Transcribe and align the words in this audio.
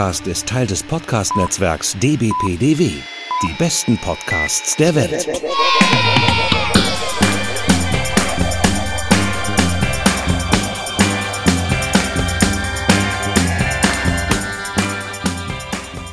Podcast 0.00 0.26
ist 0.26 0.48
Teil 0.48 0.66
des 0.66 0.82
Podcast-Netzwerks 0.82 1.94
dbpdw. 1.98 3.02
Die 3.42 3.52
besten 3.58 3.98
Podcasts 3.98 4.74
der 4.76 4.94
Welt. 4.94 5.28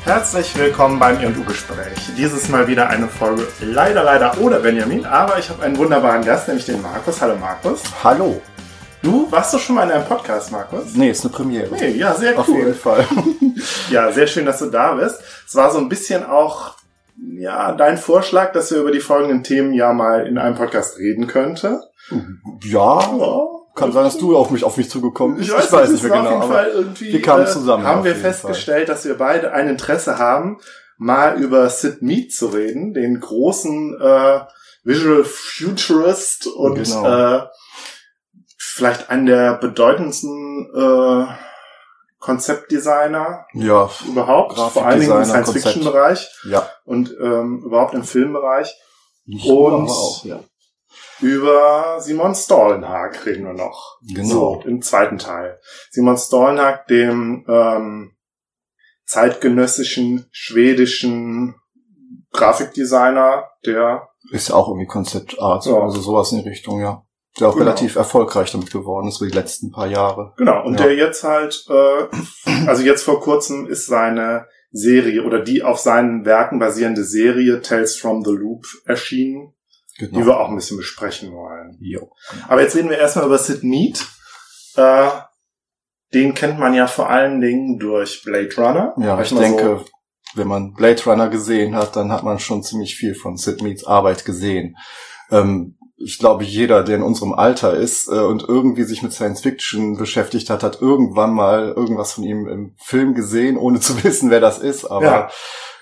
Herzlich 0.04 0.54
willkommen 0.58 0.98
beim 0.98 1.18
I&U-Gespräch. 1.22 2.10
Dieses 2.14 2.50
Mal 2.50 2.68
wieder 2.68 2.90
eine 2.90 3.08
Folge 3.08 3.48
leider, 3.62 4.04
leider 4.04 4.38
ohne 4.38 4.60
Benjamin, 4.60 5.06
aber 5.06 5.38
ich 5.38 5.48
habe 5.48 5.62
einen 5.62 5.78
wunderbaren 5.78 6.22
Gast, 6.22 6.46
nämlich 6.46 6.66
den 6.66 6.82
Markus. 6.82 7.22
Hallo 7.22 7.36
Markus. 7.36 7.82
Hallo. 8.04 8.42
Du 9.08 9.26
warst 9.32 9.54
doch 9.54 9.58
schon 9.58 9.76
mal 9.76 9.84
in 9.84 9.90
einem 9.90 10.04
Podcast, 10.04 10.52
Markus? 10.52 10.94
Nee, 10.94 11.08
ist 11.12 11.24
eine 11.24 11.32
Premiere. 11.32 11.74
Nee, 11.74 11.92
ja, 11.92 12.14
sehr 12.14 12.32
cool. 12.34 12.38
Auf 12.40 12.48
jeden 12.48 12.74
Fall. 12.74 13.06
ja, 13.90 14.12
sehr 14.12 14.26
schön, 14.26 14.44
dass 14.44 14.58
du 14.58 14.66
da 14.66 14.96
bist. 14.96 15.18
Es 15.46 15.54
war 15.54 15.70
so 15.70 15.78
ein 15.78 15.88
bisschen 15.88 16.26
auch 16.26 16.74
ja, 17.38 17.72
dein 17.72 17.96
Vorschlag, 17.96 18.52
dass 18.52 18.70
wir 18.70 18.78
über 18.80 18.90
die 18.92 19.00
folgenden 19.00 19.42
Themen 19.42 19.72
ja 19.72 19.94
mal 19.94 20.26
in 20.26 20.36
einem 20.36 20.56
Podcast 20.56 20.98
reden 20.98 21.26
könnte. 21.26 21.80
Ja, 22.64 23.00
Ja. 23.00 23.40
kann 23.74 23.92
sein, 23.92 24.04
dass 24.04 24.18
du 24.18 24.36
auf 24.36 24.50
mich, 24.50 24.62
auf 24.62 24.76
mich 24.76 24.90
zugekommen 24.90 25.38
bist. 25.38 25.48
Ich 25.48 25.56
weiß, 25.56 25.72
weiß 25.72 25.90
nicht 25.90 26.02
mehr 26.02 26.12
Auf 26.12 26.18
genau. 26.18 26.30
jeden 26.30 26.42
aber 26.42 26.52
Fall 26.54 26.68
irgendwie, 26.74 27.12
wir 27.14 27.22
kamen 27.22 27.44
äh, 27.44 27.48
zusammen. 27.48 27.84
Haben 27.84 27.98
auf 28.00 28.04
wir 28.04 28.12
jeden 28.12 28.22
festgestellt, 28.22 28.90
dass 28.90 29.06
wir 29.06 29.16
beide 29.16 29.52
ein 29.52 29.68
Interesse 29.68 30.18
haben, 30.18 30.58
mal 30.98 31.40
über 31.42 31.70
Sid 31.70 32.02
Mead 32.02 32.34
zu 32.34 32.48
reden, 32.48 32.92
den 32.92 33.18
großen 33.20 33.98
äh, 33.98 34.40
Visual 34.84 35.24
Futurist 35.24 36.46
und 36.46 36.74
Genau. 36.74 37.36
äh, 37.38 37.46
vielleicht 38.78 39.10
einen 39.10 39.26
der 39.26 39.54
bedeutendsten 39.58 40.70
äh, 40.74 41.26
Konzeptdesigner. 42.20 43.44
Ja, 43.54 43.90
überhaupt, 44.06 44.58
vor 44.58 44.86
allen 44.86 45.00
Dingen 45.00 45.16
im 45.16 45.24
Science-Fiction-Bereich 45.24 46.28
ja. 46.44 46.68
und 46.84 47.14
ähm, 47.20 47.62
überhaupt 47.64 47.94
im 47.94 48.04
Filmbereich. 48.04 48.74
Nicht 49.26 49.46
Und- 49.46 49.88
auch, 49.88 50.24
ja. 50.24 50.40
Über 51.20 51.96
Simon 52.00 52.32
Stollenhag 52.36 53.26
reden 53.26 53.44
wir 53.44 53.52
noch. 53.52 53.98
Genau. 54.14 54.28
So, 54.28 54.62
im 54.64 54.82
zweiten 54.82 55.18
Teil. 55.18 55.58
Simon 55.90 56.16
Stollenhag, 56.16 56.86
dem 56.86 57.44
ähm, 57.48 58.12
zeitgenössischen 59.04 60.26
schwedischen 60.30 61.56
Grafikdesigner, 62.32 63.50
der 63.66 64.08
Ist 64.30 64.50
ja 64.50 64.54
auch 64.54 64.68
irgendwie 64.68 64.86
Concept 64.86 65.40
Art, 65.40 65.66
Ja. 65.66 65.80
also 65.80 66.00
sowas 66.00 66.30
in 66.30 66.42
die 66.42 66.48
Richtung, 66.48 66.80
ja. 66.80 67.02
Der 67.40 67.48
auch 67.48 67.52
Genau. 67.54 67.64
relativ 67.66 67.96
erfolgreich 67.96 68.50
damit 68.52 68.70
geworden 68.70 69.08
ist 69.08 69.20
über 69.20 69.30
die 69.30 69.36
letzten 69.36 69.70
paar 69.70 69.86
Jahre. 69.86 70.34
genau 70.36 70.64
und 70.64 70.78
Ja. 70.78 70.86
der 70.86 70.94
jetzt 70.96 71.22
halt, 71.24 71.64
äh, 71.68 72.66
also 72.66 72.82
jetzt 72.82 73.02
vor 73.04 73.20
kurzem 73.20 73.66
ist 73.66 73.86
seine 73.86 74.46
Serie 74.70 75.24
oder 75.24 75.40
die 75.42 75.62
auf 75.62 75.78
seinen 75.78 76.24
Werken 76.26 76.58
basierende 76.58 77.02
Serie 77.04 77.62
Tales 77.62 77.96
from 77.96 78.22
the 78.24 78.32
Loop 78.32 78.66
erschienen, 78.84 79.54
Genau. 79.98 80.18
die 80.18 80.26
wir 80.26 80.38
auch 80.38 80.48
ein 80.50 80.56
bisschen 80.56 80.76
besprechen 80.76 81.32
wollen. 81.32 81.78
Jo. 81.80 82.10
Aber 82.48 82.60
jetzt 82.62 82.76
reden 82.76 82.90
wir 82.90 82.98
erstmal 82.98 83.24
über 83.26 83.38
Sid 83.38 83.62
Mead. 83.64 84.04
Äh, 84.76 85.08
den 86.14 86.34
kennt 86.34 86.58
man 86.58 86.74
ja 86.74 86.86
vor 86.86 87.08
allen 87.10 87.40
Dingen 87.40 87.78
durch 87.78 88.22
Blade 88.24 88.54
Runner. 88.56 88.94
Ja, 88.98 89.20
ich 89.20 89.34
denke, 89.34 89.84
wenn 90.34 90.48
man 90.48 90.74
Blade 90.74 91.02
Runner 91.04 91.28
gesehen 91.30 91.74
hat, 91.74 91.96
dann 91.96 92.12
hat 92.12 92.22
man 92.22 92.38
schon 92.38 92.62
ziemlich 92.62 92.94
viel 92.96 93.14
von 93.14 93.36
Sid 93.36 93.62
Meads 93.62 93.84
Arbeit 93.86 94.24
gesehen. 94.26 94.76
Ähm, 95.30 95.77
ich 96.00 96.18
glaube, 96.18 96.44
jeder, 96.44 96.84
der 96.84 96.96
in 96.96 97.02
unserem 97.02 97.32
Alter 97.32 97.74
ist 97.74 98.08
äh, 98.08 98.20
und 98.20 98.44
irgendwie 98.48 98.84
sich 98.84 99.02
mit 99.02 99.12
Science 99.12 99.40
Fiction 99.40 99.96
beschäftigt 99.96 100.48
hat, 100.48 100.62
hat 100.62 100.80
irgendwann 100.80 101.34
mal 101.34 101.72
irgendwas 101.76 102.12
von 102.12 102.24
ihm 102.24 102.46
im 102.48 102.74
Film 102.78 103.14
gesehen, 103.14 103.56
ohne 103.56 103.80
zu 103.80 104.02
wissen, 104.04 104.30
wer 104.30 104.40
das 104.40 104.58
ist. 104.58 104.84
Aber 104.84 105.04
Ja. 105.04 105.30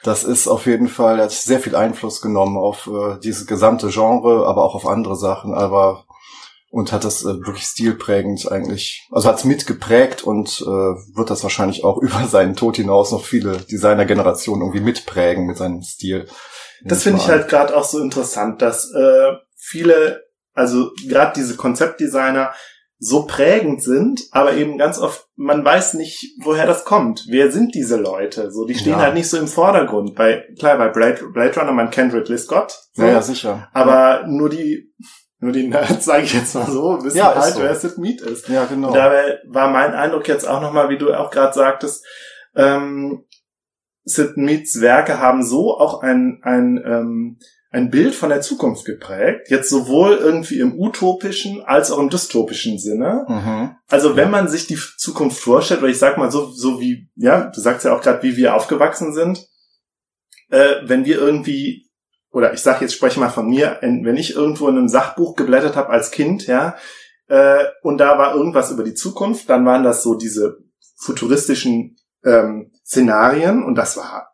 das 0.02 0.24
ist 0.24 0.48
auf 0.48 0.66
jeden 0.66 0.88
Fall, 0.88 1.18
er 1.18 1.24
hat 1.24 1.32
sehr 1.32 1.60
viel 1.60 1.76
Einfluss 1.76 2.20
genommen 2.22 2.56
auf 2.56 2.86
äh, 2.86 3.18
dieses 3.22 3.46
gesamte 3.46 3.88
Genre, 3.88 4.46
aber 4.46 4.64
auch 4.64 4.74
auf 4.74 4.86
andere 4.86 5.16
Sachen. 5.16 5.54
Aber 5.54 6.04
und 6.70 6.92
hat 6.92 7.04
das 7.04 7.22
äh, 7.22 7.46
wirklich 7.46 7.64
stilprägend 7.64 8.50
eigentlich, 8.50 9.06
also 9.10 9.28
hat 9.28 9.38
es 9.38 9.44
mitgeprägt 9.44 10.22
und 10.24 10.60
äh, 10.62 10.66
wird 10.66 11.30
das 11.30 11.42
wahrscheinlich 11.42 11.84
auch 11.84 11.98
über 12.02 12.26
seinen 12.26 12.56
Tod 12.56 12.76
hinaus 12.76 13.12
noch 13.12 13.24
viele 13.24 13.58
Designer-Generationen 13.58 14.62
irgendwie 14.62 14.80
mitprägen 14.80 15.46
mit 15.46 15.56
seinem 15.56 15.82
Stil. 15.82 16.26
Das 16.84 17.02
finde 17.02 17.20
ich 17.20 17.28
halt 17.28 17.48
gerade 17.48 17.74
auch 17.76 17.84
so 17.84 17.98
interessant, 17.98 18.60
dass 18.60 18.90
äh, 18.92 19.32
viele, 19.56 20.24
also 20.52 20.90
gerade 21.08 21.32
diese 21.36 21.56
Konzeptdesigner 21.56 22.52
so 22.98 23.26
prägend 23.26 23.82
sind, 23.82 24.22
aber 24.30 24.54
eben 24.54 24.78
ganz 24.78 24.98
oft, 24.98 25.26
man 25.36 25.62
weiß 25.62 25.94
nicht, 25.94 26.32
woher 26.42 26.66
das 26.66 26.84
kommt. 26.86 27.26
Wer 27.28 27.52
sind 27.52 27.74
diese 27.74 27.96
Leute? 27.96 28.50
So, 28.50 28.64
die 28.64 28.74
stehen 28.74 28.92
Ja. 28.94 29.00
halt 29.00 29.14
nicht 29.14 29.28
so 29.28 29.36
im 29.36 29.48
Vordergrund. 29.48 30.14
Bei, 30.14 30.44
klar, 30.58 30.78
bei 30.78 30.88
Blade, 30.88 31.22
Blade 31.32 31.60
Runner, 31.60 31.72
man 31.72 31.90
kennt 31.90 32.14
Ridley 32.14 32.38
Scott. 32.38 32.74
So, 32.94 33.02
Ja, 33.02 33.08
ja, 33.08 33.22
sicher. 33.22 33.68
aber 33.74 34.26
nur 34.26 34.48
die, 34.48 34.94
nur 35.40 35.52
die 35.52 35.68
Nerds, 35.68 36.04
sage 36.06 36.22
ich 36.22 36.32
jetzt 36.32 36.54
mal 36.54 36.64
so, 36.70 36.98
wissen 37.04 37.18
Ja, 37.18 37.34
halt, 37.34 37.54
so. 37.54 37.60
wer 37.60 37.74
Sid 37.74 37.98
Mead 37.98 38.22
ist. 38.22 38.48
Ja, 38.48 38.64
genau. 38.64 38.88
Und 38.88 38.94
dabei 38.94 39.40
war 39.46 39.68
mein 39.70 39.92
Eindruck 39.92 40.26
jetzt 40.26 40.48
auch 40.48 40.62
nochmal, 40.62 40.88
wie 40.88 40.96
du 40.96 41.12
auch 41.12 41.30
gerade 41.30 41.52
sagtest, 41.52 42.02
ähm, 42.54 43.24
Sid 44.04 44.38
Meads 44.38 44.80
Werke 44.80 45.18
haben 45.20 45.42
so 45.42 45.76
auch 45.78 46.00
ein, 46.02 46.40
ein, 46.42 46.82
ähm, 46.86 47.38
ein 47.76 47.90
Bild 47.90 48.14
von 48.14 48.30
der 48.30 48.40
Zukunft 48.40 48.86
geprägt. 48.86 49.50
Jetzt 49.50 49.68
sowohl 49.68 50.14
irgendwie 50.16 50.60
im 50.60 50.78
utopischen 50.80 51.62
als 51.62 51.90
auch 51.90 51.98
im 51.98 52.08
dystopischen 52.08 52.78
Sinne. 52.78 53.26
mhm. 53.28 53.76
Also 53.88 54.16
wenn 54.16 54.24
Ja. 54.24 54.30
man 54.30 54.48
sich 54.48 54.66
die 54.66 54.78
Zukunft 54.96 55.38
vorstellt, 55.38 55.80
oder 55.80 55.90
ich 55.90 55.98
sag 55.98 56.16
mal 56.16 56.30
so, 56.30 56.46
so 56.50 56.80
wie, 56.80 57.10
ja, 57.16 57.50
du 57.54 57.60
sagst 57.60 57.84
ja 57.84 57.94
auch 57.94 58.00
gerade, 58.00 58.22
wie 58.22 58.36
wir 58.36 58.54
aufgewachsen 58.54 59.12
sind, 59.12 59.46
äh, 60.48 60.76
wenn 60.84 61.04
wir 61.04 61.18
irgendwie, 61.18 61.90
oder 62.30 62.54
ich 62.54 62.60
sag 62.60 62.80
jetzt, 62.80 62.94
spreche 62.94 63.20
mal 63.20 63.28
von 63.28 63.46
mir, 63.48 63.78
wenn 63.82 64.16
ich 64.16 64.34
irgendwo 64.34 64.68
in 64.68 64.78
einem 64.78 64.88
Sachbuch 64.88 65.36
geblättert 65.36 65.76
habe 65.76 65.90
als 65.90 66.10
Kind, 66.10 66.46
ja, 66.46 66.76
äh, 67.28 67.64
und 67.82 67.98
da 67.98 68.16
war 68.16 68.34
irgendwas 68.34 68.70
über 68.70 68.84
die 68.84 68.94
Zukunft, 68.94 69.50
dann 69.50 69.66
waren 69.66 69.84
das 69.84 70.02
so 70.02 70.14
diese 70.14 70.56
futuristischen 70.98 71.96
ähm, 72.24 72.72
Szenarien 72.84 73.62
und 73.62 73.74
das 73.74 73.96
war 73.98 74.32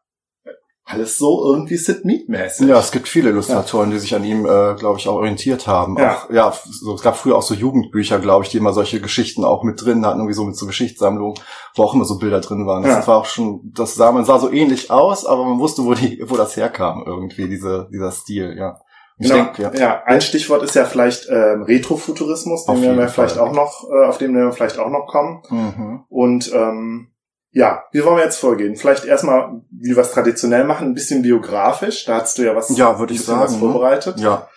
alles 0.92 1.18
so 1.18 1.44
irgendwie 1.44 1.76
Sid 1.76 2.04
Mead-mäßig. 2.04 2.68
Ja, 2.68 2.78
es 2.78 2.92
gibt 2.92 3.08
viele 3.08 3.30
Illustratoren, 3.30 3.90
die 3.90 3.98
sich 3.98 4.14
an 4.14 4.24
ihm, 4.24 4.44
äh, 4.44 4.74
glaube 4.74 4.98
ich, 4.98 5.08
auch 5.08 5.16
orientiert 5.16 5.66
haben. 5.66 5.96
Ja. 5.98 6.12
Auch, 6.14 6.30
ja, 6.30 6.52
so, 6.70 6.94
es 6.94 7.02
gab 7.02 7.16
früher 7.16 7.36
auch 7.36 7.42
so 7.42 7.54
Jugendbücher, 7.54 8.18
glaube 8.18 8.44
ich, 8.44 8.50
die 8.50 8.58
immer 8.58 8.72
solche 8.72 9.00
Geschichten 9.00 9.44
auch 9.44 9.62
mit 9.62 9.84
drin 9.84 10.04
hatten, 10.06 10.18
irgendwie 10.20 10.34
so 10.34 10.44
mit 10.44 10.56
so 10.56 10.66
Geschichtssammlungen, 10.66 11.34
wo 11.74 11.82
auch 11.82 11.94
immer 11.94 12.04
so 12.04 12.18
Bilder 12.18 12.40
drin 12.40 12.66
waren. 12.66 12.82
Das 12.82 12.92
Ja. 12.92 13.06
war 13.06 13.18
auch 13.18 13.26
schon, 13.26 13.72
das 13.74 13.94
sah, 13.94 14.12
man 14.12 14.24
sah 14.24 14.38
so 14.38 14.50
ähnlich 14.50 14.90
aus, 14.90 15.26
aber 15.26 15.44
man 15.44 15.58
wusste, 15.58 15.84
wo 15.84 15.94
die, 15.94 16.22
wo 16.26 16.36
das 16.36 16.56
herkam 16.56 17.04
irgendwie, 17.06 17.48
diese, 17.48 17.88
dieser 17.92 18.10
Stil, 18.12 18.56
ja. 18.58 18.78
Genau. 19.18 19.34
denke, 19.34 19.62
ja. 19.62 19.72
ja, 19.74 20.02
ein 20.04 20.20
Stichwort 20.20 20.62
ist 20.64 20.74
ja 20.74 20.84
vielleicht 20.84 21.28
ähm, 21.30 21.62
Retrofuturismus, 21.62 22.64
den 22.64 22.82
wir 22.82 23.08
vielleicht 23.08 23.36
Fall. 23.36 23.46
auch 23.48 23.52
noch, 23.52 23.84
äh, 23.88 24.06
auf 24.06 24.18
den 24.18 24.34
wir 24.34 24.50
vielleicht 24.52 24.78
auch 24.78 24.88
noch 24.88 25.06
kommen. 25.06 25.42
Mhm. 25.48 26.00
Und 26.08 26.50
ähm, 26.52 27.11
ja, 27.52 27.84
wie 27.92 28.04
wollen 28.04 28.16
wir 28.16 28.24
jetzt 28.24 28.38
vorgehen? 28.40 28.76
Vielleicht 28.76 29.04
erstmal, 29.04 29.60
wie 29.70 29.94
wir 29.94 30.02
es 30.02 30.12
traditionell 30.12 30.64
machen, 30.64 30.88
ein 30.88 30.94
bisschen 30.94 31.22
biografisch. 31.22 32.04
Da 32.06 32.20
hast 32.20 32.38
du 32.38 32.42
ja 32.42 32.56
was, 32.56 32.76
Ja, 32.76 32.98
würde 32.98 33.12
ich 33.14 33.24
sagen, 33.24 33.52
ne? 33.52 33.58
vorbereitet. 33.58 34.18
Ja. 34.20 34.48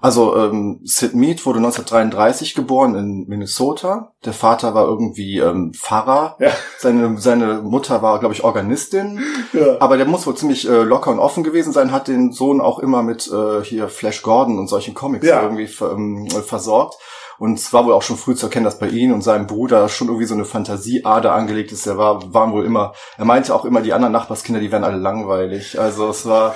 Also 0.00 0.36
ähm, 0.36 0.80
Sid 0.84 1.14
Mead 1.16 1.44
wurde 1.44 1.58
1933 1.58 2.54
geboren 2.54 2.94
in 2.94 3.26
Minnesota. 3.26 4.12
Der 4.24 4.32
Vater 4.32 4.72
war 4.72 4.86
irgendwie 4.86 5.38
ähm, 5.38 5.72
Pfarrer. 5.74 6.36
Ja. 6.38 6.52
Seine, 6.78 7.18
seine 7.18 7.62
Mutter 7.62 8.00
war, 8.00 8.20
glaube 8.20 8.32
ich, 8.32 8.44
Organistin. 8.44 9.20
Ja. 9.52 9.76
Aber 9.80 9.96
der 9.96 10.06
muss 10.06 10.24
wohl 10.24 10.36
ziemlich 10.36 10.68
äh, 10.68 10.82
locker 10.84 11.10
und 11.10 11.18
offen 11.18 11.42
gewesen 11.42 11.72
sein, 11.72 11.90
hat 11.90 12.06
den 12.06 12.30
Sohn 12.30 12.60
auch 12.60 12.78
immer 12.78 13.02
mit 13.02 13.28
äh, 13.32 13.64
hier 13.64 13.88
Flash 13.88 14.22
Gordon 14.22 14.58
und 14.60 14.68
solchen 14.68 14.94
Comics 14.94 15.26
Ja. 15.26 15.42
irgendwie 15.42 15.68
ähm, 15.82 16.26
äh, 16.26 16.42
versorgt. 16.42 16.94
Und 17.38 17.58
es 17.58 17.72
war 17.72 17.84
wohl 17.84 17.92
auch 17.92 18.02
schon 18.02 18.16
früh 18.16 18.34
zu 18.34 18.46
erkennen, 18.46 18.64
dass 18.64 18.78
bei 18.78 18.88
ihm 18.88 19.12
und 19.12 19.22
seinem 19.22 19.46
Bruder 19.46 19.88
schon 19.88 20.08
irgendwie 20.08 20.26
so 20.26 20.34
eine 20.34 20.44
Fantasieader 20.44 21.32
angelegt 21.32 21.70
ist. 21.72 21.86
Er 21.86 21.96
war, 21.96 22.34
waren 22.34 22.52
wohl 22.52 22.64
immer, 22.64 22.94
er 23.16 23.24
meinte 23.24 23.54
auch 23.54 23.64
immer, 23.64 23.80
die 23.80 23.92
anderen 23.92 24.12
Nachbarskinder, 24.12 24.60
die 24.60 24.72
wären 24.72 24.84
alle 24.84 24.96
langweilig. 24.96 25.78
Also 25.78 26.08
es 26.08 26.26
war, 26.26 26.54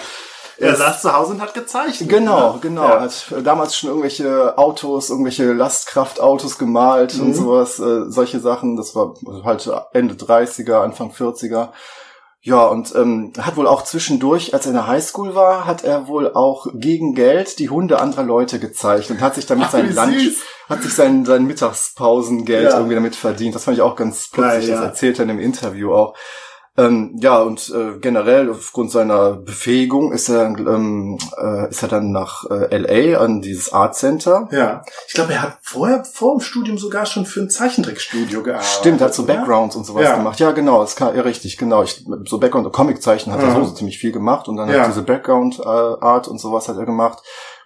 Er 0.59 0.75
saß 0.77 1.03
zu 1.03 1.13
Hause 1.17 1.33
und 1.35 1.41
hat 1.41 1.55
gezeichnet. 1.55 2.09
Genau, 2.09 2.55
ne? 2.55 2.59
genau. 2.61 2.83
Ja. 2.83 3.01
Hat 3.01 3.33
damals 3.45 3.77
schon 3.77 3.89
irgendwelche 3.91 4.59
Autos, 4.59 5.11
irgendwelche 5.11 5.53
Lastkraftautos 5.53 6.59
gemalt 6.59 7.15
Mhm. 7.17 7.23
und 7.27 7.35
sowas, 7.35 7.79
äh, 7.79 8.11
solche 8.11 8.41
Sachen. 8.41 8.77
Das 8.77 8.95
war 8.95 9.15
halt 9.45 9.69
Ende 9.93 10.15
30er, 10.15 10.83
Anfang 10.83 11.11
40er. 11.13 11.69
Ja, 12.45 12.65
und 12.67 12.93
ähm, 12.97 13.33
hat 13.39 13.57
wohl 13.57 13.69
auch 13.69 13.85
zwischendurch, 13.85 14.53
als 14.53 14.67
er 14.67 14.71
in 14.71 14.77
der 14.77 14.89
Highschool 14.89 15.37
war, 15.37 15.65
hat 15.65 15.85
er 15.85 16.09
wohl 16.09 16.33
auch 16.35 16.67
gegen 16.75 17.15
Geld 17.15 17.61
die 17.61 17.71
Hunde 17.71 18.01
anderer 18.01 18.25
Leute 18.25 18.59
gezeichnet 18.59 19.19
und 19.19 19.25
hat 19.25 19.37
sich 19.37 19.47
damit 19.47 19.67
Ach, 19.69 19.71
sein 19.71 19.95
Lunch, 19.95 20.39
hat 20.69 20.83
sich 20.83 20.93
sein, 20.93 21.25
sein 21.25 21.45
Mittagspausengeld 21.47 22.65
Ja. 22.71 22.77
irgendwie 22.79 22.97
damit 22.97 23.15
verdient. 23.15 23.55
Das 23.55 23.63
fand 23.65 23.77
ich 23.77 23.83
auch 23.83 23.95
ganz 23.95 24.29
putzig, 24.29 24.43
Geil, 24.43 24.69
ja. 24.69 24.75
das 24.75 24.85
erzählt 24.85 25.21
er 25.21 25.23
in 25.23 25.29
dem 25.29 25.39
Interview 25.39 25.95
auch. 25.95 26.17
Ähm, 26.79 27.17
ja, 27.21 27.39
und 27.43 27.69
äh, 27.69 27.99
generell 28.01 28.51
aufgrund 28.51 28.91
seiner 28.91 29.33
Befähigung 29.35 30.11
ist 30.13 30.31
er, 30.31 30.47
ähm, 30.47 31.19
äh, 31.39 31.69
ist 31.69 31.83
er 31.83 31.89
dann 31.89 32.13
nach 32.13 32.45
äh, 32.51 32.75
LA 32.79 33.19
an 33.21 33.43
dieses 33.43 33.75
Art 33.75 33.95
Center. 33.95 34.49
Ja. 34.51 34.83
Ich 35.07 35.13
glaube, 35.13 35.35
er 35.35 35.43
hat 35.43 35.59
vorher, 35.61 36.03
vor 36.05 36.33
dem 36.37 36.41
Studium 36.41 36.79
sogar 36.79 37.05
schon 37.05 37.27
für 37.27 37.41
ein 37.41 37.51
Zeichentrickstudio 37.51 38.43
gearbeitet. 38.43 38.71
Stimmt, 38.81 39.01
er 39.03 39.09
hat 39.09 39.15
so 39.15 39.25
oder? 39.25 39.35
Backgrounds 39.35 39.77
und 39.77 39.85
sowas 39.85 40.05
Ja. 40.05 40.17
gemacht. 40.17 40.41
Ja, 40.41 40.53
genau, 40.53 40.81
das 40.81 40.97
kann, 40.97 41.15
ja, 41.15 41.21
richtig, 41.21 41.59
genau. 41.59 41.83
Ich, 41.83 42.07
so 42.27 42.39
Background, 42.39 42.73
Comiczeichnen 42.73 43.35
hat 43.37 43.43
er 43.43 43.51
Mhm. 43.51 43.55
so, 43.57 43.65
so 43.65 43.75
ziemlich 43.75 43.99
viel 43.99 44.13
gemacht 44.13 44.49
und 44.49 44.57
dann 44.57 44.71
Ja. 44.71 44.81
hat 44.81 44.89
diese 44.89 45.03
Background 45.03 45.59
äh, 45.61 45.63
Art 45.69 46.27
und 46.27 46.41
sowas 46.41 46.69
hat 46.69 46.79
er 46.79 46.87
gemacht. 46.87 47.19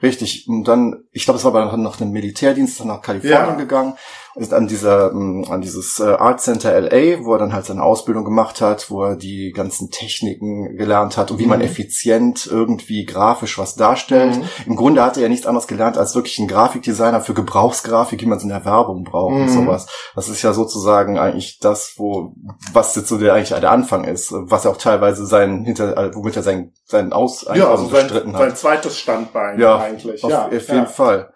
Richtig. 0.02 0.46
Und 0.48 0.64
dann, 0.68 1.04
ich 1.12 1.24
glaube, 1.24 1.38
es 1.38 1.44
war 1.44 1.54
aber 1.54 1.74
noch 1.76 2.00
ein 2.00 2.10
Militärdienst, 2.10 2.80
dann 2.80 2.88
nach 2.88 3.00
Kalifornien 3.02 3.38
Ja. 3.50 3.54
gegangen, 3.54 3.94
ist 4.36 4.52
an 4.52 4.66
dieser, 4.66 5.12
ähm, 5.12 5.44
an 5.48 5.62
dieses 5.62 5.98
äh, 5.98 6.04
Art 6.04 6.40
Center 6.42 6.78
LA, 6.78 7.24
wo 7.24 7.32
er 7.32 7.38
dann 7.38 7.52
halt 7.54 7.64
seine 7.64 7.82
Ausbildung 7.82 8.24
gemacht 8.24 8.60
hat, 8.60 8.90
wo 8.90 9.02
er 9.04 9.16
die 9.16 9.50
ganzen 9.52 9.90
Techniken 9.90 10.76
gelernt 10.76 11.16
hat 11.16 11.30
und 11.30 11.38
wie 11.38 11.46
man 11.46 11.60
Mhm. 11.60 11.64
effizient 11.64 12.46
irgendwie 12.46 13.06
grafisch 13.06 13.58
was 13.58 13.76
darstellt. 13.76 14.36
Mhm. 14.36 14.44
Im 14.66 14.76
Grunde 14.76 15.02
hat 15.02 15.16
er 15.16 15.22
ja 15.22 15.28
nichts 15.30 15.46
anderes 15.46 15.66
gelernt 15.66 15.96
als 15.96 16.14
wirklich 16.14 16.38
ein 16.38 16.48
Grafikdesigner 16.48 17.22
für 17.22 17.32
Gebrauchsgrafik, 17.34 18.20
wie 18.20 18.26
man 18.26 18.36
es 18.36 18.44
in 18.44 18.50
der 18.50 18.64
Werbung 18.64 19.04
braucht 19.04 19.32
und 19.32 19.42
Mhm. 19.46 19.48
sowas. 19.48 19.86
Das 20.14 20.28
ist 20.28 20.42
ja 20.42 20.52
sozusagen 20.52 21.18
eigentlich 21.18 21.58
das, 21.60 21.94
wo, 21.96 22.34
was 22.74 22.94
jetzt 22.94 23.08
so 23.08 23.16
der 23.18 23.32
eigentlich 23.34 23.58
der 23.58 23.70
Anfang 23.70 24.04
ist, 24.04 24.32
was 24.32 24.64
ja 24.64 24.70
auch 24.70 24.76
teilweise 24.76 25.24
sein, 25.24 25.64
hinter, 25.64 25.96
äh, 25.96 26.14
womit 26.14 26.36
er 26.36 26.42
sein, 26.42 26.72
seinen 26.84 27.12
Aus, 27.14 27.46
Ja, 27.54 27.70
also 27.70 27.86
sein, 27.88 28.10
hat. 28.10 28.36
sein 28.36 28.54
zweites 28.56 28.98
Standbein 28.98 29.58
Ja, 29.58 29.78
eigentlich. 29.78 30.22
Auf, 30.22 30.30
ja, 30.30 30.46
auf 30.46 30.52
jeden 30.52 30.76
ja. 30.76 30.84
Fall. 30.86 31.30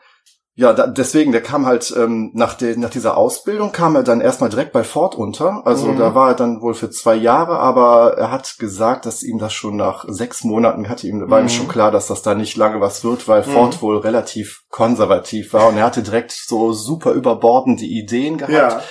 Ja, 0.56 0.72
da, 0.72 0.88
deswegen, 0.88 1.30
der 1.32 1.42
kam 1.42 1.64
halt 1.64 1.94
ähm, 1.96 2.32
nach, 2.34 2.54
der, 2.54 2.76
nach 2.76 2.90
dieser 2.90 3.16
Ausbildung 3.16 3.70
kam 3.72 3.94
er 3.94 4.02
dann 4.02 4.20
erstmal 4.20 4.50
direkt 4.50 4.72
bei 4.72 4.82
Ford 4.84 5.14
unter. 5.14 5.62
Also 5.64 5.92
Mhm. 5.92 5.96
da 5.96 6.14
war 6.14 6.30
er 6.30 6.34
dann 6.34 6.60
wohl 6.60 6.74
für 6.74 6.90
zwei 6.90 7.14
Jahre, 7.14 7.58
aber 7.60 8.18
er 8.18 8.30
hat 8.30 8.56
gesagt, 8.58 9.06
dass 9.06 9.22
ihm 9.22 9.38
das 9.38 9.52
schon 9.52 9.76
nach 9.76 10.04
sechs 10.08 10.42
Monaten 10.44 10.88
hatte 10.88 11.06
ihm 11.06 11.30
war 11.30 11.38
ihm 11.40 11.44
Mhm. 11.44 11.48
schon 11.50 11.68
klar, 11.68 11.90
dass 11.92 12.08
das 12.08 12.22
da 12.22 12.34
nicht 12.34 12.56
lange 12.56 12.80
was 12.80 13.04
wird, 13.04 13.28
weil 13.28 13.42
Mhm. 13.42 13.52
Ford 13.52 13.80
wohl 13.82 13.98
relativ 13.98 14.62
konservativ 14.68 15.52
war 15.52 15.68
und 15.68 15.76
er 15.78 15.84
hatte 15.84 16.02
direkt 16.02 16.32
so 16.32 16.72
super 16.72 17.12
überbordende 17.12 17.84
Ideen 17.84 18.36
gehabt 18.36 18.52
Ja, 18.52 18.82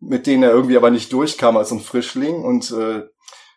mit 0.00 0.26
denen 0.26 0.42
er 0.42 0.50
irgendwie 0.50 0.76
aber 0.76 0.90
nicht 0.90 1.12
durchkam 1.12 1.56
als 1.56 1.70
ein 1.70 1.80
Frischling 1.80 2.42
und 2.44 2.70
äh, 2.72 3.02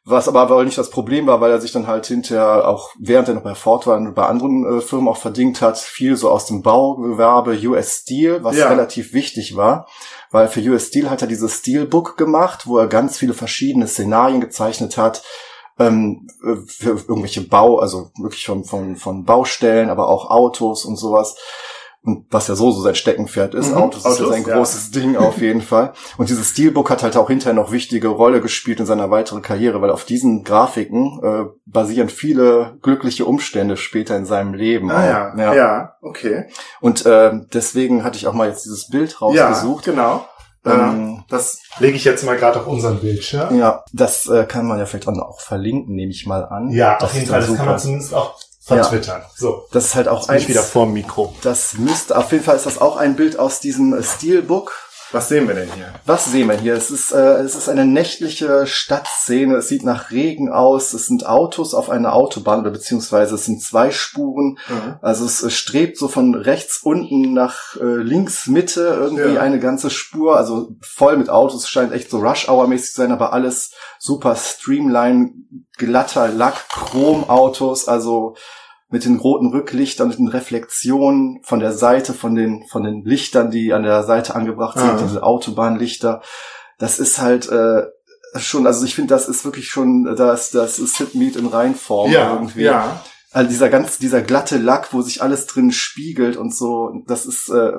was 0.09 0.27
aber 0.30 0.50
wohl 0.50 0.63
nicht 0.63 0.77
das 0.77 0.89
Problem 0.89 1.27
war, 1.27 1.42
weil 1.42 1.51
er 1.51 1.59
sich 1.59 1.74
dann 1.74 1.86
halt 1.86 2.06
hinterher 2.06 2.68
auch, 2.68 2.92
während 2.98 3.27
er 3.27 3.33
noch 3.36 3.44
bei 3.44 3.56
Ford 3.56 3.86
war 3.88 3.98
und 3.98 4.15
bei 4.15 4.25
anderen 4.25 4.77
äh, 4.77 4.81
Firmen 4.81 5.09
auch 5.09 5.18
verdient 5.18 5.62
hat, 5.62 5.77
viel 5.77 6.15
so 6.15 6.30
aus 6.31 6.45
dem 6.45 6.62
Baugewerbe 6.62 7.51
US 7.68 8.00
Steel, 8.01 8.44
was 8.44 8.56
Ja. 8.56 8.69
relativ 8.69 9.13
wichtig 9.13 9.57
war, 9.57 9.88
weil 10.31 10.48
für 10.48 10.62
US 10.62 10.88
Steel 10.88 11.09
hat 11.09 11.21
er 11.21 11.27
dieses 11.27 11.57
Steelbook 11.57 12.15
gemacht, 12.18 12.68
wo 12.68 12.77
er 12.77 12.88
ganz 12.88 13.18
viele 13.18 13.33
verschiedene 13.33 13.88
Szenarien 13.88 14.39
gezeichnet 14.39 14.98
hat, 14.98 15.24
ähm, 15.77 16.27
äh, 16.42 16.56
für 16.65 16.89
irgendwelche 16.92 17.42
Bau, 17.42 17.80
also 17.80 18.12
wirklich 18.19 18.45
von, 18.45 18.63
von, 18.63 18.95
von 18.95 19.25
Baustellen, 19.25 19.89
aber 19.89 20.07
auch 20.07 20.30
Autos 20.30 20.86
und 20.86 20.95
sowas. 20.95 21.36
Und 22.07 22.25
was 22.31 22.48
ja 22.48 22.56
so 22.56 22.71
so 22.71 22.81
sein 22.81 22.95
Steckenpferd 22.95 23.54
ist, 23.54 23.71
Mhm, 23.71 23.77
Autos, 23.77 24.00
ist 24.00 24.06
ja 24.06 24.12
Autos, 24.25 24.30
sein 24.30 24.45
ja. 24.48 24.56
großes 24.56 24.92
Ding 24.92 25.18
auf 25.18 25.39
jeden 25.42 25.62
Fall. 25.62 25.92
Und 26.18 26.30
dieses 26.30 26.51
Steelbook 26.51 26.89
hat 26.89 27.04
halt 27.04 27.18
auch 27.18 27.27
hinterher 27.27 27.54
noch 27.54 27.74
wichtige 27.74 28.07
Rolle 28.07 28.39
gespielt 28.39 28.80
in 28.80 28.86
seiner 28.86 29.12
weiteren 29.12 29.42
Karriere, 29.42 29.81
weil 29.81 29.89
auf 29.92 30.06
diesen 30.06 30.45
Grafiken 30.45 31.19
äh, 31.21 31.45
basieren 31.65 32.07
viele 32.07 32.77
glückliche 32.81 33.25
Umstände 33.25 33.75
später 33.75 34.15
in 34.15 34.25
seinem 34.25 34.54
Leben. 34.54 34.89
ah, 34.89 35.31
auch. 35.33 35.38
ja. 35.38 35.54
ja, 35.54 35.94
okay. 36.01 36.45
Und 36.80 37.06
äh, 37.06 37.31
deswegen 37.54 38.06
hatte 38.06 38.18
ich 38.18 38.25
auch 38.25 38.33
mal 38.33 38.48
jetzt 38.48 38.63
dieses 38.63 38.88
Bild 38.88 39.21
rausgesucht. 39.21 39.88
Ja, 39.88 39.92
genau. 39.92 40.25
Ähm, 40.65 41.24
das 41.30 41.59
lege 41.80 41.95
ich 41.95 42.04
jetzt 42.06 42.25
mal 42.25 42.38
gerade 42.38 42.59
auf 42.59 42.68
unseren 42.68 43.00
Bildschirm. 43.00 43.57
Ja, 43.57 43.83
das 43.94 44.27
äh, 44.27 44.45
kann 44.45 44.65
man 44.65 44.80
ja 44.80 44.86
vielleicht 44.86 45.07
auch 45.07 45.13
noch 45.13 45.39
verlinken, 45.39 45.95
nehme 45.95 46.12
ich 46.12 46.25
mal 46.25 46.44
an. 46.45 46.69
Ja, 46.71 46.95
Das 46.95 47.04
auf 47.09 47.15
jeden 47.15 47.27
Fall. 47.27 47.39
Das 47.39 47.48
kann 47.48 47.57
man 47.57 47.65
super. 47.65 47.77
zumindest 47.77 48.13
auch 48.13 48.39
vertwittern. 48.68 49.24
So, 49.36 49.66
Das 49.72 49.86
ist 49.86 49.96
halt 49.96 50.08
auch 50.08 50.22
jetzt 50.22 50.30
eins, 50.30 50.48
wieder 50.48 50.64
vorm 50.64 50.94
Mikro. 50.94 51.34
das 51.42 51.74
müsste, 51.78 52.18
auf 52.18 52.31
jeden 52.31 52.44
Fall 52.44 52.56
ist 52.56 52.66
das 52.66 52.80
auch 52.80 52.98
ein 52.98 53.16
Bild 53.16 53.40
aus 53.40 53.60
diesem 53.60 54.02
Steelbook. 54.04 54.74
Was 55.12 55.30
sehen 55.30 55.48
wir 55.48 55.56
denn 55.56 55.71
hier? 55.74 55.94
Was 56.06 56.25
sehen 56.25 56.50
wir 56.50 56.57
hier? 56.57 56.74
Es 56.74 56.92
ist, 56.92 57.12
äh, 57.13 57.38
es 57.39 57.56
ist 57.56 57.69
eine 57.69 57.86
nächtliche 57.86 58.68
Stadtszene. 58.68 59.56
Es 59.56 59.69
sieht 59.69 59.83
nach 59.83 60.12
Regen 60.12 60.51
aus. 60.51 60.94
Es 60.94 61.07
sind 61.07 61.25
Autos 61.25 61.74
auf 61.74 61.89
einer 61.89 62.13
Autobahn 62.13 62.59
oder 62.62 62.71
beziehungsweise 62.71 63.36
es 63.36 63.45
sind 63.45 63.62
zwei 63.63 63.92
Spuren. 63.92 64.57
Also 65.01 65.25
es 65.25 65.51
strebt 65.54 65.98
so 65.98 66.07
von 66.09 66.36
rechts 66.36 66.80
unten 66.83 67.33
nach 67.33 67.75
äh, 67.80 67.83
links 67.98 68.48
Mitte 68.48 68.81
irgendwie 69.00 69.36
Ja. 69.36 69.42
eine 69.42 69.59
ganze 69.59 69.89
Spur. 69.89 70.36
Also 70.38 70.71
voll 70.81 71.15
mit 71.18 71.30
Autos. 71.30 71.63
Es 71.63 71.69
scheint 71.69 71.94
echt 71.94 72.09
so 72.09 72.19
Rush-Hour-mäßig 72.19 72.92
zu 72.94 73.01
sein, 73.01 73.12
aber 73.12 73.31
alles 73.31 73.71
super 74.00 74.36
Streamline, 74.36 75.31
glatter 75.77 76.27
Lack, 76.27 76.68
Chromautos. 76.69 77.88
Also 77.88 78.36
mit 78.89 79.04
den 79.06 79.18
roten 79.18 79.48
Rücklichtern, 79.50 80.07
mit 80.07 80.18
den 80.18 80.30
Reflexionen 80.30 81.39
von 81.44 81.60
der 81.60 81.74
Seite, 81.74 82.13
von 82.13 82.36
den, 82.36 82.66
von 82.72 82.84
den 82.84 83.04
Lichtern, 83.04 83.51
die 83.51 83.74
an 83.74 83.84
der 83.84 84.04
Seite 84.04 84.34
angebracht 84.36 84.78
sind, 84.78 84.89
Ah. 84.92 85.01
diese 85.01 85.24
Autobahnlichter. 85.24 86.22
Das 86.80 87.00
ist 87.00 87.19
halt 87.19 87.50
äh, 87.50 87.84
schon, 88.38 88.66
also 88.68 88.86
ich 88.86 88.95
finde, 88.95 89.13
das 89.13 89.28
ist 89.28 89.44
wirklich 89.45 89.68
schon, 89.69 90.16
das, 90.16 90.51
das 90.51 90.80
ist 90.80 90.98
Hitmeat 90.98 91.36
in 91.36 91.48
Reinform 91.48 92.12
Ja, 92.12 92.34
irgendwie. 92.34 92.63
ja. 92.63 93.01
Also 93.31 93.50
dieser 93.50 93.69
ganz, 93.69 93.98
dieser 93.98 94.22
glatte 94.22 94.57
Lack, 94.57 94.94
wo 94.94 95.01
sich 95.01 95.22
alles 95.22 95.48
drin 95.48 95.72
spiegelt 95.72 96.38
und 96.38 96.56
so, 96.56 96.92
das 97.07 97.25
ist 97.25 97.50
äh, 97.50 97.74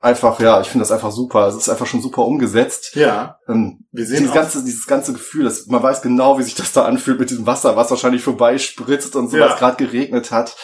einfach, 0.00 0.38
ja, 0.40 0.60
ich 0.60 0.68
finde 0.68 0.82
das 0.82 0.92
einfach 0.92 1.10
super. 1.10 1.46
Es 1.48 1.56
ist 1.56 1.68
einfach 1.68 1.86
schon 1.86 2.02
super 2.02 2.24
umgesetzt. 2.24 2.94
Ja. 2.94 3.38
Ähm, 3.48 3.84
Wir 3.92 4.06
sehen 4.06 4.18
dieses 4.18 4.34
ganze, 4.34 4.64
dieses 4.64 4.86
ganze 4.86 5.12
Gefühl, 5.12 5.44
dass 5.44 5.66
man 5.66 5.82
weiß 5.82 6.02
genau, 6.02 6.38
wie 6.38 6.42
sich 6.42 6.54
das 6.54 6.72
da 6.72 6.84
anfühlt 6.84 7.18
mit 7.18 7.30
diesem 7.30 7.46
Wasser, 7.46 7.76
was 7.76 7.90
wahrscheinlich 7.90 8.22
vorbeispritzt 8.22 9.16
und 9.16 9.30
so, 9.30 9.36
Ja. 9.36 9.50
was 9.50 9.58
gerade 9.58 9.76
geregnet 9.84 10.30
hat. 10.30 10.56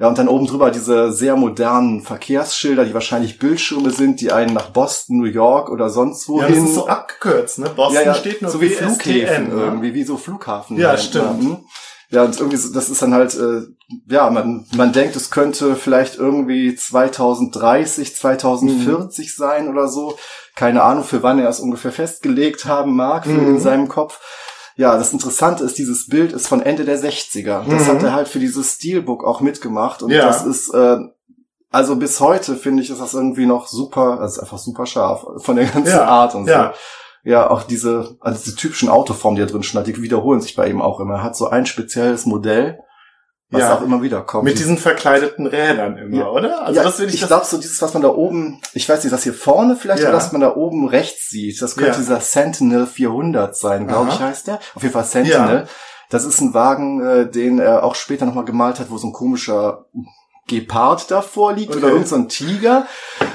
Ja, 0.00 0.06
und 0.06 0.16
dann 0.16 0.28
oben 0.28 0.46
drüber 0.46 0.70
diese 0.70 1.10
sehr 1.12 1.34
modernen 1.34 2.02
Verkehrsschilder, 2.02 2.84
die 2.84 2.94
wahrscheinlich 2.94 3.40
Bildschirme 3.40 3.90
sind, 3.90 4.20
die 4.20 4.30
einen 4.30 4.54
nach 4.54 4.70
Boston, 4.70 5.18
New 5.18 5.24
York 5.24 5.70
oder 5.70 5.90
sonst 5.90 6.28
wohin. 6.28 6.54
Ja, 6.54 6.60
das 6.60 6.68
ist 6.68 6.74
so 6.76 6.86
abgekürzt, 6.86 7.58
ne? 7.58 7.68
Boston 7.74 7.94
ja, 7.96 8.02
ja, 8.02 8.14
steht 8.14 8.40
nur 8.40 8.50
so 8.50 8.60
wie 8.60 8.68
BSTN, 8.68 8.86
Flughäfen 8.94 9.48
ne? 9.48 9.62
irgendwie, 9.64 9.94
wie 9.94 10.04
so 10.04 10.16
Flughafen. 10.16 10.76
Ja, 10.76 10.96
stimmt. 10.96 11.42
ne? 11.42 11.60
Ja, 12.10 12.24
und 12.24 12.38
irgendwie, 12.38 12.56
so, 12.56 12.72
das 12.72 12.88
ist 12.88 13.02
dann 13.02 13.12
halt, 13.12 13.34
äh, 13.36 13.62
ja, 14.08 14.30
man, 14.30 14.66
man 14.74 14.92
denkt, 14.92 15.14
es 15.16 15.30
könnte 15.30 15.76
vielleicht 15.76 16.16
irgendwie 16.16 16.74
2030, 16.74 18.16
2040 18.16 19.34
sein 19.34 19.68
oder 19.68 19.88
so. 19.88 20.16
Keine 20.56 20.82
Ahnung, 20.82 21.04
für 21.04 21.22
wann 21.22 21.38
er 21.38 21.48
es 21.48 21.60
ungefähr 21.60 21.92
festgelegt 21.92 22.64
haben 22.64 22.96
mag 22.96 23.26
Mhm. 23.26 23.48
in 23.48 23.60
seinem 23.60 23.88
Kopf. 23.88 24.20
Ja, 24.76 24.96
das 24.96 25.12
Interessante 25.12 25.64
ist, 25.64 25.76
dieses 25.78 26.06
Bild 26.08 26.32
ist 26.32 26.46
von 26.48 26.62
Ende 26.62 26.84
der 26.84 26.98
60er. 26.98 27.64
Das 27.68 27.84
Mhm. 27.84 27.88
hat 27.88 28.02
er 28.02 28.12
halt 28.14 28.28
für 28.28 28.38
dieses 28.38 28.74
Steelbook 28.74 29.24
auch 29.24 29.40
mitgemacht. 29.40 30.02
Und 30.02 30.10
Ja. 30.10 30.26
das 30.26 30.44
ist, 30.46 30.72
äh, 30.72 30.98
also 31.70 31.96
bis 31.96 32.20
heute 32.20 32.56
finde 32.56 32.82
ich, 32.82 32.90
ist 32.90 33.00
das 33.00 33.12
irgendwie 33.14 33.44
noch 33.46 33.66
super, 33.68 34.20
also 34.20 34.36
ist 34.36 34.38
einfach 34.38 34.58
super 34.58 34.86
scharf 34.86 35.26
von 35.38 35.56
der 35.56 35.66
ganzen 35.66 35.90
Ja, 35.92 36.04
Art 36.06 36.34
und 36.34 36.46
ja. 36.46 36.72
so. 36.72 36.78
Ja, 37.24 37.50
auch 37.50 37.62
diese, 37.64 38.16
also 38.20 38.42
diese 38.42 38.56
typischen 38.56 38.88
Autoformen, 38.88 39.36
die 39.36 39.42
er 39.42 39.46
drin 39.46 39.62
hat, 39.62 39.86
die 39.86 40.00
wiederholen 40.02 40.40
sich 40.40 40.54
bei 40.56 40.68
ihm 40.68 40.80
auch 40.80 41.00
immer. 41.00 41.14
Er 41.16 41.22
hat 41.24 41.36
so 41.36 41.48
ein 41.48 41.66
spezielles 41.66 42.26
Modell, 42.26 42.78
was 43.50 43.62
Ja. 43.62 43.74
auch 43.74 43.82
immer 43.82 44.02
wieder 44.02 44.22
kommt. 44.22 44.44
Mit 44.44 44.58
diesen 44.58 44.78
verkleideten 44.78 45.46
Rädern 45.46 45.96
immer, 45.96 46.16
Ja. 46.16 46.28
oder? 46.28 46.62
Also 46.64 46.76
ja, 46.78 46.84
das 46.84 46.98
will 46.98 47.08
ich, 47.08 47.14
ich 47.20 47.26
glaube 47.26 47.44
so 47.46 47.56
dieses, 47.58 47.80
was 47.82 47.92
man 47.94 48.02
da 48.02 48.08
oben, 48.10 48.60
ich 48.72 48.88
weiß 48.88 49.02
nicht, 49.02 49.12
das 49.12 49.22
hier 49.24 49.34
vorne 49.34 49.74
vielleicht 49.76 50.02
Ja. 50.02 50.08
oder 50.10 50.18
das 50.18 50.32
man 50.32 50.40
da 50.42 50.54
oben 50.54 50.86
rechts 50.88 51.28
sieht, 51.30 51.60
das 51.60 51.76
könnte 51.76 51.98
dieser 51.98 52.20
Sentinel 52.20 52.86
400 52.86 53.56
sein, 53.56 53.86
glaube 53.88 54.10
ich 54.10 54.20
heißt 54.20 54.46
der. 54.48 54.60
Auf 54.74 54.82
jeden 54.82 54.92
Fall 54.92 55.04
Sentinel. 55.04 55.66
Das 56.10 56.24
ist 56.24 56.40
ein 56.40 56.54
Wagen, 56.54 57.04
äh, 57.04 57.30
den 57.30 57.58
er 57.58 57.84
auch 57.84 57.94
später 57.94 58.24
nochmal 58.26 58.44
gemalt 58.46 58.80
hat, 58.80 58.90
wo 58.90 58.96
so 58.96 59.08
ein 59.08 59.12
komischer 59.12 59.86
Gepard 60.48 61.10
davor 61.10 61.52
liegt 61.52 61.70
Okay. 61.70 61.78
oder 61.78 61.88
irgend 61.92 62.08
so 62.08 62.16
ein 62.16 62.28
Tiger. 62.28 62.86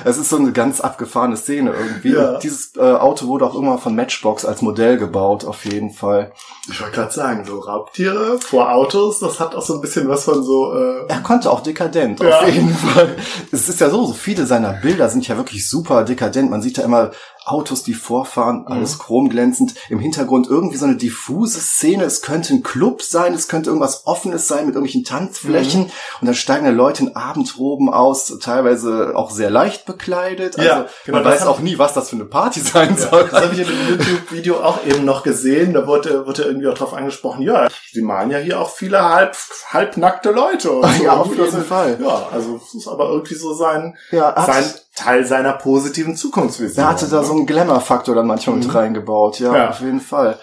Es 0.05 0.17
ist 0.17 0.29
so 0.29 0.35
eine 0.37 0.51
ganz 0.51 0.81
abgefahrene 0.81 1.37
Szene 1.37 1.73
irgendwie. 1.73 2.13
Ja. 2.13 2.37
Dieses 2.39 2.75
äh, 2.75 2.81
Auto 2.81 3.27
wurde 3.27 3.45
auch 3.45 3.53
irgendwann 3.53 3.79
von 3.79 3.95
Matchbox 3.95 4.43
als 4.43 4.61
Modell 4.61 4.97
gebaut, 4.97 5.45
auf 5.45 5.63
jeden 5.65 5.91
Fall. 5.91 6.33
Ich 6.69 6.81
wollte 6.81 6.95
gerade 6.95 7.11
sagen, 7.13 7.45
so 7.45 7.59
Raubtiere 7.59 8.39
vor 8.39 8.71
Autos, 8.73 9.19
das 9.19 9.39
hat 9.39 9.55
auch 9.55 9.61
so 9.61 9.75
ein 9.75 9.81
bisschen 9.81 10.09
was 10.09 10.25
von 10.25 10.43
so, 10.43 10.73
äh, 10.73 11.05
Er 11.07 11.21
konnte 11.21 11.49
auch 11.51 11.61
dekadent, 11.61 12.19
Ja. 12.21 12.39
auf 12.41 12.47
jeden 12.49 12.73
Fall. 12.75 13.15
Es 13.51 13.69
ist 13.69 13.79
ja 13.79 13.89
so, 13.89 14.05
so 14.05 14.13
viele 14.13 14.45
seiner 14.45 14.73
Bilder 14.73 15.07
sind 15.09 15.27
ja 15.27 15.37
wirklich 15.37 15.69
super 15.69 16.03
dekadent. 16.03 16.49
Man 16.51 16.61
sieht 16.61 16.77
da 16.77 16.81
immer 16.83 17.11
Autos, 17.45 17.83
die 17.83 17.93
vorfahren, 17.93 18.65
alles 18.67 18.99
chromglänzend. 18.99 19.75
Im 19.89 19.99
Hintergrund 19.99 20.47
irgendwie 20.47 20.77
so 20.77 20.85
eine 20.85 20.95
diffuse 20.95 21.59
Szene. 21.59 22.03
Es 22.05 22.21
könnte 22.21 22.53
ein 22.53 22.63
Club 22.63 23.01
sein, 23.01 23.33
es 23.33 23.47
könnte 23.47 23.69
irgendwas 23.69 24.05
Offenes 24.05 24.47
sein 24.47 24.65
mit 24.65 24.75
irgendwelchen 24.75 25.03
Tanzflächen. 25.03 25.83
Und 26.21 26.25
dann 26.27 26.35
steigen 26.35 26.65
da 26.65 26.71
Leute 26.71 27.03
in 27.03 27.15
Abendroben 27.15 27.89
aus, 27.93 28.37
teilweise 28.41 29.13
auch 29.15 29.31
sehr 29.31 29.49
leicht 29.49 29.85
bekleidet. 29.85 30.57
Also 30.57 30.69
Ja, 30.69 30.85
genau, 31.05 31.17
man 31.19 31.25
weiß 31.25 31.45
auch 31.47 31.59
nie, 31.59 31.77
was 31.77 31.93
das 31.93 32.09
für 32.09 32.15
eine 32.15 32.25
Party 32.25 32.59
sein 32.61 32.95
Ja, 32.97 33.09
soll. 33.09 33.27
das 33.29 33.41
habe 33.43 33.53
ich 33.53 33.59
in 33.61 33.67
dem 33.67 33.87
YouTube-Video 33.89 34.57
auch 34.61 34.85
eben 34.85 35.05
noch 35.05 35.23
gesehen. 35.23 35.73
Da 35.73 35.85
wurde, 35.87 36.25
wurde 36.25 36.43
irgendwie 36.43 36.67
auch 36.67 36.73
drauf 36.77 36.93
angesprochen, 36.93 37.41
ja, 37.41 37.67
sie 37.91 38.01
malen 38.01 38.31
ja 38.31 38.37
hier 38.37 38.59
auch 38.59 38.69
viele 38.69 39.03
halb, 39.03 39.35
halbnackte 39.71 40.31
Leute. 40.31 40.71
Und 40.83 40.93
so. 40.97 41.03
Ja, 41.03 41.17
auf 41.17 41.27
jeden 41.29 41.43
ist- 41.45 41.67
Fall. 41.67 41.97
Ja, 42.01 42.27
also 42.31 42.57
es 42.57 42.73
ist 42.73 42.87
aber 42.87 43.09
irgendwie 43.09 43.35
so 43.35 43.53
sein, 43.53 43.97
Ja, 44.11 44.33
sein 44.45 44.63
Teil 44.95 45.25
seiner 45.25 45.53
positiven 45.53 46.15
Zukunftsvision. 46.15 46.83
Er 46.85 46.89
hatte 46.91 47.07
da 47.07 47.23
so 47.23 47.33
einen 47.33 47.45
Glamour-Faktor 47.45 48.13
dann 48.15 48.27
manchmal 48.27 48.57
mit 48.57 48.65
Mhm. 48.67 48.71
reingebaut, 48.71 49.39
ja, 49.39 49.55
Ja. 49.55 49.69
auf 49.71 49.79
jeden 49.81 50.01
Fall. 50.01 50.39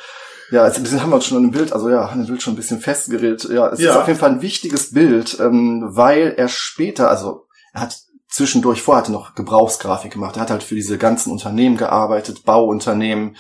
Ja, 0.51 0.69
wir 0.75 1.03
haben 1.03 1.13
uns 1.13 1.27
schon 1.27 1.37
an 1.37 1.45
dem 1.45 1.53
Bild, 1.53 1.73
also 1.73 1.89
ja, 1.89 2.07
an 2.07 2.19
dem 2.19 2.27
Bild 2.27 2.43
schon 2.43 2.55
ein 2.55 2.57
bisschen 2.57 2.81
festgeredet. 2.81 3.45
Ja, 3.45 3.69
es 3.69 3.79
Ja. 3.81 3.93
ist 3.93 3.97
auf 3.99 4.09
jeden 4.09 4.19
Fall 4.19 4.31
ein 4.31 4.43
wichtiges 4.43 4.93
Bild, 4.93 5.39
ähm, 5.39 5.85
weil 5.93 6.35
er 6.37 6.49
später, 6.49 7.09
also 7.09 7.47
er 7.73 7.83
hat 7.83 7.97
zwischendurch 8.29 8.83
vorher 8.83 9.05
er 9.05 9.11
noch 9.11 9.35
Gebrauchsgrafik 9.37 10.13
gemacht. 10.13 10.37
Er 10.37 10.43
hat 10.43 10.51
halt 10.51 10.63
für 10.65 10.75
diese 10.75 10.99
ganzen 10.99 11.31
Unternehmen 11.31 11.77
gearbeitet, 11.77 12.45
Bauunternehmen, 12.45 13.37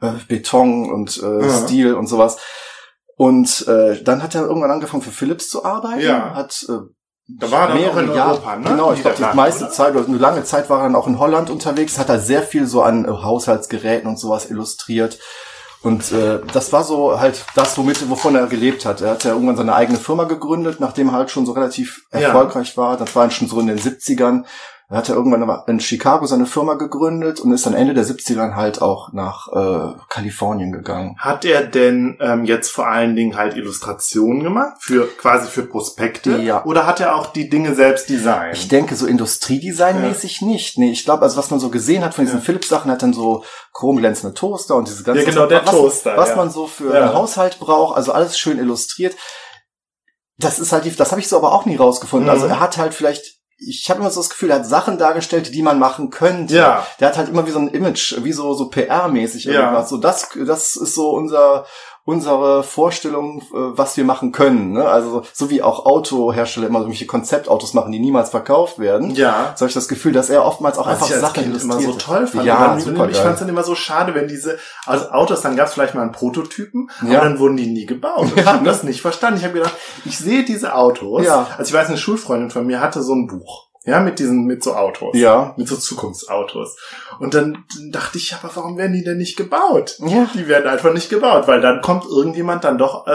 äh, 0.00 0.12
Beton 0.28 0.92
und 0.92 1.20
äh, 1.20 1.46
Ja. 1.46 1.52
Stil 1.66 1.94
und 1.94 2.06
sowas. 2.06 2.36
Und 3.16 3.66
äh, 3.68 4.02
dann 4.02 4.22
hat 4.22 4.34
er 4.36 4.42
irgendwann 4.42 4.70
angefangen 4.70 5.02
für 5.02 5.10
Philips 5.10 5.48
zu 5.48 5.64
arbeiten. 5.64 6.00
Ja. 6.00 6.34
Hat 6.34 6.64
äh, 6.68 6.78
Da 7.28 7.50
war 7.50 7.60
er 7.62 7.66
dann 7.68 7.76
auch 7.76 7.80
mehrere 7.80 8.02
in 8.02 8.14
Jahre, 8.14 8.30
Europa, 8.32 8.56
ne? 8.56 8.68
genau, 8.68 8.92
ich 8.92 9.00
glaube 9.02 9.16
die 9.16 9.36
meiste 9.36 9.64
oder? 9.64 9.72
Zeit 9.72 9.94
oder 9.94 10.06
eine 10.06 10.18
lange 10.18 10.44
Zeit 10.44 10.68
war 10.68 10.80
er 10.80 10.84
dann 10.84 10.96
auch 10.96 11.06
in 11.06 11.18
Holland 11.18 11.50
unterwegs, 11.50 11.98
hat 11.98 12.08
er 12.08 12.18
sehr 12.20 12.42
viel 12.42 12.66
so 12.66 12.82
an 12.82 13.04
äh, 13.04 13.08
Haushaltsgeräten 13.08 14.08
und 14.08 14.18
sowas 14.18 14.50
illustriert. 14.50 15.18
Und 15.82 16.12
äh, 16.12 16.38
das 16.52 16.72
war 16.72 16.84
so 16.84 17.18
halt 17.18 17.44
das, 17.56 17.76
womit, 17.76 18.08
wovon 18.08 18.36
er 18.36 18.46
gelebt 18.46 18.84
hat. 18.86 19.00
Er 19.00 19.10
hat 19.12 19.24
ja 19.24 19.32
irgendwann 19.32 19.56
seine 19.56 19.74
eigene 19.74 19.98
Firma 19.98 20.24
gegründet, 20.24 20.78
nachdem 20.78 21.08
er 21.08 21.14
halt 21.14 21.30
schon 21.30 21.44
so 21.44 21.52
relativ 21.52 22.02
Ja. 22.12 22.20
erfolgreich 22.20 22.76
war. 22.76 22.96
Das 22.96 23.16
war 23.16 23.28
schon 23.32 23.48
so 23.48 23.58
in 23.58 23.66
den 23.66 23.78
70ern. 23.80 24.44
Er 24.92 24.98
hat 24.98 25.08
ja 25.08 25.14
irgendwann 25.14 25.62
in 25.68 25.80
Chicago 25.80 26.26
seine 26.26 26.44
Firma 26.44 26.74
gegründet 26.74 27.40
und 27.40 27.50
ist 27.50 27.64
dann 27.64 27.72
Ende 27.72 27.94
der 27.94 28.04
70ern 28.04 28.54
halt 28.54 28.82
auch 28.82 29.10
nach 29.14 29.48
äh, 29.48 29.94
Kalifornien 30.10 30.70
gegangen. 30.70 31.16
Hat 31.18 31.46
er 31.46 31.62
denn 31.64 32.18
ähm, 32.20 32.44
jetzt 32.44 32.70
vor 32.70 32.86
allen 32.86 33.16
Dingen 33.16 33.34
halt 33.38 33.56
Illustrationen 33.56 34.42
gemacht 34.42 34.76
für 34.80 35.08
quasi 35.16 35.48
für 35.48 35.62
Prospekte? 35.62 36.36
Ja. 36.42 36.62
Oder 36.66 36.86
hat 36.86 37.00
er 37.00 37.16
auch 37.16 37.28
die 37.28 37.48
Dinge 37.48 37.74
selbst 37.74 38.10
designt? 38.10 38.54
Ich 38.54 38.68
denke, 38.68 38.94
so 38.94 39.06
Industriedesign-mäßig 39.06 40.42
nicht. 40.44 40.76
Nee, 40.76 40.90
ich 40.92 41.06
glaube, 41.06 41.22
also 41.22 41.38
was 41.38 41.50
man 41.50 41.58
so 41.58 41.70
gesehen 41.70 42.04
hat 42.04 42.12
von 42.12 42.26
diesen 42.26 42.40
Ja. 42.40 42.44
Philips-Sachen, 42.44 42.90
hat 42.90 43.02
dann 43.02 43.14
so 43.14 43.44
chromglänzende 43.72 44.34
Toaster 44.34 44.76
und 44.76 44.88
diese 44.88 45.04
ganzen 45.04 45.24
Ja, 45.24 45.30
genau, 45.30 45.46
der 45.46 45.64
was, 45.64 45.70
Toaster, 45.70 46.18
Was 46.18 46.28
ja. 46.28 46.36
man 46.36 46.50
so 46.50 46.66
für 46.66 46.92
Ja. 46.92 47.00
einen 47.06 47.14
Haushalt 47.14 47.58
braucht, 47.60 47.96
also 47.96 48.12
alles 48.12 48.38
schön 48.38 48.58
illustriert. 48.58 49.16
Das 50.38 50.58
ist 50.58 50.72
halt, 50.72 50.84
die, 50.84 50.94
das 50.94 51.12
habe 51.12 51.20
ich 51.22 51.28
so 51.28 51.36
aber 51.38 51.52
auch 51.52 51.64
nie 51.64 51.76
rausgefunden. 51.76 52.26
Mhm. 52.26 52.30
Also 52.30 52.46
er 52.46 52.60
hat 52.60 52.76
halt 52.76 52.92
vielleicht, 52.94 53.31
ich 53.66 53.88
habe 53.90 54.00
immer 54.00 54.10
so 54.10 54.20
das 54.20 54.30
Gefühl, 54.30 54.50
er 54.50 54.56
hat 54.56 54.66
Sachen 54.66 54.98
dargestellt, 54.98 55.54
die 55.54 55.62
man 55.62 55.78
machen 55.78 56.10
könnte. 56.10 56.54
Ja. 56.54 56.86
Der 57.00 57.08
hat 57.08 57.16
halt 57.16 57.28
immer 57.28 57.46
wie 57.46 57.50
so 57.50 57.58
ein 57.58 57.68
Image, 57.68 58.16
wie 58.22 58.32
so, 58.32 58.54
so 58.54 58.64
PR-mäßig 58.70 59.44
Ja. 59.46 59.52
irgendwas. 59.52 59.88
So, 59.88 59.98
das, 59.98 60.28
das 60.46 60.76
ist 60.76 60.94
so 60.94 61.10
unser, 61.10 61.64
unsere 62.04 62.62
Vorstellung, 62.64 63.42
äh, 63.42 63.44
was 63.52 63.96
wir 63.96 64.04
machen 64.04 64.32
können. 64.32 64.72
Ne? 64.72 64.84
Also 64.84 65.22
so 65.32 65.50
wie 65.50 65.62
auch 65.62 65.86
Autohersteller 65.86 66.66
immer 66.66 66.82
solche 66.82 67.06
Konzeptautos 67.06 67.74
machen, 67.74 67.92
die 67.92 68.00
niemals 68.00 68.30
verkauft 68.30 68.78
werden. 68.78 69.10
Ja. 69.12 69.52
So 69.54 69.62
habe 69.62 69.68
ich 69.68 69.74
das 69.74 69.88
Gefühl, 69.88 70.12
dass 70.12 70.28
er 70.28 70.44
oftmals 70.44 70.78
auch 70.78 70.86
Was 70.86 70.94
einfach 70.94 71.06
ich 71.06 71.12
als 71.14 71.20
Sachen 71.22 71.44
Kind 71.44 71.62
immer 71.62 71.80
so 71.80 71.92
toll 71.92 72.26
fand. 72.26 72.44
Ja, 72.44 72.78
super 72.78 73.08
ich 73.08 73.16
fand 73.16 73.34
es 73.34 73.40
dann 73.40 73.48
immer 73.48 73.62
so 73.62 73.74
schade, 73.74 74.14
wenn 74.14 74.26
diese 74.26 74.58
also 74.86 75.10
Autos, 75.10 75.42
dann 75.42 75.54
gab 75.56 75.68
es 75.68 75.74
vielleicht 75.74 75.94
mal 75.94 76.02
einen 76.02 76.12
Prototypen, 76.12 76.90
Ja. 77.06 77.18
aber 77.20 77.28
dann 77.28 77.38
wurden 77.38 77.56
die 77.56 77.66
nie 77.66 77.86
gebaut. 77.86 78.28
Ich 78.42 78.46
habe 78.46 78.64
das 78.64 78.82
nicht 78.82 79.00
verstanden. 79.00 79.38
Ich 79.38 79.44
habe 79.44 79.54
gedacht, 79.54 79.74
ich 80.04 80.18
sehe 80.18 80.44
diese 80.44 80.74
Autos. 80.74 81.24
Ja. 81.24 81.46
Also 81.56 81.68
ich 81.70 81.74
weiß, 81.74 81.88
eine 81.88 81.96
Schulfreundin 81.96 82.50
von 82.50 82.66
mir 82.66 82.80
hatte 82.80 83.02
so 83.02 83.14
ein 83.14 83.26
Buch. 83.28 83.68
Ja, 83.84 83.98
mit 83.98 84.20
diesen, 84.20 84.44
mit 84.44 84.62
so 84.62 84.74
Autos. 84.74 85.16
Ja. 85.16 85.54
Mit 85.56 85.66
so 85.66 85.76
Zukunftsautos. 85.76 86.76
Und 87.18 87.34
dann 87.34 87.64
dachte 87.90 88.18
ich, 88.18 88.32
aber 88.34 88.54
warum 88.54 88.78
werden 88.78 88.92
die 88.92 89.02
denn 89.02 89.18
nicht 89.18 89.36
gebaut? 89.36 89.96
Ja. 89.98 90.28
Die 90.34 90.46
werden 90.46 90.68
einfach 90.68 90.92
nicht 90.92 91.10
gebaut, 91.10 91.48
weil 91.48 91.60
dann 91.60 91.80
kommt 91.80 92.04
irgendjemand 92.04 92.62
dann 92.62 92.78
doch, 92.78 93.08
äh, 93.08 93.10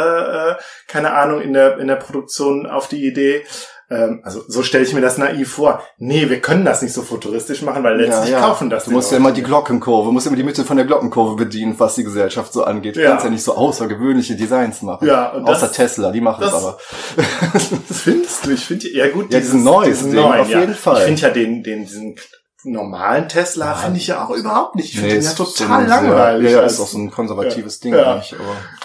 äh, 0.51 0.55
keine 0.87 1.13
Ahnung, 1.13 1.39
in 1.39 1.53
der, 1.53 1.77
in 1.77 1.87
der 1.87 1.95
Produktion 1.95 2.65
auf 2.67 2.89
die 2.89 3.05
Idee, 3.05 3.45
ähm, 3.89 4.19
also 4.23 4.43
so 4.47 4.63
stelle 4.63 4.83
ich 4.83 4.93
mir 4.93 4.99
das 5.01 5.17
naiv 5.17 5.51
vor. 5.53 5.81
Nee, 5.97 6.29
wir 6.29 6.41
können 6.41 6.65
das 6.65 6.81
nicht 6.81 6.93
so 6.93 7.01
futuristisch 7.03 7.61
machen, 7.61 7.83
weil 7.83 7.95
letztlich 8.01 8.31
ja, 8.31 8.39
ja. 8.41 8.45
kaufen 8.45 8.69
das 8.69 8.83
Du 8.85 8.91
musst 8.91 9.11
ja 9.11 9.17
immer 9.17 9.31
die. 9.31 9.43
Glockenkurve, 9.43 10.11
musst 10.11 10.27
immer 10.27 10.35
die 10.35 10.43
Mitte 10.43 10.65
von 10.65 10.75
der 10.75 10.85
Glockenkurve 10.85 11.35
bedienen, 11.37 11.73
was 11.79 11.95
die 11.95 12.03
Gesellschaft 12.03 12.51
so 12.51 12.63
angeht. 12.65 12.97
Du 12.97 13.01
Ja. 13.01 13.11
kannst 13.11 13.23
ja 13.23 13.29
nicht 13.31 13.43
so 13.43 13.55
außergewöhnliche 13.55 14.35
Designs 14.35 14.81
machen. 14.81 15.07
Ja, 15.07 15.29
und 15.29 15.47
Außer 15.47 15.67
das- 15.67 15.71
Tesla, 15.71 16.11
die 16.11 16.19
machen 16.21 16.43
es 16.43 16.51
das- 16.51 16.63
aber. 16.65 16.77
Das 17.87 18.01
findest 18.01 18.45
du? 18.45 18.51
Ich 18.51 18.65
finde, 18.65 18.89
ja 18.91 19.09
gut, 19.09 19.31
Ja, 19.31 19.39
diesen 19.39 19.63
neues 19.63 20.03
Ding, 20.03 20.19
auf 20.19 20.49
jeden 20.49 20.75
Fall. 20.75 20.97
Ich 20.97 21.03
finde 21.05 21.21
ja 21.21 21.29
den, 21.29 21.63
den, 21.63 21.85
diesen 21.85 22.15
normalen 22.63 23.29
Tesla 23.29 23.73
finde 23.75 23.99
ich 23.99 24.07
ja 24.07 24.25
auch 24.25 24.31
überhaupt 24.31 24.75
nicht. 24.75 24.89
Ich 24.93 24.99
finde 24.99 25.15
den 25.15 25.23
ja 25.23 25.29
so 25.29 25.45
total 25.45 25.83
ein 25.83 25.87
langweilig. 25.87 26.49
Sehr, 26.49 26.59
ja, 26.59 26.65
ist 26.65 26.79
auch 26.81 26.87
so 26.87 26.97
ein 26.97 27.09
konservatives 27.11 27.79
Ding 27.79 27.93
Ja. 27.93 28.13
eigentlich, 28.15 28.35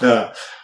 aber. 0.00 0.06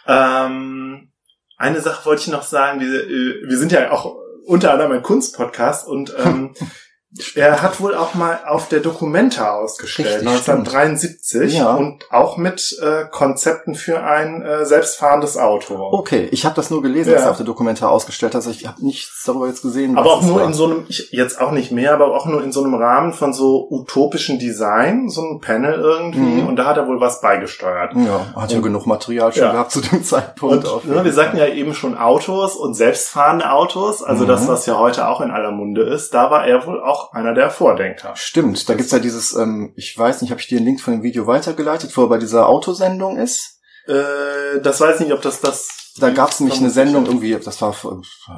Ja. 0.07 0.45
Ähm, 0.45 1.11
eine 1.57 1.81
Sache 1.81 2.05
wollte 2.05 2.21
ich 2.21 2.27
noch 2.29 2.43
sagen. 2.43 2.79
Wir, 2.79 2.87
äh, 2.87 3.49
wir 3.49 3.57
sind 3.57 3.71
ja 3.73 3.91
auch 3.91 4.15
unter 4.49 4.71
anderem 4.71 4.93
ein 4.93 5.03
Kunstpodcast 5.03 5.87
und 5.87 6.13
ähm, 6.17 6.53
er 7.35 7.61
hat 7.63 7.81
wohl 7.81 7.95
auch 7.95 8.13
mal 8.13 8.39
auf 8.47 8.67
der 8.67 8.81
Documenta 8.81 9.51
ausgestellt, 9.55 10.21
Richtig, 10.21 10.27
1973 10.27 11.53
Ja. 11.57 11.73
und 11.73 12.05
auch 12.11 12.37
mit 12.37 12.77
äh, 12.81 13.05
Konzepten 13.09 13.73
für 13.73 14.03
ein 14.03 14.41
äh, 14.43 14.65
selbstfahrendes 14.65 15.35
Auto. 15.37 15.75
Okay, 15.91 16.27
ich 16.31 16.45
habe 16.45 16.55
das 16.55 16.69
nur 16.69 16.81
gelesen, 16.83 17.09
Ja. 17.09 17.15
dass 17.15 17.25
er 17.25 17.31
auf 17.31 17.37
der 17.37 17.45
Dokumentar 17.47 17.89
ausgestellt 17.91 18.35
hat. 18.35 18.45
Also 18.45 18.51
ich 18.51 18.67
habe 18.67 18.83
nichts 18.85 19.23
darüber 19.25 19.47
jetzt 19.47 19.61
gesehen. 19.63 19.97
Aber 19.97 20.13
auch 20.13 20.21
nur 20.21 20.37
war. 20.41 20.45
in 20.45 20.53
so 20.53 20.65
einem, 20.65 20.85
ich, 20.87 21.09
jetzt 21.11 21.41
auch 21.41 21.51
nicht 21.51 21.71
mehr, 21.71 21.93
aber 21.93 22.13
auch 22.15 22.25
nur 22.27 22.43
in 22.43 22.51
so 22.51 22.63
einem 22.63 22.75
Rahmen 22.75 23.13
von 23.13 23.33
so 23.33 23.67
utopischen 23.71 24.37
Design, 24.37 25.09
so 25.09 25.21
ein 25.23 25.39
Panel 25.41 25.73
irgendwie, 25.73 26.19
Mhm. 26.41 26.47
und 26.47 26.55
da 26.57 26.65
hat 26.65 26.77
er 26.77 26.87
wohl 26.87 27.01
was 27.01 27.21
beigesteuert. 27.21 27.93
Ja, 27.95 28.27
hat 28.35 28.51
ja 28.51 28.59
genug 28.59 28.85
Material 28.85 29.33
schon 29.33 29.43
Ja. 29.43 29.51
gehabt 29.53 29.71
zu 29.71 29.81
dem 29.81 30.03
Zeitpunkt. 30.03 30.65
Und 30.67 30.85
ne, 30.87 31.03
wir 31.03 31.13
sagten 31.13 31.37
ja 31.37 31.47
eben 31.47 31.73
schon 31.73 31.97
Autos 31.97 32.55
und 32.55 32.75
selbstfahrende 32.75 33.51
Autos, 33.51 34.03
also 34.03 34.25
Mhm. 34.25 34.27
das, 34.27 34.47
was 34.47 34.65
ja 34.67 34.77
heute 34.77 35.07
auch 35.07 35.21
in 35.21 35.31
aller 35.31 35.51
Munde 35.51 35.81
ist, 35.83 36.13
da 36.13 36.29
war 36.29 36.45
er 36.45 36.67
wohl 36.67 36.79
auch 36.83 36.98
einer 37.13 37.33
der 37.33 37.49
Vordenker. 37.49 38.13
Stimmt, 38.15 38.67
da 38.69 38.75
gibt's 38.75 38.91
ja 38.91 38.99
dieses, 38.99 39.35
ähm, 39.35 39.73
ich 39.75 39.97
weiß 39.97 40.21
nicht, 40.21 40.31
habe 40.31 40.41
ich 40.41 40.47
dir 40.47 40.57
einen 40.57 40.67
Link 40.67 40.81
von 40.81 40.93
dem 40.93 41.03
Video 41.03 41.27
weitergeleitet, 41.27 41.95
wo 41.95 42.03
er 42.03 42.09
bei 42.09 42.17
dieser 42.17 42.47
Autosendung 42.47 43.17
ist? 43.17 43.61
Äh, 43.87 44.61
das 44.61 44.79
weiß 44.81 44.99
ich 44.99 45.07
nicht, 45.07 45.13
ob 45.13 45.21
das 45.21 45.41
das... 45.41 45.78
Da 45.99 46.09
gab's 46.11 46.39
nämlich 46.39 46.59
eine 46.59 46.69
Sendung 46.69 47.05
irgendwie, 47.05 47.37
das 47.43 47.61
war 47.61 47.75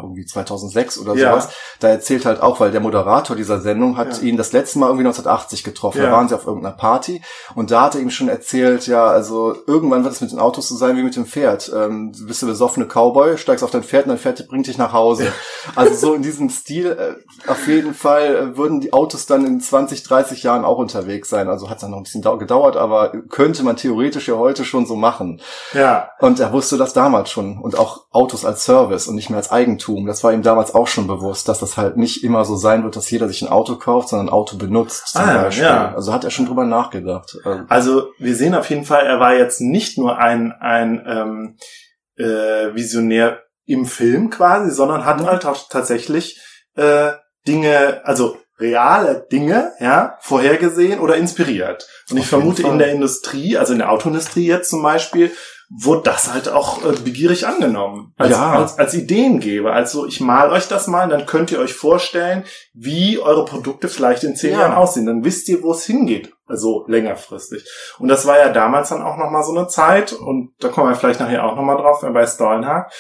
irgendwie 0.02 0.26
2006 0.26 0.98
oder 1.00 1.16
Ja. 1.16 1.32
sowas. 1.32 1.50
Da 1.80 1.90
erzählt 1.90 2.26
halt 2.26 2.42
auch, 2.42 2.60
weil 2.60 2.72
der 2.72 2.82
Moderator 2.82 3.36
dieser 3.36 3.60
Sendung 3.62 3.98
hat 3.98 4.18
Ja. 4.18 4.24
ihn 4.24 4.38
das 4.38 4.52
letzte 4.54 4.80
Mal 4.80 4.88
irgendwie 4.88 5.04
1980 5.06 5.64
getroffen. 5.64 6.00
Ja. 6.00 6.06
Da 6.08 6.12
waren 6.12 6.28
sie 6.28 6.36
auf 6.36 6.46
irgendeiner 6.46 6.76
Party 6.76 7.22
und 7.56 7.72
da 7.72 7.84
hat 7.84 7.96
er 7.96 8.02
ihm 8.02 8.10
schon 8.12 8.30
erzählt, 8.30 8.88
ja, 8.88 9.06
also 9.06 9.56
irgendwann 9.68 10.04
wird 10.04 10.14
es 10.14 10.22
mit 10.22 10.32
den 10.32 10.40
Autos 10.40 10.68
so 10.70 10.76
sein 10.76 10.98
wie 10.98 11.04
mit 11.04 11.16
dem 11.16 11.26
Pferd. 11.26 11.72
Ähm, 11.76 12.12
du 12.18 12.26
bist 12.28 12.42
du 12.42 12.48
besoffene 12.48 12.86
Cowboy, 12.86 13.38
steigst 13.38 13.64
auf 13.64 13.72
dein 13.72 13.84
Pferd 13.84 14.06
und 14.06 14.10
dein 14.10 14.18
Pferd 14.18 14.48
bringt 14.48 14.68
dich 14.68 14.78
nach 14.78 14.94
Hause. 14.94 15.32
Also 15.76 15.94
so 15.96 16.14
in 16.14 16.22
diesem 16.22 16.50
Stil, 16.50 16.88
äh, 16.88 17.50
auf 17.50 17.68
jeden 17.68 17.94
Fall 17.94 18.36
äh, 18.36 18.58
würden 18.58 18.82
die 18.82 18.94
Autos 18.94 19.26
dann 19.26 19.46
in 19.46 19.60
20, 19.62 20.04
30 20.04 20.44
Jahren 20.44 20.66
auch 20.66 20.78
unterwegs 20.78 21.30
sein. 21.30 21.50
Also 21.50 21.70
hat 21.70 21.82
dann 21.84 21.92
noch 21.92 21.98
ein 21.98 22.04
bisschen 22.04 22.22
dau- 22.22 22.38
gedauert, 22.38 22.78
aber 22.78 23.10
könnte 23.30 23.64
man 23.64 23.76
theoretisch 23.76 24.28
ja 24.28 24.36
heute 24.36 24.66
schon 24.66 24.86
so 24.86 24.96
machen. 24.96 25.42
Ja, 25.74 26.10
Und 26.20 26.40
er 26.40 26.52
wusste 26.54 26.78
das 26.78 26.94
damals 26.94 27.30
schon. 27.32 27.51
Und 27.60 27.78
auch 27.78 28.06
Autos 28.12 28.46
als 28.46 28.64
Service 28.64 29.08
und 29.08 29.16
nicht 29.16 29.30
mehr 29.30 29.38
als 29.38 29.52
Eigentum. 29.52 30.06
Das 30.06 30.24
war 30.24 30.32
ihm 30.34 30.44
damals 30.44 30.74
auch 30.76 30.88
schon 30.88 31.08
bewusst, 31.08 31.48
dass 31.50 31.60
das 31.60 31.78
halt 31.78 31.98
nicht 31.98 32.24
immer 32.24 32.46
so 32.46 32.56
sein 32.56 32.84
wird, 32.84 32.96
dass 32.96 33.10
jeder 33.10 33.28
sich 33.28 33.42
ein 33.42 33.48
Auto 33.50 33.76
kauft, 33.78 34.10
sondern 34.10 34.28
ein 34.28 34.34
Auto 34.34 34.58
benutzt 34.58 35.08
zum 35.10 35.22
Ah, 35.22 35.44
Beispiel. 35.44 35.64
ja. 35.66 35.94
Also 35.96 36.14
hat 36.14 36.24
er 36.24 36.30
schon 36.32 36.46
drüber 36.46 36.66
nachgedacht. 36.66 37.36
Also, 37.44 37.64
also 37.70 38.08
wir 38.20 38.36
sehen 38.36 38.56
auf 38.56 38.70
jeden 38.70 38.86
Fall, 38.86 39.06
er 39.06 39.20
war 39.20 39.36
jetzt 39.36 39.62
nicht 39.62 39.98
nur 39.98 40.18
ein, 40.18 40.52
ein 40.52 41.04
ähm, 41.08 41.58
äh, 42.18 42.74
Visionär 42.76 43.40
im 43.66 43.86
Film 43.86 44.30
quasi, 44.30 44.72
sondern 44.72 45.06
hat 45.06 45.22
halt 45.26 45.46
auch 45.46 45.68
tatsächlich 45.70 46.40
äh, 46.76 47.12
Dinge, 47.48 48.02
also 48.04 48.38
reale 48.60 49.26
Dinge, 49.32 49.72
ja, 49.80 50.18
vorhergesehen 50.22 51.00
oder 51.00 51.16
inspiriert. 51.16 51.88
Und 52.12 52.18
ich 52.18 52.28
vermute 52.28 52.62
Fall. 52.62 52.72
in 52.74 52.78
der 52.80 52.92
Industrie, 52.92 53.58
also 53.58 53.74
in 53.74 53.80
der 53.80 53.92
Autoindustrie 53.92 54.46
jetzt 54.46 54.70
zum 54.70 54.84
Beispiel, 54.84 55.32
wurde 55.74 56.02
das 56.04 56.34
halt 56.34 56.50
auch 56.50 56.84
äh, 56.84 56.92
begierig 57.04 57.48
angenommen. 57.48 58.14
Als, 58.18 58.32
Ja. 58.32 58.52
als, 58.54 58.78
als 58.78 58.94
Ideengeber. 58.94 59.72
Also 59.72 60.06
ich 60.06 60.20
mal 60.20 60.52
euch 60.52 60.68
das 60.68 60.88
mal, 60.88 61.08
dann 61.08 61.26
könnt 61.26 61.50
ihr 61.52 61.60
euch 61.60 61.74
vorstellen, 61.74 62.44
wie 62.74 63.20
eure 63.20 63.46
Produkte 63.46 63.88
vielleicht 63.88 64.26
in 64.26 64.36
zehn 64.36 64.52
Ja. 64.52 64.60
Jahren 64.62 64.74
aussehen. 64.74 65.06
Dann 65.06 65.24
wisst 65.24 65.48
ihr, 65.48 65.64
wo 65.64 65.72
es 65.72 65.86
hingeht. 65.86 66.34
Also 66.46 66.84
längerfristig. 66.88 67.66
Und 68.00 68.10
das 68.10 68.26
war 68.26 68.38
ja 68.38 68.50
damals 68.50 68.90
dann 68.90 69.02
auch 69.02 69.16
nochmal 69.16 69.44
so 69.44 69.56
eine 69.56 69.68
Zeit, 69.68 70.12
und 70.12 70.52
da 70.60 70.68
kommen 70.68 70.90
wir 70.90 70.96
vielleicht 70.96 71.22
nachher 71.22 71.46
auch 71.46 71.56
nochmal 71.56 71.78
drauf, 71.78 72.02
bei 72.02 72.28
Stollenhag, 72.28 72.92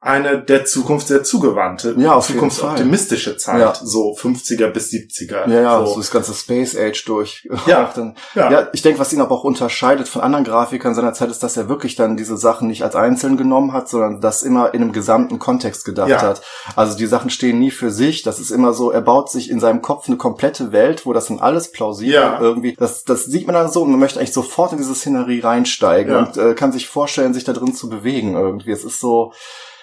eine 0.00 0.40
der 0.42 0.64
Zukunft 0.66 1.08
sehr 1.08 1.24
zugewandte, 1.24 1.94
Ja, 1.98 2.14
auf 2.14 2.26
zukunftsoptimistische 2.26 3.36
Zeit, 3.38 3.60
Ja. 3.60 3.74
so 3.82 4.14
50er 4.14 4.68
bis 4.68 4.90
70er. 4.90 5.48
ja, 5.48 5.60
ja, 5.62 5.80
so. 5.80 5.92
so. 5.94 5.96
das 6.00 6.10
ganze 6.10 6.34
Space 6.34 6.76
Age 6.76 7.04
durch. 7.06 7.48
Ja. 7.66 7.92
Ja. 8.34 8.50
ja. 8.50 8.68
ich 8.72 8.82
denke, 8.82 8.98
was 9.00 9.12
ihn 9.12 9.20
aber 9.20 9.34
auch 9.34 9.44
unterscheidet 9.44 10.08
von 10.08 10.20
anderen 10.22 10.44
Grafikern 10.44 10.94
seiner 10.94 11.12
Zeit, 11.14 11.30
ist, 11.30 11.42
dass 11.42 11.56
er 11.56 11.68
wirklich 11.68 11.96
dann 11.96 12.16
diese 12.16 12.36
Sachen 12.36 12.68
nicht 12.68 12.82
als 12.82 12.94
einzeln 12.94 13.36
genommen 13.36 13.72
hat, 13.72 13.88
sondern 13.88 14.20
das 14.20 14.42
immer 14.42 14.74
in 14.74 14.82
einem 14.82 14.92
gesamten 14.92 15.38
Kontext 15.38 15.84
gedacht 15.84 16.08
Ja. 16.10 16.20
hat. 16.22 16.42
Also 16.76 16.96
die 16.96 17.06
Sachen 17.06 17.30
stehen 17.30 17.58
nie 17.58 17.70
für 17.70 17.90
sich. 17.90 18.22
Das 18.22 18.38
ist 18.38 18.50
immer 18.50 18.72
so, 18.74 18.90
er 18.90 19.00
baut 19.00 19.30
sich 19.30 19.50
in 19.50 19.60
seinem 19.60 19.80
Kopf 19.82 20.08
eine 20.08 20.16
komplette 20.18 20.72
Welt, 20.72 21.06
wo 21.06 21.12
das 21.14 21.26
dann 21.28 21.38
alles 21.40 21.72
plausibel 21.72 22.14
Ja. 22.14 22.38
irgendwie, 22.40 22.74
das, 22.78 23.04
das 23.04 23.24
sieht 23.24 23.46
man 23.46 23.54
dann 23.54 23.70
so 23.72 23.82
und 23.82 23.90
man 23.90 24.00
möchte 24.00 24.18
eigentlich 24.20 24.32
sofort 24.34 24.72
in 24.72 24.78
diese 24.78 24.94
Szenerie 24.94 25.40
reinsteigen 25.40 26.14
und 26.16 26.36
äh, 26.36 26.54
kann 26.54 26.72
sich 26.72 26.86
vorstellen, 26.86 27.32
sich 27.34 27.44
da 27.44 27.52
drin 27.54 27.74
zu 27.74 27.88
bewegen 27.88 28.34
irgendwie. 28.34 28.70
Es 28.72 28.84
ist 28.84 29.00
so, 29.00 29.32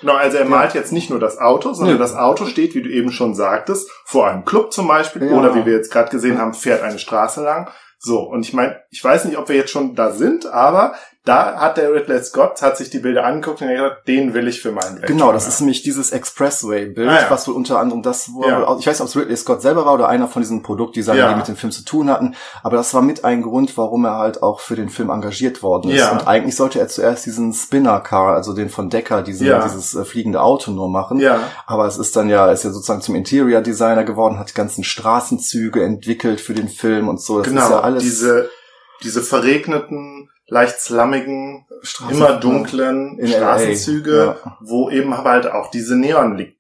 Genau, 0.03 0.15
also 0.15 0.37
er 0.37 0.45
malt 0.45 0.73
jetzt 0.73 0.91
nicht 0.91 1.09
nur 1.09 1.19
das 1.19 1.37
Auto, 1.39 1.71
sondern 1.73 1.95
Nee. 1.95 1.99
das 2.01 2.13
Auto 2.15 2.45
steht, 2.45 2.75
wie 2.75 2.81
du 2.81 2.89
eben 2.89 3.09
schon 3.11 3.33
sagtest, 3.35 3.89
vor 4.05 4.27
einem 4.27 4.43
Club 4.43 4.73
zum 4.73 4.87
Beispiel 4.87 5.25
Ja. 5.29 5.37
oder 5.37 5.55
wie 5.55 5.65
wir 5.65 5.73
jetzt 5.73 5.91
gerade 5.91 6.09
gesehen 6.11 6.37
haben, 6.39 6.53
fährt 6.53 6.81
eine 6.83 6.99
Straße 6.99 7.41
lang. 7.41 7.69
So, 7.99 8.19
und 8.19 8.41
ich 8.45 8.53
meine, 8.53 8.81
ich 8.89 9.01
weiß 9.01 9.23
nicht, 9.25 9.37
ob 9.37 9.47
wir 9.47 9.55
jetzt 9.55 9.71
schon 9.71 9.95
da 9.95 10.11
sind, 10.11 10.45
aber 10.45 10.93
da 11.25 11.55
hat 11.57 11.77
der 11.77 11.93
Ridley 11.93 12.21
Scott, 12.21 12.61
hat 12.61 12.77
sich 12.77 12.89
die 12.89 12.99
Bilder 12.99 13.23
angeguckt 13.23 13.61
und 13.61 13.67
hat 13.69 13.75
gesagt, 13.75 14.07
den 14.09 14.33
will 14.33 14.47
ich 14.49 14.61
für 14.61 14.71
meinen 14.73 14.95
Blade 14.97 15.07
Genau, 15.13 15.31
das 15.31 15.47
ist 15.47 15.61
nämlich 15.61 15.81
dieses 15.81 16.11
Expressway-Bild, 16.11 17.07
Ah, 17.09 17.21
ja. 17.21 17.25
was 17.29 17.47
wohl 17.47 17.53
unter 17.55 17.79
anderem 17.79 18.01
das, 18.01 18.29
wo 18.33 18.43
Ja. 18.45 18.61
er, 18.63 18.77
ich 18.77 18.85
weiß 18.85 18.99
nicht, 18.99 19.01
ob 19.01 19.07
es 19.07 19.15
Ridley 19.15 19.37
Scott 19.37 19.61
selber 19.61 19.85
war 19.85 19.93
oder 19.93 20.09
einer 20.09 20.27
von 20.27 20.41
diesen 20.41 20.63
Produktdesignern, 20.63 21.17
Ja. 21.25 21.31
die 21.31 21.37
mit 21.37 21.47
dem 21.47 21.55
Film 21.55 21.71
zu 21.71 21.85
tun 21.85 22.09
hatten, 22.09 22.35
aber 22.61 22.75
das 22.75 22.93
war 22.93 23.01
mit 23.01 23.23
ein 23.23 23.41
Grund, 23.41 23.77
warum 23.77 24.03
er 24.05 24.17
halt 24.17 24.43
auch 24.43 24.59
für 24.59 24.75
den 24.75 24.89
Film 24.89 25.09
engagiert 25.09 25.63
worden 25.63 25.91
ist. 25.91 26.11
Und 26.11 26.27
eigentlich 26.27 26.55
sollte 26.57 26.79
er 26.79 26.89
zuerst 26.89 27.25
diesen 27.25 27.53
Spinner-Car, 27.53 28.33
also 28.35 28.53
den 28.53 28.69
von 28.69 28.89
Decker, 28.89 29.21
diesen, 29.21 29.47
Ja. 29.47 29.63
dieses 29.63 29.95
äh, 29.95 30.03
fliegende 30.03 30.41
Auto 30.41 30.71
nur 30.71 30.89
machen. 30.89 31.19
Ja. 31.19 31.39
Aber 31.65 31.87
es 31.87 31.97
ist 31.97 32.15
dann 32.17 32.27
ja, 32.27 32.51
ist 32.51 32.63
ja 32.65 32.71
sozusagen 32.71 33.01
zum 33.01 33.15
Interior 33.15 33.61
Designer 33.61 34.03
geworden, 34.03 34.39
hat 34.39 34.49
die 34.49 34.53
ganzen 34.55 34.83
Straßenzüge 34.83 35.81
entwickelt 35.83 36.41
für 36.41 36.53
den 36.53 36.67
Film 36.67 37.07
und 37.07 37.21
so. 37.21 37.39
Das 37.39 37.47
genau, 37.47 37.63
ist 37.63 37.69
ja 37.69 37.79
alles 37.79 38.03
diese, 38.03 38.49
diese 39.03 39.21
verregneten, 39.21 40.29
leicht 40.53 40.79
slammigen, 40.79 41.65
Straßen- 41.83 42.11
immer 42.11 42.33
dunklen 42.37 43.17
In 43.19 43.27
Straßenzüge, 43.27 44.37
wo 44.61 44.89
eben 44.89 45.17
halt 45.17 45.51
auch 45.51 45.69
diese 45.69 45.97
Neon, 45.97 46.39
äh, 46.39 46.53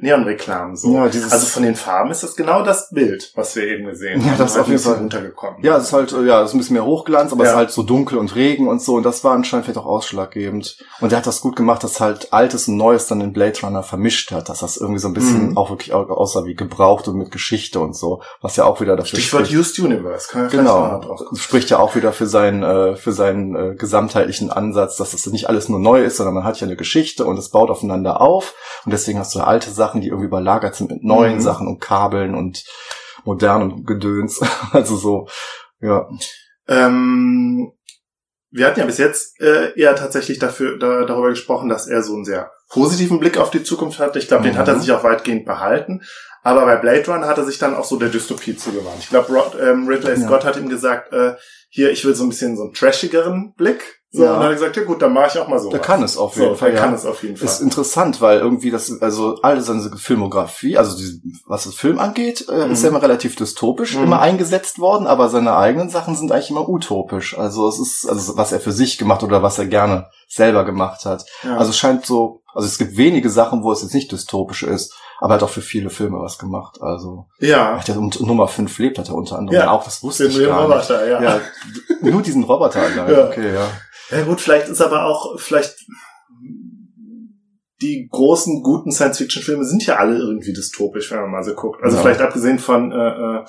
Neonreklamen 0.00 0.76
so. 0.76 0.94
Ja, 0.94 1.02
also 1.04 1.46
von 1.46 1.62
den 1.64 1.74
Farben 1.74 2.10
ist 2.12 2.22
das 2.22 2.36
genau 2.36 2.62
das 2.62 2.90
Bild, 2.90 3.32
was 3.34 3.56
wir 3.56 3.64
eben 3.66 3.86
gesehen 3.86 4.20
Ja, 4.20 4.28
haben. 4.32 4.38
das 4.38 4.52
ist 4.52 4.58
auf 4.58 4.68
jeden 4.68 4.78
Fall- 4.78 4.94
runtergekommen. 4.94 5.64
Ja, 5.64 5.76
es 5.78 5.84
ist 5.84 5.92
halt, 5.92 6.12
ja, 6.12 6.42
es 6.42 6.50
ist 6.50 6.54
ein 6.54 6.58
bisschen 6.58 6.74
mehr 6.74 6.84
Hochglanz, 6.84 7.32
aber 7.32 7.42
es 7.42 7.48
Ja. 7.48 7.52
ist 7.54 7.56
halt 7.58 7.70
so 7.72 7.82
dunkel 7.82 8.18
und 8.18 8.36
Regen 8.36 8.68
und 8.68 8.80
so. 8.80 8.94
Und 8.96 9.02
das 9.02 9.24
war 9.24 9.32
anscheinend 9.34 9.64
vielleicht 9.66 9.78
auch 9.80 9.86
ausschlaggebend. 9.86 10.78
Und 11.00 11.12
er 11.12 11.18
hat 11.18 11.26
das 11.26 11.40
gut 11.40 11.56
gemacht, 11.56 11.82
dass 11.82 12.00
halt 12.00 12.32
Altes 12.32 12.68
und 12.68 12.76
Neues 12.76 13.06
dann 13.08 13.20
in 13.20 13.32
Blade 13.32 13.58
Runner 13.62 13.82
vermischt 13.82 14.30
hat, 14.30 14.48
dass 14.48 14.60
das 14.60 14.76
irgendwie 14.76 15.00
so 15.00 15.08
ein 15.08 15.14
bisschen 15.14 15.50
Mhm. 15.50 15.56
auch 15.56 15.70
wirklich 15.70 15.92
au- 15.92 16.06
aussah 16.08 16.44
wie 16.44 16.54
gebraucht 16.54 17.08
und 17.08 17.16
mit 17.16 17.30
Geschichte 17.32 17.80
und 17.80 17.96
so. 17.96 18.22
Was 18.42 18.54
ja 18.56 18.64
auch 18.64 18.80
wieder 18.80 18.94
dafür 18.94 19.18
Stichwort 19.18 19.46
spricht. 19.46 19.58
Used 19.60 19.78
Universe. 19.80 20.28
Kann 20.30 20.44
noch 20.44 20.50
Genau. 20.50 21.16
spricht 21.34 21.70
ja 21.70 21.78
auch 21.80 21.96
wieder 21.96 22.12
für 22.12 22.26
seinen, 22.26 22.62
äh, 22.62 22.94
für 22.96 23.12
seinen 23.38 23.72
äh, 23.72 23.74
gesamtheitlichen 23.74 24.50
Ansatz, 24.50 24.96
dass 24.96 25.12
das 25.12 25.26
nicht 25.26 25.48
alles 25.48 25.68
nur 25.68 25.78
neu 25.78 26.02
ist, 26.04 26.16
sondern 26.16 26.34
man 26.34 26.44
hat 26.44 26.60
ja 26.60 26.66
eine 26.66 26.76
Geschichte 26.76 27.24
und 27.24 27.38
es 27.38 27.50
baut 27.50 27.70
aufeinander 27.70 28.20
auf. 28.20 28.54
Und 28.84 28.92
deswegen 28.92 29.18
hast 29.18 29.34
du 29.34 29.40
alte 29.40 29.70
Sachen, 29.70 30.00
die 30.00 30.08
irgendwie 30.08 30.26
überlagert 30.26 30.74
sind 30.74 30.90
mit 30.90 31.04
neuen 31.04 31.36
Mhm. 31.36 31.40
Sachen 31.40 31.68
und 31.68 31.80
Kabeln 31.80 32.34
und 32.34 32.64
modernem 33.24 33.84
Gedöns. 33.84 34.40
Also 34.72 34.96
so, 34.96 35.28
ja. 35.80 36.08
Ähm, 36.68 37.72
wir 38.50 38.66
hatten 38.66 38.80
ja 38.80 38.86
bis 38.86 38.98
jetzt 38.98 39.40
äh, 39.40 39.78
eher 39.78 39.94
tatsächlich 39.96 40.38
dafür 40.38 40.78
da, 40.78 41.04
darüber 41.04 41.30
gesprochen, 41.30 41.68
dass 41.68 41.86
er 41.86 42.02
so 42.02 42.14
einen 42.14 42.24
sehr 42.24 42.50
positiven 42.70 43.18
Blick 43.18 43.38
auf 43.38 43.50
die 43.50 43.62
Zukunft 43.62 43.98
hat. 43.98 44.16
Ich 44.16 44.28
glaube, 44.28 44.42
den 44.44 44.54
Mhm. 44.54 44.58
hat 44.58 44.68
er 44.68 44.78
sich 44.78 44.92
auch 44.92 45.04
weitgehend 45.04 45.44
behalten. 45.46 46.02
Aber 46.42 46.64
bei 46.66 46.76
Blade 46.76 47.04
Runner 47.10 47.26
hat 47.26 47.38
er 47.38 47.44
sich 47.44 47.58
dann 47.58 47.74
auch 47.74 47.84
so 47.84 47.96
der 47.98 48.08
Dystopie 48.08 48.56
zugewandt. 48.56 48.98
Ich 49.00 49.08
glaube, 49.10 49.32
ähm, 49.60 49.86
Ridley 49.88 50.18
Ja. 50.20 50.26
Scott 50.26 50.44
hat 50.44 50.56
ihm 50.56 50.68
gesagt, 50.68 51.12
äh, 51.12 51.34
hier, 51.68 51.90
ich 51.90 52.04
will 52.04 52.14
so 52.14 52.24
ein 52.24 52.28
bisschen 52.30 52.56
so 52.56 52.64
einen 52.64 52.72
trashigeren 52.74 53.54
Blick. 53.56 53.96
So, 54.10 54.24
Ja. 54.24 54.30
und 54.30 54.36
dann 54.36 54.44
hat 54.44 54.50
er 54.52 54.54
gesagt, 54.54 54.76
ja 54.78 54.84
gut, 54.84 55.02
dann 55.02 55.12
mache 55.12 55.28
ich 55.34 55.38
auch 55.38 55.48
mal 55.48 55.58
so. 55.58 55.68
Der 55.68 55.80
kann 55.80 56.02
es 56.02 56.16
auf 56.16 56.34
jeden 56.36 56.48
so, 56.50 56.54
Fall. 56.54 56.70
Der 56.70 56.78
ja. 56.80 56.84
kann 56.86 56.94
es 56.94 57.04
auf 57.04 57.22
jeden 57.22 57.36
Fall. 57.36 57.46
ist 57.46 57.60
interessant, 57.60 58.22
weil 58.22 58.38
irgendwie 58.38 58.70
das, 58.70 58.90
also 59.02 59.36
alle 59.42 59.60
seine 59.60 59.82
Filmografie, 59.98 60.78
also 60.78 60.96
die, 60.96 61.20
was 61.46 61.64
das 61.64 61.74
Film 61.74 61.98
angeht, 61.98 62.46
äh, 62.48 62.64
Mhm. 62.66 62.72
ist 62.72 62.82
er 62.84 62.88
immer 62.88 63.02
relativ 63.02 63.36
dystopisch 63.36 63.96
Mhm. 63.96 64.04
immer 64.04 64.20
eingesetzt 64.20 64.78
worden, 64.78 65.06
aber 65.06 65.28
seine 65.28 65.54
eigenen 65.56 65.90
Sachen 65.90 66.16
sind 66.16 66.32
eigentlich 66.32 66.48
immer 66.48 66.66
utopisch. 66.66 67.36
Also 67.38 67.68
es 67.68 67.78
ist, 67.78 68.08
also 68.08 68.36
was 68.38 68.52
er 68.52 68.60
für 68.60 68.72
sich 68.72 68.96
gemacht 68.96 69.22
oder 69.22 69.42
was 69.42 69.58
er 69.58 69.66
gerne 69.66 70.06
selber 70.26 70.64
gemacht 70.64 71.04
hat. 71.04 71.26
ja. 71.42 71.58
Also 71.58 71.70
es 71.70 71.76
scheint 71.76 72.06
so, 72.06 72.40
also 72.54 72.66
es 72.66 72.78
gibt 72.78 72.96
wenige 72.96 73.28
Sachen, 73.28 73.62
wo 73.62 73.72
es 73.72 73.82
jetzt 73.82 73.92
nicht 73.94 74.10
dystopisch 74.10 74.62
ist, 74.62 74.94
aber 75.20 75.32
er 75.32 75.36
hat 75.36 75.42
auch 75.42 75.48
für 75.50 75.60
viele 75.62 75.90
Filme 75.90 76.18
was 76.20 76.38
gemacht. 76.38 76.78
Also 76.80 77.26
ja. 77.40 77.78
hat 77.78 77.88
er 77.88 77.98
und 77.98 78.20
Nummer 78.20 78.48
5 78.48 78.78
lebt 78.78 78.98
hat 78.98 79.08
er 79.08 79.14
unter 79.14 79.38
anderem 79.38 79.58
Ja. 79.58 79.70
auch, 79.70 79.84
das 79.84 80.02
wusste 80.02 80.28
Den 80.28 80.32
ich 80.40 80.46
gar 80.46 80.66
nicht. 80.68 80.76
Roboter, 80.90 81.08
ja. 81.08 81.22
Ja, 81.22 81.40
nur 82.02 82.22
diesen 82.22 82.44
Roboter 82.44 82.80
allein. 82.82 83.12
Ja. 83.12 83.26
Okay, 83.26 83.54
ja. 83.54 83.68
Ja 84.10 84.24
gut, 84.24 84.40
vielleicht 84.40 84.68
ist 84.68 84.80
aber 84.80 85.04
auch, 85.04 85.38
vielleicht 85.38 85.76
die 87.80 88.08
großen, 88.10 88.62
guten 88.62 88.90
Science-Fiction-Filme 88.90 89.64
sind 89.64 89.86
ja 89.86 89.96
alle 89.96 90.16
irgendwie 90.18 90.52
dystopisch, 90.52 91.10
wenn 91.12 91.20
man 91.20 91.30
mal 91.30 91.44
so 91.44 91.54
guckt. 91.54 91.82
Also 91.82 91.96
Ja. 91.96 92.02
vielleicht 92.02 92.20
abgesehen 92.20 92.58
von 92.58 92.90
äh, 92.92 93.44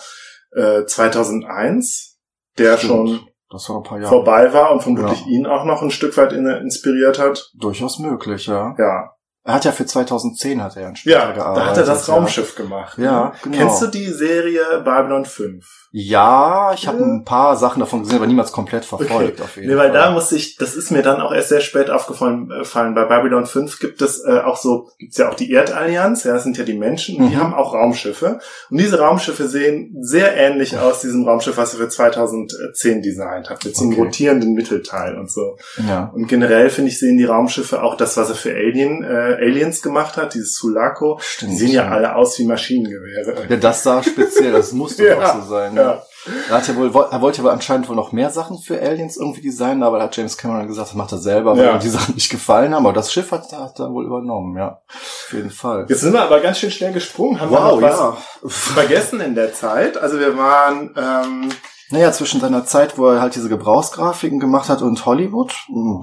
äh, 0.60 0.86
2001, 0.86 2.20
der 2.58 2.78
Stimmt. 2.78 2.92
schon 2.92 3.20
Das 3.52 3.68
war 3.70 3.84
vorbei 3.84 4.54
war 4.54 4.72
und 4.72 4.84
vermutlich 4.84 5.22
Ja. 5.22 5.28
ihn 5.28 5.48
auch 5.48 5.66
noch 5.66 5.82
ein 5.82 5.90
Stück 5.90 6.16
weit 6.18 6.34
in, 6.34 6.46
inspiriert 6.46 7.18
hat. 7.18 7.50
Durchaus 7.58 7.98
möglich, 7.98 8.46
ja. 8.46 8.76
Ja, 8.78 9.12
Er 9.50 9.56
hat 9.56 9.66
ja 9.66 9.72
für 9.72 9.86
2010 9.86 10.62
hat 10.64 10.76
er 10.78 10.84
ja 10.84 10.96
später 10.96 11.18
ja 11.20 11.32
gearbeitet. 11.32 11.66
da 11.66 11.70
hat 11.72 11.78
er 11.78 11.84
das 11.86 12.08
ja. 12.08 12.14
Raumschiff 12.14 12.56
gemacht. 12.56 12.98
Ja, 13.00 13.34
genau. 13.44 13.58
Kennst 13.58 13.82
du 13.82 13.88
die 13.88 14.06
Serie 14.08 14.62
Babylon 14.86 15.26
5? 15.26 15.66
Ja, 15.92 16.72
ich 16.76 16.88
habe 16.88 17.04
ein 17.04 17.24
paar 17.26 17.56
Sachen 17.58 17.80
davon 17.80 18.02
gesehen, 18.04 18.18
aber 18.18 18.28
niemals 18.28 18.52
komplett 18.52 18.86
verfolgt 18.86 19.42
auf 19.42 19.56
jeden 19.56 19.70
Nee, 19.70 19.76
weil 19.76 19.90
Fall. 19.90 19.98
da 20.00 20.12
musste 20.12 20.36
ich, 20.36 20.56
das 20.58 20.76
ist 20.76 20.92
mir 20.92 21.02
dann 21.02 21.20
auch 21.20 21.34
erst 21.34 21.50
sehr 21.50 21.62
spät 21.62 21.90
aufgefallen. 21.90 22.52
Äh, 22.52 22.64
fallen. 22.64 22.94
Bei 22.94 23.06
Babylon 23.06 23.48
5 23.48 23.80
gibt 23.80 24.04
es 24.04 24.24
äh, 24.24 24.40
auch 24.42 24.58
so, 24.58 24.90
gibt's 25.00 25.18
ja 25.18 25.30
auch 25.30 25.34
die 25.34 25.52
Erdallianz, 25.52 26.26
ja, 26.26 26.34
das 26.34 26.44
sind 26.44 26.60
ja 26.60 26.64
die 26.64 26.78
Menschen, 26.78 27.16
und 27.18 27.30
die 27.32 27.36
Mhm. 27.36 27.40
haben 27.40 27.54
auch 27.56 27.74
Raumschiffe. 27.74 28.38
Und 28.70 28.78
diese 28.80 29.00
Raumschiffe 29.00 29.48
sehen 29.48 29.96
sehr 30.02 30.38
ähnlich 30.38 30.78
aus 30.78 31.02
diesem 31.02 31.28
Raumschiff, 31.28 31.58
was 31.58 31.74
er 31.74 31.80
für 31.80 31.90
2010 31.90 33.02
designt 33.02 33.50
hat, 33.50 33.66
mit 33.66 33.76
so 33.76 33.84
einem 33.86 33.94
Okay. 33.94 34.02
rotierenden 34.04 34.54
Mittelteil 34.54 35.18
und 35.18 35.32
so. 35.32 35.58
ja. 35.88 36.12
Und 36.14 36.28
generell, 36.28 36.70
finde 36.70 36.92
ich, 36.92 37.00
sehen 37.00 37.18
die 37.18 37.26
Raumschiffe 37.26 37.82
auch 37.82 37.98
das, 37.98 38.16
was 38.16 38.30
er 38.30 38.36
für 38.36 38.52
Alien, 38.54 39.04
äh, 39.04 39.39
Aliens 39.40 39.82
gemacht 39.82 40.18
hat, 40.18 40.34
dieses 40.34 40.56
Sulaco, 40.56 41.18
Stimmt. 41.22 41.52
die 41.52 41.58
sehen 41.58 41.72
ja 41.72 41.88
alle 41.88 42.16
aus 42.16 42.38
wie 42.40 42.46
Maschinengewehre. 42.46 43.48
Ja, 43.50 43.56
das 43.58 43.84
sah 43.84 44.04
speziell, 44.04 44.52
das 44.52 44.72
musste 44.74 45.06
Ja, 45.08 45.16
doch 45.16 45.44
so 45.44 45.50
sein. 45.50 45.76
Ja. 45.76 45.82
ja. 45.82 46.04
Er, 46.50 46.56
hat 46.58 46.68
ja 46.68 46.76
wohl, 46.76 46.92
er 46.94 47.22
wollte 47.22 47.42
aber 47.42 47.54
anscheinend 47.54 47.88
wohl 47.88 47.96
noch 47.96 48.12
mehr 48.12 48.30
Sachen 48.30 48.58
für 48.60 48.80
Aliens 48.82 49.16
irgendwie 49.16 49.42
designen, 49.42 49.84
aber 49.84 50.00
da 50.00 50.04
hat 50.06 50.18
James 50.18 50.38
Cameron 50.38 50.68
gesagt, 50.68 50.90
das 50.90 50.96
macht 50.96 51.12
er 51.14 51.18
selber, 51.18 51.56
weil 51.56 51.64
Ja. 51.66 51.74
ihm 51.76 51.80
die 51.80 51.90
Sachen 51.90 52.16
nicht 52.16 52.30
gefallen 52.30 52.76
haben. 52.76 52.86
Aber 52.86 52.94
das 52.94 53.12
Schiff 53.14 53.32
hat, 53.32 53.52
hat 53.54 53.80
er 53.80 53.92
wohl 53.94 54.06
übernommen, 54.06 54.58
ja. 54.58 54.82
Auf 54.90 55.30
jeden 55.34 55.50
Fall. 55.50 55.86
Jetzt 55.88 56.02
sind 56.02 56.12
wir 56.14 56.22
aber 56.22 56.42
ganz 56.42 56.60
schön 56.60 56.72
schnell 56.72 56.92
gesprungen. 56.92 57.40
Haben 57.40 57.52
wir 57.52 57.60
noch 57.62 57.82
was 57.82 57.98
ja. 58.00 58.18
vergessen 58.46 59.22
in 59.22 59.34
der 59.36 59.54
Zeit? 59.54 59.98
Also 59.98 60.20
wir 60.20 60.38
waren, 60.38 60.94
ähm, 60.98 61.50
Naja, 61.90 62.12
zwischen 62.12 62.42
seiner 62.42 62.66
Zeit, 62.66 62.98
wo 62.98 63.08
er 63.08 63.22
halt 63.22 63.36
diese 63.36 63.48
Gebrauchsgrafiken 63.50 64.40
gemacht 64.42 64.68
hat 64.70 64.82
und 64.82 65.06
Hollywood, 65.06 65.54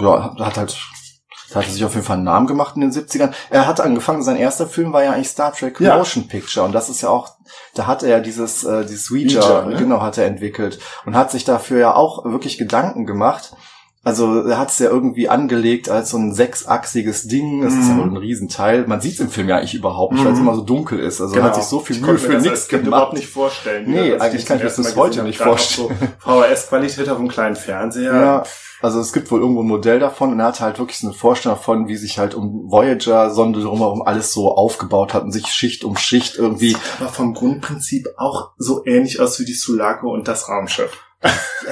ja, 0.00 0.34
hat 0.38 0.56
halt, 0.56 0.76
da 1.50 1.60
hat 1.60 1.66
er 1.66 1.72
sich 1.72 1.84
auf 1.84 1.94
jeden 1.94 2.04
Fall 2.04 2.16
einen 2.16 2.24
Namen 2.24 2.46
gemacht 2.46 2.76
in 2.76 2.82
den 2.82 2.92
70ern. 2.92 3.32
Er 3.50 3.66
hat 3.66 3.80
angefangen, 3.80 4.22
sein 4.22 4.36
erster 4.36 4.66
Film 4.66 4.92
war 4.92 5.04
ja 5.04 5.12
eigentlich 5.12 5.28
Star 5.28 5.52
Trek 5.52 5.80
Ja. 5.80 5.96
Motion 5.96 6.26
Picture 6.28 6.64
und 6.66 6.72
das 6.72 6.88
ist 6.88 7.02
ja 7.02 7.08
auch, 7.08 7.36
da 7.74 7.86
hat 7.86 8.02
er 8.02 8.08
ja 8.08 8.20
dieses, 8.20 8.64
äh, 8.64 8.84
dieses 8.84 9.10
Ouija, 9.10 9.40
Ouija, 9.40 9.66
ne? 9.66 9.76
genau, 9.76 10.00
hat 10.00 10.18
er 10.18 10.26
entwickelt 10.26 10.78
und 11.04 11.16
hat 11.16 11.30
sich 11.30 11.44
dafür 11.44 11.78
ja 11.78 11.94
auch 11.94 12.24
wirklich 12.24 12.58
Gedanken 12.58 13.06
gemacht. 13.06 13.54
Also 14.06 14.42
er 14.46 14.56
hat 14.58 14.70
es 14.70 14.78
ja 14.78 14.88
irgendwie 14.88 15.28
angelegt 15.28 15.88
als 15.90 16.10
so 16.10 16.16
ein 16.16 16.32
sechsachsiges 16.32 17.26
Ding. 17.26 17.62
Das 17.62 17.74
ist 17.74 17.88
ja 17.88 17.94
Mhm. 17.94 17.98
wohl 17.98 18.06
ein 18.10 18.16
Riesenteil. 18.18 18.86
Man 18.86 19.00
sieht 19.00 19.14
es 19.14 19.20
im 19.20 19.30
Film 19.30 19.48
ja 19.48 19.56
eigentlich 19.56 19.74
überhaupt 19.74 20.12
nicht, 20.12 20.24
weil 20.24 20.32
es 20.32 20.38
Mhm. 20.38 20.44
immer 20.46 20.54
so 20.54 20.62
dunkel 20.62 21.00
ist. 21.00 21.20
Also 21.20 21.34
er 21.34 21.42
hat 21.42 21.56
sich 21.56 21.64
so 21.64 21.80
viel 21.80 21.98
Mühe 22.00 22.16
für 22.16 22.38
nichts 22.38 22.68
gemacht. 22.68 22.86
überhaupt 22.86 23.12
nicht 23.14 23.26
vorstellen. 23.26 23.90
Nee, 23.90 24.12
Als 24.12 24.22
eigentlich 24.22 24.42
ich 24.42 24.46
kann 24.46 24.58
ich 24.58 24.62
mir 24.62 24.68
das 24.68 24.76
bis 24.76 24.94
heute 24.94 25.24
nicht 25.24 25.38
vorstellen. 25.38 25.88
So 26.24 26.30
VHS-Qualität 26.30 27.08
auf 27.08 27.18
einem 27.18 27.26
kleinen 27.28 27.56
Fernseher. 27.56 28.14
Ja, 28.14 28.42
also 28.80 29.00
es 29.00 29.12
gibt 29.12 29.28
wohl 29.32 29.40
irgendwo 29.40 29.62
ein 29.62 29.66
Modell 29.66 29.98
davon 29.98 30.30
und 30.30 30.38
er 30.38 30.46
hat 30.46 30.60
halt 30.60 30.78
wirklich 30.78 30.98
so 31.00 31.08
eine 31.08 31.16
Vorstellung 31.16 31.58
davon, 31.58 31.88
wie 31.88 31.96
sich 31.96 32.18
halt 32.20 32.34
um 32.34 32.70
Voyager-Sonde 32.70 33.60
drumherum 33.60 34.02
alles 34.02 34.32
so 34.32 34.54
aufgebaut 34.54 35.14
hat 35.14 35.24
und 35.24 35.32
sich 35.32 35.46
Schicht 35.48 35.82
um 35.82 35.96
Schicht 35.96 36.36
irgendwie. 36.36 36.76
Aber 37.00 37.08
vom 37.08 37.34
Grundprinzip 37.34 38.06
auch 38.18 38.50
so 38.56 38.82
ähnlich 38.86 39.18
aus 39.20 39.40
wie 39.40 39.44
die 39.44 39.54
Sulaco 39.54 40.12
und 40.12 40.28
das 40.28 40.48
Raumschiff. 40.48 41.02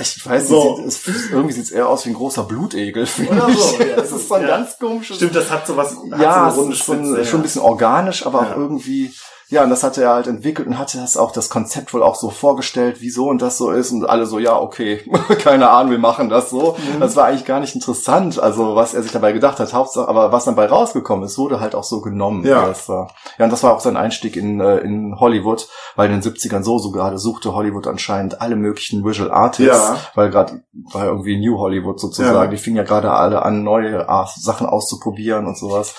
Ich 0.01 0.27
weiß 0.27 0.49
So. 0.49 0.79
nicht, 0.81 0.93
sieht, 1.05 1.15
es, 1.15 1.31
irgendwie 1.31 1.53
sieht 1.53 1.65
es 1.65 1.71
eher 1.71 1.89
aus 1.89 2.05
wie 2.07 2.11
ein 2.11 2.15
großer 2.15 2.45
Blutegel. 2.45 3.07
finde 3.07 3.41
so, 3.53 3.79
ich. 3.79 3.79
ja. 3.89 3.97
Das 3.97 4.11
ist 4.11 4.27
so 4.29 4.35
ein 4.35 4.43
Ja. 4.43 4.49
ganz 4.49 4.79
komisches. 4.79 5.17
Stimmt, 5.17 5.37
das 5.37 5.51
hat 5.51 5.67
sowas, 5.67 5.95
hat 6.11 6.21
ja, 6.21 6.51
so 6.51 6.63
eine 6.65 6.73
es 6.73 6.81
ist 6.81 6.87
so 6.87 6.93
ein, 6.93 7.05
Spitze, 7.05 7.25
schon 7.27 7.41
ein 7.41 7.43
bisschen 7.43 7.63
organisch, 7.63 8.27
aber 8.27 8.43
Ja. 8.43 8.53
auch 8.53 8.57
irgendwie, 8.57 9.13
ja, 9.55 9.65
und 9.65 9.71
das 9.71 9.83
hat 9.83 9.97
er 9.97 10.11
halt 10.11 10.27
entwickelt 10.27 10.69
und 10.69 10.79
hatte 10.79 10.99
das 10.99 11.17
auch 11.17 11.33
das 11.33 11.49
Konzept 11.49 11.95
wohl 11.95 12.03
auch 12.03 12.15
so 12.17 12.29
vorgestellt, 12.31 12.97
wieso 13.01 13.29
und 13.29 13.41
das 13.41 13.57
so 13.57 13.71
ist 13.71 13.93
und 13.93 14.05
alle 14.09 14.27
so, 14.27 14.39
ja, 14.39 14.59
okay, 14.59 15.01
keine 15.43 15.71
Ahnung, 15.71 15.93
wir 15.93 15.99
machen 15.99 16.29
das 16.29 16.51
so. 16.51 16.77
Mhm. 16.95 17.01
Das 17.01 17.17
war 17.17 17.27
eigentlich 17.27 17.45
gar 17.45 17.61
nicht 17.61 17.75
interessant, 17.75 18.39
also 18.39 18.75
was 18.77 18.93
er 18.95 19.03
sich 19.03 19.13
dabei 19.13 19.33
gedacht 19.33 19.59
hat, 19.61 19.73
Hauptsache, 19.73 20.09
aber 20.09 20.33
was 20.33 20.45
dabei 20.45 20.67
rausgekommen 20.67 21.25
ist, 21.25 21.39
wurde 21.39 21.61
halt 21.61 21.75
auch 21.75 21.85
so 21.85 22.01
genommen. 22.01 22.45
Ja. 22.45 22.67
Das 22.67 22.89
war, 22.89 23.11
ja, 23.39 23.45
und 23.45 23.51
das 23.53 23.63
war 23.63 23.73
auch 23.75 23.81
sein 23.81 23.97
Einstieg 23.97 24.37
in, 24.37 24.61
äh, 24.61 24.79
in 24.79 25.19
Hollywood, 25.21 25.69
weil 25.97 26.11
in 26.11 26.21
den 26.21 26.23
70ern 26.33 26.63
so, 26.63 26.79
so 26.79 26.91
gerade 26.91 27.19
suchte 27.19 27.55
Hollywood 27.55 27.87
anscheinend 27.87 28.41
alle 28.41 28.57
möglichen 28.57 29.05
Visual 29.05 29.31
Artists, 29.31 29.89
Ja. 29.89 29.97
weil 30.15 30.31
gerade 30.31 30.63
war 30.93 31.05
irgendwie 31.07 31.39
New 31.39 31.59
Hollywood 31.59 32.01
sozusagen, 32.01 32.35
Ja. 32.35 32.47
die 32.49 32.57
fingen 32.57 32.77
ja 32.77 32.83
gerade 32.83 33.13
alle 33.13 33.43
an, 33.43 33.63
neue 33.63 34.09
Art- 34.09 34.35
Sachen 34.37 34.67
auszuprobieren 34.67 35.47
und 35.47 35.57
sowas. 35.57 35.95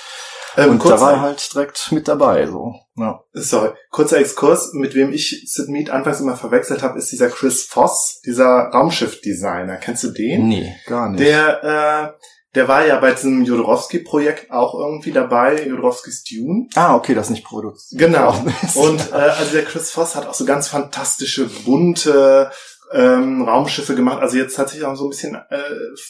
Ähm, 0.58 0.72
Und 0.72 0.86
da 0.86 1.00
war 1.00 1.14
er 1.14 1.22
halt 1.22 1.54
direkt 1.54 1.92
mit 1.92 2.08
dabei, 2.08 2.48
so. 2.48 2.74
Ja. 2.98 3.20
sorry, 3.34 3.72
kurzer 3.92 4.20
Exkurs, 4.20 4.72
mit 4.74 4.96
wem 4.96 5.12
ich 5.12 5.44
Sid 5.48 5.68
Mead 5.70 5.90
anfangs 5.90 6.22
immer 6.22 6.38
verwechselt 6.38 6.82
habe, 6.82 6.98
ist 6.98 7.12
dieser 7.12 7.30
Chris 7.30 7.64
Voss, 7.64 8.22
dieser 8.26 8.70
Raumschiff-Designer. 8.74 9.78
Kennst 9.78 10.04
du 10.04 10.12
den? 10.12 10.48
Nee, 10.48 10.76
gar 10.88 11.10
nicht. 11.10 11.20
Der, 11.22 12.14
äh, 12.16 12.26
der 12.56 12.70
war 12.70 12.86
ja 12.86 12.98
bei 13.00 13.12
diesem 13.12 13.44
Jodorowsky-Projekt 13.44 14.50
auch 14.50 14.74
irgendwie 14.80 15.12
dabei, 15.12 15.66
Jodorowskys 15.68 16.24
Dune. 16.24 16.68
ah, 16.76 16.96
okay, 16.96 17.14
das 17.14 17.30
nicht 17.30 17.44
produziert. 17.44 18.00
Genau. 18.00 18.34
Und 18.76 19.12
äh, 19.12 19.16
also 19.16 19.52
der 19.52 19.66
Chris 19.66 19.92
Voss 19.92 20.16
hat 20.16 20.26
auch 20.26 20.34
so 20.34 20.46
ganz 20.46 20.70
fantastische, 20.70 21.50
bunte, 21.66 22.50
ähm, 22.94 23.42
Raumschiffe 23.42 23.96
gemacht. 23.96 24.22
Also 24.22 24.38
jetzt 24.38 24.56
tatsächlich 24.56 24.86
auch 24.86 24.96
so 24.96 25.06
ein 25.06 25.10
bisschen 25.10 25.36
äh, 25.36 25.58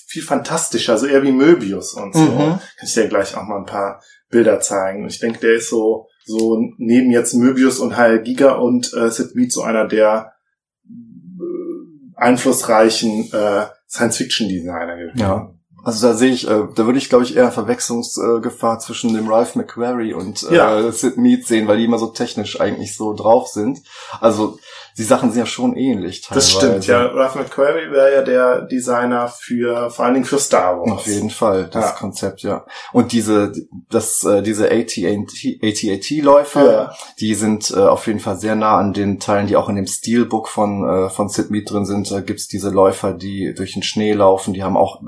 viel 0.08 0.21
fantastischer, 0.21 0.97
so 0.97 1.08
eher 1.08 1.23
wie 1.23 1.31
Möbius 1.31 1.93
und 1.93 2.13
so. 2.13 2.19
Mhm. 2.19 2.38
Kann 2.38 2.60
ich 2.84 2.93
dir 2.93 3.08
gleich 3.08 3.36
auch 3.36 3.43
mal 3.43 3.58
ein 3.58 3.65
paar 3.65 4.01
Bilder 4.35 4.59
zeigen. 4.59 5.03
Und 5.03 5.09
ich 5.09 5.19
denke, 5.19 5.39
der 5.39 5.53
ist 5.53 5.69
so, 5.69 6.07
so 6.25 6.59
neben 6.77 7.09
jetzt 7.09 7.33
Möbius 7.33 7.79
und 7.79 7.95
Heil 7.95 8.21
Giga 8.21 8.55
und 8.55 8.93
äh, 8.93 9.09
Sid 9.09 9.33
Mead 9.33 9.53
so 9.53 9.61
einer 9.61 9.87
der 9.87 10.33
äh, 10.85 12.17
einflussreichen 12.17 13.31
äh, 13.31 13.65
Science-Fiction-Designer 13.87 14.97
gewesen. 14.97 15.19
Ja. 15.19 15.51
Also 15.85 16.07
da 16.07 16.13
sehe 16.15 16.31
ich, 16.31 16.49
äh, 16.49 16.63
da 16.75 16.85
würde 16.85 16.97
ich 16.97 17.07
glaube 17.07 17.23
ich 17.23 17.37
eher 17.37 17.49
Verwechslungsgefahr 17.49 18.79
zwischen 18.79 19.13
dem 19.13 19.29
Ralph 19.29 19.55
McQuarrie 19.55 20.13
und 20.13 20.43
äh, 20.43 20.55
Ja. 20.55 20.91
Sid 20.91 21.17
Mead 21.17 21.47
sehen, 21.47 21.67
weil 21.69 21.77
die 21.77 21.85
immer 21.85 21.99
so 21.99 22.07
technisch 22.07 22.59
eigentlich 22.59 22.97
so 22.97 23.13
drauf 23.13 23.47
sind. 23.47 23.79
Also 24.19 24.57
die 24.97 25.03
Sachen 25.03 25.29
sind 25.31 25.39
ja 25.39 25.45
schon 25.45 25.75
ähnlich 25.75 26.21
teilweise. 26.21 26.36
Das 26.36 26.51
stimmt, 26.51 26.88
ja. 26.88 27.05
Ralph 27.08 27.36
McQuarrie 27.36 27.91
wäre 27.91 28.13
ja 28.13 28.21
der 28.21 28.62
Designer 28.62 29.27
für, 29.27 29.89
vor 29.89 30.05
allen 30.05 30.13
Dingen 30.13 30.25
für 30.25 30.39
Star 30.39 30.79
Wars. 30.79 30.91
Auf 30.91 31.08
jeden 31.08 31.29
Fall, 31.29 31.69
das 31.71 31.86
Ja. 31.86 31.91
Konzept, 31.91 32.41
ja. 32.43 32.65
Und 32.93 33.12
diese, 33.12 33.51
das, 33.89 34.23
äh, 34.23 34.41
diese 34.41 34.69
AT-AT-Läufer, 35.60 36.65
Ja. 36.71 36.91
die 37.19 37.36
sind 37.36 37.71
äh, 37.71 37.79
auf 37.79 38.08
jeden 38.08 38.19
Fall 38.19 38.38
sehr 38.38 38.55
nah 38.55 38.77
an 38.77 38.93
den 38.93 39.19
Teilen, 39.19 39.47
die 39.47 39.55
auch 39.55 39.69
in 39.69 39.75
dem 39.75 39.88
Steelbook 39.88 40.47
von, 40.47 40.88
äh, 40.88 41.10
von 41.10 41.29
Sid 41.29 41.51
Mead 41.51 41.69
drin 41.69 41.86
sind. 41.86 42.10
Da 42.12 42.21
gibt's 42.21 42.47
diese 42.47 42.69
Läufer, 42.69 43.13
die 43.13 43.53
durch 43.55 43.73
den 43.73 43.84
Schnee 43.84 44.13
laufen, 44.13 44.53
die 44.53 44.63
haben 44.63 44.77
auch, 44.77 45.01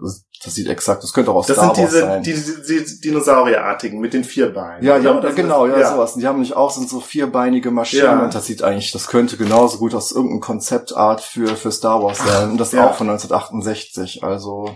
das 0.44 0.54
sieht 0.54 0.68
exakt, 0.68 1.02
das 1.04 1.14
könnte 1.14 1.32
auch 1.32 1.36
aus 1.38 1.48
Das 1.48 1.58
Star 1.58 1.74
sind 1.74 1.84
Wars 1.86 1.92
diese 1.94 2.02
sein. 2.06 2.24
die, 2.24 2.34
die, 2.34 2.86
die 2.86 3.02
Dinosaurierartigen 3.10 4.00
mit 4.00 4.14
den 4.14 4.24
vier 4.24 4.54
Beinen. 4.54 4.84
ja, 4.86 4.98
ja? 4.98 5.20
Das 5.20 5.34
genau, 5.36 5.66
ist- 5.66 5.80
ja, 5.80 5.94
sowas. 5.94 6.14
Die 6.16 6.28
haben 6.28 6.40
nicht 6.40 6.56
auch, 6.56 6.70
sind 6.72 6.88
so 6.90 7.00
vierbeinige 7.00 7.72
Maschinen 7.72 8.04
Ja. 8.04 8.24
und 8.24 8.36
das 8.36 8.46
sieht 8.46 8.62
eigentlich, 8.64 8.92
das 8.92 9.08
könnte 9.08 9.38
genauso 9.38 9.77
gut 9.78 9.94
aus 9.96 10.12
irgendeinem 10.12 10.42
Konzeptart 10.42 11.22
für, 11.22 11.56
für 11.56 11.72
Star 11.72 12.02
Wars 12.04 12.20
sein. 12.20 12.52
Und 12.52 12.58
das 12.58 12.72
ja. 12.72 12.88
auch 12.88 12.96
von 12.96 13.10
1968. 13.10 14.24
Also 14.24 14.70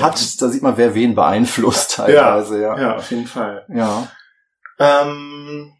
hat, 0.00 0.42
da 0.42 0.48
sieht 0.48 0.62
man, 0.62 0.76
wer 0.76 0.94
wen 0.94 1.14
beeinflusst 1.14 1.96
teilweise, 1.96 2.60
ja. 2.60 2.78
Ja, 2.78 2.96
auf 2.96 3.10
jeden 3.10 3.26
Fall. 3.26 3.64
Ja. 3.68 4.08
Ähm, 4.78 5.72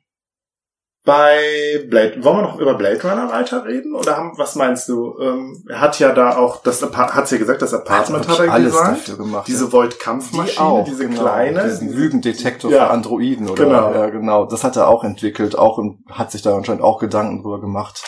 bei 1.03 1.83
Blade, 1.89 2.23
wollen 2.23 2.37
wir 2.37 2.43
noch 2.43 2.59
über 2.59 2.75
Blade 2.75 3.01
Runner 3.03 3.31
weiterreden? 3.33 3.95
Oder 3.95 4.17
haben, 4.19 4.33
was 4.37 4.55
meinst 4.55 4.89
du? 4.89 5.19
Ähm, 5.19 5.65
er 5.69 5.81
hat 5.81 5.99
ja 5.99 6.13
da 6.13 6.37
auch, 6.37 6.63
das 6.63 6.83
hat's 6.83 7.31
ja 7.31 7.39
gesagt, 7.39 7.63
das 7.63 7.73
Apartment 7.73 8.29
hat 8.29 8.39
er 8.39 8.53
alles 8.53 8.73
designt. 8.73 8.99
dafür 8.99 9.17
gemacht. 9.17 9.49
Diese 9.49 9.65
ja. 9.65 9.73
Void-Kampfmaschine, 9.73 10.85
diese 10.87 11.09
genau, 11.09 11.23
kleine. 11.23 11.65
Diesen 11.65 11.91
Lügendetektor 11.91 12.71
Ja. 12.71 12.87
für 12.87 12.91
Androiden 12.91 13.49
oder 13.49 13.65
Genau. 13.65 13.95
ja 13.95 14.11
genau. 14.11 14.45
Das 14.45 14.63
hat 14.63 14.77
er 14.77 14.89
auch 14.89 15.03
entwickelt, 15.03 15.57
auch 15.57 15.79
und 15.79 16.05
hat 16.11 16.31
sich 16.31 16.43
da 16.43 16.55
anscheinend 16.55 16.83
auch 16.83 16.99
Gedanken 16.99 17.43
drüber 17.43 17.61
gemacht. 17.63 18.03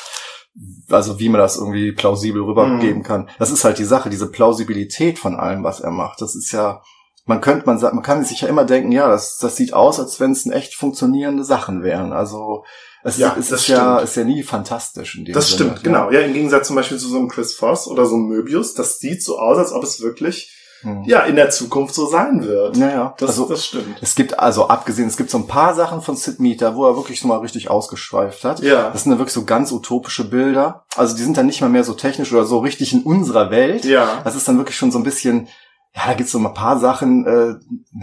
Also 0.90 1.18
wie 1.18 1.28
man 1.30 1.40
das 1.40 1.56
irgendwie 1.56 1.92
plausibel 1.92 2.42
rübergeben 2.42 2.98
Mhm. 2.98 3.02
kann. 3.04 3.30
Das 3.38 3.50
ist 3.50 3.64
halt 3.64 3.78
die 3.78 3.84
Sache, 3.84 4.10
diese 4.10 4.30
Plausibilität 4.30 5.18
von 5.18 5.34
allem, 5.36 5.64
was 5.64 5.80
er 5.80 5.90
macht. 5.90 6.20
Das 6.20 6.34
ist 6.34 6.52
ja, 6.52 6.82
man 7.24 7.40
könnte, 7.40 7.64
man 7.66 7.78
sagt, 7.78 7.94
man 7.94 8.02
kann 8.02 8.24
sich 8.24 8.42
ja 8.42 8.48
immer 8.48 8.64
denken, 8.64 8.92
ja, 8.92 9.08
das, 9.08 9.38
das 9.38 9.56
sieht 9.56 9.72
aus, 9.72 9.98
als 9.98 10.20
wenn 10.20 10.32
es 10.32 10.46
echt 10.46 10.74
funktionierende 10.74 11.44
Sachen 11.44 11.82
wären. 11.82 12.12
Also 12.12 12.64
es, 13.02 13.16
Ja, 13.16 13.30
ist, 13.30 13.50
ist 13.50 13.66
ja, 13.68 13.98
ist 14.00 14.14
ja 14.16 14.24
nie 14.24 14.42
fantastisch 14.42 15.16
in 15.16 15.24
dem 15.24 15.34
Das 15.34 15.48
Sinne. 15.48 15.70
stimmt, 15.70 15.84
genau. 15.84 16.10
Ja, 16.10 16.20
im 16.20 16.34
Gegensatz 16.34 16.66
zum 16.66 16.76
Beispiel 16.76 16.98
zu 16.98 17.08
so 17.08 17.18
einem 17.18 17.28
Chris 17.28 17.54
Voss 17.54 17.88
oder 17.88 18.04
so 18.06 18.14
einem 18.16 18.26
Möbius, 18.26 18.74
das 18.74 18.98
sieht 18.98 19.22
so 19.24 19.38
aus, 19.38 19.56
als 19.58 19.72
ob 19.72 19.82
es 19.82 20.00
wirklich, 20.02 20.54
Hm. 20.82 21.04
ja, 21.04 21.20
in 21.20 21.36
der 21.36 21.50
Zukunft 21.50 21.94
so 21.94 22.06
sein 22.06 22.44
wird. 22.44 22.76
Naja, 22.76 23.14
Das, 23.18 23.30
also 23.30 23.48
das 23.48 23.64
stimmt. 23.64 23.98
Es 24.00 24.14
gibt 24.14 24.38
also 24.38 24.68
abgesehen, 24.68 25.08
es 25.08 25.16
gibt 25.16 25.30
so 25.30 25.38
ein 25.38 25.46
paar 25.46 25.74
Sachen 25.74 26.02
von 26.02 26.16
Sid 26.16 26.38
da 26.60 26.74
wo 26.74 26.86
er 26.86 26.96
wirklich 26.96 27.20
so 27.20 27.28
mal 27.28 27.38
richtig 27.38 27.70
ausgeschweift 27.70 28.44
hat. 28.44 28.60
Ja. 28.60 28.90
Das 28.90 29.02
sind 29.02 29.10
dann 29.10 29.18
wirklich 29.18 29.34
so 29.34 29.44
ganz 29.44 29.70
utopische 29.72 30.24
Bilder. 30.24 30.84
Also 30.96 31.16
die 31.16 31.22
sind 31.22 31.36
dann 31.36 31.46
nicht 31.46 31.60
mal 31.60 31.70
mehr 31.70 31.84
so 31.84 31.94
technisch 31.94 32.32
oder 32.32 32.44
so 32.44 32.58
richtig 32.58 32.92
in 32.92 33.02
unserer 33.02 33.50
Welt. 33.50 33.84
Ja. 33.84 34.20
Das 34.24 34.34
ist 34.34 34.46
dann 34.48 34.58
wirklich 34.58 34.76
schon 34.76 34.90
so 34.90 34.98
ein 34.98 35.04
bisschen, 35.04 35.48
ja, 35.94 36.02
da 36.06 36.14
gibt's 36.14 36.32
so 36.32 36.38
ein 36.38 36.54
paar 36.54 36.78
Sachen, 36.78 37.26
äh, 37.26 37.48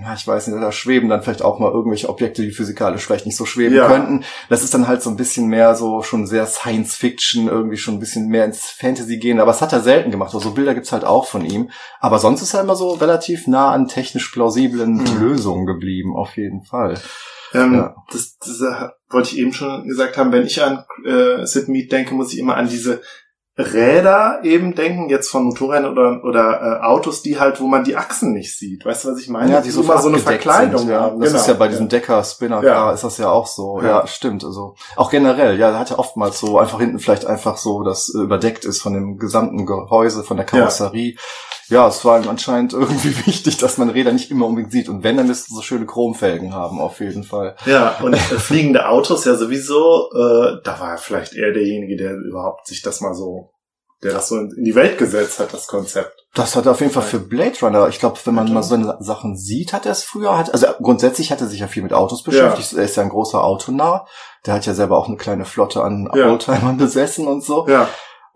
ja, 0.04 0.13
ich 0.15 0.28
weiß 0.28 0.47
nicht, 0.47 0.62
da 0.62 0.71
schweben 0.71 1.10
dann 1.10 1.23
vielleicht 1.23 1.41
auch 1.41 1.58
mal 1.60 1.71
irgendwelche 1.71 2.08
Objekte, 2.08 2.43
die 2.43 2.52
physikalisch 2.52 3.04
vielleicht 3.06 3.25
nicht 3.25 3.36
so 3.36 3.45
schweben 3.45 3.75
Ja. 3.75 3.88
könnten. 3.88 4.23
Das 4.47 4.63
ist 4.63 4.73
dann 4.75 4.88
halt 4.88 5.02
so 5.02 5.10
ein 5.10 5.15
bisschen 5.17 5.47
mehr 5.47 5.73
so 5.73 6.04
schon 6.04 6.28
sehr 6.28 6.45
Science 6.45 6.93
Fiction, 6.95 7.47
irgendwie 7.47 7.78
schon 7.78 7.95
ein 7.95 7.99
bisschen 7.99 8.28
mehr 8.28 8.45
ins 8.45 8.65
Fantasy 8.67 9.17
gehen. 9.17 9.39
Aber 9.39 9.49
es 9.52 9.62
hat 9.62 9.73
er 9.73 9.80
selten 9.82 10.12
gemacht. 10.12 10.36
Also 10.36 10.52
Bilder 10.52 10.75
gibt's 10.75 10.91
halt 10.91 11.04
auch 11.04 11.25
von 11.25 11.43
ihm. 11.43 11.71
Aber 11.99 12.19
sonst 12.19 12.43
ist 12.43 12.54
er 12.54 12.62
immer 12.62 12.75
so 12.75 12.91
relativ 12.91 13.47
nah 13.47 13.71
an 13.71 13.88
technisch 13.88 14.30
plausiblen 14.30 14.93
Mhm. 14.93 15.19
Lösungen 15.19 15.65
geblieben, 15.65 16.15
auf 16.15 16.38
jeden 16.38 16.63
Fall. 16.63 16.99
Ähm, 17.56 17.73
Ja. 17.73 17.95
das, 18.12 18.38
das 18.38 18.62
äh, 18.62 18.89
wollte 19.10 19.30
ich 19.34 19.39
eben 19.39 19.52
schon 19.54 19.88
gesagt 19.88 20.15
haben. 20.15 20.32
Wenn 20.32 20.45
ich 20.45 20.62
an 20.62 20.84
äh, 21.08 21.43
Sid 21.43 21.67
Mead 21.69 21.91
denke, 21.91 22.13
muss 22.13 22.34
ich 22.34 22.38
immer 22.39 22.56
an 22.56 22.69
diese 22.69 23.02
Räder 23.60 24.39
eben 24.43 24.74
denken, 24.74 25.10
jetzt 25.10 25.30
von 25.30 25.43
Motorrädern 25.43 25.91
oder, 25.91 26.24
oder 26.24 26.80
äh, 26.82 26.86
Autos, 26.86 27.22
die 27.22 27.39
halt, 27.39 27.60
wo 27.60 27.67
man 27.67 27.84
die 27.84 27.98
Achsen 27.98 28.32
nicht 28.32 28.58
sieht. 28.58 28.86
Weißt 28.86 29.04
du, 29.04 29.12
was 29.12 29.19
ich 29.19 29.28
meine? 29.30 29.62
die 29.62 29.69
so, 29.69 29.84
so 29.84 30.08
eine 30.08 30.17
Verkleidung 30.17 30.80
sind, 30.80 30.89
ja. 30.91 31.02
haben. 31.02 31.19
Das 31.19 31.30
Genau. 31.30 31.41
ist 31.41 31.48
ja 31.48 31.54
bei 31.56 31.67
diesem 31.67 31.89
Decker-Spinner 31.89 32.63
Ja. 32.63 32.91
ist 32.93 33.04
das 33.04 33.17
ja 33.17 33.30
auch 33.30 33.48
so. 33.48 33.82
Ja. 33.82 33.88
Ja. 33.88 34.08
stimmt. 34.08 34.43
Also 34.45 34.76
auch 34.95 35.10
generell, 35.12 35.60
ja, 35.60 35.72
da 35.72 35.80
hat 35.80 35.91
er 35.91 36.00
oftmals 36.00 36.39
so 36.39 36.58
einfach 36.58 36.80
hinten 36.80 37.00
vielleicht 37.00 37.26
einfach 37.26 37.58
so, 37.58 37.84
das 37.84 38.13
äh, 38.15 38.19
überdeckt 38.22 38.63
ist 38.63 38.82
von 38.82 38.93
dem 38.93 39.17
gesamten 39.17 39.65
Gehäuse, 39.65 40.24
von 40.24 40.38
der 40.38 40.45
Karosserie. 40.45 41.15
Ja, 41.15 41.22
es 41.88 42.03
war 42.03 42.21
ihm 42.21 42.29
anscheinend 42.29 42.73
irgendwie 42.73 43.15
wichtig, 43.25 43.58
dass 43.58 43.77
man 43.77 43.89
Räder 43.89 44.12
nicht 44.12 44.32
immer 44.32 44.47
unbedingt 44.47 44.71
sieht. 44.71 44.89
Und 44.89 45.03
wenn, 45.03 45.17
dann 45.17 45.27
müssten 45.27 45.55
so 45.55 45.62
schöne 45.62 45.86
Chromfelgen 45.86 46.53
haben, 46.53 46.82
auf 46.82 46.99
jeden 46.99 47.23
Fall. 47.23 47.55
Ja, 47.65 47.97
und 48.01 48.13
äh, 48.13 48.17
fliegende 48.17 48.88
Autos 48.88 49.25
ja 49.25 49.36
sowieso, 49.36 50.10
äh, 50.13 50.62
da 50.63 50.79
war 50.79 50.91
er 50.91 50.97
vielleicht 50.97 51.34
eher 51.34 51.53
derjenige, 51.53 51.95
der 51.95 52.15
überhaupt 52.15 52.67
sich 52.67 52.82
das 52.82 53.01
mal 53.01 53.13
so, 53.13 53.51
der 54.03 54.13
das 54.13 54.29
so 54.29 54.38
in, 54.38 54.63
die 54.63 54.75
Welt 54.75 54.97
gesetzt 54.97 55.39
hat, 55.39 55.53
das 55.53 55.67
Konzept. 55.67 56.15
Das 56.36 56.55
hat 56.55 56.65
er 56.65 56.73
auf 56.73 56.79
jeden 56.79 56.93
Fall 56.93 57.03
für 57.03 57.19
Blade 57.19 57.58
Runner. 57.62 57.88
Ich 57.89 57.99
glaube, 57.99 58.19
wenn 58.23 58.36
man 58.36 58.53
mal 58.53 58.62
so 58.62 58.75
eine 58.75 58.97
Sachen 58.99 59.36
sieht, 59.36 59.73
hat 59.73 59.86
er 59.88 59.93
es 59.93 60.03
früher. 60.03 60.38
Hat, 60.38 60.53
also 60.53 60.67
grundsätzlich 60.79 61.32
hat 61.32 61.41
er 61.41 61.47
sich 61.47 61.60
ja 61.60 61.67
viel 61.67 61.82
mit 61.82 61.91
Autos 61.91 62.23
beschäftigt. 62.23 62.73
Er 62.73 62.84
ist 62.84 62.95
ja 62.97 63.03
ein 63.03 63.10
großer 63.10 63.43
Autonah. 63.43 64.05
Der 64.45 64.53
hat 64.53 64.65
ja 64.65 64.75
selber 64.75 64.97
auch 64.97 65.08
eine 65.08 65.17
kleine 65.17 65.45
Flotte 65.45 65.84
an 65.84 66.08
Ja. 66.13 66.29
Oldtimern 66.29 66.77
besessen 66.77 67.27
und 67.27 67.43
so. 67.43 67.67
Ja, 67.67 67.89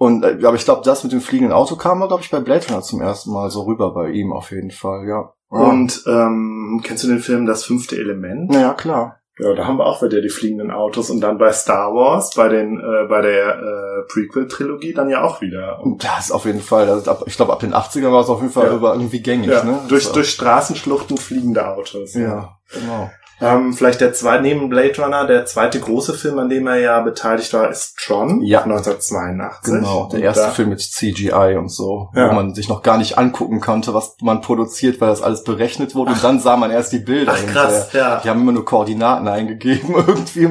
Und 0.03 0.23
äh, 0.25 0.37
aber 0.45 0.55
ich 0.55 0.65
glaube, 0.65 0.81
das 0.83 1.03
mit 1.03 1.13
dem 1.13 1.21
fliegenden 1.21 1.55
Auto 1.55 1.77
kam, 1.77 2.05
glaube 2.05 2.21
ich, 2.21 2.29
bei 2.29 2.41
Blade 2.41 2.65
Runner 2.67 2.81
zum 2.81 3.01
ersten 3.01 3.31
Mal 3.31 3.49
so 3.49 3.61
rüber 3.63 3.93
bei 3.93 4.09
ihm 4.09 4.33
auf 4.33 4.51
jeden 4.51 4.71
Fall, 4.71 5.07
ja. 5.07 5.33
ja. 5.51 5.57
und 5.69 6.03
ähm, 6.07 6.81
kennst 6.83 7.05
du 7.05 7.07
den 7.07 7.19
Film 7.19 7.45
Das 7.45 7.63
fünfte 7.63 7.95
Element? 7.95 8.51
naja, 8.51 8.73
klar. 8.73 9.19
Ja, 9.39 9.53
da 9.55 9.65
haben 9.65 9.77
wir 9.77 9.85
auch 9.87 10.03
wieder 10.03 10.21
die 10.21 10.29
fliegenden 10.29 10.69
Autos 10.69 11.09
und 11.09 11.21
dann 11.21 11.39
bei 11.39 11.51
Star 11.53 11.91
Wars, 11.93 12.35
bei 12.35 12.49
den, 12.49 12.79
äh, 12.79 13.07
bei 13.07 13.21
der 13.21 13.55
äh, 13.55 14.07
Prequel-Trilogie 14.11 14.93
dann 14.93 15.09
ja 15.09 15.23
auch 15.23 15.41
wieder. 15.41 15.79
Und, 15.81 16.03
das 16.03 16.31
auf 16.31 16.45
jeden 16.45 16.61
Fall. 16.61 16.85
Das, 16.85 17.07
ab, 17.07 17.23
ich 17.25 17.35
glaube, 17.35 17.51
ab 17.53 17.59
den 17.59 17.73
80ern 17.73 18.11
war 18.11 18.21
es 18.21 18.29
auf 18.29 18.41
jeden 18.41 18.53
Fall 18.53 18.67
Ja. 18.67 18.75
über 18.75 18.93
irgendwie 18.93 19.21
gängig, 19.21 19.49
ja, 19.49 19.63
ne? 19.63 19.79
durch, 19.87 20.03
So. 20.03 20.13
durch 20.13 20.29
Straßenschluchten 20.29 21.17
fliegende 21.17 21.67
Autos. 21.67 22.13
Ja, 22.13 22.57
genau. 22.71 23.09
Ähm, 23.41 23.73
vielleicht 23.73 23.99
der 23.99 24.13
zweite, 24.13 24.43
neben 24.43 24.69
Blade 24.69 25.01
Runner, 25.01 25.25
der 25.27 25.45
zweite 25.45 25.79
große 25.79 26.13
Film, 26.13 26.39
an 26.39 26.49
dem 26.49 26.67
er 26.67 26.77
ja 26.77 27.01
beteiligt 27.01 27.51
war, 27.53 27.69
ist 27.69 27.97
Tron. 27.97 28.41
Ja. 28.41 28.61
1982. 28.63 29.73
Genau, 29.73 30.07
der 30.09 30.19
Und 30.19 30.23
erste 30.25 30.49
Film 30.51 30.69
mit 30.69 30.79
CGI 30.81 31.55
und 31.57 31.69
so, 31.69 32.09
Ja. 32.15 32.29
wo 32.29 32.33
man 32.35 32.53
sich 32.55 32.69
noch 32.69 32.83
gar 32.83 32.97
nicht 32.97 33.17
angucken 33.17 33.59
konnte, 33.59 33.93
was 33.93 34.15
man 34.21 34.41
produziert, 34.41 35.01
weil 35.01 35.09
das 35.09 35.21
alles 35.21 35.43
berechnet 35.43 35.95
wurde 35.95 36.11
und 36.13 36.23
dann 36.23 36.39
sah 36.39 36.55
man 36.57 36.71
erst 36.71 36.93
die 36.93 36.99
Bilder 36.99 37.33
Ach 37.35 37.45
krass, 37.51 37.91
ja. 37.93 38.21
Die 38.23 38.29
haben 38.29 38.41
immer 38.41 38.51
nur 38.53 38.65
Koordinaten 38.65 39.27
eingegeben 39.27 39.93
irgendwie 40.07 40.45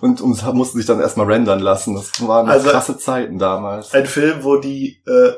und, 0.00 0.20
und, 0.20 0.54
mussten 0.54 0.78
sich 0.78 0.86
dann 0.86 1.00
erstmal 1.00 1.26
rendern 1.26 1.60
lassen. 1.60 1.94
Das 1.94 2.26
waren 2.26 2.48
Also- 2.48 2.70
krasse 2.70 2.98
Zeiten 2.98 3.38
damals. 3.38 3.92
Ein 3.94 4.06
Film, 4.06 4.42
wo 4.42 4.56
die 4.56 5.02
äh, 5.06 5.32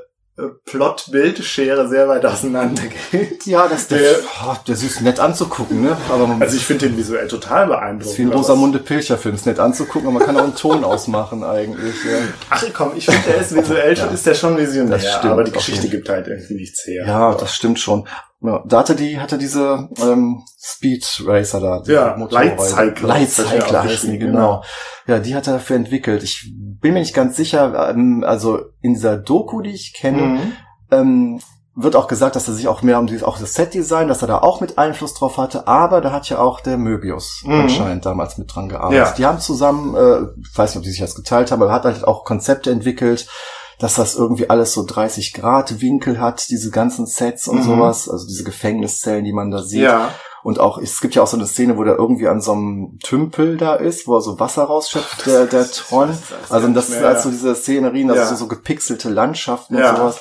Plot-Bildschere 0.67 1.89
sehr 1.89 2.09
weit 2.09 2.25
auseinander 2.25 2.83
geht. 3.11 3.45
Ja, 3.47 3.67
das 3.69 3.89
der, 3.89 3.99
Der- 3.99 4.17
oh, 4.47 4.55
der 4.67 4.75
ist 4.75 5.01
nett 5.01 5.21
anzugucken, 5.21 5.83
ne? 5.83 5.97
Aber 6.09 6.27
man, 6.27 6.41
Also 6.41 6.57
ich 6.57 6.65
finde 6.65 6.89
den 6.89 6.97
visuell 6.97 7.27
total 7.29 7.67
das 7.69 7.77
beeindruckend. 7.77 8.13
ist 8.13 8.19
wie 8.19 8.23
ein 8.23 8.33
Rosamunde 8.33 8.79
Pilcher-Film, 8.79 9.35
ist 9.35 9.47
nett 9.47 9.59
anzugucken, 9.59 10.09
aber 10.09 10.19
man 10.19 10.27
kann 10.27 10.37
auch 10.37 10.45
einen 10.45 10.55
Ton 10.55 10.85
ausmachen 10.85 11.45
eigentlich. 11.45 11.95
Ja. 12.05 12.19
Ach 12.51 12.65
komm, 12.75 12.93
ich 12.97 13.05
finde, 13.07 13.21
der 13.29 13.41
ist 13.41 13.55
visuell 13.55 13.97
schon, 13.97 14.15
ist 14.15 14.27
der 14.27 14.35
schon 14.35 14.57
visionär, 14.57 14.99
Das 14.99 15.09
stimmt, 15.17 15.33
aber 15.33 15.45
die 15.45 15.53
Geschichte 15.53 15.89
gibt 15.89 16.09
halt 16.09 16.27
irgendwie 16.29 16.55
nichts 16.55 16.85
her. 16.87 17.05
Ja, 17.07 17.35
das 17.35 17.55
stimmt 17.55 17.81
schon. 17.81 18.07
Ja, 18.41 18.63
da 18.67 18.79
hatte 18.79 18.95
die, 18.95 19.19
hatte 19.19 19.37
diese 19.37 19.89
ähm, 20.01 20.43
Speed 20.61 21.23
Racer 21.27 21.61
da. 21.61 21.83
Ja, 21.87 22.17
Motorräder. 22.17 22.55
Lightcycler. 22.57 23.09
Lightcycler 23.09 23.57
Das 23.59 23.67
hat 23.67 23.73
er 23.75 23.83
heißen 23.85 24.11
die, 24.13 24.19
genau. 24.19 24.63
Ja, 25.07 25.19
die 25.19 25.35
hat 25.35 25.47
er 25.49 25.55
dafür 25.55 25.75
entwickelt. 25.77 26.23
Ich 26.23 26.53
bin 26.81 26.95
mir 26.95 27.01
nicht 27.01 27.15
ganz 27.15 27.37
sicher, 27.37 27.91
ähm, 27.91 28.23
also 28.25 28.61
in 28.81 28.95
dieser 28.95 29.17
Doku, 29.17 29.61
die 29.61 29.71
ich 29.73 29.93
kenne, 29.93 30.23
Mhm. 30.23 30.53
ähm, 30.93 31.41
wird 31.81 31.95
auch 31.97 32.09
gesagt, 32.09 32.35
dass 32.37 32.49
er 32.49 32.55
sich 32.55 32.67
auch 32.69 32.83
mehr 32.83 32.99
um 32.99 33.07
dieses, 33.07 33.23
auch 33.23 33.39
das 33.39 33.55
Set-Design, 33.55 34.09
dass 34.09 34.23
er 34.23 34.29
da 34.29 34.39
auch 34.39 34.61
mit 34.61 34.79
Einfluss 34.79 35.15
drauf 35.15 35.37
hatte, 35.39 35.67
aber 35.69 36.01
da 36.01 36.11
hat 36.13 36.29
ja 36.29 36.39
auch 36.41 36.61
der 36.61 36.77
Möbius 36.77 37.43
Mhm. 37.45 37.53
anscheinend 37.61 38.05
damals 38.07 38.37
mit 38.39 38.53
dran 38.55 38.69
gearbeitet. 38.69 38.99
Ja. 39.07 39.13
Die 39.17 39.27
haben 39.27 39.39
zusammen, 39.41 39.95
äh, 39.97 40.23
ich 40.41 40.57
weiß 40.59 40.71
nicht, 40.71 40.79
ob 40.79 40.83
die 40.85 40.91
sich 40.91 41.01
das 41.01 41.15
geteilt 41.15 41.51
haben, 41.53 41.63
aber 41.63 41.71
er 41.71 41.75
hat 41.75 41.85
halt 41.85 42.05
auch 42.05 42.25
Konzepte 42.25 42.71
entwickelt, 42.73 43.29
dass 43.79 43.95
das 43.95 44.17
irgendwie 44.17 44.51
alles 44.51 44.73
so 44.73 44.85
30 44.85 45.35
Grad 45.35 45.81
Winkel 45.81 46.21
hat, 46.21 46.49
diese 46.51 46.71
ganzen 46.71 47.07
Sets 47.07 47.47
und 47.49 47.59
Mhm. 47.59 47.63
sowas, 47.63 48.09
also 48.09 48.27
diese 48.27 48.45
Gefängniszellen, 48.45 49.25
die 49.25 49.33
man 49.33 49.51
da 49.51 49.63
sieht. 49.63 49.83
Ja, 49.83 50.11
Und 50.45 50.61
auch, 50.61 50.79
es 50.79 51.01
gibt 51.01 51.15
ja 51.17 51.23
auch 51.23 51.27
so 51.27 51.37
eine 51.37 51.47
Szene, 51.47 51.77
wo 51.77 51.85
der 51.85 51.97
irgendwie 51.97 52.29
an 52.29 52.41
so 52.41 52.53
einem 52.53 52.99
Tümpel 53.03 53.57
da 53.57 53.75
ist, 53.75 54.07
wo 54.07 54.17
er 54.17 54.21
so 54.23 54.39
Wasser 54.41 54.65
rausschöpft, 54.65 55.27
der, 55.27 55.47
der 55.47 55.69
Tron. 55.71 56.11
Also 56.49 56.69
das 56.69 56.89
ist 56.91 57.03
also 57.03 57.31
diese 57.31 57.55
Szenerien, 57.55 58.09
also 58.11 58.23
Ja. 58.23 58.29
so, 58.29 58.35
so 58.37 58.47
gepixelte 58.47 59.11
Landschaften 59.11 59.77
Ja. 59.77 59.91
und 59.91 59.97
sowas. 59.99 60.21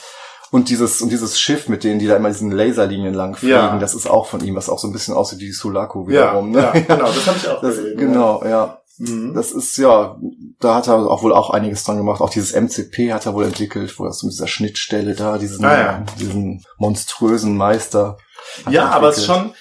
Und 0.49 0.69
dieses, 0.69 1.01
und 1.01 1.11
dieses 1.11 1.39
Schiff, 1.39 1.67
mit 1.69 1.83
denen 1.83 1.99
die 1.99 2.07
da 2.07 2.15
immer 2.15 2.29
diesen 2.29 2.51
Laserlinien 2.51 3.13
lang 3.13 3.35
fliegen, 3.35 3.53
Ja. 3.53 3.77
das 3.79 3.93
ist 3.93 4.09
auch 4.09 4.25
von 4.27 4.41
ihm, 4.43 4.55
was 4.55 4.69
auch 4.69 4.79
so 4.79 4.87
ein 4.87 4.93
bisschen 4.93 5.13
aussieht 5.13 5.39
wie 5.39 5.51
Sulaco 5.51 6.01
Ja, 6.03 6.07
wiederum. 6.31 6.51
ne? 6.51 6.61
ja, 6.61 6.71
genau, 6.71 7.05
das 7.05 7.27
habe 7.27 7.37
ich 7.37 7.47
auch 7.49 7.61
Das, 7.61 7.75
gesehen. 7.75 7.97
genau, 7.97 8.43
ja. 8.45 8.79
Mhm. 8.99 9.33
Das 9.35 9.51
ist 9.51 9.77
ja, 9.77 10.17
da 10.59 10.75
hat 10.75 10.87
er 10.87 10.95
auch 11.09 11.21
wohl 11.23 11.33
auch 11.33 11.49
einiges 11.51 11.83
dran 11.83 11.97
gemacht. 11.97 12.19
Auch 12.21 12.29
dieses 12.31 12.53
MCP 12.53 13.13
hat 13.13 13.25
er 13.25 13.33
wohl 13.35 13.45
entwickelt, 13.45 13.93
wo 13.99 14.05
er 14.05 14.13
so 14.13 14.25
mit 14.27 14.33
dieser 14.33 14.47
Schnittstelle 14.47 15.13
da, 15.15 15.37
diesen, 15.37 15.63
Ah, 15.65 15.77
ja. 15.77 16.03
diesen 16.19 16.63
monströsen 16.77 17.55
Meister. 17.55 18.17
Ja, 18.69 18.89
aber 18.89 19.09
es 19.09 19.19
ist 19.19 19.25
schon, 19.25 19.53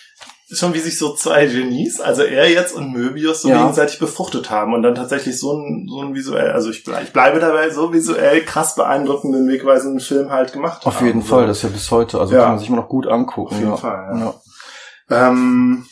schon 0.51 0.73
wie 0.75 0.79
sich 0.79 0.97
so 0.99 1.15
zwei 1.15 1.45
Genies, 1.47 2.01
also 2.01 2.23
er 2.23 2.49
jetzt 2.51 2.75
und 2.75 2.93
Möbius, 2.93 3.43
so 3.43 3.49
Ja. 3.49 3.59
gegenseitig 3.63 3.99
befruchtet 3.99 4.49
haben 4.49 4.73
und 4.75 4.83
dann 4.83 4.95
tatsächlich 4.95 5.39
so 5.39 5.53
ein, 5.59 5.87
so 5.89 6.01
ein 6.03 6.15
visuell, 6.15 6.53
also 6.53 6.71
ich, 6.71 6.87
ich 6.87 7.13
bleibe 7.13 7.41
dabei, 7.41 7.69
so 7.71 7.93
visuell 7.93 8.43
krass 8.43 8.75
beeindruckenden, 8.77 9.49
wegweisenden 9.49 10.01
Film 10.01 10.31
halt 10.31 10.53
gemacht 10.53 10.87
Auf 10.87 10.97
haben. 10.97 11.07
jeden 11.07 11.21
so. 11.23 11.29
Fall, 11.29 11.47
das 11.49 11.59
ist 11.59 11.63
ja 11.65 11.69
bis 11.71 11.91
heute, 11.91 12.21
also 12.21 12.35
Ja. 12.35 12.43
kann 12.43 12.51
man 12.53 12.59
sich 12.61 12.69
immer 12.69 12.79
noch 12.79 12.89
gut 12.89 13.07
angucken. 13.07 13.55
Auf 13.55 13.59
jeden 13.59 13.71
ja. 13.71 13.77
Fall, 13.77 14.09
ja. 14.15 14.35
ja. 15.11 15.29
Ähm, 15.29 15.87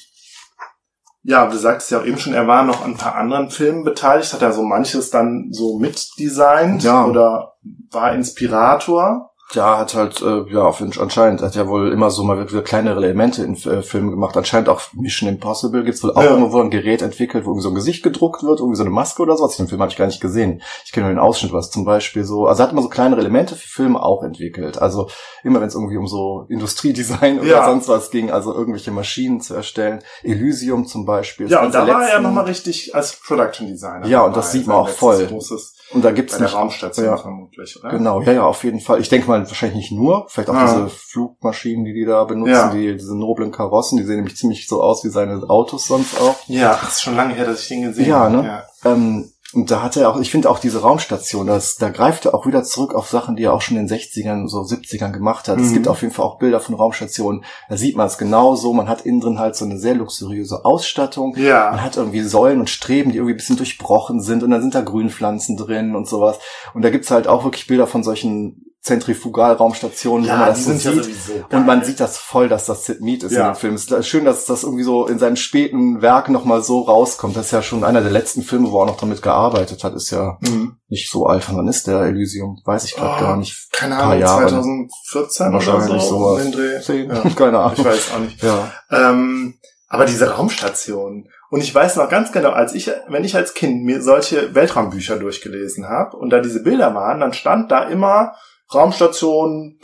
ja, 1.25 1.47
du 1.47 1.57
sagtest 1.57 1.91
ja 1.91 1.99
auch 2.01 2.05
eben 2.05 2.19
schon, 2.19 2.35
er 2.35 2.47
war 2.47 2.65
noch 2.65 2.85
an 2.85 2.93
ein 2.93 2.97
paar 2.97 3.15
anderen 3.15 3.51
Filmen 3.51 3.83
beteiligt, 3.83 4.33
hat 4.35 4.43
er 4.43 4.53
so 4.53 4.63
manches 4.63 5.11
dann 5.11 5.49
so 5.51 5.79
mitdesignt 5.79 6.83
Ja. 6.85 7.07
oder 7.07 7.55
war 7.91 8.13
Inspirator. 8.13 9.31
Ja, 9.53 9.79
hat 9.79 9.95
halt, 9.95 10.21
äh, 10.23 10.51
ja, 10.53 10.63
auf, 10.63 10.83
anscheinend 10.99 11.43
hat 11.43 11.55
er 11.55 11.69
wohl 11.69 11.93
immer 11.93 12.11
so 12.11 12.25
mal 12.25 12.51
wieder 12.51 12.63
kleinere 12.63 12.97
Elemente 13.05 13.45
in 13.45 13.55
äh, 13.55 13.83
Filmen 13.83 14.11
gemacht. 14.11 14.37
Anscheinend 14.37 14.69
auch 14.69 14.81
Mission 14.95 15.29
Impossible 15.29 15.85
gibt's 15.85 16.03
wohl 16.03 16.13
auch 16.13 16.23
Ja. 16.23 16.31
irgendwo 16.31 16.61
ein 16.61 16.71
Gerät 16.71 17.03
entwickelt, 17.03 17.45
wo 17.45 17.51
irgendwie 17.51 17.63
so 17.63 17.69
ein 17.69 17.75
Gesicht 17.75 18.03
gedruckt 18.03 18.43
wird, 18.43 18.59
irgendwie 18.61 18.77
so 18.77 18.83
eine 18.83 18.91
Maske 18.91 19.23
oder 19.23 19.37
sowas. 19.37 19.57
Den 19.57 19.69
Film 19.69 19.81
habe 19.83 19.93
ich 19.93 19.99
gar 19.99 20.07
nicht 20.07 20.21
gesehen. 20.21 20.63
Ich 20.87 20.93
kenne 20.93 21.07
nur 21.07 21.15
den 21.15 21.21
Ausschnitt, 21.21 21.53
was 21.53 21.71
zum 21.71 21.85
Beispiel 21.85 22.25
so, 22.25 22.47
also 22.47 22.63
er 22.63 22.67
hat 22.67 22.73
immer 22.73 22.83
so 22.83 22.89
kleinere 22.89 23.21
Elemente 23.21 23.55
für 23.55 23.69
Filme 23.69 24.03
auch 24.03 24.23
entwickelt. 24.25 24.79
Also 24.79 25.09
immer 25.45 25.61
wenn 25.61 25.69
es 25.69 25.75
irgendwie 25.75 25.99
um 25.99 26.09
so 26.09 26.47
Industriedesign 26.49 27.39
oder 27.39 27.49
Ja. 27.49 27.65
sonst 27.67 27.87
was 27.89 28.11
ging, 28.11 28.31
also 28.31 28.53
irgendwelche 28.55 28.91
Maschinen 28.91 29.41
zu 29.41 29.55
erstellen. 29.55 30.03
Elysium 30.25 30.87
zum 30.87 31.05
Beispiel. 31.05 31.49
Ja, 31.49 31.63
und 31.65 31.75
da 31.75 31.87
war 31.87 32.01
er 32.03 32.07
letzten- 32.09 32.23
nochmal 32.23 32.47
richtig 32.47 32.95
als 32.95 33.21
Production 33.21 33.69
Designer. 33.69 34.07
Ja, 34.07 34.23
und 34.23 34.35
das 34.37 34.53
sieht 34.53 34.67
man 34.67 34.79
auch 34.79 34.89
voll. 34.89 35.27
Großes 35.27 35.75
Und 35.95 36.05
da 36.05 36.11
gibt's 36.11 36.33
bei 36.35 36.39
der 36.39 36.49
nicht 36.49 36.57
Raumstation 36.57 37.07
Ja. 37.07 37.17
vermutlich, 37.17 37.79
oder? 37.81 37.91
Genau, 37.91 38.21
ja, 38.23 38.33
ja, 38.33 38.43
auf 38.47 38.65
jeden 38.65 38.81
Fall. 38.81 39.01
Ich 39.01 39.09
denke 39.09 39.29
mal 39.29 39.47
wahrscheinlich 39.47 39.77
nicht 39.77 39.93
nur, 39.93 40.27
vielleicht 40.29 40.51
auch 40.51 40.55
Ah. 40.55 40.67
diese 40.67 40.89
Flugmaschinen, 40.89 41.85
die 41.85 41.95
die 41.95 42.05
da 42.05 42.25
benutzen, 42.25 42.51
Ja. 42.53 42.71
die, 42.71 42.93
diese 42.97 43.17
noblen 43.17 43.53
Karossen, 43.53 43.99
die 43.99 44.05
sehen 44.05 44.17
nämlich 44.17 44.37
ziemlich 44.37 44.67
so 44.67 44.83
aus 44.83 45.05
wie 45.05 45.09
seine 45.09 45.49
Autos 45.49 45.87
sonst 45.87 46.21
auch. 46.21 46.37
Ja, 46.49 46.79
das 46.83 46.95
ist 46.95 47.03
schon 47.03 47.17
lange 47.17 47.35
her, 47.35 47.47
dass 47.47 47.63
ich 47.63 47.69
den 47.69 47.83
gesehen 47.83 48.07
Ja, 48.09 48.19
habe. 48.21 48.33
ne? 48.37 48.63
Ähm, 48.85 49.31
und 49.55 49.71
da 49.71 49.83
hat 49.83 49.97
er 49.97 50.09
auch, 50.11 50.19
ich 50.21 50.31
finde 50.31 50.51
auch 50.51 50.59
diese 50.59 50.83
Raumstation, 50.83 51.47
das, 51.47 51.77
da 51.77 51.89
greift 51.91 52.27
er 52.27 52.35
auch 52.35 52.47
wieder 52.47 52.65
zurück 52.65 52.95
auf 52.95 53.09
Sachen, 53.09 53.37
die 53.37 53.45
er 53.45 53.53
auch 53.53 53.61
schon 53.63 53.77
in 53.77 53.87
den 53.87 53.97
60ern, 53.99 54.49
so 54.49 54.61
70ern 54.61 55.13
gemacht 55.13 55.49
hat. 55.49 55.59
Es 55.61 55.71
Mhm. 55.71 55.75
gibt 55.75 55.89
auf 55.89 56.03
jeden 56.03 56.13
Fall 56.13 56.25
auch 56.25 56.39
Bilder 56.39 56.61
von 56.61 56.75
Raumstationen, 56.75 57.45
da 57.69 57.77
sieht 57.77 57.97
man 57.97 58.07
es 58.07 58.19
genauso. 58.19 58.73
Man 58.73 58.89
hat 58.89 59.03
innen 59.03 59.21
drin 59.21 59.39
halt 59.39 59.57
so 59.57 59.65
eine 59.65 59.79
sehr 59.79 59.95
luxuriöse 59.95 60.65
Ausstattung. 60.65 61.33
Man 61.33 61.43
Ja. 61.45 61.81
hat 61.83 61.97
irgendwie 61.97 62.21
Säulen 62.23 62.61
und 62.61 62.71
Streben, 62.71 63.11
die 63.13 63.19
irgendwie 63.19 63.35
ein 63.35 63.39
bisschen 63.39 63.57
durchbrochen 63.57 64.21
sind 64.21 64.43
und 64.43 64.51
dann 64.51 64.61
sind 64.63 64.75
da 64.75 64.81
Grünpflanzen 64.83 65.57
drin 65.57 65.95
und 65.95 66.09
sowas. 66.09 66.39
Und 66.75 66.83
da 66.83 66.91
gibt's 66.91 67.11
halt 67.11 67.27
auch 67.29 67.45
wirklich 67.45 67.67
Bilder 67.67 67.87
von 67.87 68.03
solchen 68.03 68.67
Zentrifugalraumstationen, 68.85 70.27
wo 70.27 70.31
man 70.33 70.41
Ja, 70.41 70.47
das 70.49 70.65
so 70.65 70.73
ja 70.73 71.03
sieht. 71.03 71.17
Und 71.53 71.67
man 71.67 71.83
sieht 71.85 72.01
das 72.01 72.19
voll, 72.19 72.49
dass 72.49 72.67
das 72.67 72.85
Sid 72.85 73.01
Mead 73.01 73.23
ist 73.25 73.33
Ja. 73.33 73.49
in 73.49 73.53
dem 73.55 73.57
Film. 73.57 73.75
Es 73.75 73.91
ist 73.91 74.07
schön, 74.07 74.25
dass 74.25 74.45
das 74.47 74.63
irgendwie 74.63 74.85
so 74.85 75.07
in 75.07 75.19
seinem 75.19 75.37
späten 75.37 76.03
Werk 76.03 76.29
nochmal 76.29 76.63
so 76.63 76.81
rauskommt. 76.83 77.37
Das 77.37 77.47
ist 77.47 77.53
ja 77.53 77.63
schon 77.63 77.83
einer 77.85 78.03
der 78.03 78.11
letzten 78.11 78.43
Filme, 78.43 78.71
wo 78.71 78.81
er 78.83 78.87
noch 78.87 78.99
damit 78.99 79.23
gearbeitet 79.23 79.83
hat. 79.85 79.95
Ist 79.95 80.11
ja 80.11 80.37
Mhm. 80.41 80.77
nicht 80.89 81.11
so 81.11 81.27
alt. 81.27 81.45
Wann 81.53 81.67
ist 81.69 81.87
der 81.87 82.01
Elysium? 82.03 82.61
Weiß 82.65 82.85
ich 82.85 82.95
gerade 82.95 83.17
Oh, 83.17 83.21
gar 83.29 83.37
nicht. 83.37 83.69
Keine 83.73 83.97
Ahnung, 83.97 84.21
Jahre. 84.21 84.49
2014 84.49 85.53
Wahrscheinlich 85.53 85.91
oder 85.91 86.01
so. 86.01 86.37
sowas. 86.37 86.89
Ja. 86.89 87.31
Keine 87.37 87.59
Ahnung. 87.59 87.75
Ich 87.77 87.85
weiß 87.85 88.11
auch 88.15 88.21
nicht. 88.21 88.43
Ja. 88.43 88.71
Ähm, 88.91 89.55
aber 89.89 90.05
diese 90.07 90.31
Raumstation. 90.31 91.29
Und 91.51 91.61
ich 91.61 91.73
weiß 91.73 91.97
noch 91.97 92.09
ganz 92.09 92.33
genau, 92.33 92.51
als 92.51 92.75
ich, 92.75 92.91
wenn 93.09 93.23
ich 93.23 93.37
als 93.37 93.55
Kind 93.55 93.85
mir 93.85 94.03
solche 94.03 94.55
Weltraumbücher 94.55 95.17
durchgelesen 95.17 95.89
habe 95.89 96.17
und 96.17 96.31
da 96.31 96.41
diese 96.41 96.63
Bilder 96.63 96.95
waren, 96.95 97.21
dann 97.21 97.33
stand 97.33 97.71
da 97.71 97.85
immer 97.85 98.33
Raumstation, 98.75 99.79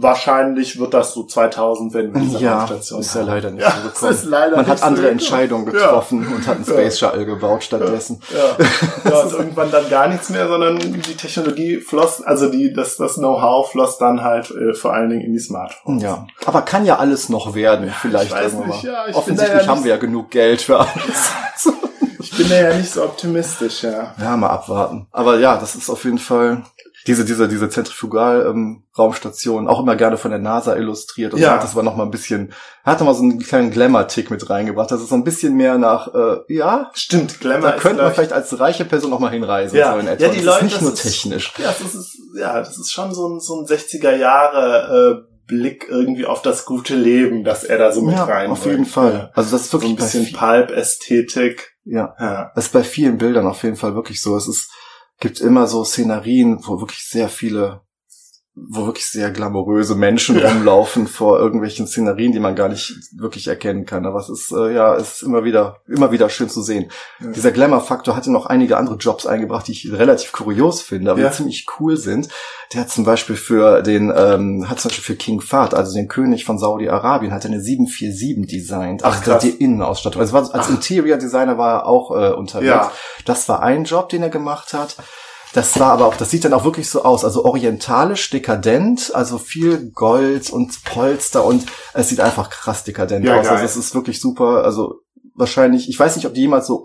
wahrscheinlich 0.00 0.78
wird 0.80 0.92
das 0.92 1.14
so 1.14 1.24
2000, 1.24 1.94
wenn 1.94 2.12
wir 2.12 2.20
diese 2.20 2.38
Ja, 2.40 2.58
Raumstation 2.58 3.00
ist 3.00 3.14
ja 3.14 3.22
leider 3.22 3.50
nicht 3.52 3.62
Ja, 3.62 3.70
so 3.70 3.88
gekommen. 3.88 4.12
ist 4.12 4.24
leider 4.24 4.56
Man 4.56 4.66
hat 4.66 4.78
so 4.80 4.84
andere 4.86 5.02
gekommen. 5.04 5.18
Entscheidungen 5.20 5.66
Ja. 5.66 5.72
getroffen 5.72 6.26
und 6.34 6.46
hat 6.48 6.56
einen 6.56 6.64
Space 6.64 6.98
Shuttle 6.98 7.24
gebaut 7.24 7.62
stattdessen. 7.64 8.20
Ja, 8.32 9.10
ja 9.10 9.20
und 9.20 9.32
irgendwann 9.32 9.70
dann 9.70 9.88
gar 9.88 10.08
nichts 10.08 10.30
mehr, 10.30 10.48
sondern 10.48 10.78
die 10.80 11.14
Technologie 11.16 11.76
floss, 11.80 12.22
also 12.22 12.48
die, 12.50 12.72
das, 12.72 12.96
das 12.96 13.14
Know-how 13.14 13.70
floss 13.70 13.98
dann 13.98 14.22
halt 14.24 14.50
äh, 14.50 14.74
vor 14.74 14.92
allen 14.92 15.10
Dingen 15.10 15.22
in 15.22 15.32
die 15.32 15.38
Smartphones. 15.38 16.02
Ja, 16.02 16.26
aber 16.44 16.62
kann 16.62 16.84
ja 16.84 16.98
alles 16.98 17.28
noch 17.28 17.54
werden, 17.54 17.92
vielleicht 18.00 18.26
ich 18.26 18.32
weiß 18.32 18.52
irgendwann 18.54 18.68
nicht, 18.70 18.82
ja, 18.84 19.06
ich 19.06 19.14
Offensichtlich 19.14 19.62
ja 19.62 19.68
haben 19.68 19.84
wir 19.84 19.90
ja 19.92 19.96
genug 19.98 20.30
Geld 20.30 20.60
für 20.62 20.80
alles. 20.80 21.30
Ich 22.18 22.36
bin 22.36 22.48
da 22.48 22.56
ja 22.56 22.74
nicht 22.76 22.90
so 22.90 23.04
optimistisch, 23.04 23.84
ja. 23.84 24.12
Ja, 24.20 24.36
mal 24.36 24.48
abwarten. 24.48 25.06
Aber 25.12 25.38
ja, 25.38 25.56
das 25.56 25.76
ist 25.76 25.88
auf 25.88 26.02
jeden 26.04 26.18
Fall 26.18 26.64
diese 27.06 27.24
diese 27.24 27.48
diese 27.48 27.68
Zentrifugal 27.68 28.46
ähm, 28.48 28.84
auch 28.96 29.80
immer 29.80 29.96
gerne 29.96 30.16
von 30.16 30.30
der 30.30 30.40
NASA 30.40 30.74
illustriert 30.76 31.34
und 31.34 31.40
Ja. 31.40 31.52
hat 31.54 31.62
das 31.62 31.72
aber 31.72 31.82
noch 31.82 31.96
mal 31.96 32.04
ein 32.04 32.10
bisschen 32.10 32.52
hat 32.84 33.00
noch 33.00 33.06
mal 33.06 33.14
so 33.14 33.22
einen 33.22 33.38
kleinen 33.40 33.70
Glamour 33.70 34.06
Tick 34.08 34.30
mit 34.30 34.48
reingebracht. 34.48 34.90
Das 34.90 35.00
ist 35.02 35.08
so 35.10 35.14
ein 35.14 35.24
bisschen 35.24 35.54
mehr 35.56 35.78
nach 35.78 36.14
äh, 36.14 36.36
ja, 36.48 36.90
Stimmt, 36.94 37.40
Glamour 37.40 37.70
da 37.72 37.76
könnte 37.76 38.02
man 38.02 38.12
vielleicht 38.14 38.32
als 38.32 38.58
reiche 38.58 38.84
Person 38.84 39.10
noch 39.10 39.18
mal 39.20 39.30
hinreisen 39.30 39.76
Ja. 39.76 39.92
so 39.92 39.98
in 39.98 40.06
etwa. 40.06 40.24
Ja, 40.24 40.30
die 40.30 40.36
das 40.38 40.46
Leute, 40.46 40.58
ist 40.66 40.72
nicht 40.72 40.82
nur 40.82 40.92
ist- 40.92 41.02
technisch. 41.02 41.52
Ja, 41.58 41.74
das 41.78 41.94
ist, 41.94 42.18
ja, 42.38 42.58
das 42.58 42.78
ist 42.78 42.92
schon 42.92 43.12
so 43.14 43.28
ein, 43.28 43.40
so 43.40 43.60
ein 43.60 43.66
60er 43.66 44.16
Jahre 44.16 45.24
äh, 45.26 45.34
Blick 45.46 45.86
irgendwie 45.90 46.24
auf 46.24 46.40
das 46.40 46.64
gute 46.64 46.94
Leben, 46.96 47.44
dass 47.44 47.64
er 47.64 47.76
da 47.76 47.92
so 47.92 48.00
mit 48.00 48.14
ja, 48.16 48.24
rein. 48.24 48.50
auf 48.50 48.64
jeden 48.64 48.86
Fall. 48.86 49.30
Also 49.34 49.50
das 49.50 49.62
ist 49.66 49.70
So 49.70 49.78
wirklich 49.82 49.92
ein 49.92 49.96
bisschen 49.96 50.32
Pulp-Ästhetik. 50.32 51.74
ja, 51.84 52.14
Ja. 52.18 52.50
Das 52.54 52.66
ist 52.66 52.72
bei 52.72 52.82
vielen 52.82 53.18
Bildern 53.18 53.46
auf 53.46 53.62
jeden 53.62 53.76
Fall 53.76 53.94
wirklich 53.94 54.22
so. 54.22 54.36
Es 54.36 54.48
ist, 54.48 54.70
gibt 55.18 55.40
immer 55.40 55.66
so 55.66 55.84
Szenarien, 55.84 56.58
wo 56.66 56.80
wirklich 56.80 57.04
sehr 57.04 57.28
viele, 57.28 57.82
wo 58.56 58.86
wirklich 58.86 59.06
sehr 59.06 59.32
glamouröse 59.32 59.96
Menschen 59.96 60.38
Ja. 60.38 60.48
rumlaufen 60.48 61.08
vor 61.08 61.40
irgendwelchen 61.40 61.88
Szenarien, 61.88 62.30
die 62.30 62.38
man 62.38 62.54
gar 62.54 62.68
nicht 62.68 62.94
wirklich 63.16 63.48
erkennen 63.48 63.84
kann. 63.84 64.06
Aber 64.06 64.20
es 64.20 64.28
ist, 64.28 64.52
äh, 64.52 64.72
ja, 64.72 64.94
es 64.94 65.14
ist 65.14 65.22
immer 65.22 65.42
wieder, 65.42 65.80
immer 65.88 66.12
wieder 66.12 66.28
schön 66.28 66.48
zu 66.48 66.62
sehen. 66.62 66.90
Ja. 67.20 67.30
Dieser 67.32 67.50
Glamour-Faktor 67.50 68.14
hatte 68.14 68.30
noch 68.30 68.46
einige 68.46 68.76
andere 68.76 68.94
Jobs 68.94 69.26
eingebracht, 69.26 69.66
die 69.66 69.72
ich 69.72 69.92
relativ 69.92 70.30
kurios 70.30 70.82
finde, 70.82 71.10
aber 71.10 71.20
Ja. 71.20 71.30
die 71.30 71.34
ziemlich 71.36 71.66
cool 71.80 71.96
sind. 71.96 72.28
Der 72.72 72.82
hat 72.82 72.90
zum 72.90 73.04
Beispiel 73.04 73.34
für 73.36 73.82
den, 73.82 74.12
ähm, 74.16 74.68
hat 74.70 74.78
zum 74.78 74.90
Beispiel 74.90 75.04
für 75.04 75.16
King 75.16 75.40
Fahd, 75.40 75.74
also 75.74 75.92
den 75.92 76.06
König 76.06 76.44
von 76.44 76.56
Saudi-Arabien, 76.58 77.32
hat 77.32 77.44
er 77.44 77.50
eine 77.50 77.60
747 77.60 78.46
designt. 78.46 79.02
Ach, 79.04 79.20
krass. 79.22 79.42
die 79.42 79.50
Innenausstattung. 79.50 80.20
Also 80.20 80.32
war, 80.32 80.42
als 80.42 80.52
Ach. 80.54 80.70
Interior 80.70 81.18
Designer 81.18 81.58
war 81.58 81.80
er 81.80 81.86
auch 81.86 82.10
äh, 82.12 82.32
unterwegs. 82.32 82.68
Ja. 82.68 82.92
Das 83.24 83.48
war 83.48 83.62
ein 83.62 83.82
Job, 83.84 84.10
den 84.10 84.22
er 84.22 84.30
gemacht 84.30 84.72
hat. 84.74 84.96
Das 85.54 85.78
war 85.78 85.92
aber 85.92 86.06
auch, 86.06 86.16
das 86.16 86.30
sieht 86.30 86.44
dann 86.44 86.52
auch 86.52 86.64
wirklich 86.64 86.90
so 86.90 87.04
aus, 87.04 87.24
also 87.24 87.44
orientalisch, 87.44 88.28
dekadent, 88.28 89.12
also 89.14 89.38
viel 89.38 89.90
Gold 89.92 90.50
und 90.50 90.82
Polster 90.84 91.44
und 91.44 91.64
es 91.94 92.08
sieht 92.08 92.18
einfach 92.18 92.50
krass 92.50 92.82
dekadent 92.82 93.24
Ja, 93.24 93.38
aus. 93.38 93.46
geil. 93.46 93.58
Also 93.58 93.64
es 93.64 93.76
ist 93.76 93.94
wirklich 93.94 94.20
super, 94.20 94.64
also 94.64 94.96
wahrscheinlich, 95.34 95.88
ich 95.88 95.98
weiß 95.98 96.16
nicht, 96.16 96.26
ob 96.26 96.34
die 96.34 96.40
jemals 96.40 96.66
so 96.66 96.84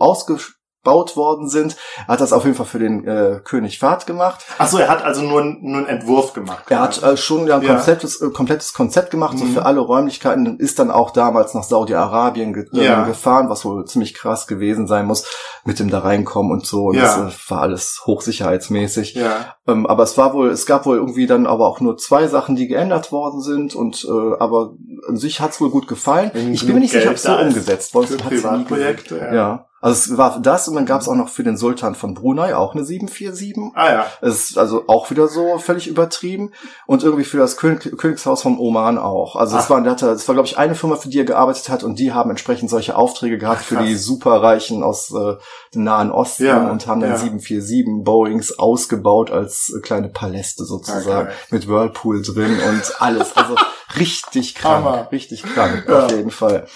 ausgebaut 0.84 1.16
worden 1.18 1.50
sind. 1.50 1.76
Er 2.08 2.14
hat 2.14 2.22
das 2.22 2.34
auf 2.34 2.44
jeden 2.46 2.56
Fall 2.56 2.66
für 2.66 2.80
den 2.80 3.06
äh, 3.08 3.40
König 3.44 3.80
Fahd 3.80 4.06
gemacht. 4.08 4.46
Ach 4.58 4.68
so, 4.68 4.78
er 4.78 4.88
hat 4.88 5.04
also 5.04 5.22
nur, 5.22 5.44
nur 5.44 5.78
einen 5.80 5.86
Entwurf 5.88 6.34
gemacht. 6.34 6.66
Er 6.70 6.80
hat 6.80 7.02
äh, 7.04 7.18
schon 7.18 7.48
ja 7.48 7.58
ein 7.58 7.62
Ja. 7.64 7.76
komplettes, 7.76 8.22
äh, 8.22 8.30
komplettes 8.30 8.74
Konzept 8.74 9.12
gemacht, 9.12 9.38
so 9.38 9.46
Mhm. 9.46 9.54
für 9.54 9.66
alle 9.66 9.80
Räumlichkeiten, 9.82 10.58
ist 10.60 10.80
dann 10.80 10.92
auch 10.92 11.12
damals 11.12 11.54
nach 11.54 11.64
Saudi-Arabien 11.64 12.54
ge 12.54 12.66
äh, 12.74 12.84
Ja. 12.86 13.04
gefahren, 13.06 13.50
was 13.50 13.66
wohl 13.66 13.86
ziemlich 13.86 14.14
krass 14.14 14.48
gewesen 14.48 14.88
sein 14.88 15.06
muss, 15.06 15.26
mit 15.66 15.80
dem 15.80 15.90
da 15.90 16.00
reinkommen 16.00 16.52
und 16.52 16.66
so. 16.66 16.86
Und 16.86 16.96
Ja. 16.96 17.02
das 17.04 17.18
äh, 17.18 17.50
war 17.52 17.62
alles 17.62 18.02
hochsicherheitsmäßig. 18.06 19.16
ja. 19.16 19.56
Ähm, 19.68 19.86
aber 19.86 20.04
es 20.04 20.18
war 20.18 20.34
wohl, 20.34 20.50
es 20.50 20.66
gab 20.66 20.86
wohl 20.86 20.98
irgendwie 20.98 21.28
dann 21.28 21.46
aber 21.46 21.68
auch 21.68 21.80
nur 21.80 21.98
zwei 21.98 22.28
Sachen, 22.28 22.56
die 22.56 22.68
geändert 22.68 23.12
worden 23.12 23.42
sind 23.42 23.76
und 23.76 24.04
äh, 24.06 24.36
aber 24.40 24.72
an 25.08 25.18
sich 25.18 25.42
hat's 25.42 25.60
wohl 25.62 25.70
gut 25.70 25.88
gefallen. 25.88 26.32
Ich 26.52 26.66
bin 26.66 26.74
mir 26.76 26.82
nicht 26.82 26.92
sicher, 26.92 27.10
ob 27.10 27.16
es 27.16 27.24
so 27.24 27.36
umgesetzt 27.36 27.94
worden 27.94 28.18
ist. 28.32 28.42
Ja. 29.12 29.34
Ja. 29.34 29.66
Also 29.82 30.12
es 30.14 30.18
war 30.18 30.40
das 30.42 30.68
und 30.68 30.76
dann 30.76 30.86
gab's 30.86 31.08
auch 31.08 31.16
noch 31.16 31.30
für 31.30 31.44
den 31.44 31.56
Sultan 31.58 31.96
von 31.96 32.14
Brunei 32.14 32.54
auch 32.56 32.74
eine 32.76 32.84
747. 32.84 33.72
Ah 33.76 33.92
ja. 33.92 34.06
Es 34.22 34.50
ist 34.50 34.58
also 34.58 34.84
auch 34.88 35.10
wieder 35.10 35.28
so 35.30 35.58
völlig 35.58 35.88
übertrieben. 35.88 36.52
Und 36.86 37.04
irgendwie 37.04 37.24
für 37.24 37.38
das 37.38 37.56
König, 37.56 37.98
Königshaus 37.98 38.42
von 38.42 38.58
Oman 38.60 38.98
auch. 38.98 39.36
Also 39.38 39.58
es 39.58 39.66
Ach. 39.66 39.70
war, 39.70 39.84
hatte, 39.86 40.10
es 40.10 40.28
war, 40.28 40.36
glaube 40.36 40.48
ich, 40.48 40.58
eine 40.58 40.76
Firma, 40.76 40.98
für 40.98 41.08
die 41.10 41.20
er 41.20 41.26
gearbeitet 41.26 41.70
hat 41.70 41.84
und 41.84 41.98
die 41.98 42.12
haben 42.12 42.30
entsprechend 42.30 42.70
solche 42.70 42.96
Aufträge 42.98 43.38
gehabt 43.38 43.62
Ach, 43.62 43.66
für 43.66 43.78
die 43.78 43.96
Superreichen 43.96 44.84
aus 44.84 45.12
äh, 45.12 45.36
dem 45.74 45.84
Nahen 45.86 46.12
Osten 46.12 46.46
Ja, 46.46 46.70
und 46.70 46.86
haben 46.86 47.00
dann 47.00 47.12
ja. 47.12 47.18
747 47.18 48.04
Boeings 48.04 48.60
ausgebaut 48.60 49.32
als 49.32 49.74
äh, 49.76 49.80
kleine 49.82 50.10
Paläste 50.10 50.66
sozusagen. 50.66 51.28
Okay. 51.28 51.38
Mit 51.52 51.68
Whirlpool 51.70 52.22
drin 52.22 52.58
und 52.68 53.02
alles. 53.02 53.36
Also 53.38 53.56
richtig 53.98 54.56
krank. 54.56 54.84
Hammer. 54.86 55.08
Richtig 55.12 55.44
krank, 55.44 55.86
Ja. 55.88 56.06
auf 56.06 56.12
jeden 56.12 56.32
Fall. 56.32 56.68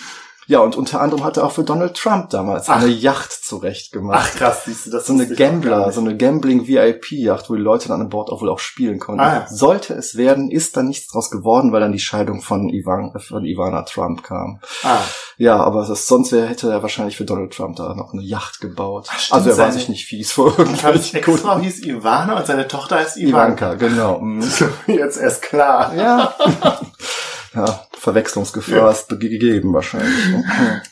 Ja, 0.48 0.60
und 0.60 0.76
unter 0.76 1.02
anderem 1.02 1.24
hat 1.24 1.38
er 1.38 1.46
auch 1.46 1.52
für 1.52 1.64
Donald 1.64 1.96
Trump 1.96 2.30
damals 2.30 2.70
Ach. 2.70 2.78
eine 2.78 2.88
Yacht 2.88 3.32
zurechtgemacht. 3.32 4.32
Ach 4.34 4.38
krass, 4.38 4.66
siehst 4.66 4.88
du, 4.88 4.92
das 4.92 5.08
so 5.08 5.14
eine 5.14 5.28
Gambler, 5.28 5.92
so 5.92 6.02
eine 6.02 6.18
Gambling-VIP-Yacht, 6.18 7.50
wo 7.50 7.56
die 7.56 7.62
Leute 7.62 7.88
dann 7.88 8.02
an 8.02 8.10
Bord 8.10 8.30
auch 8.30 8.42
wohl 8.42 8.50
auch 8.50 8.60
spielen 8.60 9.00
konnten. 9.00 9.22
Ah, 9.22 9.34
ja. 9.34 9.48
Sollte 9.48 9.94
es 9.94 10.16
werden, 10.16 10.52
ist 10.52 10.76
dann 10.78 10.88
nichts 10.88 11.08
draus 11.12 11.32
geworden, 11.32 11.72
weil 11.72 11.82
dann 11.82 11.92
die 11.92 12.00
Scheidung 12.00 12.42
von, 12.42 12.70
Ivan, 12.70 13.14
von 13.20 13.46
Ivana 13.46 13.84
Trump 13.84 14.24
kam. 14.24 14.60
Ah, 14.84 15.00
Ja, 15.38 15.58
aber 15.58 15.86
das, 15.86 16.08
sonst 16.08 16.32
wär, 16.32 16.46
hätte 16.46 16.70
er 16.70 16.82
wahrscheinlich 16.82 17.18
für 17.18 17.26
Donald 17.26 17.54
Trump 17.54 17.78
da 17.78 17.94
noch 17.96 18.14
eine 18.14 18.22
Yacht 18.22 18.60
gebaut. 18.60 19.08
Ach, 19.12 19.20
stimmt, 19.20 19.38
also 19.38 19.50
er 19.50 19.58
war 19.58 19.72
sich 19.72 19.90
nicht 19.90 20.06
fies 20.06 20.32
vor 20.32 20.58
irgendwelchen 20.58 21.20
Ex-Frau 21.20 21.60
hieß 21.60 21.84
Ivana 21.86 22.38
und 22.38 22.46
seine 22.46 22.68
Tochter 22.68 22.98
heißt 22.98 23.18
Ivanka. 23.18 23.74
Ivanka, 23.74 23.74
genau. 23.76 24.20
mm. 24.22 24.44
Jetzt 24.88 25.18
erst 25.18 25.42
klar. 25.42 25.94
Ja. 25.96 26.34
ja, 27.56 27.86
Verwechslungsgefahr 28.04 28.78
Ja. 28.78 28.92
ist 28.92 29.08
be- 29.08 29.18
gegeben 29.18 29.74
wahrscheinlich. 29.74 30.30
ne? 30.30 30.44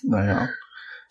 naja. 0.04 0.48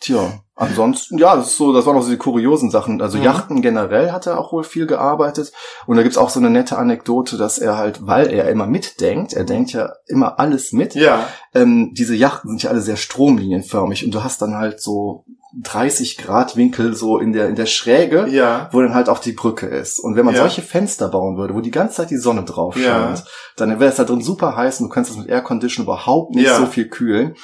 Tja, 0.03 0.33
ansonsten, 0.57 1.19
ja, 1.19 1.37
das 1.37 1.49
ist 1.49 1.57
so, 1.59 1.75
das 1.75 1.85
waren 1.85 1.95
auch 1.99 2.03
so 2.03 2.09
die 2.11 2.17
kuriosen 2.17 2.71
Sachen. 2.71 3.03
Also 3.03 3.19
Mhm. 3.19 3.25
Yachten 3.25 3.61
generell 3.61 4.13
hat 4.13 4.27
er 4.27 4.39
auch 4.41 4.51
wohl 4.51 4.65
viel 4.65 4.87
gearbeitet. 4.87 5.53
Und 5.87 5.97
da 5.99 6.03
gibt's 6.03 6.17
auch 6.17 6.31
so 6.31 6.41
eine 6.41 6.49
nette 6.49 6.79
Anekdote, 6.79 7.37
dass 7.37 7.59
er 7.59 7.77
halt, 7.77 8.07
weil 8.07 8.29
er 8.29 8.49
immer 8.49 8.67
mitdenkt, 8.67 9.35
er 9.35 9.45
denkt 9.45 9.73
ja 9.75 9.93
immer 10.07 10.41
alles 10.41 10.73
mit, 10.73 10.95
Ja, 10.95 11.29
ähm, 11.55 11.93
diese 11.93 12.15
Yachten 12.15 12.49
sind 12.49 12.63
ja 12.63 12.71
alle 12.71 12.81
sehr 12.81 12.97
stromlinienförmig 12.97 14.03
und 14.07 14.15
du 14.15 14.25
hast 14.25 14.41
dann 14.41 14.55
halt 14.57 14.81
so 14.81 15.27
30 15.63 16.19
Grad 16.19 16.57
Winkel 16.57 16.95
so 16.95 17.19
in 17.19 17.33
der, 17.33 17.49
in 17.49 17.57
der 17.57 17.67
Schräge 17.67 18.27
ja. 18.29 18.69
wo 18.73 18.81
dann 18.81 18.95
halt 18.95 19.09
auch 19.09 19.19
die 19.19 19.33
Brücke 19.33 19.67
ist. 19.67 19.99
Und 19.99 20.17
wenn 20.17 20.25
man 20.25 20.35
Ja. 20.35 20.43
solche 20.43 20.63
Fenster 20.63 21.09
bauen 21.09 21.37
würde, 21.37 21.55
wo 21.55 21.61
die 21.61 21.71
ganze 21.73 21.97
Zeit 21.97 22.11
die 22.11 22.17
Sonne 22.19 22.45
drauf 22.45 22.77
Ja. 22.77 22.83
scheint, 23.15 23.25
dann 23.57 23.81
wäre 23.81 23.91
es 23.91 23.97
da 23.97 24.05
drin 24.05 24.23
super 24.23 24.57
heiß 24.57 24.81
und 24.81 24.89
du 24.89 24.95
kannst 24.95 25.11
es 25.11 25.17
mit 25.17 25.29
Aircondition 25.29 25.85
überhaupt 25.85 26.35
nicht 26.35 26.47
Ja. 26.47 26.57
so 26.57 26.67
viel 26.67 26.89
kühlen. 26.89 27.35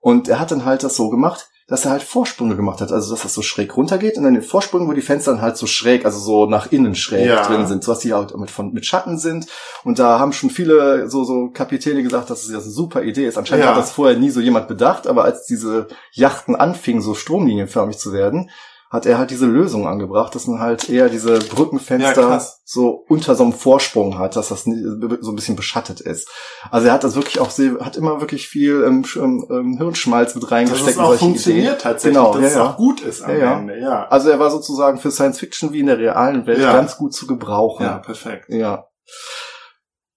Und 0.00 0.28
er 0.28 0.38
hat 0.40 0.50
dann 0.50 0.64
halt 0.66 0.82
das 0.84 0.94
so 0.96 1.08
gemacht, 1.08 1.48
dass 1.66 1.86
er 1.86 1.92
halt 1.92 2.02
Vorsprünge 2.02 2.56
gemacht 2.56 2.82
hat, 2.82 2.92
also 2.92 3.14
dass 3.14 3.22
das 3.22 3.32
so 3.32 3.40
schräg 3.40 3.74
runtergeht 3.76 4.18
und 4.18 4.24
dann 4.24 4.34
den 4.34 4.42
Vorsprüngen, 4.42 4.86
wo 4.86 4.92
die 4.92 5.00
Fenster 5.00 5.32
dann 5.32 5.40
halt 5.40 5.56
so 5.56 5.66
schräg, 5.66 6.04
also 6.04 6.18
so 6.18 6.44
nach 6.46 6.70
innen 6.72 6.94
schräg 6.94 7.26
Ja. 7.26 7.42
drin 7.46 7.66
sind, 7.66 7.82
so 7.84 7.92
dass 7.92 8.00
die 8.00 8.12
halt 8.12 8.36
mit, 8.36 8.50
von, 8.50 8.72
mit 8.72 8.84
Schatten 8.84 9.18
sind. 9.18 9.46
Und 9.82 9.98
da 9.98 10.18
haben 10.18 10.32
schon 10.34 10.50
viele 10.50 11.08
so, 11.08 11.24
so 11.24 11.48
Kapitäne 11.54 12.02
gesagt, 12.02 12.28
dass 12.28 12.42
es 12.44 12.52
das 12.52 12.64
eine 12.64 12.72
super 12.72 13.02
Idee 13.02 13.26
ist. 13.26 13.38
Anscheinend 13.38 13.64
Ja. 13.64 13.70
hat 13.70 13.78
das 13.78 13.92
vorher 13.92 14.18
nie 14.18 14.28
so 14.30 14.40
jemand 14.40 14.68
bedacht, 14.68 15.06
aber 15.06 15.24
als 15.24 15.46
diese 15.46 15.88
Yachten 16.12 16.54
anfingen, 16.54 17.00
so 17.00 17.14
stromlinienförmig 17.14 17.96
zu 17.96 18.12
werden, 18.12 18.50
hat 18.94 19.06
er 19.06 19.18
halt 19.18 19.30
diese 19.30 19.46
Lösung 19.46 19.86
angebracht, 19.88 20.34
dass 20.34 20.46
man 20.46 20.60
halt 20.60 20.88
eher 20.88 21.08
diese 21.08 21.34
Ja, 21.34 21.44
Brückenfenster 21.54 22.22
krass. 22.28 22.62
so 22.64 23.04
unter 23.08 23.34
so 23.34 23.42
einem 23.42 23.52
Vorsprung 23.52 24.18
hat, 24.18 24.36
dass 24.36 24.48
das 24.48 24.64
so 24.64 24.70
ein 24.70 25.36
bisschen 25.36 25.56
beschattet 25.56 26.00
ist. 26.00 26.28
Also 26.70 26.86
er 26.86 26.92
hat 26.94 27.04
das 27.04 27.16
wirklich 27.16 27.40
auch 27.40 27.50
sehr, 27.50 27.80
hat 27.84 27.96
immer 27.96 28.20
wirklich 28.20 28.48
viel 28.48 28.84
ähm, 28.86 29.04
ähm, 29.16 29.46
ähm, 29.50 29.76
Hirnschmalz 29.78 30.34
mit 30.36 30.50
reingesteckt 30.50 30.88
es 30.90 30.96
in 30.96 31.02
auch 31.02 31.14
funktioniert 31.16 31.64
Ideen. 31.66 31.78
tatsächlich, 31.78 32.16
Genau, 32.18 32.32
dass 32.32 32.42
ja, 32.42 32.48
es 32.48 32.54
ja. 32.54 32.64
auch 32.70 32.76
gut 32.76 33.00
ist 33.02 33.22
am 33.22 33.30
Ja, 33.32 33.36
ja. 33.36 33.58
Ende, 33.58 33.78
ja. 33.80 34.06
Also 34.08 34.30
er 34.30 34.38
war 34.38 34.50
sozusagen 34.50 34.98
für 34.98 35.10
Science 35.10 35.38
Fiction 35.40 35.72
wie 35.72 35.80
in 35.80 35.86
der 35.86 35.98
realen 35.98 36.46
Welt 36.46 36.60
Ja. 36.60 36.72
ganz 36.72 36.96
gut 36.96 37.12
zu 37.14 37.26
gebrauchen. 37.26 37.84
Ja, 37.84 37.98
perfekt. 37.98 38.46
ja. 38.48 38.86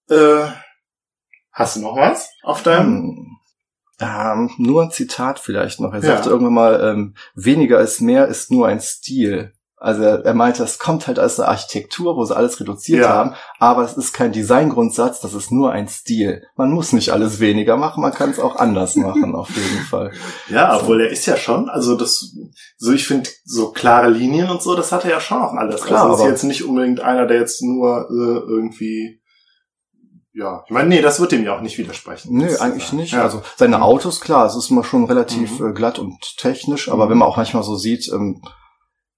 Äh, 0.10 0.46
hast 1.52 1.76
du 1.76 1.82
noch 1.82 1.98
was 1.98 2.30
auf 2.44 2.64
deinem? 2.64 2.94
Hm. 2.96 3.37
Ähm, 4.00 4.52
nur 4.58 4.84
ein 4.84 4.92
Zitat 4.92 5.40
vielleicht 5.40 5.80
noch. 5.80 5.92
Er 5.94 6.02
Ja. 6.02 6.06
sagte 6.16 6.30
irgendwann 6.30 6.54
mal, 6.54 6.82
ähm, 6.82 7.16
weniger 7.36 7.80
ist 7.80 8.00
mehr 8.02 8.28
ist 8.28 8.52
nur 8.52 8.68
ein 8.68 8.80
Stil. 8.80 9.54
Also 9.80 10.02
er, 10.02 10.26
er 10.26 10.34
meinte, 10.34 10.64
es 10.64 10.80
kommt 10.80 11.06
halt 11.06 11.20
aus 11.20 11.36
der 11.36 11.50
Architektur, 11.50 12.16
wo 12.16 12.26
sie 12.26 12.36
alles 12.36 12.60
reduziert 12.60 13.02
Ja. 13.02 13.10
haben, 13.10 13.36
aber 13.60 13.84
es 13.84 13.96
ist 13.96 14.12
kein 14.12 14.32
Designgrundsatz, 14.32 15.20
das 15.20 15.36
ist 15.36 15.52
nur 15.52 15.72
ein 15.72 15.88
Stil. 15.88 16.42
Man 16.56 16.72
muss 16.72 16.94
nicht 16.94 17.12
alles 17.12 17.40
weniger 17.40 17.78
machen, 17.78 18.02
man 18.02 18.12
kann 18.12 18.32
es 18.32 18.40
auch 18.40 18.56
anders 18.56 18.96
machen, 18.96 19.36
auf 19.36 19.50
jeden 19.50 19.84
Fall. 19.86 20.12
Ja, 20.50 20.76
obwohl 20.80 21.02
er 21.02 21.10
ist 21.10 21.28
ja 21.28 21.38
schon, 21.38 21.70
also 21.70 21.96
das, 21.96 22.36
so 22.78 22.92
ich 22.92 23.06
finde, 23.06 23.30
so 23.46 23.72
klare 23.72 24.10
Linien 24.10 24.50
und 24.50 24.64
so, 24.64 24.76
das 24.76 24.92
hat 24.92 25.06
er 25.06 25.12
ja 25.12 25.20
schon 25.20 25.42
auch 25.44 25.54
alles. 25.54 25.84
Klar, 25.84 26.10
also 26.10 26.24
ist 26.24 26.30
jetzt 26.32 26.44
nicht 26.44 26.64
unbedingt 26.64 27.00
einer, 27.02 27.28
der 27.28 27.40
jetzt 27.40 27.62
nur 27.62 28.08
äh, 28.10 28.50
irgendwie, 28.50 29.22
ja, 30.38 30.64
ich 30.66 30.72
meine, 30.72 30.90
nee, 30.90 31.02
das 31.02 31.20
wird 31.20 31.32
dem 31.32 31.44
ja 31.44 31.56
auch 31.56 31.62
nicht 31.62 31.78
widersprechen. 31.78 32.38
Nö, 32.38 32.46
Das, 32.48 32.62
eigentlich 32.62 32.94
äh, 32.94 32.96
nicht. 32.96 33.14
Ja. 33.14 33.24
Also 33.24 33.42
seine 33.56 33.82
Autos, 33.82 34.22
klar, 34.22 34.46
es 34.46 34.56
ist 34.56 34.70
immer 34.70 34.84
schon 34.84 35.06
relativ 35.06 35.60
Mhm. 35.60 35.70
äh, 35.70 35.74
glatt 35.74 35.98
und 36.00 36.16
technisch, 36.38 36.90
aber 36.90 37.06
Mhm. 37.06 37.10
wenn 37.12 37.18
man 37.20 37.28
auch 37.28 37.38
manchmal 37.38 37.64
so 37.64 37.76
sieht, 37.76 38.08
ähm, 38.14 38.42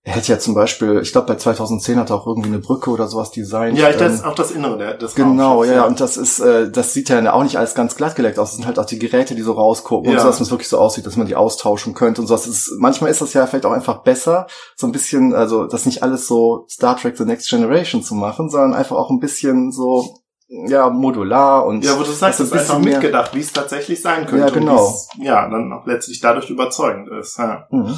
er 0.03 0.13
hätte 0.15 0.31
ja 0.31 0.39
zum 0.39 0.53
Beispiel, 0.55 1.01
ich 1.03 1.11
glaube 1.11 1.27
bei 1.27 1.35
2010 1.35 1.99
hat 1.99 2.09
er 2.09 2.15
auch 2.15 2.25
irgendwie 2.25 2.47
eine 2.47 2.59
Brücke 2.59 2.89
oder 2.89 3.07
sowas 3.07 3.31
designt. 3.31 3.77
ja, 3.77 3.89
ich, 3.89 3.97
das 3.97 4.21
ähm, 4.21 4.25
auch 4.27 4.33
das 4.33 4.51
Innere 4.51 4.77
der, 4.77 4.93
des 4.93 5.13
Genau, 5.13 5.65
ja, 5.65 5.73
ja, 5.73 5.85
und 5.85 5.99
das 5.99 6.15
ist, 6.15 6.39
äh, 6.39 6.71
das 6.71 6.93
sieht 6.93 7.09
ja 7.09 7.33
auch 7.33 7.43
nicht 7.43 7.57
alles 7.57 7.75
ganz 7.75 7.95
glatt 7.97 8.15
geleckt 8.15 8.39
aus. 8.39 8.51
Das 8.51 8.55
sind 8.55 8.65
halt 8.65 8.79
auch 8.79 8.85
die 8.85 8.97
Geräte, 8.97 9.35
die 9.35 9.41
so 9.41 9.51
rausgucken 9.51 10.09
Ja. 10.09 10.15
und 10.17 10.21
so, 10.21 10.27
dass 10.27 10.39
es 10.39 10.51
wirklich 10.51 10.69
so 10.69 10.77
aussieht, 10.79 11.05
dass 11.05 11.17
man 11.17 11.27
die 11.27 11.35
austauschen 11.35 11.95
könnte 11.95 12.21
und 12.21 12.27
so. 12.27 12.33
Das 12.33 12.47
ist, 12.47 12.71
manchmal 12.79 13.11
ist 13.11 13.19
das 13.19 13.33
ja 13.33 13.45
vielleicht 13.45 13.65
auch 13.65 13.73
einfach 13.73 14.01
besser, 14.03 14.47
so 14.77 14.87
ein 14.87 14.93
bisschen, 14.93 15.33
also 15.35 15.65
das 15.67 15.85
nicht 15.85 16.01
alles 16.01 16.27
so 16.27 16.65
Star 16.69 16.95
Trek 16.95 17.17
The 17.17 17.25
Next 17.25 17.49
Generation 17.49 18.01
zu 18.01 18.15
machen, 18.15 18.49
sondern 18.49 18.73
einfach 18.73 18.95
auch 18.95 19.09
ein 19.09 19.19
bisschen 19.19 19.73
so, 19.73 20.18
ja, 20.49 20.89
modular 20.89 21.65
und 21.65 21.85
Ja, 21.85 21.97
wo 21.99 22.03
du 22.03 22.11
sagst, 22.11 22.39
es 22.39 22.47
ist 22.47 22.53
einfach 22.53 22.79
mitgedacht, 22.79 23.35
wie 23.35 23.39
es 23.39 23.53
tatsächlich 23.53 24.01
sein 24.01 24.25
könnte. 24.25 24.47
Ja, 24.47 24.51
genau. 24.51 24.87
Und 25.15 25.23
ja, 25.23 25.47
dann 25.47 25.71
auch 25.71 25.85
letztlich 25.85 26.19
dadurch 26.19 26.49
überzeugend 26.49 27.07
ist. 27.19 27.37
Ja. 27.37 27.67
Mhm. 27.69 27.97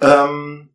Ähm, 0.00 0.68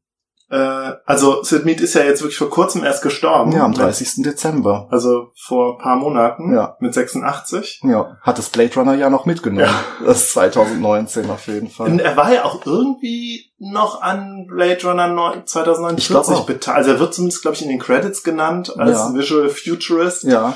äh, 0.49 0.93
also 1.05 1.43
Sid 1.43 1.65
Mead 1.65 1.81
ist 1.81 1.93
ja 1.93 2.03
jetzt 2.03 2.21
wirklich 2.21 2.37
vor 2.37 2.49
kurzem 2.49 2.83
erst 2.83 3.03
gestorben. 3.03 3.51
Ja, 3.51 3.63
am 3.65 3.73
30. 3.73 4.23
Dezember. 4.23 4.87
Also 4.91 5.31
vor 5.45 5.73
ein 5.75 5.81
paar 5.83 5.95
Monaten. 5.97 6.53
Ja. 6.53 6.77
Mit 6.79 6.93
86. 6.93 7.81
Ja, 7.83 8.17
hat 8.21 8.37
das 8.37 8.49
Blade 8.49 8.73
Runner 8.75 8.93
ja 8.95 9.09
noch 9.09 9.25
mitgenommen. 9.25 9.69
Das 10.05 10.23
ist 10.23 10.31
2019 10.33 11.29
auf 11.29 11.47
jeden 11.47 11.69
Fall. 11.69 11.87
Und 11.91 11.99
er 11.99 12.15
war 12.15 12.33
ja 12.33 12.45
auch 12.45 12.65
irgendwie 12.65 13.51
noch 13.59 14.01
an 14.01 14.45
Blade 14.47 14.79
Runner 14.85 15.07
9 15.07 15.39
Ich 15.45 15.51
glaub 15.53 16.25
2049 16.25 16.35
auch. 16.35 16.45
beteiligt. 16.45 16.77
Also 16.77 16.91
er 16.91 16.99
wird 16.99 17.13
zumindest, 17.13 17.41
glaube 17.41 17.55
ich, 17.55 17.61
in 17.63 17.69
den 17.69 17.79
Credits 17.79 18.23
genannt 18.23 18.73
als 18.77 18.91
Ja. 18.99 19.13
Visual 19.13 19.49
Futurist. 19.49 20.23
Ja, 20.23 20.55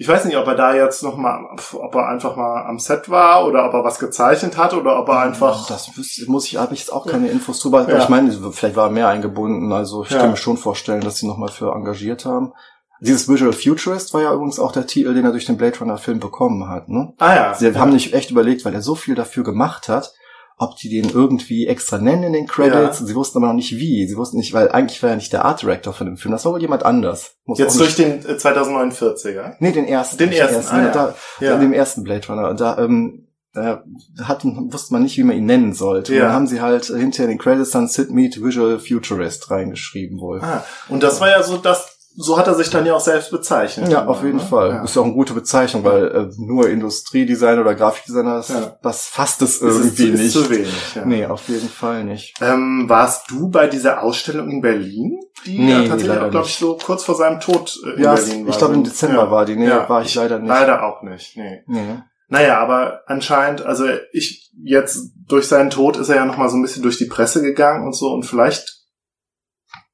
Ich 0.00 0.08
weiß 0.08 0.24
nicht, 0.24 0.38
ob 0.38 0.46
er 0.46 0.54
da 0.54 0.74
jetzt 0.74 1.02
noch 1.02 1.18
mal, 1.18 1.44
ob 1.74 1.94
er 1.94 2.08
einfach 2.08 2.34
mal 2.34 2.64
am 2.64 2.78
Set 2.78 3.10
war 3.10 3.44
oder 3.46 3.66
ob 3.68 3.74
er 3.74 3.84
was 3.84 3.98
gezeichnet 3.98 4.56
hat 4.56 4.72
oder 4.72 4.98
ob 4.98 5.06
er 5.10 5.18
einfach. 5.20 5.66
Das 5.68 5.90
muss 6.26 6.46
ich, 6.46 6.56
habe 6.56 6.72
ich 6.72 6.80
jetzt 6.80 6.90
auch 6.90 7.06
keine 7.06 7.28
Infos 7.28 7.60
drüber. 7.60 7.80
Aber 7.82 7.92
Ja. 7.92 7.98
Ich 7.98 8.08
meine, 8.08 8.32
vielleicht 8.32 8.76
war 8.76 8.86
er 8.86 8.92
mehr 8.92 9.08
eingebunden. 9.08 9.70
Also 9.74 10.02
ich 10.04 10.10
Ja. 10.10 10.20
kann 10.20 10.30
mir 10.30 10.38
schon 10.38 10.56
vorstellen, 10.56 11.02
dass 11.02 11.18
sie 11.18 11.26
nochmal 11.26 11.50
für 11.50 11.74
engagiert 11.74 12.24
haben. 12.24 12.54
Dieses 13.02 13.28
Visual 13.28 13.52
Futurist 13.52 14.14
war 14.14 14.22
ja 14.22 14.32
übrigens 14.32 14.58
auch 14.58 14.72
der 14.72 14.86
Titel, 14.86 15.12
den 15.12 15.26
er 15.26 15.32
durch 15.32 15.44
den 15.44 15.58
Blade 15.58 15.78
Runner 15.78 15.98
Film 15.98 16.18
bekommen 16.18 16.66
hat. 16.70 16.88
Ne? 16.88 17.12
ah 17.18 17.34
ja. 17.34 17.52
Sie 17.54 17.78
haben 17.78 17.92
nicht 17.92 18.14
echt 18.14 18.30
überlegt, 18.30 18.64
weil 18.64 18.72
er 18.72 18.80
so 18.80 18.94
viel 18.94 19.14
dafür 19.14 19.44
gemacht 19.44 19.90
hat, 19.90 20.14
ob 20.60 20.76
die 20.76 20.90
den 20.90 21.08
irgendwie 21.08 21.66
extra 21.66 21.96
nennen 21.96 22.22
in 22.22 22.32
den 22.34 22.46
Credits. 22.46 22.98
Ja. 22.98 23.00
Und 23.00 23.06
sie 23.06 23.14
wussten 23.14 23.38
aber 23.38 23.46
noch 23.46 23.54
nicht 23.54 23.72
wie. 23.78 24.06
Sie 24.06 24.16
wussten 24.18 24.36
nicht, 24.36 24.52
weil 24.52 24.70
eigentlich 24.70 25.02
war 25.02 25.08
er 25.08 25.16
nicht 25.16 25.32
der 25.32 25.46
Art 25.46 25.62
Director 25.62 25.94
von 25.94 26.06
dem 26.06 26.18
Film. 26.18 26.32
Das 26.32 26.44
war 26.44 26.52
wohl 26.52 26.60
jemand 26.60 26.84
anders. 26.84 27.36
Muss 27.46 27.58
Jetzt 27.58 27.80
durch 27.80 27.96
den 27.96 28.22
äh, 28.26 28.32
2049er. 28.32 29.54
Nee, 29.58 29.72
den 29.72 29.86
ersten. 29.86 30.18
Den 30.18 30.28
nicht 30.28 30.38
ersten, 30.38 30.74
ah, 30.74 30.78
ja. 30.78 30.84
ja. 30.84 30.92
da, 30.92 31.14
Ja. 31.40 31.54
in 31.54 31.60
dem 31.62 31.72
ersten 31.72 32.04
Blade 32.04 32.26
Runner. 32.28 32.52
Da, 32.52 32.76
ähm, 32.76 33.26
da 33.54 33.82
hatten, 34.22 34.70
wusste 34.70 34.92
man 34.92 35.02
nicht, 35.02 35.16
wie 35.16 35.22
man 35.22 35.34
ihn 35.34 35.46
nennen 35.46 35.72
sollte. 35.72 36.14
Ja. 36.14 36.20
Und 36.20 36.26
dann 36.26 36.34
haben 36.34 36.46
sie 36.46 36.60
halt 36.60 36.84
hinter 36.84 37.22
in 37.22 37.30
den 37.30 37.38
Credits 37.38 37.70
dann 37.70 37.88
Sid 37.88 38.10
Mead 38.10 38.44
Visual 38.44 38.78
Futurist 38.78 39.50
reingeschrieben 39.50 40.20
wohl. 40.20 40.40
Ah, 40.42 40.62
und 40.90 41.02
das 41.02 41.22
war 41.22 41.30
ja 41.30 41.42
so, 41.42 41.56
dass 41.56 41.89
so 42.22 42.36
hat 42.36 42.46
er 42.46 42.54
sich 42.54 42.68
dann 42.70 42.84
ja 42.84 42.94
auch 42.94 43.00
selbst 43.00 43.30
bezeichnet. 43.30 43.88
Ja, 43.90 44.04
auf 44.06 44.22
jeden 44.22 44.36
Ne? 44.36 44.42
Fall. 44.42 44.68
Ja. 44.70 44.84
Ist 44.84 44.94
ja 44.94 45.00
auch 45.02 45.06
eine 45.06 45.14
gute 45.14 45.32
Bezeichnung, 45.32 45.84
weil 45.84 46.06
äh, 46.08 46.28
nur 46.36 46.68
Industriedesigner 46.68 47.62
oder 47.62 47.74
Grafikdesigner, 47.74 48.36
das, 48.36 48.48
Ja. 48.50 48.76
das 48.82 49.06
fasst 49.06 49.40
es 49.42 49.62
Es 49.62 49.76
ist, 49.76 49.98
irgendwie 49.98 50.04
zu- 50.04 50.12
ist 50.12 50.20
nicht. 50.20 50.32
zu 50.32 50.50
wenig. 50.50 50.94
Ja. 50.96 51.04
Nee, 51.06 51.26
auf 51.26 51.48
jeden 51.48 51.68
Fall 51.68 52.04
nicht. 52.04 52.34
Ähm, 52.42 52.84
warst 52.88 53.30
du 53.30 53.48
bei 53.48 53.66
dieser 53.68 54.02
Ausstellung 54.02 54.50
in 54.50 54.60
Berlin, 54.60 55.18
die 55.46 55.58
Nee, 55.58 55.70
ja 55.72 55.78
nee, 55.78 55.88
tatsächlich 55.88 56.08
leider 56.14 56.26
auch, 56.26 56.30
glaube 56.30 56.46
ich, 56.46 56.56
so 56.56 56.76
kurz 56.84 57.04
vor 57.04 57.14
seinem 57.14 57.40
Tod 57.40 57.78
äh, 57.86 57.90
in 57.96 58.02
Ja, 58.02 58.14
Berlin 58.14 58.44
war? 58.44 58.50
ich 58.52 58.58
glaube 58.58 58.74
im 58.74 58.84
Dezember 58.84 59.24
ja. 59.24 59.30
war 59.30 59.44
die. 59.46 59.56
Nee, 59.56 59.68
Ja, 59.68 59.88
war 59.88 60.02
ich 60.02 60.14
leider 60.14 60.38
nicht. 60.38 60.48
Leider 60.48 60.82
auch 60.84 61.02
nicht. 61.02 61.36
Nee. 61.36 61.62
Nee. 61.66 61.96
Naja, 62.28 62.58
aber 62.60 63.00
anscheinend, 63.06 63.62
also 63.66 63.84
ich 64.12 64.52
jetzt 64.62 65.10
durch 65.26 65.48
seinen 65.48 65.70
Tod 65.70 65.96
ist 65.96 66.10
er 66.10 66.16
ja 66.16 66.24
nochmal 66.26 66.48
so 66.48 66.56
ein 66.56 66.62
bisschen 66.62 66.82
durch 66.82 66.98
die 66.98 67.06
Presse 67.06 67.42
gegangen 67.42 67.84
und 67.86 67.94
so 67.96 68.12
und 68.12 68.24
vielleicht 68.24 68.79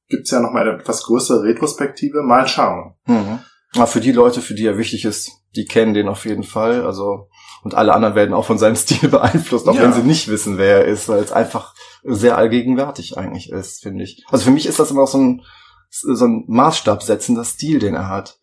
gibt's 0.09 0.31
ja 0.31 0.39
nochmal 0.39 0.67
eine 0.67 0.79
etwas 0.79 1.03
größere 1.03 1.43
Retrospektive. 1.43 2.21
Mal 2.23 2.47
schauen. 2.47 2.95
Mhm. 3.05 3.39
Aber 3.75 3.87
für 3.87 3.99
die 3.99 4.11
Leute, 4.11 4.41
für 4.41 4.53
die 4.53 4.65
er 4.65 4.77
wichtig 4.77 5.05
ist, 5.05 5.31
die 5.55 5.65
kennen 5.65 5.93
den 5.93 6.07
auf 6.07 6.25
jeden 6.25 6.43
Fall. 6.43 6.85
Also 6.85 7.29
und 7.63 7.73
alle 7.75 7.93
anderen 7.93 8.15
werden 8.15 8.33
auch 8.33 8.45
von 8.45 8.57
seinem 8.57 8.75
Stil 8.77 9.09
beeinflusst, 9.09 9.67
auch 9.67 9.75
Ja. 9.75 9.81
wenn 9.83 9.93
sie 9.93 10.03
nicht 10.03 10.27
wissen, 10.29 10.57
wer 10.57 10.79
er 10.79 10.85
ist, 10.85 11.09
weil 11.09 11.21
es 11.21 11.31
einfach 11.31 11.73
sehr 12.03 12.37
allgegenwärtig 12.37 13.17
eigentlich 13.17 13.51
ist, 13.51 13.81
finde 13.83 14.03
ich. 14.03 14.23
Also 14.29 14.45
für 14.45 14.51
mich 14.51 14.65
ist 14.65 14.79
das 14.79 14.91
immer 14.91 15.03
auch 15.03 15.07
so 15.07 15.17
ein 15.19 15.41
so 15.89 16.25
ein 16.25 16.43
Maßstab 16.47 17.01
setzender 17.01 17.43
Stil, 17.45 17.79
den 17.79 17.95
er 17.95 18.07
hat. 18.09 18.37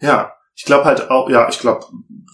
Ja, 0.00 0.32
ich 0.54 0.64
glaube 0.64 0.84
halt 0.86 1.10
auch, 1.10 1.28
ja, 1.28 1.46
ich 1.48 1.58
glaube, 1.58 1.84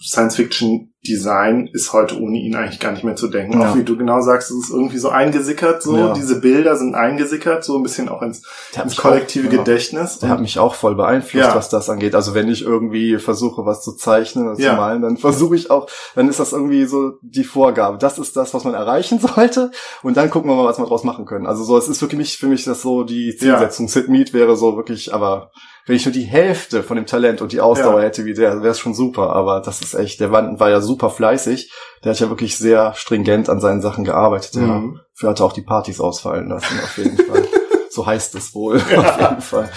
Science 0.01 0.35
Fiction 0.37 0.92
Design 1.07 1.69
ist 1.73 1.91
heute 1.91 2.19
ohne 2.21 2.37
ihn 2.37 2.55
eigentlich 2.55 2.79
gar 2.79 2.91
nicht 2.93 3.03
mehr 3.03 3.15
zu 3.17 3.27
denken. 3.27 3.59
Ja. 3.59 3.71
Auch 3.71 3.75
wie 3.75 3.83
du 3.83 3.97
genau 3.97 4.21
sagst, 4.21 4.51
es 4.51 4.57
ist 4.57 4.69
irgendwie 4.71 4.97
so 4.97 5.09
eingesickert, 5.09 5.83
so 5.83 5.97
Ja. 5.97 6.13
diese 6.13 6.39
Bilder 6.39 6.77
sind 6.77 6.95
eingesickert, 6.95 7.63
so 7.65 7.75
ein 7.77 7.83
bisschen 7.83 8.07
auch 8.07 8.21
ins, 8.21 8.41
ins 8.81 8.95
kollektive 8.95 9.47
auch- 9.49 9.51
ja. 9.51 9.57
Gedächtnis. 9.59 10.19
Der 10.19 10.29
hat 10.29 10.39
mich 10.39 10.59
auch 10.59 10.75
voll 10.75 10.95
beeinflusst, 10.95 11.53
was 11.55 11.67
das 11.69 11.89
angeht. 11.89 12.15
Also 12.15 12.33
wenn 12.33 12.47
ich 12.47 12.61
irgendwie 12.63 13.17
versuche, 13.17 13.65
was 13.65 13.83
zu 13.83 13.93
zeichnen 13.97 14.45
oder 14.47 14.55
zu 14.55 14.63
malen, 14.73 15.01
dann 15.01 15.17
versuche 15.17 15.55
ich 15.55 15.69
auch, 15.69 15.87
dann 16.15 16.29
ist 16.29 16.39
das 16.39 16.53
irgendwie 16.53 16.85
so 16.85 17.13
die 17.21 17.43
Vorgabe. 17.43 17.97
Das 17.97 18.17
ist 18.17 18.37
das, 18.37 18.53
was 18.53 18.63
man 18.63 18.73
erreichen 18.73 19.19
sollte. 19.35 19.71
Und 20.03 20.15
dann 20.15 20.29
gucken 20.29 20.49
wir 20.49 20.55
mal, 20.55 20.65
was 20.65 20.79
wir 20.79 20.85
draus 20.85 21.03
machen 21.03 21.25
können. 21.25 21.45
Also 21.47 21.63
so, 21.65 21.77
es 21.77 21.89
ist 21.89 22.01
wirklich 22.01 22.17
mich, 22.17 22.37
für 22.37 22.47
mich 22.47 22.63
das 22.63 22.81
so 22.81 23.03
die 23.03 23.35
Zielsetzung. 23.35 23.87
Sid 23.89 24.07
Mead 24.07 24.33
wäre 24.33 24.55
so 24.55 24.77
wirklich, 24.77 25.13
aber 25.13 25.51
wenn 25.85 25.95
ich 25.95 26.05
nur 26.05 26.13
die 26.13 26.23
Hälfte 26.23 26.81
von 26.83 26.95
dem 26.95 27.05
Talent 27.05 27.41
und 27.41 27.51
die 27.51 27.59
Ausdauer 27.61 27.99
Ja. 27.99 28.05
hätte 28.05 28.25
wie 28.25 28.33
der, 28.33 28.61
wäre 28.61 28.69
es 28.71 28.79
schon 28.79 28.93
super. 28.93 29.33
Aber 29.35 29.59
das 29.61 29.81
ist 29.81 29.93
echt, 29.93 30.19
der 30.19 30.31
war, 30.31 30.59
war 30.59 30.69
ja 30.69 30.79
super 30.81 31.09
fleißig. 31.09 31.71
Der 32.03 32.11
hat 32.11 32.19
ja 32.19 32.29
wirklich 32.29 32.57
sehr 32.57 32.93
stringent 32.95 33.49
an 33.49 33.59
seinen 33.59 33.81
Sachen 33.81 34.03
gearbeitet. 34.03 34.55
Mhm. 34.55 34.99
für 35.13 35.29
hatte 35.29 35.43
auch 35.43 35.53
die 35.53 35.61
Partys 35.61 35.99
ausfallen 35.99 36.49
lassen, 36.49 36.79
auf 36.83 36.97
jeden 36.97 37.17
Fall. 37.17 37.43
So 37.89 38.07
heißt 38.07 38.33
es 38.33 38.55
wohl, 38.55 38.77
auf 38.97 39.19
jeden 39.21 39.41
Fall. 39.41 39.69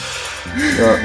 Ja. 0.80 0.96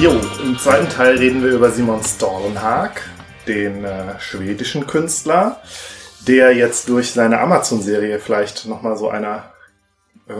Jo, 0.00 0.20
im 0.54 0.60
zweiten 0.60 0.88
Teil 0.88 1.16
reden 1.16 1.42
wir 1.42 1.50
über 1.50 1.72
Simon 1.72 2.04
Storlenhag, 2.04 3.02
den 3.48 3.84
äh, 3.84 4.20
schwedischen 4.20 4.86
Künstler, 4.86 5.60
der 6.28 6.54
jetzt 6.54 6.88
durch 6.88 7.10
seine 7.10 7.40
Amazon-Serie 7.40 8.20
vielleicht 8.20 8.64
nochmal 8.66 8.96
so 8.96 9.08
einer 9.08 9.53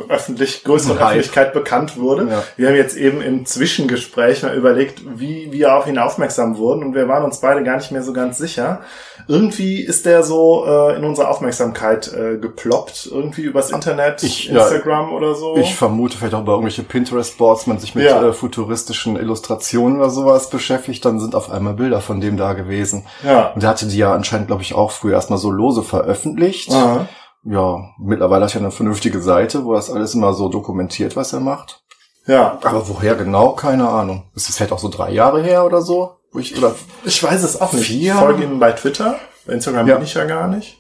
öffentlich, 0.09 0.65
größeren 0.65 0.99
Hype. 0.99 1.07
Öffentlichkeit 1.09 1.53
bekannt 1.53 1.99
wurde. 1.99 2.27
Ja. 2.31 2.43
Wir 2.57 2.69
haben 2.69 2.77
jetzt 2.77 2.97
eben 2.97 3.21
im 3.21 3.45
Zwischengespräch 3.45 4.43
mal 4.43 4.55
überlegt, 4.55 5.03
wie 5.19 5.53
wir 5.53 5.77
auf 5.77 5.87
ihn 5.87 5.99
aufmerksam 5.99 6.57
wurden 6.57 6.83
und 6.83 6.95
wir 6.95 7.07
waren 7.07 7.23
uns 7.25 7.41
beide 7.41 7.63
gar 7.65 7.77
nicht 7.77 7.91
mehr 7.93 8.03
so 8.03 8.15
ganz 8.15 8.39
sicher. 8.39 8.81
Irgendwie 9.29 9.81
ist 9.83 10.07
der 10.07 10.23
so 10.23 10.65
äh, 10.67 10.97
in 10.97 11.05
unsere 11.05 11.29
Aufmerksamkeit 11.29 12.11
äh, 12.13 12.39
geploppt, 12.39 13.09
irgendwie 13.13 13.43
übers 13.43 13.71
Internet, 13.71 14.23
Ich- 14.23 14.47
ja, 14.47 14.63
Instagram 14.63 15.13
oder 15.13 15.35
so. 15.35 15.57
Ich 15.57 15.75
vermute 15.75 16.17
vielleicht 16.17 16.35
auch 16.35 16.41
über 16.43 16.53
irgendwelche 16.53 16.83
Pinterest-Boards, 16.83 17.67
man 17.67 17.79
sich 17.79 17.95
mit 17.95 18.05
Ja. 18.07 18.23
äh, 18.27 18.33
futuristischen 18.33 19.17
Illustrationen 19.17 19.99
oder 19.99 20.11
sowas 20.11 20.49
beschäftigt, 20.51 21.05
dann 21.05 21.21
sind 21.21 21.35
auf 21.35 21.51
einmal 21.51 21.75
Bilder 21.75 22.01
von 22.01 22.21
dem 22.23 22.37
da 22.39 22.55
gewesen. 22.55 23.05
ja. 23.23 23.49
Und 23.55 23.63
der 23.63 23.71
hatte 23.71 23.87
die 23.87 23.99
ja 23.99 24.15
anscheinend, 24.15 24.47
glaube 24.47 24.63
ich, 24.63 24.75
auch 24.75 24.91
früher 24.91 25.15
erstmal 25.15 25.39
so 25.39 25.51
lose 25.51 25.83
veröffentlicht. 25.83 26.73
Aha. 26.73 27.07
Ja, 27.45 27.91
mittlerweile 27.99 28.45
hat 28.47 28.55
er 28.55 28.61
eine 28.63 28.71
vernünftige 28.71 29.21
Seite, 29.21 29.65
wo 29.65 29.75
das 29.75 29.91
alles 29.91 30.15
immer 30.15 30.33
so 30.33 30.49
dokumentiert, 30.49 31.15
was 31.17 31.33
er 31.33 31.41
macht. 31.41 31.83
Ja, 32.27 32.59
Aber 32.63 32.89
woher 32.89 33.15
genau, 33.17 33.51
keine 33.53 33.87
Ahnung. 33.89 34.25
Ist 34.35 34.49
das 34.49 34.57
vielleicht 34.57 34.73
auch 34.73 34.79
so 34.79 34.89
drei 34.89 35.11
Jahre 35.11 35.43
her 35.43 35.65
oder 35.67 35.83
so? 35.83 36.17
Wo 36.33 36.39
ich, 36.39 36.57
oder 36.57 36.75
Ich 37.05 37.23
weiß 37.23 37.43
es 37.43 37.61
auch 37.61 37.73
nicht. 37.75 37.87
Vier? 37.87 38.15
Ich 38.15 38.19
folge 38.19 38.45
ihm 38.45 38.59
bei 38.59 38.73
Twitter. 38.73 39.17
Bei 39.47 39.53
Instagram 39.53 39.87
Ja. 39.87 39.97
bin 39.97 40.05
ich 40.05 40.15
ja 40.15 40.25
gar 40.25 40.49
nicht. 40.49 40.79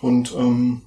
Und 0.00 0.34
ähm, 0.36 0.82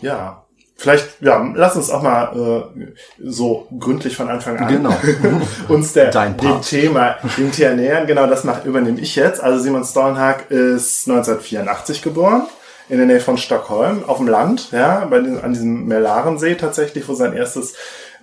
ja, 0.00 0.46
vielleicht, 0.76 1.20
ja, 1.20 1.46
lass 1.54 1.76
uns 1.76 1.90
auch 1.90 2.00
mal 2.02 2.70
äh, 2.74 2.92
so 3.22 3.66
gründlich 3.78 4.16
von 4.16 4.30
Anfang 4.30 4.56
an 4.56 4.68
Genau. 4.68 4.94
uns 5.68 5.92
der, 5.92 6.10
dem. 6.10 6.62
Thema, 6.62 7.16
dem 7.36 7.52
Thema 7.52 7.74
nähern. 7.74 8.06
Genau, 8.06 8.26
das 8.26 8.44
mach, 8.44 8.64
übernehme 8.64 9.00
ich 9.00 9.16
jetzt. 9.16 9.42
Also 9.42 9.62
Simon 9.62 9.84
Stornhag 9.84 10.50
ist 10.50 11.06
1984 11.08 12.00
geboren. 12.00 12.46
In 12.88 12.96
der 12.96 13.06
Nähe 13.06 13.20
von 13.20 13.36
Stockholm, 13.36 14.02
auf 14.06 14.16
dem 14.16 14.28
Land, 14.28 14.72
ja, 14.72 15.04
bei 15.10 15.18
den, 15.20 15.40
an 15.42 15.52
diesem 15.52 15.84
Melarensee 15.86 16.54
tatsächlich, 16.54 17.06
wo 17.08 17.14
sein 17.14 17.34
erstes 17.34 17.74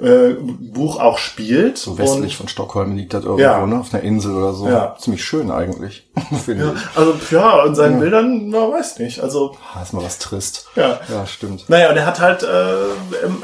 äh, 0.02 0.34
Buch 0.40 1.00
auch 1.00 1.18
spielt. 1.20 1.78
so 1.78 1.98
westlich 1.98 2.34
Und- 2.34 2.38
von 2.38 2.48
Stockholm 2.50 2.96
liegt 2.98 3.14
das 3.14 3.24
irgendwo, 3.24 3.42
Ja. 3.44 3.66
ne? 3.66 3.80
Auf 3.80 3.94
einer 3.94 4.04
Insel 4.04 4.36
oder 4.36 4.54
so. 4.54 4.68
Ja. 4.68 4.96
Ziemlich 5.00 5.24
schön 5.24 5.50
eigentlich, 5.52 6.06
finde 6.44 6.66
Ja, 6.66 6.74
ich. 6.74 6.98
also 6.98 7.14
ja, 7.32 7.66
in 7.66 7.76
seinen 7.76 8.00
Bildern, 8.02 8.50
na, 8.50 8.70
weiß 8.72 9.00
nicht. 9.00 9.22
Also 9.22 9.56
Ah, 9.74 9.82
ist 9.84 9.94
mal 9.94 10.04
was 10.04 10.20
trist. 10.20 10.66
ja. 10.76 11.00
Ja, 11.10 11.26
stimmt. 11.28 11.70
Naja, 11.70 11.90
und 11.92 11.96
er 11.98 12.06
hat 12.06 12.20
halt, 12.20 12.44
äh, 12.44 12.48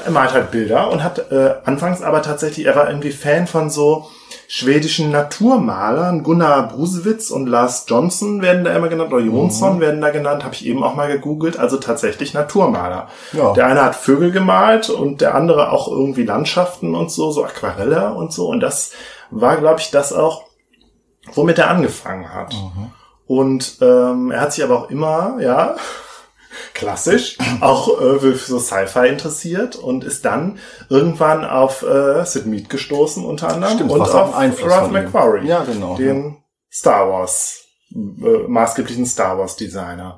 er 0.05 0.11
malt 0.11 0.33
halt 0.33 0.51
Bilder 0.51 0.89
und 0.91 1.03
hat 1.03 1.31
äh, 1.31 1.53
anfangs 1.63 2.01
aber 2.01 2.21
tatsächlich, 2.21 2.65
er 2.65 2.75
war 2.75 2.89
irgendwie 2.89 3.11
Fan 3.11 3.47
von 3.47 3.69
so 3.69 4.07
schwedischen 4.53 5.11
Naturmalern. 5.11 6.23
Gunnar 6.23 6.67
Brusewitz 6.67 7.31
und 7.31 7.47
Lars 7.47 7.85
Johnson 7.87 8.41
werden 8.41 8.65
da 8.65 8.75
immer 8.75 8.89
genannt, 8.89 9.13
oder 9.13 9.23
Jonsson 9.23 9.79
werden 9.79 10.01
da 10.01 10.09
genannt, 10.09 10.43
habe 10.43 10.53
ich 10.53 10.65
eben 10.65 10.83
auch 10.83 10.93
mal 10.93 11.07
gegoogelt. 11.07 11.57
Also 11.57 11.77
tatsächlich 11.77 12.33
Naturmaler. 12.33 13.07
Ja. 13.31 13.53
Der 13.53 13.67
eine 13.67 13.81
hat 13.81 13.95
Vögel 13.95 14.31
gemalt 14.31 14.89
und 14.89 15.21
der 15.21 15.35
andere 15.35 15.71
auch 15.71 15.87
irgendwie 15.87 16.25
Landschaften 16.25 16.95
und 16.95 17.09
so, 17.09 17.31
so 17.31 17.45
Aquarelle 17.45 18.13
und 18.13 18.33
so. 18.33 18.49
Und 18.49 18.59
das 18.59 18.91
war, 19.29 19.55
glaube 19.55 19.79
ich, 19.79 19.89
das 19.89 20.11
auch, 20.11 20.43
womit 21.33 21.57
er 21.57 21.69
angefangen 21.69 22.33
hat. 22.33 22.53
Und 23.27 23.77
ähm, 23.79 24.31
er 24.31 24.41
hat 24.41 24.51
sich 24.51 24.65
aber 24.65 24.79
auch 24.79 24.89
immer, 24.89 25.37
ja, 25.39 25.77
klassisch, 26.73 27.37
auch 27.61 27.99
äh, 28.01 28.19
für 28.19 28.35
so 28.35 28.59
Sci-Fi 28.59 29.07
interessiert 29.07 29.75
und 29.75 30.03
ist 30.03 30.25
dann 30.25 30.59
irgendwann 30.89 31.45
auf 31.45 31.83
äh, 31.83 32.25
Sid 32.25 32.45
Mead 32.45 32.69
gestoßen 32.69 33.25
unter 33.25 33.49
anderem 33.49 33.75
Stimmt, 33.75 33.91
und 33.91 34.01
auf 34.01 34.35
ein 34.35 34.51
Einfluss 34.51 34.71
Ralph. 34.71 34.91
McQuarrie, 34.91 35.47
Ja, 35.47 35.63
genau. 35.63 35.95
den 35.95 36.37
Star 36.71 37.09
Wars 37.09 37.65
äh, 37.93 38.47
maßgeblichen 38.47 39.05
Star 39.05 39.37
Wars 39.37 39.55
Designer. 39.55 40.17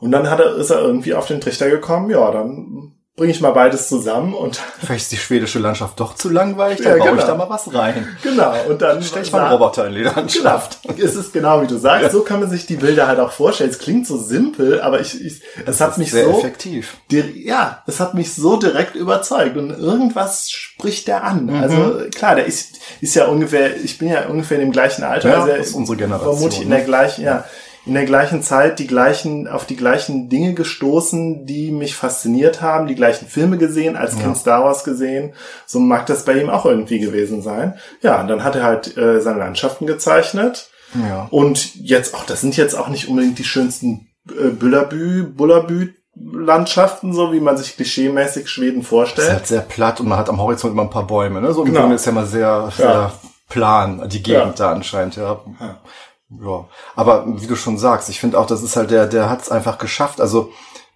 Und 0.00 0.10
dann 0.10 0.28
hat 0.28 0.40
er, 0.40 0.56
ist 0.56 0.70
er 0.70 0.80
irgendwie 0.80 1.14
auf 1.14 1.26
den 1.26 1.40
Trichter 1.40 1.70
gekommen, 1.70 2.10
ja, 2.10 2.30
dann 2.30 2.96
bringe 3.14 3.30
ich 3.30 3.42
mal 3.42 3.50
beides 3.50 3.88
zusammen 3.88 4.32
und 4.32 4.56
Vielleicht 4.80 5.02
ist 5.02 5.12
die 5.12 5.16
schwedische 5.18 5.58
Landschaft 5.58 6.00
doch 6.00 6.14
zu 6.14 6.30
langweilig, 6.30 6.78
Ja, 6.80 6.90
dann 6.90 6.98
baue 6.98 7.08
genau. 7.10 7.20
ich 7.20 7.26
da 7.26 7.34
mal 7.34 7.50
was 7.50 7.74
rein. 7.74 8.08
genau, 8.22 8.54
und 8.68 8.80
dann 8.80 9.02
Stell 9.02 9.22
ich 9.22 9.30
mal 9.32 9.42
einen 9.42 9.52
Roboter 9.52 9.86
in 9.86 9.94
die 9.94 10.02
Landschaft. 10.02 10.78
Genau. 10.82 11.04
Es 11.04 11.14
ist 11.14 11.32
genau 11.32 11.60
wie 11.60 11.66
du 11.66 11.76
sagst. 11.76 12.10
So 12.12 12.22
kann 12.22 12.40
man 12.40 12.48
sich 12.48 12.64
die 12.64 12.76
Bilder 12.76 13.06
halt 13.06 13.20
auch 13.20 13.30
vorstellen. 13.32 13.68
Es 13.68 13.78
klingt 13.78 14.06
so 14.06 14.16
simpel, 14.16 14.80
aber 14.80 15.00
ich, 15.00 15.22
ich 15.24 15.42
es 15.66 15.80
hat 15.82 15.98
mich 15.98 16.10
Sehr 16.10 16.24
so, 16.24 16.38
effektiv. 16.38 16.96
ja, 17.10 17.82
es 17.86 18.00
hat 18.00 18.14
mich 18.14 18.32
so 18.32 18.56
direkt 18.56 18.94
überzeugt 18.94 19.56
und 19.58 19.70
irgendwas 19.70 20.50
spricht 20.50 21.06
der 21.06 21.22
an. 21.24 21.46
Mhm. 21.46 21.62
Also 21.62 22.00
klar, 22.14 22.34
der 22.34 22.46
ist, 22.46 22.76
ist 23.02 23.14
ja 23.14 23.26
ungefähr, 23.26 23.76
ich 23.76 23.98
bin 23.98 24.08
ja 24.08 24.26
ungefähr 24.26 24.58
in 24.58 24.64
dem 24.68 24.72
gleichen 24.72 25.04
Alter. 25.04 25.28
Ja, 25.28 25.34
also 25.40 25.48
er 25.48 25.58
ist 25.58 25.74
unsere 25.74 25.98
Generation, 25.98 26.32
Vermutlich 26.34 26.62
in 26.62 26.68
ne? 26.70 26.76
der 26.76 26.84
gleichen, 26.86 27.24
ja, 27.24 27.44
in 27.84 27.94
der 27.94 28.04
gleichen 28.04 28.42
Zeit 28.42 28.78
die 28.78 28.86
gleichen, 28.86 29.48
auf 29.48 29.66
die 29.66 29.76
gleichen 29.76 30.28
Dinge 30.28 30.54
gestoßen, 30.54 31.46
die 31.46 31.70
mich 31.72 31.96
fasziniert 31.96 32.62
haben, 32.62 32.86
die 32.86 32.94
gleichen 32.94 33.26
Filme 33.26 33.58
gesehen, 33.58 33.96
als 33.96 34.16
Kind 34.18 34.36
Star 34.36 34.64
Wars 34.64 34.84
gesehen. 34.84 35.32
So 35.66 35.80
mag 35.80 36.06
das 36.06 36.24
bei 36.24 36.34
ihm 36.40 36.48
auch 36.48 36.64
irgendwie 36.64 37.00
gewesen 37.00 37.42
sein. 37.42 37.74
Ja, 38.00 38.20
und 38.20 38.28
dann 38.28 38.44
hat 38.44 38.54
er 38.54 38.62
halt 38.62 38.96
äh, 38.96 39.20
seine 39.20 39.38
Landschaften 39.40 39.86
gezeichnet. 39.86 40.70
Ja. 40.94 41.26
Und 41.30 41.74
jetzt 41.74 42.14
auch, 42.14 42.24
das 42.24 42.40
sind 42.40 42.56
jetzt 42.56 42.74
auch 42.74 42.88
nicht 42.88 43.08
unbedingt 43.08 43.38
die 43.38 43.44
schönsten 43.44 44.08
äh, 44.28 44.50
Bullerbü, 44.50 45.24
Bullerbü 45.24 45.94
Landschaften, 46.14 47.12
so 47.14 47.32
wie 47.32 47.40
man 47.40 47.56
sich 47.56 47.74
klischeemäßig 47.76 48.48
Schweden 48.48 48.76
Das 48.80 48.84
ist 48.84 48.88
vorstellt. 48.90 49.30
halt 49.32 49.46
sehr 49.46 49.60
platt 49.62 49.98
und 49.98 50.08
man 50.08 50.18
hat 50.18 50.28
am 50.28 50.40
Horizont 50.40 50.72
immer 50.74 50.82
ein 50.82 50.90
paar 50.90 51.06
Bäume. 51.06 51.40
Ne? 51.40 51.52
So 51.54 51.64
im 51.64 51.72
Genau. 51.72 51.90
Ist 51.92 52.04
ja 52.06 52.12
mal 52.12 52.26
sehr, 52.26 52.70
sehr 52.76 52.86
Ja. 52.86 53.12
plan, 53.48 54.08
die 54.08 54.22
Gegend 54.22 54.58
Ja. 54.58 54.66
da 54.66 54.72
anscheinend. 54.72 55.16
Ja. 55.16 55.40
Ja. 56.40 56.66
Aber 56.96 57.24
wie 57.40 57.46
du 57.46 57.56
schon 57.56 57.78
sagst, 57.78 58.08
ich 58.08 58.20
finde 58.20 58.38
auch, 58.38 58.46
das 58.46 58.62
ist 58.62 58.76
halt 58.76 58.90
der, 58.90 59.06
der 59.06 59.28
hat 59.28 59.42
es 59.42 59.50
einfach 59.50 59.78
geschafft. 59.78 60.20
Also 60.20 60.50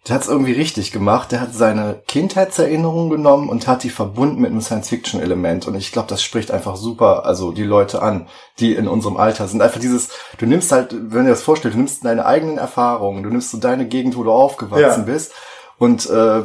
der 0.07 0.14
hat 0.14 0.22
es 0.22 0.28
irgendwie 0.28 0.53
richtig 0.53 0.93
gemacht. 0.93 1.32
Der 1.32 1.41
hat 1.41 1.53
seine 1.53 2.01
Kindheitserinnerungen 2.07 3.11
genommen 3.11 3.49
und 3.49 3.66
hat 3.66 3.82
die 3.82 3.91
verbunden 3.91 4.41
mit 4.41 4.53
einem 4.53 4.61
Science-Fiction-Element. 4.61 5.66
Und 5.66 5.74
ich 5.74 5.91
glaube, 5.91 6.09
das 6.09 6.22
spricht 6.22 6.51
einfach 6.53 6.76
super, 6.76 7.24
also 7.26 7.51
die 7.51 7.64
Leute 7.64 8.03
an, 8.03 8.28
die 8.61 8.74
in 8.74 8.87
unserem 8.87 9.16
Alter 9.16 9.49
sind. 9.49 9.62
Einfach 9.62 9.80
dieses, 9.80 10.11
du 10.39 10.47
nimmst 10.47 10.70
halt, 10.70 10.93
wenn 10.93 11.20
du 11.20 11.24
dir 11.24 11.30
das 11.30 11.43
vorstellst, 11.43 11.74
du 11.74 11.78
nimmst 11.78 12.05
deine 12.05 12.24
eigenen 12.24 12.59
Erfahrungen, 12.59 13.24
du 13.24 13.30
nimmst 13.30 13.51
so 13.51 13.59
deine 13.59 13.87
Gegend, 13.87 14.16
wo 14.16 14.22
du 14.22 14.30
aufgewachsen 14.30 14.80
Ja. 15.07 15.12
bist 15.12 15.32
und 15.78 16.09
äh, 16.09 16.43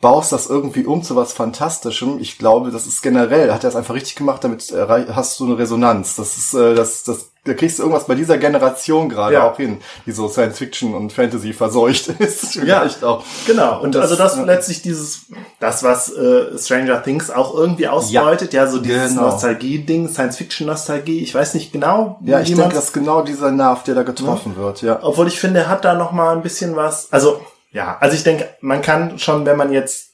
baust 0.00 0.32
das 0.32 0.48
irgendwie 0.48 0.84
um 0.84 1.02
zu 1.02 1.14
was 1.16 1.32
Fantastischem. 1.32 2.18
Ich 2.20 2.38
glaube, 2.38 2.70
das 2.72 2.86
ist 2.86 3.02
generell, 3.02 3.52
hat 3.52 3.64
er 3.64 3.70
es 3.70 3.76
einfach 3.76 3.94
richtig 3.94 4.16
gemacht, 4.16 4.42
damit 4.44 4.74
hast 4.76 5.38
du 5.38 5.46
eine 5.46 5.58
Resonanz. 5.58 6.16
Das 6.16 6.36
ist, 6.36 6.54
äh, 6.54 6.74
das, 6.74 7.04
das, 7.04 7.30
da 7.46 7.54
kriegst 7.54 7.78
du 7.78 7.82
irgendwas 7.84 8.06
bei 8.06 8.14
dieser 8.14 8.36
Generation 8.38 9.08
gerade 9.08 9.34
Ja. 9.34 9.50
auch 9.50 9.56
hin, 9.56 9.78
die 10.04 10.12
so 10.12 10.28
Science 10.28 10.58
Fiction 10.58 10.94
und 10.94 11.12
Fantasy 11.12 11.52
verseucht 11.52 12.08
ist. 12.18 12.54
Ja. 12.56 12.80
Vielleicht 12.80 13.04
auch. 13.04 13.24
Genau, 13.46 13.80
und 13.80 13.94
Das- 13.94 14.02
also 14.10 14.16
das 14.16 14.36
ja. 14.36 14.44
letztlich 14.44 14.82
dieses, 14.82 15.26
das, 15.60 15.82
was 15.82 16.12
äh, 16.12 16.58
Stranger 16.58 17.02
Things 17.02 17.30
auch 17.30 17.54
irgendwie 17.54 17.88
ausbeutet, 17.88 18.52
ja, 18.52 18.66
so 18.66 18.78
dieses 18.78 19.10
Genau. 19.14 19.22
Nostalgie-Ding, 19.30 20.08
Science-Fiction-Nostalgie, 20.08 21.20
ich 21.22 21.34
weiß 21.34 21.54
nicht 21.54 21.72
genau, 21.72 22.18
Ja, 22.24 22.40
ich 22.40 22.52
denke, 22.54 22.74
das 22.74 22.84
ist 22.86 22.92
genau 22.92 23.22
dieser 23.22 23.50
Nerv, 23.50 23.82
der 23.84 23.94
da 23.94 24.02
getroffen 24.02 24.56
wird, 24.56 24.82
ja. 24.82 24.98
Obwohl 25.02 25.28
ich 25.28 25.38
finde, 25.40 25.60
er 25.60 25.68
hat 25.68 25.84
da 25.84 25.94
noch 25.94 26.12
mal 26.12 26.34
ein 26.36 26.42
bisschen 26.42 26.76
was. 26.76 27.12
Also 27.12 27.40
ja, 27.72 27.96
also 28.00 28.16
ich 28.16 28.22
denke, 28.24 28.48
man 28.60 28.80
kann 28.82 29.18
schon, 29.18 29.44
wenn 29.44 29.56
man 29.56 29.70
jetzt 29.72 30.10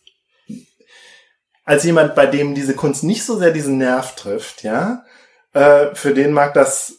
als 1.65 1.85
jemand, 1.85 2.15
bei 2.15 2.27
dem 2.27 2.55
diese 2.55 2.75
Kunst 2.75 3.05
nicht 3.05 3.25
so 3.25 3.37
sehr 3.39 3.53
diesen 3.53 3.79
Nerv 3.79 4.17
trifft, 4.17 4.63
ja, 4.65 5.05
äh, 5.53 5.95
für 5.95 6.13
den 6.13 6.33
mag 6.33 6.55
das 6.55 6.95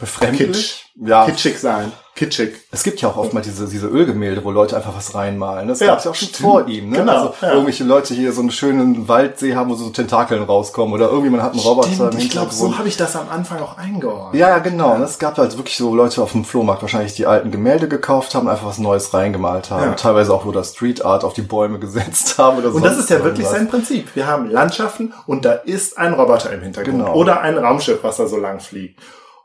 Befremdlich. 0.00 0.48
Kitsch. 0.48 0.84
Ja, 1.00 1.26
kitschig 1.26 1.58
sein. 1.60 1.92
kitschig. 2.16 2.56
Es 2.72 2.82
gibt 2.82 3.00
ja 3.00 3.08
auch 3.08 3.16
oft 3.16 3.32
mal 3.32 3.40
diese, 3.40 3.68
diese 3.68 3.86
Ölgemälde, 3.86 4.42
wo 4.42 4.50
Leute 4.50 4.76
einfach 4.76 4.96
was 4.96 5.14
reinmalen. 5.14 5.68
Das 5.68 5.78
Ja, 5.78 5.88
gab's 5.88 6.02
ja 6.04 6.10
auch 6.10 6.14
schon 6.16 6.28
stimmt. 6.28 6.42
vor 6.50 6.66
ihm. 6.66 6.90
Ne? 6.90 6.98
Genau, 6.98 7.12
also 7.12 7.34
ja. 7.40 7.50
irgendwelche 7.52 7.84
Leute 7.84 8.14
hier 8.14 8.32
so 8.32 8.40
einen 8.40 8.50
schönen 8.50 9.06
Waldsee 9.06 9.54
haben, 9.54 9.70
wo 9.70 9.76
so 9.76 9.88
Tentakeln 9.90 10.42
rauskommen. 10.42 10.92
Oder 10.92 11.08
irgendwie 11.10 11.30
man 11.30 11.40
hat 11.42 11.52
einen 11.52 11.60
Roboter 11.60 11.88
Stimmt, 11.92 12.14
ich 12.20 12.30
glaube, 12.30 12.52
so 12.52 12.76
habe 12.76 12.88
ich 12.88 12.96
das 12.96 13.14
am 13.14 13.28
Anfang 13.28 13.60
auch 13.60 13.78
eingeordnet. 13.78 14.40
Ja, 14.40 14.48
ja, 14.48 14.58
genau. 14.58 14.96
Und 14.96 15.02
es 15.02 15.20
gab 15.20 15.38
halt 15.38 15.56
wirklich 15.56 15.76
so 15.76 15.94
Leute 15.94 16.20
auf 16.20 16.32
dem 16.32 16.44
Flohmarkt, 16.44 16.82
wahrscheinlich 16.82 17.14
die 17.14 17.26
alten 17.26 17.52
Gemälde 17.52 17.86
gekauft 17.86 18.34
haben, 18.34 18.48
einfach 18.48 18.66
was 18.66 18.78
Neues 18.78 19.14
reingemalt 19.14 19.70
haben. 19.70 19.84
Ja. 19.84 19.94
Teilweise 19.94 20.34
auch 20.34 20.44
oder 20.44 20.64
Street 20.64 21.04
Art 21.04 21.22
auf 21.22 21.34
die 21.34 21.42
Bäume 21.42 21.78
gesetzt 21.78 22.38
haben 22.38 22.58
oder 22.58 22.74
Und 22.74 22.84
das 22.84 22.98
ist 22.98 23.10
ja 23.10 23.22
wirklich 23.22 23.46
sein 23.46 23.68
Prinzip. 23.68 24.16
Wir 24.16 24.26
haben 24.26 24.50
Landschaften 24.50 25.12
und 25.28 25.44
da 25.44 25.52
ist 25.52 25.96
ein 25.96 26.14
Roboter 26.14 26.52
im 26.52 26.62
Hintergrund. 26.62 26.98
Genau. 26.98 27.14
Oder 27.14 27.40
ein 27.42 27.56
Raumschiff, 27.56 28.00
was 28.02 28.16
da 28.16 28.26
so 28.26 28.36
lang 28.38 28.58
fliegt. 28.58 28.98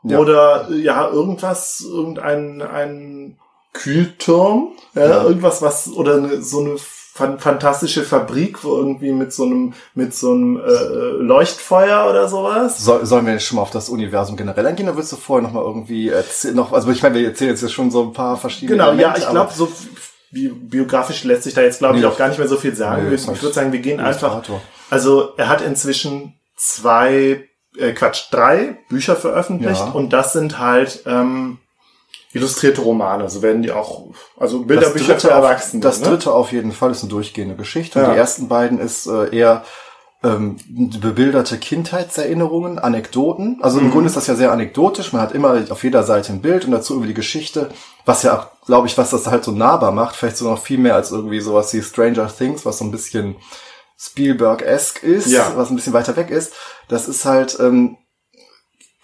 Ja. 0.04 0.18
Oder 0.18 0.68
äh, 0.70 0.74
ja, 0.76 1.08
irgendwas, 1.08 1.80
irgendein 1.80 2.62
ein 2.62 3.38
Kühlturm, 3.72 4.72
ja, 4.94 5.06
Ja. 5.08 5.22
irgendwas, 5.24 5.60
was, 5.62 5.88
oder 5.92 6.14
eine, 6.16 6.42
so 6.42 6.60
eine 6.60 6.76
fan 6.78 7.38
fantastische 7.38 8.02
Fabrik, 8.02 8.64
wo 8.64 8.76
irgendwie 8.76 9.12
mit 9.12 9.32
so 9.32 9.44
einem, 9.44 9.74
mit 9.94 10.14
so 10.14 10.32
einem 10.32 10.56
äh, 10.60 10.70
Leuchtfeuer 11.22 12.08
oder 12.10 12.28
sowas. 12.28 12.78
Soll, 12.84 13.06
sollen 13.06 13.24
wir 13.26 13.34
jetzt 13.34 13.44
schon 13.44 13.56
mal 13.56 13.62
auf 13.62 13.70
das 13.70 13.88
Universum 13.88 14.36
generell 14.36 14.66
eingehen, 14.66 14.88
oder 14.88 14.96
willst 14.96 15.12
du 15.12 15.16
vorher 15.16 15.42
noch 15.46 15.52
mal 15.54 15.62
irgendwie 15.62 16.08
erzählen? 16.08 16.56
Noch, 16.56 16.72
also 16.72 16.90
ich 16.90 17.02
meine, 17.02 17.14
wir 17.16 17.28
erzählen 17.28 17.50
jetzt 17.50 17.62
ja 17.62 17.68
schon 17.68 17.90
so 17.92 18.02
ein 18.02 18.12
paar 18.12 18.36
verschiedene 18.36 18.72
Genau, 18.78 18.86
ja, 18.86 18.92
Elemente, 18.94 19.20
ich 19.20 19.24
aber- 19.26 19.34
glaube, 19.34 19.52
so 19.54 19.68
bi 20.32 20.48
biografisch 20.48 21.22
lässt 21.22 21.44
sich 21.44 21.54
da 21.54 21.60
jetzt, 21.62 21.78
glaube 21.78 21.94
ich, 21.96 22.02
Nee, 22.02 22.08
auch 22.08 22.18
gar 22.18 22.28
nicht 22.28 22.38
mehr 22.38 22.48
so 22.48 22.56
viel 22.56 22.74
sagen. 22.74 23.08
nee, 23.08 23.14
ich 23.14 23.26
würde 23.42 23.52
sagen, 23.54 23.70
wir 23.72 23.78
gehen 23.80 24.00
einfach. 24.00 24.42
Also 24.90 25.30
er 25.36 25.48
hat 25.48 25.60
inzwischen 25.62 26.34
zwei, 26.56 27.44
äh, 27.78 27.92
Quatsch, 27.92 28.24
drei 28.30 28.78
Bücher 28.88 29.16
veröffentlicht 29.16 29.80
Ja. 29.80 29.90
und 29.92 30.12
das 30.12 30.32
sind 30.32 30.58
halt 30.58 31.02
ähm, 31.06 31.58
illustrierte 32.32 32.80
Romane. 32.80 33.28
So 33.30 33.42
werden 33.42 33.62
die 33.62 33.72
auch, 33.72 34.06
also 34.38 34.62
Bilderbücher 34.62 35.18
für 35.20 35.30
Erwachsene. 35.30 35.82
Das 35.82 36.00
ne? 36.00 36.08
dritte 36.08 36.32
auf 36.32 36.52
jeden 36.52 36.72
Fall 36.72 36.90
ist 36.90 37.02
eine 37.02 37.10
durchgehende 37.10 37.54
Geschichte. 37.54 37.98
Und 38.00 38.04
Ja. 38.06 38.12
die 38.12 38.18
ersten 38.18 38.48
beiden 38.48 38.78
ist 38.78 39.06
äh, 39.06 39.34
eher 39.36 39.64
ähm, 40.24 40.56
bebilderte 40.68 41.58
Kindheitserinnerungen, 41.58 42.78
Anekdoten. 42.78 43.58
Also 43.60 43.78
Mhm. 43.78 43.84
im 43.86 43.90
Grunde 43.92 44.06
ist 44.08 44.16
das 44.16 44.26
ja 44.26 44.34
sehr 44.34 44.52
anekdotisch. 44.52 45.12
Man 45.12 45.20
hat 45.20 45.32
immer 45.32 45.62
auf 45.70 45.84
jeder 45.84 46.02
Seite 46.02 46.32
ein 46.32 46.40
Bild 46.40 46.64
und 46.64 46.70
dazu 46.72 46.94
über 46.96 47.06
die 47.06 47.12
Geschichte, 47.14 47.70
was 48.06 48.22
ja 48.22 48.38
auch, 48.38 48.46
glaube 48.66 48.86
ich, 48.86 48.96
was 48.96 49.10
das 49.10 49.26
halt 49.26 49.44
so 49.44 49.52
nahbar 49.52 49.92
macht. 49.92 50.16
Vielleicht 50.16 50.38
so 50.38 50.48
noch 50.48 50.62
viel 50.62 50.78
mehr 50.78 50.94
als 50.94 51.10
irgendwie 51.10 51.40
sowas 51.40 51.72
wie 51.74 51.82
Stranger 51.82 52.28
Things, 52.34 52.64
was 52.64 52.78
so 52.78 52.84
ein 52.84 52.90
bisschen 52.90 53.36
Spielberg-esque 54.06 55.02
ist, 55.02 55.26
Ja. 55.28 55.56
was 55.56 55.70
ein 55.70 55.76
bisschen 55.76 55.92
weiter 55.92 56.16
weg 56.16 56.30
ist. 56.30 56.52
Das 56.88 57.08
ist 57.08 57.24
halt, 57.24 57.58
ähm, 57.60 57.96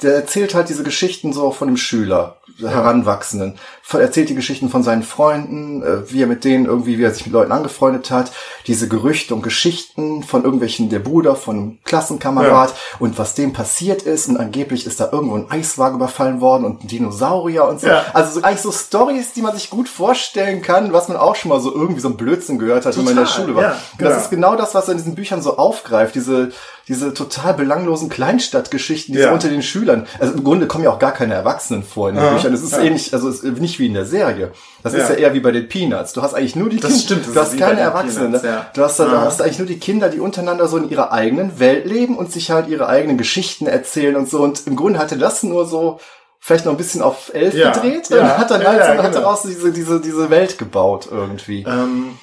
der 0.02 0.14
erzählt 0.14 0.54
halt 0.54 0.68
diese 0.68 0.82
Geschichten 0.82 1.32
so 1.32 1.50
von 1.50 1.68
dem 1.68 1.76
Schüler, 1.76 2.39
Heranwachsenden. 2.68 3.54
Erzählt 3.92 4.28
die 4.28 4.36
Geschichten 4.36 4.68
von 4.68 4.82
seinen 4.84 5.02
Freunden, 5.02 5.82
äh, 5.82 6.10
wie 6.12 6.22
er 6.22 6.28
mit 6.28 6.44
denen 6.44 6.66
irgendwie, 6.66 6.98
wie 6.98 7.02
er 7.02 7.12
sich 7.12 7.26
mit 7.26 7.32
Leuten 7.32 7.50
angefreundet 7.50 8.10
hat. 8.10 8.30
Diese 8.66 8.88
Gerüchte 8.88 9.34
und 9.34 9.42
Geschichten 9.42 10.22
von 10.22 10.44
irgendwelchen, 10.44 10.90
der 10.90 11.00
Bruder 11.00 11.34
von 11.34 11.56
einem 11.56 11.78
Klassenkamerad 11.84 12.74
und 13.00 13.18
was 13.18 13.34
dem 13.34 13.52
passiert 13.52 14.02
ist. 14.02 14.28
Und 14.28 14.36
angeblich 14.36 14.86
ist 14.86 15.00
da 15.00 15.10
irgendwo 15.10 15.36
ein 15.36 15.50
Eiswagen 15.50 15.96
überfallen 15.96 16.40
worden 16.40 16.64
und 16.64 16.84
ein 16.84 16.88
Dinosaurier 16.88 17.64
und 17.64 17.80
so. 17.80 17.88
Ja. 17.88 18.04
Also 18.12 18.38
so, 18.38 18.46
eigentlich 18.46 18.60
so 18.60 18.70
Stories, 18.70 19.32
die 19.32 19.42
man 19.42 19.54
sich 19.54 19.70
gut 19.70 19.88
vorstellen 19.88 20.62
kann, 20.62 20.92
was 20.92 21.08
man 21.08 21.16
auch 21.16 21.34
schon 21.34 21.48
mal 21.48 21.60
so 21.60 21.74
irgendwie 21.74 22.00
so 22.00 22.08
ein 22.08 22.16
Blödsinn 22.16 22.58
gehört 22.58 22.86
hat, 22.86 22.96
wenn 22.96 23.04
man 23.04 23.12
in 23.12 23.16
der 23.16 23.26
Total, 23.26 23.42
Schule 23.42 23.56
war. 23.56 23.62
ja, 23.62 23.76
genau. 23.98 24.10
das 24.10 24.22
ist 24.24 24.30
genau 24.30 24.56
das, 24.56 24.74
was 24.74 24.88
er 24.88 24.92
in 24.92 24.98
diesen 24.98 25.14
Büchern 25.16 25.42
so 25.42 25.56
aufgreift, 25.56 26.14
diese, 26.14 26.52
diese 26.90 27.14
total 27.14 27.54
belanglosen 27.54 28.08
Kleinstadtgeschichten, 28.08 29.14
die 29.14 29.20
Ja. 29.20 29.28
so 29.28 29.34
unter 29.34 29.48
den 29.48 29.62
Schülern, 29.62 30.06
also 30.18 30.34
im 30.34 30.42
Grunde 30.44 30.66
kommen 30.66 30.82
ja 30.84 30.90
auch 30.90 30.98
gar 30.98 31.12
keine 31.12 31.34
Erwachsenen 31.34 31.84
vor 31.84 32.08
in 32.10 32.16
den 32.16 32.24
Ja, 32.24 32.32
Büchern. 32.32 32.52
Das 32.52 32.62
ist 32.62 32.72
ja. 32.72 32.80
ähnlich, 32.80 33.14
also 33.14 33.28
es 33.28 33.40
ist 33.40 33.60
nicht 33.60 33.78
wie 33.78 33.86
in 33.86 33.94
der 33.94 34.04
Serie. 34.04 34.50
Das 34.82 34.92
ist 34.92 35.08
Ja. 35.08 35.14
eher 35.14 35.32
wie 35.32 35.40
bei 35.40 35.52
den 35.52 35.68
Peanuts. 35.68 36.12
Du 36.12 36.20
hast 36.22 36.34
eigentlich 36.34 36.56
nur 36.56 36.68
die 36.68 36.78
Das 36.80 36.90
Kinder, 36.90 37.04
stimmt, 37.04 37.26
das 37.28 37.32
du 37.34 37.40
hast 37.40 37.58
keine 37.58 37.80
Erwachsenen. 37.80 38.32
Peanuts, 38.32 38.42
ne? 38.42 38.48
ja. 38.50 38.66
Du 38.74 38.82
hast 38.82 38.98
da, 38.98 39.04
da 39.06 39.20
hast 39.22 39.38
du 39.40 39.44
eigentlich 39.44 39.58
nur 39.58 39.68
die 39.68 39.78
Kinder, 39.78 40.08
die 40.08 40.20
untereinander 40.20 40.66
so 40.68 40.76
in 40.78 40.90
ihrer 40.90 41.12
eigenen 41.12 41.60
Welt 41.60 41.86
leben 41.86 42.18
und 42.18 42.32
sich 42.32 42.50
halt 42.50 42.66
ihre 42.68 42.88
eigenen 42.88 43.16
Geschichten 43.16 43.66
erzählen 43.68 44.16
und 44.16 44.28
so. 44.28 44.42
Und 44.42 44.66
im 44.66 44.74
Grunde 44.76 44.98
hatte 44.98 45.16
das 45.16 45.42
nur 45.44 45.66
so 45.66 46.00
vielleicht 46.40 46.64
noch 46.64 46.72
ein 46.72 46.78
bisschen 46.78 47.02
auf 47.02 47.30
elf 47.34 47.54
gedreht 47.54 48.10
und 48.10 48.22
hat 48.22 48.50
dann 48.50 48.66
halt 48.66 48.82
so, 48.82 48.88
hat 48.88 48.96
genau. 48.98 49.10
daraus 49.20 49.42
diese, 49.42 49.70
diese, 49.72 50.00
diese 50.00 50.28
Welt 50.30 50.58
gebaut 50.58 51.06
irgendwie. 51.10 51.62
Ähm, 51.68 52.18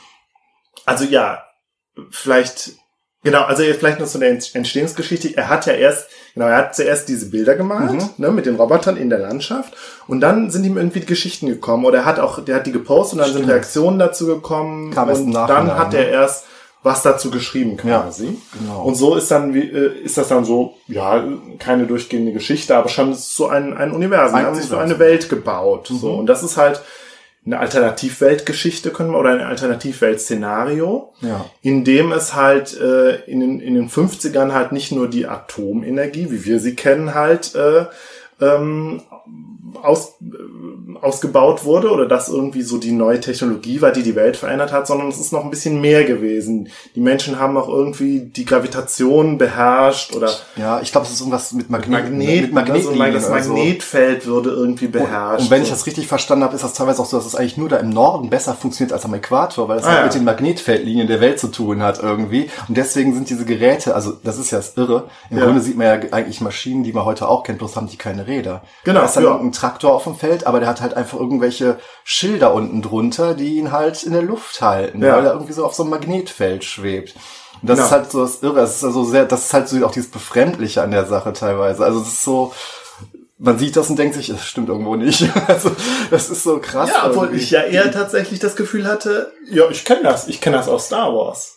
also 0.85 1.05
ja, 1.05 1.43
vielleicht, 2.11 2.71
genau, 3.23 3.43
also 3.43 3.63
jetzt 3.63 3.79
vielleicht 3.79 3.99
noch 3.99 4.07
zu 4.07 4.17
der 4.19 4.29
Entstehungsgeschichte. 4.31 5.35
Er 5.35 5.49
hat 5.49 5.65
ja 5.65 5.73
erst, 5.73 6.07
genau, 6.33 6.47
er 6.47 6.57
hat 6.57 6.75
zuerst 6.75 7.07
diese 7.09 7.29
Bilder 7.29 7.55
gemalt, 7.55 7.91
Mhm. 7.91 8.09
ne, 8.17 8.31
mit 8.31 8.45
den 8.45 8.55
Robotern 8.55 8.97
in 8.97 9.09
der 9.09 9.19
Landschaft. 9.19 9.73
Und 10.07 10.21
dann 10.21 10.49
sind 10.51 10.63
ihm 10.65 10.77
irgendwie 10.77 11.01
die 11.01 11.05
Geschichten 11.05 11.47
gekommen. 11.47 11.85
Oder 11.85 11.99
er 11.99 12.05
hat 12.05 12.19
auch, 12.19 12.43
der 12.43 12.55
hat 12.55 12.67
die 12.67 12.71
gepostet 12.71 13.13
und 13.13 13.19
dann 13.19 13.27
sind 13.33 13.39
Stimmt. 13.43 13.53
Reaktionen 13.53 13.99
dazu 13.99 14.25
gekommen. 14.27 14.91
Kam 14.91 15.09
und 15.09 15.33
dann 15.33 15.75
hat 15.75 15.93
ne? 15.93 15.99
er 15.99 16.09
erst 16.09 16.45
was 16.83 17.01
dazu 17.01 17.31
geschrieben 17.31 17.75
quasi. 17.75 18.37
genau. 18.57 18.83
Und 18.83 18.95
so 18.95 19.15
ist 19.15 19.29
dann, 19.31 19.53
wie, 19.53 19.67
äh, 19.69 19.99
ist 20.03 20.17
das 20.17 20.29
dann 20.29 20.45
so, 20.45 20.75
ja, 20.87 21.21
keine 21.59 21.85
durchgehende 21.85 22.31
Geschichte, 22.31 22.77
aber 22.77 22.87
schon 22.87 23.13
so 23.13 23.47
ein, 23.47 23.75
ein 23.75 23.91
Universum. 23.91 24.35
Ein 24.35 24.45
er 24.45 24.51
hat 24.51 24.57
sich 24.57 24.67
so 24.67 24.77
eine 24.77 24.97
Welt 24.99 25.27
gebaut. 25.27 25.87
So. 25.91 26.13
Mhm. 26.13 26.19
Und 26.19 26.25
das 26.27 26.43
ist 26.43 26.55
halt 26.55 26.81
eine 27.47 27.59
Alternativweltgeschichte, 27.59 28.91
können 28.91 29.11
wir, 29.11 29.19
oder 29.19 29.31
ein 29.31 29.39
Alternativweltszenario, 29.39 31.13
ja. 31.21 31.45
in 31.61 31.85
dem 31.85 32.11
es 32.11 32.35
halt 32.35 32.77
äh, 32.77 33.21
in, 33.21 33.39
den, 33.39 33.59
in 33.61 33.73
den 33.73 33.89
50ern 33.89 34.51
halt 34.51 34.73
nicht 34.73 34.91
nur 34.91 35.09
die 35.09 35.27
Atomenergie, 35.27 36.29
wie 36.29 36.43
wir 36.43 36.59
sie 36.59 36.75
kennen, 36.75 37.15
halt 37.15 37.55
äh, 37.55 37.85
ähm, 38.41 39.01
aus, 39.83 40.15
äh, 40.21 40.97
ausgebaut 41.01 41.63
wurde 41.65 41.89
oder 41.91 42.07
das 42.07 42.29
irgendwie 42.29 42.61
so 42.61 42.77
die 42.77 42.91
neue 42.91 43.19
Technologie 43.19 43.81
war, 43.81 43.91
die 43.91 44.03
die 44.03 44.15
Welt 44.15 44.37
verändert 44.37 44.71
hat, 44.71 44.87
sondern 44.87 45.07
es 45.09 45.19
ist 45.19 45.31
noch 45.33 45.43
ein 45.43 45.49
bisschen 45.49 45.81
mehr 45.81 46.03
gewesen. 46.05 46.69
Die 46.95 46.99
Menschen 47.01 47.39
haben 47.39 47.57
auch 47.57 47.67
irgendwie 47.69 48.21
die 48.21 48.45
Gravitation 48.45 49.37
beherrscht 49.37 50.15
oder 50.15 50.29
Ja, 50.55 50.79
ich 50.81 50.91
glaube, 50.91 51.05
es 51.07 51.13
ist 51.13 51.19
irgendwas 51.19 51.51
mit 51.53 51.69
Magnet, 51.69 52.03
Magnet, 52.03 52.41
mit 52.43 52.53
Magnetlinien. 52.53 53.01
also 53.01 53.17
das 53.19 53.29
also. 53.29 53.53
Magnetfeld 53.53 54.25
würde 54.25 54.49
irgendwie 54.51 54.87
beherrscht. 54.87 55.41
Und 55.45 55.51
wenn 55.51 55.61
ich 55.63 55.69
das 55.69 55.85
richtig 55.85 56.07
verstanden 56.07 56.43
habe, 56.45 56.55
ist 56.55 56.63
das 56.63 56.73
teilweise 56.73 57.01
auch 57.01 57.05
so, 57.05 57.17
dass 57.17 57.25
es 57.25 57.35
eigentlich 57.35 57.57
nur 57.57 57.69
da 57.69 57.77
im 57.77 57.89
Norden 57.89 58.29
besser 58.29 58.53
funktioniert 58.53 58.93
als 58.93 59.05
am 59.05 59.13
Äquator, 59.13 59.67
weil 59.67 59.77
das 59.77 59.85
Ah, 59.85 59.89
halt 59.89 59.99
ja. 59.99 60.05
mit 60.05 60.13
den 60.15 60.23
Magnetfeldlinien 60.23 61.07
der 61.07 61.21
Welt 61.21 61.39
zu 61.39 61.47
tun 61.47 61.81
hat 61.81 62.01
irgendwie. 62.01 62.49
Und 62.67 62.77
deswegen 62.77 63.13
sind 63.13 63.29
diese 63.29 63.45
Geräte, 63.45 63.95
also 63.95 64.13
das 64.23 64.37
ist 64.37 64.51
ja 64.51 64.57
das 64.57 64.75
Irre. 64.77 65.05
Im 65.29 65.37
Ja. 65.37 65.45
Grunde 65.45 65.61
sieht 65.61 65.77
man 65.77 65.87
ja 65.87 65.93
eigentlich 66.11 66.41
Maschinen, 66.41 66.83
die 66.83 66.93
man 66.93 67.05
heute 67.05 67.27
auch 67.27 67.43
kennt, 67.43 67.59
bloß 67.59 67.75
haben 67.75 67.87
die 67.87 67.97
keine 67.97 68.27
Räder. 68.27 68.61
Genau, 68.83 69.01
Da 69.01 69.05
ist 69.05 69.15
dann 69.17 69.23
ja. 69.23 69.31
Traktor 69.67 69.93
auf 69.93 70.03
dem 70.05 70.15
Feld, 70.15 70.47
aber 70.47 70.59
der 70.59 70.69
hat 70.69 70.81
halt 70.81 70.93
einfach 70.93 71.19
irgendwelche 71.19 71.77
Schilder 72.03 72.53
unten 72.53 72.81
drunter, 72.81 73.33
die 73.33 73.57
ihn 73.57 73.71
halt 73.71 74.03
in 74.03 74.13
der 74.13 74.21
Luft 74.21 74.61
halten, 74.61 75.03
Ja. 75.03 75.17
weil 75.17 75.25
er 75.25 75.33
irgendwie 75.33 75.53
so 75.53 75.65
auf 75.65 75.73
so 75.73 75.83
einem 75.83 75.89
Magnetfeld 75.91 76.63
schwebt. 76.63 77.15
Und 77.61 77.69
das 77.69 77.77
Genau. 77.77 77.85
ist 77.87 77.91
halt 77.91 78.11
so 78.11 78.21
das 78.21 78.41
Irre, 78.43 78.61
das 78.61 78.77
ist 78.77 78.83
also 78.85 79.03
sehr, 79.03 79.25
das 79.25 79.45
ist 79.45 79.53
halt 79.53 79.67
so 79.67 79.85
auch 79.85 79.91
dieses 79.91 80.09
Befremdliche 80.11 80.81
an 80.81 80.91
der 80.91 81.05
Sache 81.05 81.33
teilweise. 81.33 81.83
Also 81.83 81.99
es 82.01 82.07
ist 82.07 82.23
so, 82.23 82.53
man 83.39 83.57
sieht 83.59 83.75
das 83.75 83.89
und 83.89 83.99
denkt 83.99 84.15
sich, 84.15 84.29
es 84.29 84.45
stimmt 84.45 84.69
irgendwo 84.69 84.95
nicht. 84.95 85.27
Also 85.47 85.71
das 86.11 86.29
ist 86.29 86.43
so 86.43 86.59
krass. 86.59 86.89
ja, 86.89 87.05
obwohl 87.09 87.25
irgendwie. 87.25 87.43
ich 87.43 87.51
ja 87.51 87.61
eher 87.63 87.91
tatsächlich 87.91 88.39
das 88.39 88.55
Gefühl 88.55 88.87
hatte, 88.87 89.33
ja, 89.49 89.69
ich 89.69 89.83
kenne 89.85 90.03
das, 90.03 90.27
ich 90.29 90.39
kenne 90.39 90.55
das 90.57 90.69
aus 90.69 90.85
Star 90.85 91.13
Wars. 91.13 91.56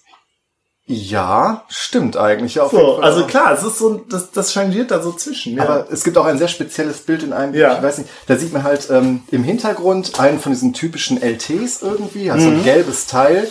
Ja, 0.93 1.62
stimmt 1.68 2.16
eigentlich. 2.16 2.57
Jeden 2.57 2.68
So, 2.68 2.97
Fall. 2.97 3.05
also 3.05 3.24
klar, 3.24 3.53
es 3.53 3.62
ist 3.62 3.78
so, 3.78 4.01
das, 4.09 4.32
das 4.32 4.53
changiert 4.53 4.91
da 4.91 5.01
so 5.01 5.12
zwischen. 5.12 5.55
Ja. 5.57 5.62
Aber 5.62 5.86
es 5.93 6.03
gibt 6.03 6.18
auch 6.18 6.24
ein 6.26 6.36
sehr 6.36 6.49
spezielles 6.49 6.99
Bild 7.03 7.22
in 7.22 7.32
einem, 7.32 7.55
Ja. 7.55 7.76
ich 7.76 7.82
weiß 7.82 7.99
nicht, 7.99 8.11
da 8.26 8.36
sieht 8.36 8.53
man 8.53 8.64
halt 8.64 8.88
ähm, 8.91 9.22
im 9.30 9.45
Hintergrund 9.45 10.18
einen 10.18 10.41
von 10.41 10.51
diesen 10.51 10.72
typischen 10.72 11.22
LTs 11.22 11.82
irgendwie, 11.82 12.28
also 12.32 12.49
Mhm. 12.49 12.57
ein 12.57 12.64
gelbes 12.64 13.07
Teil, 13.07 13.47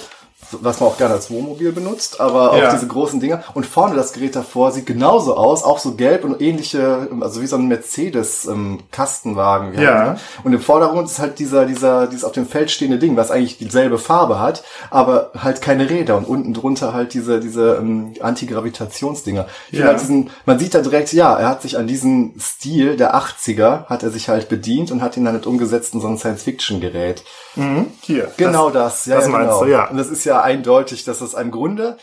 was 0.51 0.79
man 0.79 0.89
auch 0.89 0.97
gerne 0.97 1.13
als 1.15 1.29
Wohnmobil 1.31 1.71
benutzt, 1.71 2.19
aber 2.19 2.51
auch 2.51 2.57
Ja. 2.57 2.71
diese 2.73 2.87
großen 2.87 3.19
Dinger. 3.19 3.43
Und 3.53 3.65
vorne 3.65 3.95
das 3.95 4.13
Gerät 4.13 4.35
davor 4.35 4.71
sieht 4.71 4.85
genauso 4.85 5.35
aus, 5.35 5.63
auch 5.63 5.79
so 5.79 5.93
gelb 5.95 6.23
und 6.23 6.41
ähnliche, 6.41 7.07
also 7.21 7.41
wie 7.41 7.47
so 7.47 7.55
ein 7.55 7.67
Mercedes 7.67 8.45
ähm, 8.45 8.79
Ja. 8.95 9.01
halt, 9.01 9.77
ne? 9.77 10.17
Und 10.43 10.53
im 10.53 10.59
Vordergrund 10.61 11.07
ist 11.09 11.19
halt 11.19 11.39
dieser, 11.39 11.65
dieser, 11.65 12.07
dieses 12.07 12.23
auf 12.23 12.31
dem 12.31 12.45
Feld 12.47 12.71
stehende 12.71 12.97
Ding, 12.97 13.15
was 13.15 13.31
eigentlich 13.31 13.57
dieselbe 13.57 13.97
Farbe 13.97 14.39
hat, 14.39 14.63
aber 14.89 15.31
halt 15.37 15.61
keine 15.61 15.89
Räder 15.89 16.17
und 16.17 16.25
unten 16.27 16.53
drunter 16.53 16.93
halt 16.93 17.13
diese, 17.13 17.39
diese 17.39 17.75
ähm, 17.75 18.13
Antigravitationsdinger. 18.19 19.45
Ja. 19.71 19.85
halt 19.85 20.01
diesen, 20.01 20.29
man 20.45 20.59
sieht 20.59 20.73
da 20.73 20.79
direkt, 20.81 21.13
ja, 21.13 21.35
er 21.37 21.47
hat 21.49 21.61
sich 21.61 21.77
an 21.77 21.87
diesen 21.87 22.33
Stil 22.39 22.97
der 22.97 23.15
80er, 23.15 23.85
hat 23.85 24.03
er 24.03 24.09
sich 24.11 24.29
halt 24.29 24.49
bedient 24.49 24.91
und 24.91 25.01
hat 25.01 25.17
ihn 25.17 25.25
dann 25.25 25.33
halt 25.35 25.45
umgesetzt 25.47 25.93
in 25.93 26.01
so 26.01 26.07
ein 26.07 26.17
Science-Fiction-Gerät. 26.17 27.23
Mhm, 27.55 27.87
hier. 28.01 28.31
Genau 28.37 28.69
das, 28.69 29.05
ja, 29.05 29.15
das 29.15 29.25
ja, 29.25 29.31
meinst 29.31 29.49
genau. 29.49 29.63
du, 29.63 29.71
ja. 29.71 29.89
Und 29.89 29.97
das 29.97 30.07
ist 30.07 30.23
ja 30.25 30.38
eindeutig, 30.43 31.03
dass 31.03 31.21
es 31.21 31.33
im 31.33 31.51
Grunde, 31.51 31.97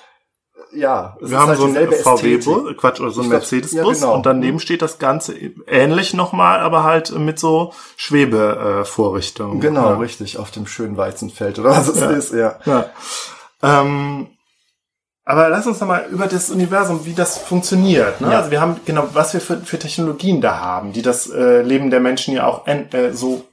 ja, 0.73 1.17
es 1.23 1.31
Wir 1.31 1.39
haben 1.39 1.49
halt 1.49 1.59
so 1.59 1.67
einen. 1.67 1.93
VW-Bus, 1.93 2.77
Quatsch, 2.77 3.01
oder 3.01 3.11
so 3.11 3.21
einen 3.21 3.31
Mercedes-Bus 3.31 4.01
ja, 4.01 4.07
genau. 4.07 4.15
und 4.15 4.27
daneben 4.27 4.59
steht 4.59 4.83
das 4.83 4.99
Ganze 4.99 5.35
ähnlich 5.67 6.15
nochmal, 6.15 6.61
aber 6.61 6.85
halt 6.85 7.17
mit 7.17 7.39
so 7.39 7.73
Schwebevorrichtungen. 7.97 9.61
Genau, 9.61 9.91
ja. 9.91 9.97
richtig, 9.97 10.39
auf 10.39 10.51
dem 10.51 10.67
schönen 10.67 10.97
Weizenfeld 10.97 11.59
oder 11.59 11.71
was 11.71 11.89
es 11.89 12.01
Ja. 12.01 12.11
ist, 12.11 12.33
ja. 12.33 12.59
Ja. 12.65 12.91
Ähm, 13.63 14.29
aber 15.25 15.49
lass 15.49 15.67
uns 15.67 15.81
nochmal 15.81 16.07
über 16.11 16.29
das 16.29 16.51
Universum, 16.51 17.05
wie 17.05 17.15
das 17.15 17.39
funktioniert. 17.39 18.21
Ne? 18.21 18.31
Ja. 18.31 18.39
Also 18.39 18.53
wir 18.53 18.61
haben 18.61 18.77
genau, 18.85 19.09
was 19.13 19.35
wir 19.35 19.41
für, 19.41 19.59
für 19.59 19.79
Technologien 19.79 20.41
da 20.41 20.61
haben, 20.61 20.93
die 20.93 21.03
das 21.03 21.29
äh, 21.29 21.63
Leben 21.63 21.91
der 21.91 21.99
Menschen 21.99 22.33
ja 22.33 22.47
auch 22.47 22.67
äh, 22.69 23.13
so 23.13 23.45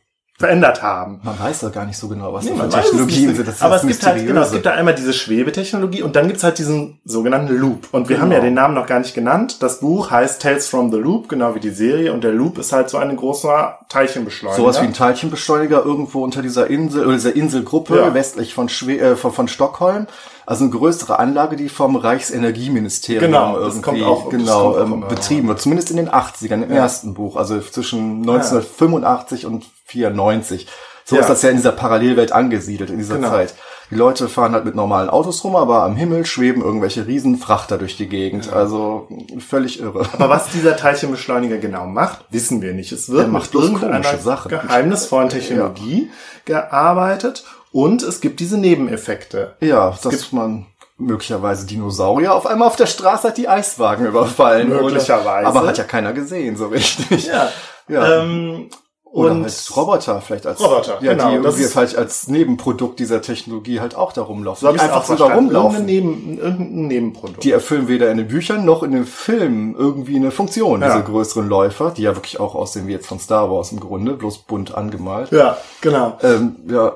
verändert 0.43 0.81
haben. 0.83 1.19
Man 1.23 1.39
weiß 1.39 1.61
ja 1.61 1.69
gar 1.69 1.85
nicht 1.85 1.97
so 1.97 2.07
genau, 2.09 2.33
was 2.33 2.43
Nee, 2.43 2.51
das 2.57 2.75
für 2.75 2.81
Technologien 2.81 3.33
sind. 3.35 3.47
Das 3.47 3.55
ist 3.55 3.61
aber 3.61 3.75
es 3.77 3.87
gibt 3.87 4.05
halt, 4.05 4.27
genau, 4.27 4.41
es 4.41 4.51
gibt 4.51 4.65
da 4.65 4.71
einmal 4.71 4.93
diese 4.93 5.13
Schwebetechnologie 5.13 6.01
und 6.03 6.15
dann 6.15 6.27
gibt's 6.27 6.43
halt 6.43 6.57
diesen 6.57 6.99
sogenannten 7.05 7.55
Loop. 7.57 7.87
Und 7.91 8.09
wir 8.09 8.19
haben 8.19 8.29
ja 8.31 8.39
Genau. 8.39 8.47
den 8.47 8.53
Namen 8.55 8.73
noch 8.75 8.85
gar 8.87 8.99
nicht 8.99 9.13
genannt. 9.13 9.57
Das 9.61 9.79
Buch 9.79 10.11
heißt 10.11 10.41
Tales 10.41 10.67
from 10.67 10.91
the 10.91 10.97
Loop, 10.97 11.29
genau 11.29 11.55
wie 11.55 11.59
die 11.59 11.69
Serie. 11.69 12.11
Und 12.11 12.23
der 12.23 12.31
Loop 12.33 12.57
ist 12.57 12.73
halt 12.73 12.89
so 12.89 12.97
ein 12.97 13.15
großer 13.15 13.79
Teilchenbeschleuniger. 13.89 14.61
Sowas 14.61 14.81
wie 14.81 14.85
ein 14.85 14.93
Teilchenbeschleuniger 14.93 15.83
irgendwo 15.85 16.23
unter 16.23 16.41
dieser 16.41 16.69
Insel 16.69 17.05
oder 17.05 17.13
dieser 17.13 17.35
Inselgruppe 17.35 17.97
Ja. 17.97 18.13
westlich 18.13 18.53
von, 18.53 18.67
Schwe 18.69 18.97
äh, 18.99 19.15
von, 19.15 19.31
von 19.31 19.47
Stockholm. 19.47 20.07
Also 20.45 20.63
eine 20.65 20.73
größere 20.73 21.19
Anlage, 21.19 21.55
die 21.55 21.69
vom 21.69 21.95
Reichsenergieministerium 21.95 23.21
Genau, 23.31 23.57
irgendwie 23.59 24.03
auch- 24.03 24.29
genau 24.29 24.77
ähm, 24.79 25.05
betrieben 25.07 25.47
wird. 25.47 25.61
Zumindest 25.61 25.89
in 25.91 25.97
den 25.97 26.09
80ern, 26.09 26.63
im 26.63 26.69
Ja. 26.71 26.77
ersten 26.77 27.13
Buch, 27.13 27.35
also 27.35 27.59
zwischen 27.61 28.21
1985 28.21 29.45
und 29.45 29.65
94. 29.85 30.67
So 31.05 31.15
Ja. 31.15 31.21
ist 31.21 31.29
das 31.29 31.41
ja 31.41 31.49
in 31.49 31.57
dieser 31.57 31.71
Parallelwelt 31.73 32.31
angesiedelt 32.31 32.89
in 32.89 32.97
dieser 32.97 33.15
Genau. 33.15 33.29
Zeit. 33.29 33.53
Die 33.91 33.95
Leute 33.95 34.27
fahren 34.29 34.53
halt 34.53 34.65
mit 34.65 34.73
normalen 34.75 35.09
Autos 35.09 35.43
rum, 35.43 35.55
aber 35.55 35.83
am 35.83 35.95
Himmel 35.95 36.25
schweben 36.25 36.63
irgendwelche 36.63 37.05
Riesenfrachter 37.05 37.77
durch 37.77 37.95
die 37.97 38.07
Gegend. 38.07 38.51
Also 38.51 39.07
völlig 39.39 39.79
irre. 39.81 40.07
Aber 40.13 40.29
was 40.29 40.47
dieser 40.49 40.75
Teilchenbeschleuniger 40.77 41.57
genau 41.57 41.85
macht, 41.85 42.25
wissen 42.31 42.61
wir 42.61 42.73
nicht. 42.73 42.91
Es 42.91 43.09
wird 43.09 43.31
mit 43.31 43.53
irgendeiner 43.53 44.01
geheimnisvollen 44.47 45.29
Technologie 45.29 46.09
gearbeitet 46.45 47.43
und 47.73 48.01
es 48.03 48.21
gibt 48.21 48.39
diese 48.39 48.57
Nebeneffekte. 48.57 49.55
Ja, 49.59 49.93
dass 50.01 50.31
man 50.31 50.67
möglicherweise 50.97 51.65
Dinosaurier 51.65 52.33
auf 52.33 52.45
einmal 52.45 52.67
auf 52.67 52.75
der 52.77 52.85
Straße 52.85 53.27
hat 53.29 53.37
die 53.37 53.49
Eiswagen 53.49 54.05
überfallen. 54.05 54.69
Möglicherweise. 54.69 55.49
Oder, 55.49 55.59
aber 55.59 55.67
hat 55.67 55.77
ja 55.77 55.83
keiner 55.83 56.13
gesehen, 56.13 56.55
so 56.55 56.67
richtig. 56.67 57.27
Ja. 57.27 57.49
Ja. 57.89 58.21
Ähm, 58.21 58.69
Oder 59.11 59.31
und 59.31 59.43
halt 59.43 59.71
Roboter 59.75 60.21
vielleicht 60.21 60.45
als 60.47 60.61
Roboter, 60.61 60.99
ja, 61.01 61.11
genau, 61.13 61.29
die 61.29 61.35
irgendwie 61.35 61.63
vielleicht 61.65 61.97
als 61.97 62.27
Nebenprodukt 62.29 62.97
dieser 62.99 63.21
Technologie 63.21 63.81
halt 63.81 63.95
auch 63.95 64.13
da 64.13 64.21
rumlaufen. 64.21 64.61
so 64.61 64.67
habe 64.67 64.77
die 64.77 64.83
ich 64.85 64.89
einfach 64.89 65.03
verstanden. 65.03 65.33
Irgendein, 65.33 65.55
rumlaufen. 65.61 65.85
Neben, 65.85 66.37
irgendein 66.39 66.87
Nebenprodukt. 66.87 67.43
Die 67.43 67.51
erfüllen 67.51 67.87
weder 67.89 68.09
in 68.09 68.17
den 68.17 68.27
Büchern 68.29 68.63
noch 68.63 68.83
in 68.83 68.91
den 68.93 69.05
Filmen 69.05 69.75
irgendwie 69.75 70.15
eine 70.15 70.31
Funktion, 70.31 70.81
Ja. 70.81 70.93
diese 70.93 71.03
größeren 71.03 71.49
Läufer, 71.49 71.91
die 71.91 72.03
ja 72.03 72.15
wirklich 72.15 72.39
auch 72.39 72.55
aussehen 72.55 72.87
wie 72.87 72.93
jetzt 72.93 73.07
von 73.07 73.19
Star 73.19 73.51
Wars 73.51 73.71
im 73.73 73.81
Grunde, 73.81 74.13
bloß 74.13 74.39
bunt 74.43 74.73
angemalt. 74.75 75.31
ja, 75.31 75.57
genau. 75.81 76.17
ähm, 76.23 76.55
ja, 76.69 76.93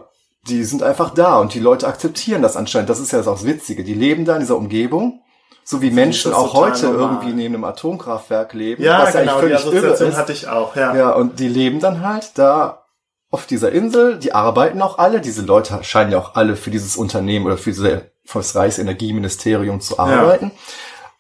die 0.50 0.64
sind 0.64 0.84
einfach 0.84 1.14
da 1.14 1.40
und 1.40 1.54
die 1.54 1.60
Leute 1.60 1.88
akzeptieren 1.88 2.42
das 2.42 2.56
anscheinend. 2.56 2.90
Das 2.90 3.00
ist 3.00 3.12
ja 3.12 3.22
das 3.22 3.46
Witzige. 3.46 3.84
Die 3.84 3.94
leben 3.94 4.26
da 4.26 4.34
in 4.36 4.40
dieser 4.40 4.58
Umgebung, 4.58 5.22
so 5.64 5.82
wie 5.82 5.92
Menschen 5.92 6.34
auch 6.34 6.54
heute 6.54 6.88
normal. 6.88 7.02
irgendwie 7.02 7.34
neben 7.34 7.56
einem 7.56 7.64
Atomkraftwerk 7.66 8.54
leben. 8.54 8.84
Ja, 8.84 9.04
was 9.04 9.14
ja 9.14 9.22
genau, 9.22 9.40
die 9.40 9.46
eigentlich 9.46 9.62
völlig 9.62 9.74
irre 9.74 9.88
Assoziation 9.94 10.18
hatte 10.18 10.32
ich 10.32 10.48
auch, 10.48 10.76
ja. 10.76 10.96
Ja, 10.96 11.12
und 11.12 11.40
die 11.40 11.50
leben 11.50 11.80
dann 11.80 12.08
halt 12.08 12.32
da 12.36 12.86
auf 13.30 13.46
dieser 13.46 13.72
Insel. 13.72 14.18
Die 14.18 14.34
arbeiten 14.34 14.82
auch 14.82 14.98
alle. 14.98 15.22
Diese 15.22 15.42
Leute 15.42 15.78
scheinen 15.84 16.12
ja 16.12 16.18
auch 16.20 16.36
alle 16.36 16.56
für 16.56 16.72
dieses 16.72 16.96
Unternehmen 16.96 17.46
oder 17.46 17.58
für, 17.58 17.72
diese, 17.72 18.12
für 18.24 18.40
das 18.40 18.56
Reichsenergieministerium 18.56 19.82
zu 19.82 20.00
arbeiten. 20.00 20.52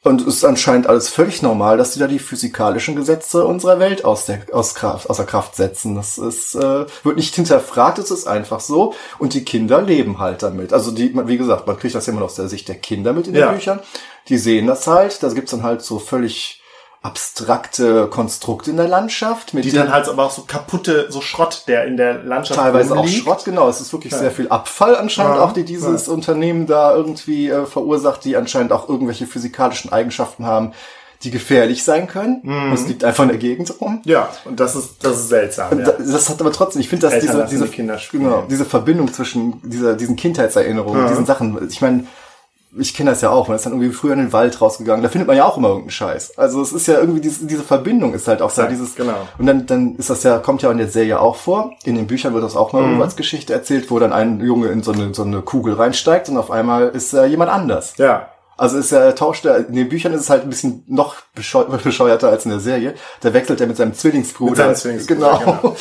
Und 0.07 0.21
es 0.21 0.35
ist 0.37 0.45
anscheinend 0.45 0.87
alles 0.87 1.09
völlig 1.09 1.41
normal, 1.41 1.77
dass 1.77 1.91
die 1.91 1.99
da 1.99 2.07
die 2.07 2.19
physikalischen 2.19 2.95
Gesetze 2.95 3.45
unserer 3.45 3.79
Welt 3.79 4.05
aus 4.05 4.25
der, 4.25 4.39
aus 4.53 4.73
Kraft, 4.73 5.09
außer 5.09 5.25
Kraft 5.25 5.55
setzen. 5.55 5.95
Das 5.95 6.17
ist, 6.17 6.55
äh, 6.55 6.85
wird 7.03 7.17
nicht 7.17 7.35
hinterfragt, 7.35 7.99
es 7.99 8.09
ist 8.09 8.25
einfach 8.27 8.61
so. 8.61 8.93
Und 9.19 9.33
die 9.33 9.43
Kinder 9.43 9.81
leben 9.81 10.19
halt 10.19 10.43
damit. 10.43 10.71
Also 10.71 10.91
die, 10.91 11.13
wie 11.27 11.37
gesagt, 11.37 11.67
man 11.67 11.77
kriegt 11.77 11.93
das 11.93 12.05
ja 12.05 12.13
immer 12.13 12.23
aus 12.23 12.35
der 12.35 12.47
Sicht 12.47 12.67
der 12.69 12.75
Kinder 12.75 13.11
mit 13.11 13.27
in 13.27 13.35
Ja. 13.35 13.47
den 13.51 13.55
Büchern. 13.55 13.79
Die 14.29 14.37
sehen 14.37 14.65
das 14.67 14.87
halt. 14.87 15.21
Da 15.21 15.27
gibt's 15.29 15.51
dann 15.51 15.63
halt 15.63 15.81
so 15.81 15.99
völlig 15.99 16.61
abstrakte 17.03 18.07
Konstrukte 18.07 18.71
in 18.71 18.77
der 18.77 18.87
Landschaft. 18.87 19.53
Mit 19.53 19.65
Die 19.65 19.71
dann 19.71 19.91
halt 19.91 20.07
aber 20.07 20.25
auch 20.25 20.31
so 20.31 20.43
kaputte, 20.43 21.07
so 21.09 21.21
Schrott, 21.21 21.63
der 21.67 21.85
in 21.85 21.97
der 21.97 22.23
Landschaft 22.23 22.59
teilweise 22.59 22.93
auch 22.93 22.99
rumliegt. 22.99 23.23
Schrott, 23.23 23.45
genau. 23.45 23.69
Es 23.69 23.81
ist 23.81 23.91
wirklich 23.93 24.13
Ja. 24.13 24.19
sehr 24.19 24.31
viel 24.31 24.49
Abfall 24.49 24.95
anscheinend 24.95 25.35
Ja, 25.35 25.43
auch, 25.43 25.51
die 25.53 25.63
dieses 25.63 26.07
Unternehmen 26.07 26.67
da 26.67 26.93
irgendwie 26.95 27.49
äh, 27.49 27.65
verursacht, 27.65 28.23
die 28.25 28.35
anscheinend 28.37 28.71
auch 28.71 28.89
irgendwelche 28.89 29.25
physikalischen 29.27 29.91
Eigenschaften 29.91 30.45
haben, 30.45 30.73
die 31.23 31.31
gefährlich 31.31 31.83
sein 31.83 32.07
können. 32.07 32.41
Mhm. 32.43 32.63
Und 32.71 32.73
es 32.73 32.87
liegt 32.87 33.03
einfach 33.03 33.23
in 33.23 33.29
der 33.29 33.39
Gegend 33.39 33.73
rum. 33.81 34.01
Ja, 34.05 34.29
und 34.45 34.59
das 34.59 34.75
ist, 34.75 35.03
das 35.03 35.17
ist 35.17 35.29
seltsam, 35.29 35.79
ja. 35.79 35.85
da- 35.85 35.91
Das 35.97 36.29
hat 36.29 36.39
aber 36.41 36.51
trotzdem, 36.51 36.81
ich 36.81 36.89
finde, 36.89 37.07
dass 37.07 37.13
Eltern 37.15 37.37
diese, 37.37 37.47
diese, 37.49 37.65
die 37.65 37.71
Kinder 37.71 37.97
spielen. 37.97 38.23
genau, 38.23 38.43
diese 38.49 38.65
Verbindung 38.65 39.11
zwischen 39.11 39.59
dieser, 39.63 39.95
diesen 39.95 40.15
Kindheitserinnerungen, 40.15 41.01
Ja. 41.03 41.07
diesen 41.09 41.25
Sachen, 41.25 41.67
ich 41.69 41.81
meine, 41.81 42.05
ich 42.77 42.93
kenne 42.93 43.11
das 43.11 43.21
ja 43.21 43.29
auch, 43.29 43.47
man 43.47 43.55
ist 43.55 43.65
dann 43.65 43.73
irgendwie 43.73 43.91
früher 43.93 44.13
in 44.13 44.19
den 44.19 44.33
Wald 44.33 44.59
rausgegangen, 44.61 45.01
da 45.03 45.09
findet 45.09 45.27
man 45.27 45.37
ja 45.37 45.45
auch 45.45 45.57
immer 45.57 45.69
irgendeinen 45.69 45.91
Scheiß. 45.91 46.37
Also 46.37 46.61
es 46.61 46.71
ist 46.73 46.87
ja 46.87 46.99
irgendwie, 46.99 47.21
diese, 47.21 47.45
diese 47.45 47.63
Verbindung 47.63 48.13
ist 48.13 48.27
halt 48.27 48.41
auch 48.41 48.51
da, 48.53 48.63
Exakt, 48.63 48.71
dieses, 48.71 48.95
genau. 48.95 49.27
und 49.37 49.45
dann, 49.45 49.65
dann 49.65 49.95
ist 49.95 50.09
das 50.09 50.23
ja, 50.23 50.37
kommt 50.39 50.61
ja 50.61 50.71
in 50.71 50.77
der 50.77 50.89
Serie 50.89 51.19
auch 51.19 51.35
vor. 51.37 51.71
In 51.85 51.95
den 51.95 52.07
Büchern 52.07 52.33
wird 52.33 52.43
das 52.43 52.55
auch 52.55 52.73
mal 52.73 52.83
Mhm. 52.83 53.01
als 53.01 53.15
Geschichte 53.15 53.53
erzählt, 53.53 53.89
wo 53.89 53.99
dann 53.99 54.11
ein 54.13 54.39
Junge 54.41 54.67
in 54.67 54.83
so 54.83 54.91
eine, 54.91 55.13
so 55.13 55.23
eine 55.23 55.41
Kugel 55.41 55.73
reinsteigt 55.75 56.29
und 56.29 56.37
auf 56.37 56.51
einmal 56.51 56.89
ist 56.89 57.13
äh, 57.13 57.25
jemand 57.25 57.51
anders. 57.51 57.93
Ja, 57.97 58.29
Also 58.57 58.77
ist 58.77 58.91
er 58.91 59.13
tauscht 59.15 59.45
er, 59.45 59.67
in 59.67 59.75
den 59.75 59.87
Büchern 59.89 60.13
ist 60.13 60.21
es 60.21 60.29
halt 60.29 60.43
ein 60.43 60.49
bisschen 60.49 60.83
noch 60.87 61.15
bescheu 61.35 61.63
bescheuerter 61.83 62.29
als 62.29 62.45
in 62.45 62.51
der 62.51 62.59
Serie. 62.59 62.95
Da 63.21 63.33
wechselt 63.33 63.61
er 63.61 63.67
mit 63.67 63.77
seinem 63.77 63.93
Zwillingsbruder. 63.93 64.49
Mit 64.51 64.57
seinem 64.57 64.75
Zwillingsbruder, 64.75 65.39
Genau. 65.39 65.57
genau. 65.61 65.75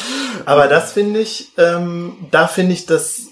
Aber 0.45 0.68
das 0.68 0.93
finde 0.93 1.20
ich, 1.20 1.53
ähm, 1.59 2.12
da 2.30 2.47
finde 2.47 2.72
ich 2.74 2.87
das, 2.87 3.22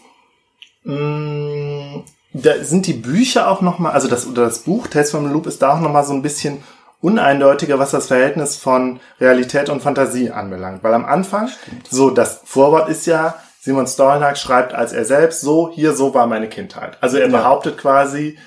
mh, 0.85 2.03
da 2.35 2.63
sind 2.63 2.87
die 2.87 2.93
Bücher 2.93 3.49
auch 3.49 3.61
noch 3.63 3.79
mal, 3.79 3.93
also 3.93 4.09
das 4.09 4.27
oder 4.27 4.45
das 4.45 4.61
Buch 4.61 4.89
Tales 4.89 5.11
from 5.13 5.27
the 5.27 5.33
Loop 5.33 5.47
ist 5.47 5.63
da 5.63 5.75
auch 5.75 5.81
noch 5.81 5.93
mal 5.93 6.05
so 6.05 6.13
ein 6.13 6.23
bisschen 6.23 6.63
uneindeutiger, 7.01 7.79
was 7.79 7.91
das 7.93 8.09
Verhältnis 8.09 8.57
von 8.57 8.99
Realität 9.21 9.69
und 9.69 9.83
Fantasie 9.83 10.31
anbelangt. 10.31 10.83
Weil 10.83 10.95
am 10.95 11.05
Anfang, 11.05 11.49
so 11.91 12.11
das 12.11 12.41
Vorwort 12.45 12.89
ist 12.89 13.07
ja, 13.07 13.35
Simon 13.61 13.87
Stolnhack 13.87 14.37
schreibt 14.37 14.75
als 14.75 14.93
er 14.93 15.05
selbst, 15.05 15.41
so, 15.41 15.71
hier, 15.73 15.93
so 15.95 16.13
war 16.15 16.27
meine 16.27 16.49
Kindheit. 16.49 16.99
Also 17.01 17.17
er 17.19 17.29
Ja. 17.31 17.39
behauptet 17.39 17.79
quasi, 17.79 18.39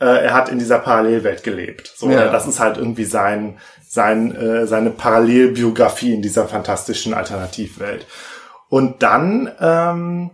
äh, 0.00 0.04
er 0.04 0.34
hat 0.34 0.48
in 0.48 0.58
dieser 0.58 0.78
Parallelwelt 0.78 1.42
gelebt. 1.42 1.92
So, 1.96 2.10
Ja. 2.10 2.18
oder 2.18 2.30
das 2.32 2.46
ist 2.46 2.60
halt 2.60 2.76
irgendwie 2.76 3.04
sein, 3.04 3.58
sein, 3.88 4.34
äh, 4.36 4.66
seine 4.66 4.90
Parallelbiografie 4.90 6.14
in 6.14 6.22
dieser 6.22 6.46
fantastischen 6.46 7.14
Alternativwelt. 7.14 8.06
Und 8.68 9.02
dann 9.02 9.50
ähm, 9.60 10.30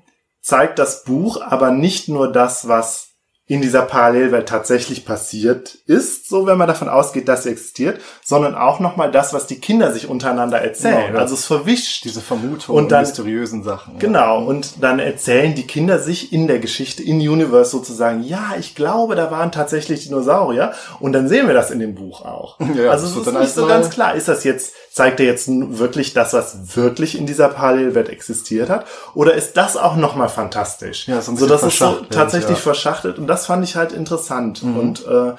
zeigt 0.46 0.78
das 0.78 1.02
Buch 1.02 1.40
aber 1.42 1.72
nicht 1.72 2.08
nur 2.08 2.30
das, 2.30 2.68
was 2.68 3.02
in 3.48 3.62
dieser 3.62 3.82
Parallelwelt 3.82 4.48
tatsächlich 4.48 5.04
passiert 5.04 5.76
ist, 5.86 6.28
so 6.28 6.46
wenn 6.48 6.58
man 6.58 6.66
davon 6.66 6.88
ausgeht, 6.88 7.28
dass 7.28 7.44
sie 7.44 7.50
existiert, 7.50 8.00
sondern 8.24 8.56
auch 8.56 8.80
nochmal 8.80 9.12
das, 9.12 9.32
was 9.34 9.46
die 9.46 9.60
Kinder 9.60 9.92
sich 9.92 10.08
untereinander 10.08 10.58
erzählen. 10.60 11.08
Genau. 11.08 11.20
Also 11.20 11.34
es 11.34 11.44
verwischt 11.44 12.04
Diese 12.04 12.20
Vermutung 12.20 12.74
Und 12.74 12.90
dann- 12.90 13.02
mysteriösen 13.02 13.62
Sachen. 13.62 13.94
ja. 13.94 13.98
Genau, 14.00 14.44
und 14.44 14.82
dann 14.82 14.98
erzählen 14.98 15.54
die 15.54 15.64
Kinder 15.66 16.00
sich 16.00 16.32
in 16.32 16.48
der 16.48 16.58
Geschichte, 16.58 17.04
in 17.04 17.18
Universe 17.18 17.70
sozusagen, 17.70 18.24
ja, 18.24 18.54
ich 18.58 18.74
glaube, 18.74 19.14
da 19.14 19.30
waren 19.30 19.52
tatsächlich 19.52 20.02
Dinosaurier. 20.02 20.72
Und 20.98 21.12
dann 21.12 21.28
sehen 21.28 21.46
wir 21.46 21.54
das 21.54 21.70
in 21.70 21.78
dem 21.78 21.94
Buch 21.94 22.22
auch. 22.24 22.58
Ja, 22.74 22.90
also 22.90 23.06
es 23.06 23.26
ist 23.26 23.32
nicht 23.32 23.54
so 23.54 23.66
ganz 23.68 23.90
klar, 23.90 24.16
ist 24.16 24.26
das 24.26 24.42
jetzt, 24.42 24.72
zeigt 24.96 25.20
er 25.20 25.26
jetzt 25.26 25.46
wirklich 25.48 26.14
das, 26.14 26.32
was 26.32 26.74
wirklich 26.74 27.18
in 27.18 27.26
dieser 27.26 27.48
Parallelwelt 27.48 28.08
existiert 28.08 28.70
hat? 28.70 28.86
Oder 29.14 29.34
ist 29.34 29.58
das 29.58 29.76
auch 29.76 29.94
nochmal 29.94 30.30
fantastisch? 30.30 31.06
Ja, 31.06 31.20
so 31.20 31.32
ein 31.32 31.36
so 31.36 31.46
das 31.46 31.62
ist 31.62 31.78
so 31.78 32.00
tatsächlich 32.08 32.56
ja. 32.56 32.62
verschachtelt. 32.62 33.18
Und 33.18 33.26
das 33.26 33.44
fand 33.44 33.62
ich 33.62 33.76
halt 33.76 33.92
interessant. 33.92 34.62
Mhm. 34.62 34.76
Und 34.78 35.06
äh, 35.06 35.32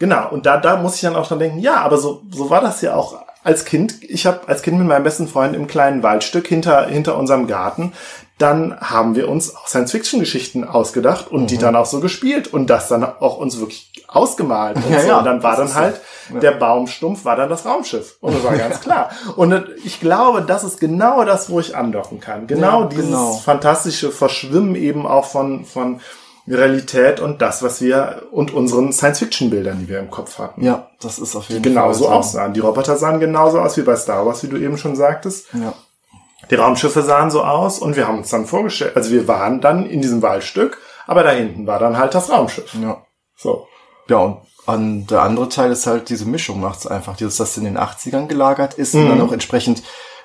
Genau, 0.00 0.30
und 0.30 0.46
da, 0.46 0.56
da 0.56 0.76
muss 0.76 0.94
ich 0.94 1.02
dann 1.02 1.14
auch 1.14 1.28
dran 1.28 1.40
denken, 1.40 1.58
ja, 1.58 1.76
aber 1.82 1.98
so, 1.98 2.22
so 2.30 2.48
war 2.48 2.62
das 2.62 2.80
ja 2.80 2.94
auch 2.94 3.22
als 3.44 3.66
Kind. 3.66 4.02
Ich 4.02 4.24
habe 4.24 4.48
als 4.48 4.62
Kind 4.62 4.78
mit 4.78 4.86
meinem 4.86 5.04
besten 5.04 5.28
Freund 5.28 5.54
im 5.54 5.66
kleinen 5.66 6.02
Waldstück 6.02 6.48
hinter, 6.48 6.86
hinter 6.86 7.18
unserem 7.18 7.46
Garten, 7.46 7.92
dann 8.40 8.78
haben 8.80 9.14
wir 9.14 9.28
uns 9.28 9.54
auch 9.54 9.66
Science-Fiction-Geschichten 9.68 10.64
ausgedacht 10.64 11.28
und 11.30 11.50
die 11.50 11.56
Mhm. 11.56 11.60
dann 11.60 11.76
auch 11.76 11.86
so 11.86 12.00
gespielt 12.00 12.52
und 12.52 12.68
das 12.68 12.88
dann 12.88 13.04
auch 13.04 13.38
uns 13.38 13.58
wirklich 13.60 13.92
ausgemalt. 14.08 14.76
Und, 14.76 14.90
Ja, 14.90 15.00
so. 15.00 15.08
ja, 15.08 15.18
und 15.18 15.24
dann 15.24 15.42
war 15.42 15.56
dann 15.56 15.74
halt, 15.74 16.00
so. 16.28 16.34
Ja. 16.34 16.40
der 16.40 16.52
Baumstumpf 16.52 17.24
war 17.24 17.36
dann 17.36 17.48
das 17.48 17.64
Raumschiff. 17.66 18.16
Und 18.20 18.34
das 18.36 18.44
war 18.44 18.56
ganz 18.56 18.80
klar. 18.82 19.10
Und 19.36 19.64
ich 19.84 20.00
glaube, 20.00 20.42
das 20.42 20.64
ist 20.64 20.80
genau 20.80 21.24
das, 21.24 21.50
wo 21.50 21.60
ich 21.60 21.76
andocken 21.76 22.20
kann. 22.20 22.46
Genau 22.46 22.82
Ja, 22.82 22.86
dieses 22.86 23.06
genau. 23.06 23.32
fantastische 23.34 24.10
Verschwimmen 24.10 24.74
eben 24.74 25.06
auch 25.06 25.26
von, 25.26 25.64
von 25.64 26.00
Realität 26.48 27.20
und 27.20 27.42
das, 27.42 27.62
was 27.62 27.80
wir 27.80 28.22
und 28.32 28.52
unseren 28.52 28.92
Science-Fiction-Bildern, 28.92 29.78
die 29.80 29.88
wir 29.88 29.98
im 30.00 30.10
Kopf 30.10 30.38
hatten. 30.38 30.64
Ja, 30.64 30.88
das 31.00 31.18
ist 31.18 31.36
auf 31.36 31.48
jeden 31.48 31.62
Genauso 31.62 32.04
Fall. 32.04 32.12
so. 32.14 32.18
aussahen. 32.18 32.52
Die 32.54 32.60
Roboter 32.60 32.96
sahen 32.96 33.20
genauso 33.20 33.60
aus 33.60 33.76
wie 33.76 33.82
bei 33.82 33.94
Star 33.96 34.26
Wars, 34.26 34.42
wie 34.42 34.48
du 34.48 34.56
eben 34.56 34.76
schon 34.78 34.96
sagtest. 34.96 35.46
Ja. 35.52 35.72
Die 36.50 36.54
Raumschiffe 36.54 37.02
sahen 37.02 37.30
so 37.30 37.42
aus 37.44 37.78
und 37.78 37.96
wir 37.96 38.08
haben 38.08 38.18
uns 38.18 38.30
dann 38.30 38.46
vorgestellt, 38.46 38.96
also 38.96 39.10
wir 39.10 39.28
waren 39.28 39.60
dann 39.60 39.86
in 39.86 40.00
diesem 40.02 40.22
Waldstück, 40.22 40.78
aber 41.06 41.22
da 41.22 41.30
hinten 41.30 41.66
war 41.66 41.78
dann 41.78 41.98
halt 41.98 42.14
das 42.14 42.30
Raumschiff. 42.30 42.74
ja. 42.80 43.02
So. 43.36 43.66
Ja, 44.08 44.18
und 44.18 44.38
an 44.66 45.06
der 45.06 45.22
andere 45.22 45.48
Teil 45.48 45.70
ist 45.72 45.86
halt 45.86 46.08
diese 46.10 46.26
Mischung 46.26 46.60
macht's 46.60 46.86
einfach. 46.86 47.16
Dieses, 47.16 47.36
das 47.36 47.56
in 47.56 47.64
den 47.64 47.78
80ern 47.78 48.26
gelagert 48.26 48.74
ist 48.74 48.94
und 48.94 49.04
Mhm. 49.04 49.08
dann 49.08 49.20
auch 49.22 49.32
entsprechend 49.32 49.82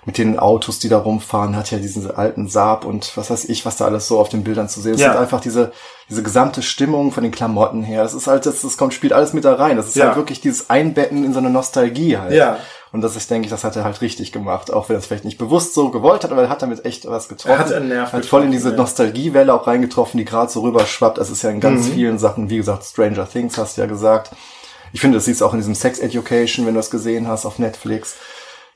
mit 0.07 0.17
den 0.19 0.37
Autos, 0.37 0.77
die 0.79 0.89
da 0.89 0.97
rumfahren, 0.99 1.55
hat 1.55 1.71
ja 1.71 1.79
diesen 1.79 2.11
alten 2.11 2.47
Saab 2.47 2.85
und 2.85 3.15
was 3.17 3.31
weiß 3.31 3.45
ich, 3.45 3.65
was 3.65 3.77
da 3.77 3.85
alles 3.85 4.07
so 4.07 4.19
auf 4.19 4.29
den 4.29 4.43
Bildern 4.43 4.69
zu 4.69 4.79
sehen 4.81 4.93
ist. 4.95 4.99
Ja. 5.01 5.07
Es 5.07 5.13
sind 5.13 5.21
einfach 5.21 5.41
diese, 5.41 5.71
diese 6.09 6.21
gesamte 6.21 6.61
Stimmung 6.61 7.11
von 7.11 7.23
den 7.23 7.31
Klamotten 7.31 7.81
her. 7.81 8.03
Das 8.03 8.13
ist 8.13 8.27
halt, 8.27 8.45
das, 8.45 8.61
das 8.61 8.77
kommt, 8.77 8.93
spielt 8.93 9.13
alles 9.13 9.33
mit 9.33 9.45
da 9.45 9.55
rein. 9.55 9.77
Das 9.77 9.87
ist 9.87 9.95
Ja. 9.95 10.07
halt 10.07 10.15
wirklich 10.17 10.41
dieses 10.41 10.69
Einbetten 10.69 11.23
in 11.23 11.33
so 11.33 11.39
eine 11.39 11.49
Nostalgie 11.49 12.17
halt. 12.17 12.33
Ja. 12.33 12.57
Und 12.95 13.01
das 13.01 13.17
ist, 13.17 13.29
denke 13.29 13.47
ich, 13.47 13.51
das 13.51 13.65
hat 13.65 13.75
er 13.75 13.83
halt 13.83 13.99
richtig 13.99 14.31
gemacht, 14.31 14.71
auch 14.71 14.87
wenn 14.87 14.95
er 14.95 14.99
es 14.99 15.05
vielleicht 15.05 15.25
nicht 15.25 15.37
bewusst 15.37 15.73
so 15.73 15.89
gewollt 15.89 16.23
hat, 16.23 16.31
aber 16.31 16.43
er 16.43 16.49
hat 16.49 16.61
damit 16.61 16.85
echt 16.85 17.05
was 17.09 17.27
getroffen. 17.27 17.51
Er 17.51 17.59
hat 17.59 17.73
einen 17.73 17.89
Nerv 17.89 18.13
Hat 18.13 18.25
voll 18.25 18.43
in 18.43 18.51
diese 18.51 18.69
ja. 18.69 18.75
Nostalgiewelle 18.77 19.53
auch 19.53 19.67
reingetroffen, 19.67 20.17
die 20.17 20.23
gerade 20.23 20.49
so 20.49 20.61
rüberschwappt. 20.61 21.17
Das 21.17 21.29
ist 21.29 21.41
ja 21.43 21.49
in 21.49 21.59
ganz 21.59 21.87
Mhm. 21.89 21.91
vielen 21.91 22.19
Sachen, 22.19 22.49
wie 22.49 22.55
gesagt, 22.55 22.85
Stranger 22.85 23.27
Things 23.29 23.57
hast 23.57 23.75
du 23.75 23.81
ja 23.81 23.87
gesagt. 23.87 24.31
Ich 24.93 25.01
finde, 25.01 25.17
das 25.17 25.25
siehst 25.25 25.41
du 25.41 25.45
auch 25.45 25.51
in 25.51 25.59
diesem 25.59 25.75
Sex 25.75 25.99
Education, 25.99 26.65
wenn 26.65 26.73
du 26.73 26.79
das 26.79 26.89
gesehen 26.89 27.27
hast 27.27 27.45
auf 27.45 27.59
Netflix. 27.59 28.15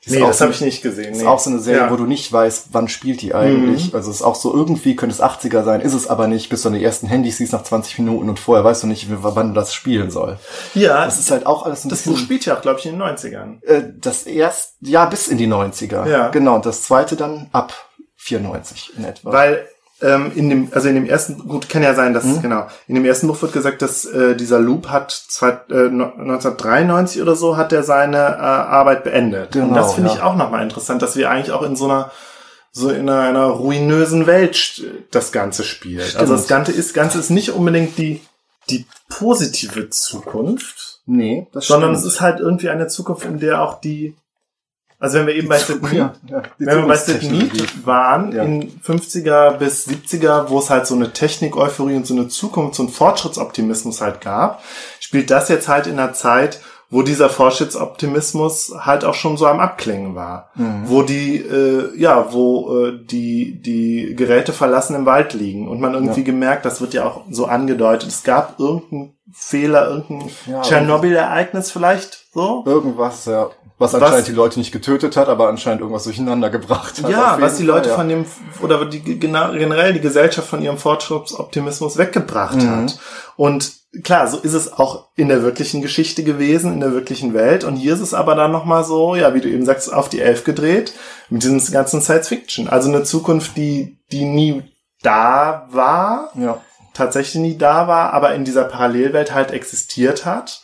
Ist 0.02 0.12
Nee, 0.14 0.20
das 0.20 0.40
habe 0.40 0.50
ich 0.52 0.62
nicht 0.62 0.82
gesehen. 0.82 1.12
ist 1.12 1.20
Nee. 1.20 1.26
auch 1.26 1.38
so 1.38 1.50
eine 1.50 1.58
Serie, 1.58 1.80
Ja. 1.82 1.86
Mhm. 1.88 1.92
wo 1.92 1.96
du 1.96 2.04
nicht 2.06 2.32
weißt, 2.32 2.68
wann 2.72 2.88
spielt 2.88 3.20
die 3.20 3.34
eigentlich. 3.34 3.94
Also 3.94 4.10
es 4.10 4.16
ist 4.16 4.22
auch 4.22 4.34
so, 4.34 4.54
irgendwie 4.54 4.96
könnte 4.96 5.14
es 5.14 5.20
80er 5.22 5.62
sein, 5.62 5.82
ist 5.82 5.92
es 5.92 6.08
aber 6.08 6.26
nicht, 6.26 6.48
bis 6.48 6.62
du 6.62 6.68
an 6.68 6.74
die 6.74 6.82
ersten 6.82 7.06
Handys 7.06 7.36
siehst 7.36 7.52
nach 7.52 7.64
20 7.64 7.98
Minuten 7.98 8.30
und 8.30 8.38
vorher 8.38 8.64
weißt 8.64 8.82
du 8.82 8.86
nicht, 8.86 9.06
wann 9.10 9.52
das 9.52 9.74
spielen 9.74 10.10
soll. 10.10 10.38
Ja, 10.74 11.04
Das 11.04 11.18
ist 11.18 11.30
halt 11.30 11.44
auch 11.44 11.66
alles 11.66 11.84
ein 11.84 11.90
das 11.90 12.02
Buch 12.02 12.12
bisschen... 12.12 12.24
spielt 12.24 12.46
ja 12.46 12.56
auch, 12.56 12.62
glaube 12.62 12.78
ich, 12.80 12.86
in 12.86 12.92
den 12.98 13.02
90ern. 13.02 13.62
Äh, 13.62 13.82
das 14.00 14.22
erst, 14.22 14.74
ja, 14.80 15.04
bis 15.04 15.28
in 15.28 15.36
die 15.36 15.46
90er. 15.48 16.08
Ja. 16.08 16.28
Genau, 16.30 16.54
und 16.54 16.64
das 16.64 16.82
zweite 16.82 17.16
dann 17.16 17.50
ab 17.52 17.74
94 18.16 18.92
in 18.96 19.04
etwa. 19.04 19.32
Weil 19.32 19.68
ähm, 20.02 20.32
in 20.34 20.48
dem, 20.48 20.68
also 20.72 20.88
in 20.88 20.94
dem 20.94 21.06
ersten, 21.06 21.46
gut, 21.46 21.68
kann 21.68 21.82
ja 21.82 21.94
sein, 21.94 22.14
dass, 22.14 22.24
Mhm. 22.24 22.42
genau, 22.42 22.66
in 22.88 22.94
dem 22.94 23.04
ersten 23.04 23.26
Buch 23.26 23.40
wird 23.42 23.52
gesagt, 23.52 23.82
dass 23.82 24.04
äh, 24.04 24.34
dieser 24.36 24.58
Loop 24.58 24.88
hat 24.88 25.10
zwei, 25.12 25.50
äh, 25.70 25.88
no- 25.90 26.12
1993 26.16 27.20
oder 27.22 27.36
so 27.36 27.56
hat 27.56 27.72
er 27.72 27.82
seine 27.82 28.16
äh, 28.16 28.40
Arbeit 28.40 29.04
beendet. 29.04 29.54
Und 29.56 29.62
Genau, 29.68 29.74
das 29.74 29.94
finde 29.94 30.10
ja. 30.10 30.16
ich 30.16 30.22
auch 30.22 30.36
nochmal 30.36 30.62
interessant, 30.62 31.02
dass 31.02 31.16
wir 31.16 31.30
eigentlich 31.30 31.52
auch 31.52 31.62
in 31.62 31.76
so 31.76 31.84
einer 31.86 32.10
so 32.72 32.88
in 32.88 33.08
einer, 33.08 33.22
einer 33.22 33.46
ruinösen 33.46 34.28
Welt 34.28 34.84
das 35.10 35.32
Ganze 35.32 35.64
spielt. 35.64 36.04
Stimmt. 36.04 36.20
Also 36.20 36.34
das 36.36 36.46
Ganze 36.46 36.70
ist, 36.70 36.94
Ganze 36.94 37.18
ist 37.18 37.30
nicht 37.30 37.50
unbedingt 37.50 37.98
die, 37.98 38.20
die 38.70 38.86
positive 39.08 39.90
Zukunft, 39.90 41.00
nee, 41.06 41.48
das 41.52 41.66
sondern 41.66 41.92
es 41.92 42.00
stimmt. 42.00 42.12
ist 42.14 42.20
halt 42.20 42.38
irgendwie 42.40 42.68
eine 42.70 42.86
Zukunft, 42.86 43.24
in 43.24 43.40
der 43.40 43.60
auch 43.62 43.80
die, 43.80 44.14
also 45.00 45.18
wenn 45.18 45.26
wir 45.26 45.34
eben 45.34 45.48
bei 45.48 45.58
Sid 45.58 45.82
Mead 45.82 46.10
wenn 46.58 46.78
wir 46.78 46.86
bei 46.86 46.96
Sid. 46.96 47.22
Mead 47.30 47.86
waren, 47.86 48.32
Ja. 48.32 48.44
in 48.44 48.70
50er 48.80 49.52
bis 49.52 49.88
70er, 49.88 50.48
wo 50.50 50.58
es 50.60 50.70
halt 50.70 50.86
so 50.86 50.94
eine 50.94 51.12
Technik-Euphorie 51.12 51.96
und 51.96 52.06
so 52.06 52.14
eine 52.14 52.28
Zukunfts- 52.28 52.78
und 52.80 52.90
Fortschrittsoptimismus 52.90 54.00
halt 54.00 54.20
gab, 54.20 54.62
spielt 55.00 55.30
das 55.30 55.48
jetzt 55.48 55.66
halt 55.68 55.86
in 55.88 55.98
einer 55.98 56.12
Zeit, 56.12 56.60
wo 56.92 57.02
dieser 57.02 57.28
Fortschrittsoptimismus 57.30 58.74
halt 58.80 59.04
auch 59.04 59.14
schon 59.14 59.36
so 59.36 59.46
am 59.46 59.60
Abklingen 59.60 60.14
war. 60.16 60.50
Mhm. 60.56 60.82
Wo 60.86 61.02
die, 61.02 61.36
äh, 61.36 61.96
ja, 61.96 62.32
wo 62.32 62.86
äh, 62.86 62.98
die, 63.06 63.60
die 63.62 64.14
Geräte 64.16 64.52
verlassen 64.52 64.96
im 64.96 65.06
Wald 65.06 65.32
liegen 65.34 65.68
und 65.68 65.80
man 65.80 65.94
irgendwie 65.94 66.20
Ja. 66.20 66.26
gemerkt, 66.26 66.64
das 66.64 66.80
wird 66.80 66.94
ja 66.94 67.04
auch 67.06 67.22
so 67.30 67.46
angedeutet, 67.46 68.08
es 68.08 68.22
gab 68.24 68.58
irgendeinen 68.58 69.14
Fehler, 69.32 69.88
irgendein 69.88 70.30
Ja, 70.46 70.62
Tschernobyl-Ereignis 70.62 71.70
vielleicht, 71.70 72.26
so? 72.34 72.64
Irgendwas, 72.66 73.24
ja. 73.26 73.50
Was 73.80 73.94
Was- 73.94 74.02
anscheinend 74.02 74.28
die 74.28 74.32
Leute 74.32 74.58
nicht 74.58 74.72
getötet 74.72 75.16
hat, 75.16 75.28
aber 75.28 75.48
anscheinend 75.48 75.80
irgendwas 75.80 76.04
durcheinander 76.04 76.50
gebracht 76.50 77.02
hat. 77.02 77.10
Ja, 77.10 77.36
was 77.40 77.56
die 77.56 77.64
Leute 77.64 77.88
Fall, 77.88 77.90
ja. 77.90 77.96
von 77.96 78.08
dem, 78.08 78.26
oder 78.62 78.84
die, 78.84 79.00
generell 79.18 79.92
die 79.94 80.00
Gesellschaft 80.00 80.46
von 80.48 80.62
ihrem 80.62 80.76
Fortschrittsoptimismus 80.78 81.96
weggebracht 81.96 82.56
Mhm. 82.56 82.70
hat. 82.82 82.98
Und 83.36 83.72
klar, 84.04 84.28
so 84.28 84.38
ist 84.38 84.52
es 84.52 84.72
auch 84.72 85.08
in 85.16 85.28
der 85.28 85.42
wirklichen 85.42 85.80
Geschichte 85.82 86.22
gewesen, 86.24 86.74
in 86.74 86.80
der 86.80 86.92
wirklichen 86.92 87.34
Welt. 87.34 87.64
Und 87.64 87.76
hier 87.76 87.94
ist 87.94 88.00
es 88.00 88.14
aber 88.14 88.34
dann 88.34 88.52
nochmal 88.52 88.84
so, 88.84 89.14
ja, 89.14 89.34
wie 89.34 89.40
du 89.40 89.48
eben 89.48 89.64
sagst, 89.64 89.92
auf 89.92 90.08
die 90.08 90.20
Elf 90.20 90.44
gedreht, 90.44 90.92
mit 91.30 91.42
diesem 91.42 91.60
ganzen 91.72 92.00
Science 92.02 92.28
Fiction. 92.28 92.68
Also 92.68 92.88
eine 92.90 93.02
Zukunft, 93.02 93.56
die, 93.56 93.98
die 94.12 94.24
nie 94.26 94.62
da 95.02 95.66
war, 95.70 96.30
Ja. 96.34 96.60
tatsächlich 96.92 97.36
nie 97.40 97.56
da 97.56 97.88
war, 97.88 98.12
aber 98.12 98.34
in 98.34 98.44
dieser 98.44 98.64
Parallelwelt 98.64 99.32
halt 99.32 99.52
existiert 99.52 100.26
hat. 100.26 100.60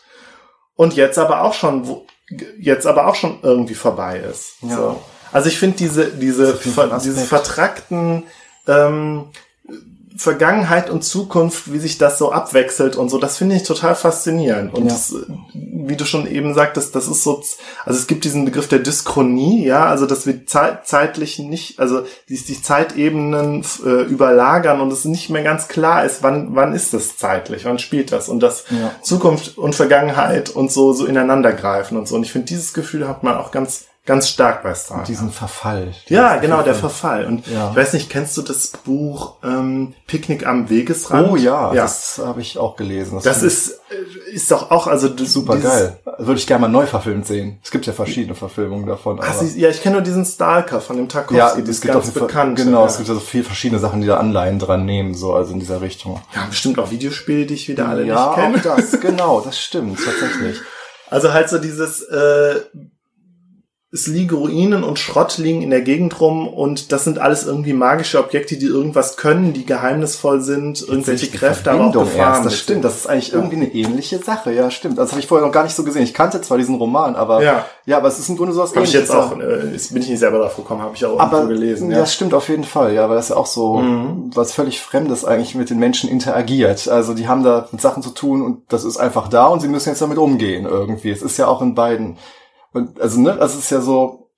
Und 0.75 0.95
jetzt 0.95 1.19
aber 1.19 1.41
auch 1.41 1.55
schon, 1.55 1.89
wo, 1.89 2.05
jetzt 2.59 2.87
aber 2.87 3.07
auch 3.07 3.15
schon 3.15 3.39
irgendwie 3.43 3.75
vorbei 3.75 4.19
ist. 4.19 4.55
Ja. 4.63 4.77
So. 4.77 5.03
Also 5.33 5.49
ich 5.49 5.59
finde 5.59 5.77
diese, 5.77 6.07
diese, 6.13 6.59
ein 6.65 6.73
ver, 6.73 6.99
diese 7.03 7.25
vertrackten 7.25 8.25
ähm, 8.67 9.27
Vergangenheit 10.17 10.89
und 10.91 11.03
Zukunft, 11.05 11.73
wie 11.73 11.79
sich 11.79 11.99
das 11.99 12.19
so 12.19 12.33
abwechselt 12.33 12.97
und 12.97 13.09
so, 13.11 13.19
das 13.19 13.37
finde 13.39 13.57
ich 13.57 13.63
total 13.65 13.95
faszinierend. 13.95 14.73
Und 14.75 14.85
Ja. 14.87 14.89
das, 14.93 15.15
wie 15.55 15.97
du 15.97 16.05
schon 16.05 16.27
eben 16.27 16.55
sagtest, 16.55 16.95
das 16.95 17.07
ist 17.07 17.23
so, 17.23 17.43
also 17.85 17.99
es 17.99 18.07
gibt 18.07 18.25
diesen 18.25 18.45
Begriff 18.45 18.67
der 18.69 18.79
Dyschronie, 18.79 19.65
ja, 19.67 19.87
also 19.87 20.07
dass 20.07 20.27
wir 20.27 20.47
zeit, 20.47 20.87
zeitlich 20.87 21.39
nicht, 21.39 21.79
also 21.79 22.03
die, 22.29 22.37
die 22.43 22.63
Zeitebenen 22.63 23.65
äh, 23.85 24.03
überlagern 24.05 24.81
und 24.81 24.93
es 24.93 25.05
nicht 25.05 25.31
mehr 25.31 25.43
ganz 25.43 25.69
klar 25.69 26.05
ist, 26.05 26.23
wann, 26.23 26.55
wann 26.55 26.73
ist 26.75 26.95
das 26.95 27.17
zeitlich, 27.17 27.65
wann 27.65 27.79
spielt 27.79 28.13
das 28.13 28.29
und 28.29 28.41
dass 28.43 28.65
Ja. 28.71 28.93
Zukunft 29.03 29.59
und 29.59 29.75
Vergangenheit 29.75 30.51
und 30.51 30.73
so, 30.73 30.93
so 30.93 31.07
ineinander 31.07 31.53
greifen 31.53 31.97
und 31.99 32.09
so. 32.09 32.17
Und 32.17 32.23
ich 32.23 32.33
finde, 32.33 32.47
dieses 32.47 32.73
Gefühl 32.73 33.07
hat 33.07 33.23
man 33.23 33.37
auch 33.37 33.51
ganz, 33.51 33.85
ganz 34.07 34.29
stark 34.29 34.63
bei. 34.63 34.75
Und 34.91 35.09
diesen 35.09 35.31
Verfall. 35.31 35.93
Ja, 36.07 36.37
genau, 36.37 36.63
der 36.63 36.75
Verfall. 36.75 37.27
Und 37.27 37.47
Ja. 37.49 37.71
ich 37.71 37.77
weiß 37.77 37.93
nicht, 37.93 38.09
kennst 38.09 38.37
du 38.37 38.43
das 38.43 38.69
Buch 38.69 39.37
ähm, 39.43 39.95
Picknick 40.07 40.47
am 40.47 40.71
Wegesrand? 40.71 41.29
Oh 41.31 41.37
ja, 41.37 41.75
ja. 41.75 41.83
das 41.83 42.21
habe 42.25 42.41
ich 42.41 42.57
auch 42.57 42.77
gelesen. 42.77 43.21
Das 43.23 43.39
finde 43.39 43.47
ist, 43.53 43.71
äh, 43.91 44.35
ist 44.35 44.51
doch 44.51 44.71
auch, 44.71 44.87
also 44.87 45.09
super 45.25 45.57
geil. 45.59 45.99
Würde 46.19 46.39
ich 46.39 46.47
gerne 46.47 46.63
mal 46.63 46.69
neu 46.69 46.87
verfilmt 46.87 47.27
sehen. 47.27 47.59
Es 47.63 47.71
gibt 47.71 47.87
ja 47.87 47.93
verschiedene 47.93 48.35
Verfilmungen 48.35 48.87
davon. 48.87 49.19
Ach, 49.21 49.35
sie, 49.35 49.61
ja, 49.61 49.69
ich 49.69 49.83
kenne 49.83 49.97
nur 49.97 50.03
diesen 50.03 50.25
Stalker 50.25 50.81
von 50.81 50.97
dem 50.97 51.09
Tarkovsky, 51.09 51.37
ja, 51.37 51.57
es 51.57 51.69
ist 51.69 51.83
gibt 51.83 51.93
ganz 51.95 52.11
bekannt. 52.13 52.57
Genau, 52.57 52.81
ja. 52.83 52.87
es 52.87 52.99
gibt 52.99 53.09
also 53.09 53.21
viele 53.21 53.45
verschiedene 53.45 53.81
Sachen, 53.81 54.01
die 54.01 54.07
da 54.07 54.19
Anleihen 54.19 54.59
dran 54.59 54.85
nehmen, 54.85 55.15
so 55.15 55.35
also 55.35 55.53
in 55.53 55.59
dieser 55.59 55.81
Richtung. 55.81 56.21
ja, 56.35 56.47
bestimmt 56.49 56.79
auch 56.79 56.91
Videospiele, 56.91 57.45
die 57.47 57.55
ich 57.55 57.69
wieder 57.69 57.89
alle 57.89 58.05
ja, 58.05 58.29
nicht 58.29 58.35
kenne. 58.37 58.73
auch 58.73 58.77
das, 58.77 59.01
genau, 59.01 59.41
das 59.41 59.59
stimmt 59.59 59.99
tatsächlich. 60.05 60.61
Also 61.11 61.33
halt 61.33 61.49
so 61.49 61.59
dieses, 61.59 62.03
äh, 62.03 62.61
es 63.93 64.09
liegen 64.09 64.35
Ruinen 64.37 64.83
und 64.83 64.99
Schrott 64.99 65.39
liegen 65.39 65.63
in 65.63 65.71
der 65.71 65.81
Gegend 65.81 66.21
rum 66.21 66.49
und 66.49 66.91
das 66.91 67.05
sind 67.05 67.19
alles 67.21 67.47
irgendwie 67.47 67.73
magische 67.73 68.19
Objekte, 68.19 68.57
die 68.57 68.67
irgendwas 68.67 69.17
können, 69.17 69.53
die 69.53 69.65
geheimnisvoll 69.65 70.41
sind, 70.41 70.87
irgendwelche 70.87 71.27
Die 71.31 71.37
Kräfte, 71.39 71.71
aber 71.71 71.87
auch 71.87 71.93
Gefahren. 71.93 72.33
erst, 72.35 72.47
das 72.47 72.59
stimmt, 72.59 72.85
das 72.85 72.97
ist 72.97 73.07
eigentlich 73.07 73.33
irgendwie 73.33 73.57
eine 73.57 73.73
ähnliche 73.73 74.19
Sache, 74.19 74.53
ja, 74.53 74.71
stimmt. 74.73 74.99
Das 74.99 75.13
habe 75.13 75.21
ich 75.21 75.29
vorher 75.29 75.47
noch 75.47 75.53
gar 75.53 75.63
nicht 75.63 75.75
so 75.77 75.85
gesehen. 75.85 76.03
Ich 76.03 76.13
kannte 76.15 76.41
zwar 76.43 76.59
diesen 76.59 76.75
Roman, 76.75 77.15
aber 77.15 77.43
Ja. 77.43 77.65
ja 77.87 77.97
aber 77.99 78.09
es 78.09 78.19
ist 78.19 78.29
im 78.29 78.37
Grunde 78.37 78.53
sowas 78.55 78.75
Habe 78.75 78.85
ich 78.85 78.93
jetzt 78.93 79.09
Ähnliches, 79.09 79.33
auch, 79.33 79.39
äh, 79.39 79.93
bin 79.95 80.03
ich 80.03 80.09
nicht 80.11 80.19
selber 80.19 80.41
drauf 80.41 80.57
gekommen, 80.57 80.83
habe 80.83 80.95
ich 80.97 81.05
auch 81.07 81.19
aber 81.21 81.39
irgendwo 81.43 81.55
gelesen. 81.55 81.91
ja. 81.91 81.97
Ja. 81.97 82.03
das 82.03 82.13
stimmt 82.13 82.35
auf 82.35 82.49
jeden 82.49 82.65
Fall, 82.65 82.93
ja, 82.93 83.09
weil 83.09 83.17
das 83.17 83.29
ja 83.29 83.37
auch 83.37 83.47
so 83.47 83.77
Mhm. 83.77 84.31
was 84.35 84.53
völlig 84.53 84.81
Fremdes 84.81 85.25
eigentlich 85.25 85.55
mit 85.55 85.71
den 85.71 85.79
Menschen 85.79 86.11
interagiert. 86.11 86.89
Also 86.89 87.15
die 87.15 87.29
haben 87.29 87.45
da 87.45 87.69
mit 87.71 87.81
Sachen 87.81 88.03
zu 88.03 88.11
tun 88.11 88.43
und 88.43 88.63
das 88.69 88.85
ist 88.85 88.97
einfach 88.97 89.29
da 89.29 89.47
und 89.47 89.61
sie 89.61 89.69
müssen 89.69 89.91
jetzt 89.91 90.03
damit 90.03 90.19
umgehen 90.19 90.67
irgendwie. 90.67 91.11
Es 91.11 91.23
ist 91.23 91.37
ja 91.39 91.47
auch 91.47 91.63
in 91.63 91.75
beiden, 91.77 92.17
und, 92.77 93.01
also 93.01 93.21
ne, 93.21 93.37
das 93.39 93.55
ist 93.57 93.71
ja 93.71 93.81
so, 93.81 94.31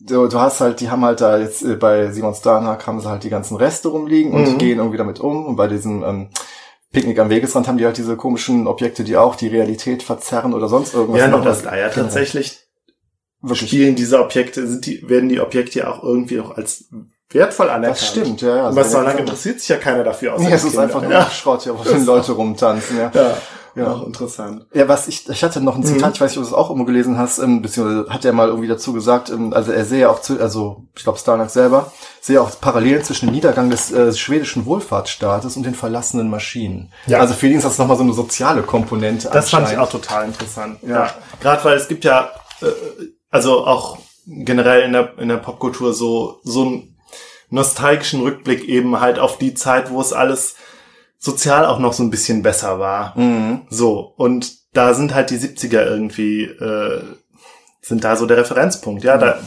du, 0.00 0.28
du 0.28 0.38
hast 0.38 0.60
halt, 0.60 0.80
die 0.80 0.90
haben 0.90 1.04
halt 1.04 1.20
da 1.20 1.38
jetzt 1.38 1.62
äh, 1.62 1.74
bei 1.76 2.10
Simon 2.12 2.34
Starnhack 2.34 2.86
haben 2.86 3.00
sie 3.00 3.08
halt 3.08 3.24
die 3.24 3.30
ganzen 3.30 3.56
Reste 3.56 3.88
rumliegen 3.88 4.32
und 4.32 4.52
Mhm. 4.54 4.58
gehen 4.58 4.78
irgendwie 4.78 4.98
damit 4.98 5.20
um 5.20 5.46
und 5.46 5.56
bei 5.56 5.66
diesem 5.66 6.02
ähm, 6.04 6.28
Picknick 6.92 7.18
am 7.18 7.28
Wegesrand 7.30 7.68
haben 7.68 7.76
die 7.78 7.84
halt 7.84 7.98
diese 7.98 8.16
komischen 8.16 8.66
Objekte, 8.66 9.04
die 9.04 9.16
auch 9.16 9.34
die 9.36 9.48
Realität 9.48 10.02
verzerren 10.02 10.54
oder 10.54 10.68
sonst 10.68 10.94
irgendwas. 10.94 11.20
Ja, 11.20 11.28
noch 11.28 11.44
das 11.44 11.62
da 11.62 11.76
ja 11.76 11.88
tatsächlich 11.90 12.60
Wirklich. 13.42 13.68
spielen 13.68 13.94
diese 13.94 14.18
Objekte, 14.20 14.66
sind 14.66 14.86
die, 14.86 15.06
werden 15.08 15.28
die 15.28 15.40
Objekte 15.40 15.80
ja 15.80 15.90
auch 15.92 16.02
irgendwie 16.02 16.40
auch 16.40 16.56
als 16.56 16.84
wertvoll 17.30 17.68
anerkannt. 17.68 18.00
Das 18.00 18.08
stimmt, 18.08 18.40
ja, 18.40 18.56
ja. 18.56 18.66
Aber 18.68 18.82
so 18.84 18.96
ja, 18.96 19.02
lange 19.04 19.20
interessiert 19.20 19.60
sich 19.60 19.68
ja 19.68 19.76
keiner 19.76 20.02
dafür. 20.02 20.34
außer 20.34 20.44
Nee, 20.44 20.52
es 20.54 20.64
ist 20.64 20.70
Kinder. 20.70 20.82
einfach 20.84 21.02
nur 21.02 21.12
ja. 21.12 21.30
Schrott, 21.30 21.66
ja, 21.66 21.72
wo 21.78 21.82
die 21.98 22.04
Leute 22.04 22.32
rumtanzen, 22.32 22.96
ja. 22.96 23.10
Ja, 23.14 23.36
Ja. 23.74 23.92
Auch 23.92 24.06
interessant. 24.06 24.66
Ja, 24.74 24.88
was 24.88 25.06
ich, 25.08 25.28
ich 25.28 25.44
hatte 25.44 25.60
noch 25.60 25.76
ein 25.76 25.84
Zitat, 25.84 26.08
Mhm. 26.08 26.14
ich 26.14 26.20
weiß 26.20 26.30
nicht, 26.32 26.38
ob 26.38 26.44
du 26.44 26.50
das 26.50 26.58
auch 26.58 26.70
immer 26.70 26.84
gelesen 26.84 27.16
hast, 27.18 27.38
ähm, 27.38 27.62
beziehungsweise 27.62 28.08
hat 28.10 28.24
er 28.24 28.32
mal 28.32 28.48
irgendwie 28.48 28.68
dazu 28.68 28.92
gesagt, 28.92 29.30
ähm, 29.30 29.52
also 29.52 29.70
er 29.72 29.84
sehe 29.84 30.00
ja 30.00 30.10
auch 30.10 30.20
zu, 30.20 30.40
also 30.40 30.84
ich 30.96 31.04
glaube 31.04 31.18
Starnack 31.18 31.50
selber, 31.50 31.92
sehe 32.20 32.40
auch 32.40 32.50
Parallelen 32.60 33.04
zwischen 33.04 33.26
dem 33.26 33.34
Niedergang 33.34 33.70
des 33.70 33.92
äh, 33.92 34.12
schwedischen 34.12 34.66
Wohlfahrtsstaates 34.66 35.56
und 35.56 35.64
den 35.64 35.74
verlassenen 35.74 36.28
Maschinen. 36.28 36.92
Ja. 37.06 37.18
Also 37.20 37.34
für 37.34 37.46
ihn 37.46 37.58
ist 37.58 37.64
das 37.64 37.78
nochmal 37.78 37.96
so 37.96 38.02
eine 38.02 38.12
soziale 38.14 38.62
Komponente. 38.62 39.30
Das 39.32 39.50
fand 39.50 39.70
ich 39.70 39.78
auch 39.78 39.90
total 39.90 40.24
interessant. 40.26 40.78
Ja. 40.82 40.88
Ja. 41.06 41.14
Gerade 41.40 41.64
weil 41.64 41.76
es 41.76 41.88
gibt 41.88 42.04
ja, 42.04 42.30
äh, 42.60 42.66
also 43.30 43.64
auch 43.66 43.98
generell 44.26 44.82
in 44.82 44.92
der, 44.92 45.18
in 45.18 45.28
der 45.28 45.36
Popkultur 45.36 45.94
so, 45.94 46.40
so 46.42 46.62
einen 46.62 46.96
nostalgischen 47.50 48.20
Rückblick 48.22 48.64
eben 48.68 49.00
halt 49.00 49.18
auf 49.18 49.38
die 49.38 49.54
Zeit, 49.54 49.90
wo 49.90 50.00
es 50.00 50.12
alles 50.12 50.56
sozial 51.18 51.66
auch 51.66 51.78
noch 51.78 51.92
so 51.92 52.02
ein 52.02 52.10
bisschen 52.10 52.42
besser 52.42 52.78
war. 52.78 53.18
Mhm. 53.18 53.62
So. 53.70 54.12
Und 54.16 54.52
da 54.72 54.94
sind 54.94 55.14
halt 55.14 55.30
die 55.30 55.38
70er 55.38 55.84
irgendwie, 55.84 56.44
äh, 56.44 57.02
sind 57.82 58.04
da 58.04 58.16
so 58.16 58.26
der 58.26 58.36
Referenzpunkt. 58.36 59.02
Ja, 59.04 59.18
da, 59.18 59.38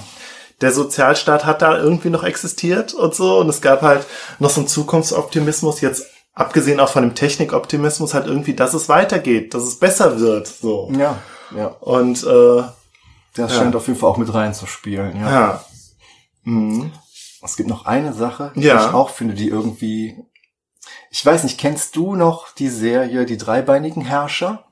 der 0.62 0.72
Sozialstaat 0.72 1.46
hat 1.46 1.62
da 1.62 1.78
irgendwie 1.78 2.10
noch 2.10 2.24
existiert 2.24 2.94
und 2.94 3.16
so. 3.16 3.40
Und 3.40 3.50
es 3.50 3.62
gab 3.62 3.82
halt 3.82 4.06
noch 4.40 4.50
so 4.50 4.62
einen 4.62 4.68
Zukunftsoptimismus, 4.68 5.82
jetzt 5.82 6.06
abgesehen 6.34 6.80
auch 6.80 6.90
von 6.90 7.04
dem 7.04 7.16
Technikoptimismus, 7.16 8.14
halt 8.14 8.28
irgendwie, 8.28 8.54
dass 8.54 8.74
es 8.74 8.90
weitergeht, 8.90 9.54
dass 9.54 9.64
es 9.64 9.80
besser 9.80 10.20
wird. 10.20 10.48
So. 10.48 10.92
Ja, 10.98 11.18
ja. 11.56 11.68
Und 11.68 12.24
äh, 12.24 12.64
Das 13.34 13.52
Ja. 13.54 13.60
scheint 13.60 13.76
auf 13.78 13.88
jeden 13.88 13.98
Fall 14.00 14.10
auch 14.10 14.18
mit 14.18 14.34
reinzuspielen, 14.34 15.16
ja. 15.18 15.30
ja. 15.32 15.66
Mhm. 16.44 16.92
Es 17.44 17.56
gibt 17.56 17.70
noch 17.70 17.86
eine 17.86 18.14
Sache, 18.14 18.52
die 18.56 18.62
Ja. 18.62 18.88
ich 18.88 18.94
auch 18.94 19.10
finde, 19.10 19.34
die 19.36 19.48
irgendwie, 19.48 20.18
ich 21.10 21.26
weiß 21.26 21.44
nicht, 21.44 21.60
kennst 21.60 21.96
du 21.96 22.16
noch 22.16 22.52
die 22.54 22.70
Serie 22.70 23.26
Die 23.26 23.38
dreibeinigen 23.38 24.06
Herrscher? 24.06 24.66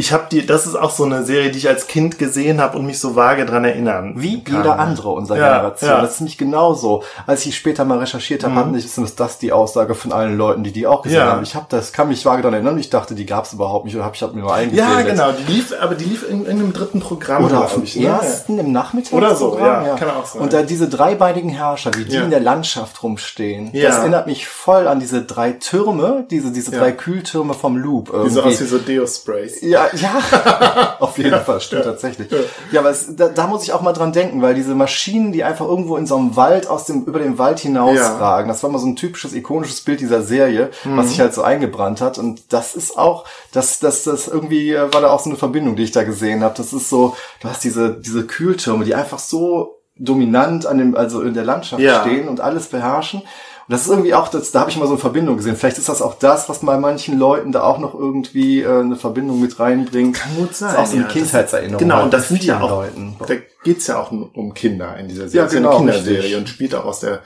Ich 0.00 0.12
habe 0.12 0.26
die, 0.30 0.46
das 0.46 0.64
ist 0.68 0.76
auch 0.76 0.90
so 0.90 1.02
eine 1.02 1.24
Serie, 1.24 1.50
die 1.50 1.58
ich 1.58 1.68
als 1.68 1.88
Kind 1.88 2.20
gesehen 2.20 2.60
habe 2.60 2.78
und 2.78 2.86
mich 2.86 3.00
so 3.00 3.16
vage 3.16 3.44
dran 3.44 3.64
erinnern. 3.64 4.12
Wie 4.16 4.44
kann. 4.44 4.58
jeder 4.58 4.78
andere 4.78 5.08
unserer 5.10 5.38
Ja, 5.38 5.56
Generation. 5.56 5.90
ja. 5.90 6.00
Das 6.00 6.12
ist 6.12 6.20
nämlich 6.20 6.38
genauso. 6.38 7.02
Als 7.26 7.44
ich 7.46 7.56
später 7.56 7.84
mal 7.84 7.98
recherchiert 7.98 8.44
habe, 8.44 8.68
Mhm. 8.68 8.76
ist 8.76 8.96
das 9.18 9.38
die 9.38 9.50
Aussage 9.50 9.96
von 9.96 10.12
allen 10.12 10.38
Leuten, 10.38 10.62
die 10.62 10.70
die 10.70 10.86
auch 10.86 11.02
gesehen 11.02 11.18
Ja. 11.18 11.32
haben. 11.32 11.42
Ich 11.42 11.56
habe 11.56 11.66
das, 11.68 11.92
kann 11.92 12.06
mich 12.06 12.24
vage 12.24 12.42
daran 12.42 12.54
erinnern. 12.54 12.78
Ich 12.78 12.90
dachte, 12.90 13.16
die 13.16 13.26
gab 13.26 13.44
es 13.46 13.52
überhaupt 13.54 13.86
nicht 13.86 13.96
oder 13.96 14.04
habe 14.04 14.14
ich 14.14 14.22
hab 14.22 14.34
mir 14.36 14.42
nur 14.42 14.54
eingebildet. 14.54 14.88
Ja, 14.88 15.02
genau. 15.02 15.32
Die 15.32 15.52
lief, 15.52 15.74
aber 15.80 15.96
die 15.96 16.04
lief 16.04 16.22
in 16.30 16.44
irgendeinem 16.46 16.72
dritten 16.72 17.00
Programm. 17.00 17.44
Oder 17.44 17.64
auf 17.64 17.74
dem 17.74 17.82
ich, 17.82 17.96
ne? 17.96 18.06
ersten 18.06 18.56
im 18.60 18.70
Nachmittag. 18.70 19.14
Oder 19.14 19.34
so, 19.34 19.58
ja, 19.58 19.96
kann 19.96 20.10
auch 20.10 20.26
sein. 20.26 20.42
Und 20.42 20.52
da 20.52 20.62
diese 20.62 20.88
dreibeinigen 20.88 21.50
Herrscher, 21.50 21.90
wie 21.96 22.04
die 22.04 22.14
in 22.14 22.30
der 22.30 22.38
Landschaft 22.40 23.02
rumstehen, 23.02 23.70
Ja. 23.72 23.88
das 23.88 23.98
erinnert 23.98 24.28
mich 24.28 24.46
voll 24.46 24.86
an 24.86 25.00
diese 25.00 25.22
drei 25.22 25.50
Türme, 25.52 26.24
diese, 26.30 26.52
diese 26.52 26.70
drei 26.70 26.92
Kühltürme 26.92 27.52
vom 27.54 27.76
Loop. 27.76 28.06
Die 28.06 28.30
so 28.30 28.38
irgendwie. 28.40 28.54
aus 28.54 28.60
wie 28.60 28.64
so 28.66 28.78
Deo-Sprays. 28.78 29.60
Ja, 29.62 29.87
ja, 30.00 30.96
auf 31.00 31.18
jeden 31.18 31.40
Fall, 31.40 31.60
stimmt 31.60 31.84
tatsächlich. 31.84 32.28
Ja, 32.72 32.80
aber 32.80 32.90
es, 32.90 33.14
da, 33.16 33.28
da 33.28 33.46
muss 33.46 33.62
ich 33.62 33.72
auch 33.72 33.80
mal 33.82 33.92
dran 33.92 34.12
denken, 34.12 34.42
weil 34.42 34.54
diese 34.54 34.74
Maschinen, 34.74 35.32
die 35.32 35.44
einfach 35.44 35.66
irgendwo 35.66 35.96
in 35.96 36.06
so 36.06 36.16
einem 36.16 36.36
Wald 36.36 36.68
aus 36.68 36.84
dem, 36.84 37.04
über 37.04 37.18
den 37.18 37.38
Wald 37.38 37.58
hinausragen, 37.60 38.48
das 38.48 38.62
war 38.62 38.70
mal 38.70 38.78
so 38.78 38.86
ein 38.86 38.96
typisches 38.96 39.32
ikonisches 39.34 39.80
Bild 39.82 40.00
dieser 40.00 40.22
Serie, 40.22 40.70
Mhm. 40.84 40.96
was 40.96 41.08
sich 41.10 41.20
halt 41.20 41.34
so 41.34 41.42
eingebrannt 41.42 42.00
hat. 42.00 42.18
Und 42.18 42.52
das 42.52 42.74
ist 42.74 42.96
auch, 42.98 43.24
das, 43.52 43.78
das, 43.78 44.04
das 44.04 44.28
irgendwie 44.28 44.74
war 44.74 45.00
da 45.00 45.10
auch 45.10 45.20
so 45.20 45.30
eine 45.30 45.38
Verbindung, 45.38 45.76
die 45.76 45.84
ich 45.84 45.92
da 45.92 46.04
gesehen 46.04 46.42
habe. 46.42 46.54
Das 46.56 46.72
ist 46.72 46.88
so, 46.90 47.16
du 47.40 47.48
hast 47.48 47.64
diese, 47.64 47.94
diese 47.94 48.26
Kühltürme, 48.26 48.84
die 48.84 48.94
einfach 48.94 49.18
so 49.18 49.76
dominant 49.96 50.64
an 50.66 50.78
dem, 50.78 50.96
also 50.96 51.22
in 51.22 51.34
der 51.34 51.44
Landschaft 51.44 51.82
Ja. 51.82 52.02
stehen 52.02 52.28
und 52.28 52.40
alles 52.40 52.66
beherrschen. 52.68 53.22
Und 53.68 53.74
das 53.74 53.82
ist 53.82 53.88
irgendwie 53.88 54.14
auch, 54.14 54.28
das, 54.28 54.50
da 54.50 54.60
habe 54.60 54.70
ich 54.70 54.78
mal 54.78 54.86
so 54.86 54.92
eine 54.92 55.00
Verbindung 55.00 55.36
gesehen. 55.36 55.54
Vielleicht 55.54 55.76
ist 55.76 55.90
das 55.90 56.00
auch 56.00 56.14
das, 56.14 56.48
was 56.48 56.60
bei 56.60 56.78
manchen 56.78 57.18
Leuten 57.18 57.52
da 57.52 57.64
auch 57.64 57.78
noch 57.78 57.92
irgendwie 57.92 58.62
äh, 58.62 58.80
eine 58.80 58.96
Verbindung 58.96 59.42
mit 59.42 59.60
reinbringt. 59.60 60.16
Kann 60.16 60.36
gut 60.36 60.56
sein. 60.56 60.72
Das 60.74 60.76
ist 60.76 60.78
auch 60.78 60.86
so 60.86 60.96
eine 60.96 61.04
ja. 61.04 61.12
Kindheitserinnerung. 61.12 61.78
Genau, 61.78 62.02
und 62.02 62.14
das 62.14 62.28
sind 62.28 62.42
ja 62.44 62.62
auch, 62.62 62.70
Leuten. 62.70 63.16
da 63.26 63.34
geht's 63.64 63.86
ja 63.86 64.00
auch 64.00 64.10
um 64.10 64.54
Kinder 64.54 64.96
in 64.96 65.08
dieser 65.08 65.28
Serie. 65.28 65.46
Ja, 65.46 65.52
genau, 65.52 65.76
eine 65.76 65.92
Kinderserie 65.92 66.18
richtig. 66.18 66.36
und 66.38 66.48
spielt 66.48 66.74
auch 66.74 66.86
aus 66.86 67.00
der, 67.00 67.20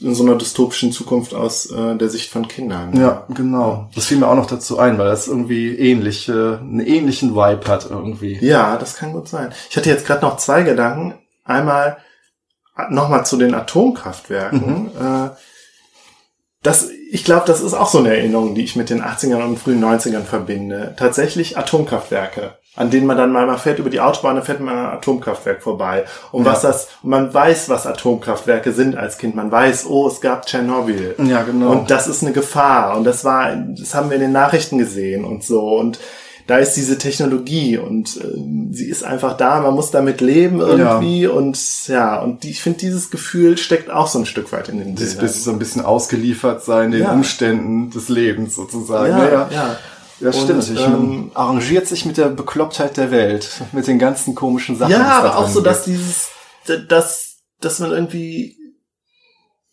in 0.00 0.14
so 0.14 0.22
einer 0.22 0.36
dystopischen 0.36 0.90
Zukunft 0.90 1.34
aus 1.34 1.70
äh, 1.70 1.96
der 1.96 2.08
Sicht 2.08 2.30
von 2.30 2.48
Kindern. 2.48 2.98
Ja, 2.98 3.26
genau. 3.28 3.90
Das 3.94 4.06
fiel 4.06 4.16
mir 4.16 4.28
auch 4.28 4.34
noch 4.34 4.46
dazu 4.46 4.78
ein, 4.78 4.96
weil 4.96 5.10
das 5.10 5.28
irgendwie 5.28 5.76
ähnlich, 5.76 6.30
äh, 6.30 6.32
einen 6.32 6.80
ähnlichen 6.80 7.34
Vibe 7.34 7.66
hat 7.68 7.90
irgendwie. 7.90 8.38
Ja, 8.40 8.78
das 8.78 8.96
kann 8.96 9.12
gut 9.12 9.28
sein. 9.28 9.52
Ich 9.68 9.76
hatte 9.76 9.90
jetzt 9.90 10.06
gerade 10.06 10.24
noch 10.24 10.38
zwei 10.38 10.62
Gedanken. 10.62 11.12
Einmal 11.44 11.98
nochmal 12.90 13.24
zu 13.26 13.36
den 13.36 13.54
Atomkraftwerken. 13.54 14.90
Äh, 14.98 15.30
das, 16.62 16.88
ich 17.10 17.24
glaube, 17.24 17.42
das 17.46 17.60
ist 17.60 17.74
auch 17.74 17.88
so 17.88 17.98
eine 17.98 18.16
Erinnerung, 18.16 18.54
die 18.54 18.62
ich 18.62 18.76
mit 18.76 18.88
den 18.88 19.02
80ern 19.02 19.42
und 19.44 19.58
frühen 19.58 19.82
90ern 19.82 20.22
verbinde. 20.22 20.94
Tatsächlich 20.96 21.58
Atomkraftwerke, 21.58 22.54
an 22.76 22.88
denen 22.90 23.06
man 23.06 23.16
dann 23.16 23.32
mal, 23.32 23.46
mal 23.46 23.58
fährt 23.58 23.80
über 23.80 23.90
die 23.90 24.00
Autobahn, 24.00 24.36
dann 24.36 24.44
fährt 24.44 24.60
man 24.60 24.74
an 24.78 24.84
einem 24.86 24.94
Atomkraftwerk 24.98 25.60
vorbei. 25.60 26.04
Und 26.30 26.44
Ja. 26.44 26.52
was 26.52 26.60
das, 26.62 26.88
und 27.02 27.10
man 27.10 27.34
weiß, 27.34 27.68
was 27.68 27.86
Atomkraftwerke 27.88 28.70
sind 28.72 28.96
als 28.96 29.18
Kind. 29.18 29.34
Man 29.34 29.50
weiß, 29.50 29.86
oh, 29.88 30.06
es 30.06 30.20
gab 30.20 30.46
Tschernobyl. 30.46 31.16
Ja, 31.24 31.42
genau. 31.42 31.72
Und 31.72 31.90
das 31.90 32.06
ist 32.06 32.22
eine 32.22 32.32
Gefahr. 32.32 32.96
Und 32.96 33.02
das 33.04 33.24
war, 33.24 33.52
das 33.56 33.94
haben 33.96 34.10
wir 34.10 34.14
in 34.14 34.22
den 34.22 34.32
Nachrichten 34.32 34.78
gesehen 34.78 35.24
und 35.24 35.42
so. 35.42 35.66
Und 35.76 35.98
da 36.46 36.58
ist 36.58 36.74
diese 36.74 36.98
Technologie 36.98 37.78
und 37.78 38.18
ähm, 38.22 38.70
sie 38.72 38.88
ist 38.88 39.04
einfach 39.04 39.36
da. 39.36 39.60
Man 39.60 39.74
muss 39.74 39.90
damit 39.90 40.20
leben 40.20 40.60
irgendwie. 40.60 41.26
Und 41.26 41.88
ja, 41.88 42.20
und 42.20 42.42
die, 42.42 42.50
ich 42.50 42.62
finde, 42.62 42.80
dieses 42.80 43.10
Gefühl 43.10 43.58
steckt 43.58 43.90
auch 43.90 44.08
so 44.08 44.18
ein 44.18 44.26
Stück 44.26 44.52
weit 44.52 44.68
in 44.68 44.78
den 44.78 44.96
das 44.96 45.16
bist 45.16 45.44
so 45.44 45.52
ein 45.52 45.58
bisschen 45.58 45.84
ausgeliefert 45.84 46.64
sein 46.64 46.90
den 46.90 47.02
Ja. 47.02 47.12
Umständen 47.12 47.90
des 47.90 48.08
Lebens 48.08 48.56
sozusagen. 48.56 49.10
ja, 49.10 49.28
ja. 49.28 49.48
ja. 49.50 49.76
Ja, 50.20 50.32
stimmt. 50.32 50.68
Und, 50.68 50.70
ich, 50.70 50.80
ähm, 50.80 50.92
man 50.92 51.30
arrangiert 51.34 51.88
sich 51.88 52.06
mit 52.06 52.16
der 52.16 52.28
Beklopptheit 52.28 52.96
der 52.96 53.10
Welt, 53.10 53.60
mit 53.72 53.88
den 53.88 53.98
ganzen 53.98 54.36
komischen 54.36 54.76
Sachen. 54.78 54.92
Ja, 54.92 55.18
aber 55.18 55.36
auch 55.36 55.48
so, 55.48 55.60
dass 55.60 55.82
dieses, 55.82 56.28
dass, 56.88 57.38
dass 57.60 57.80
man 57.80 57.90
irgendwie 57.90 58.56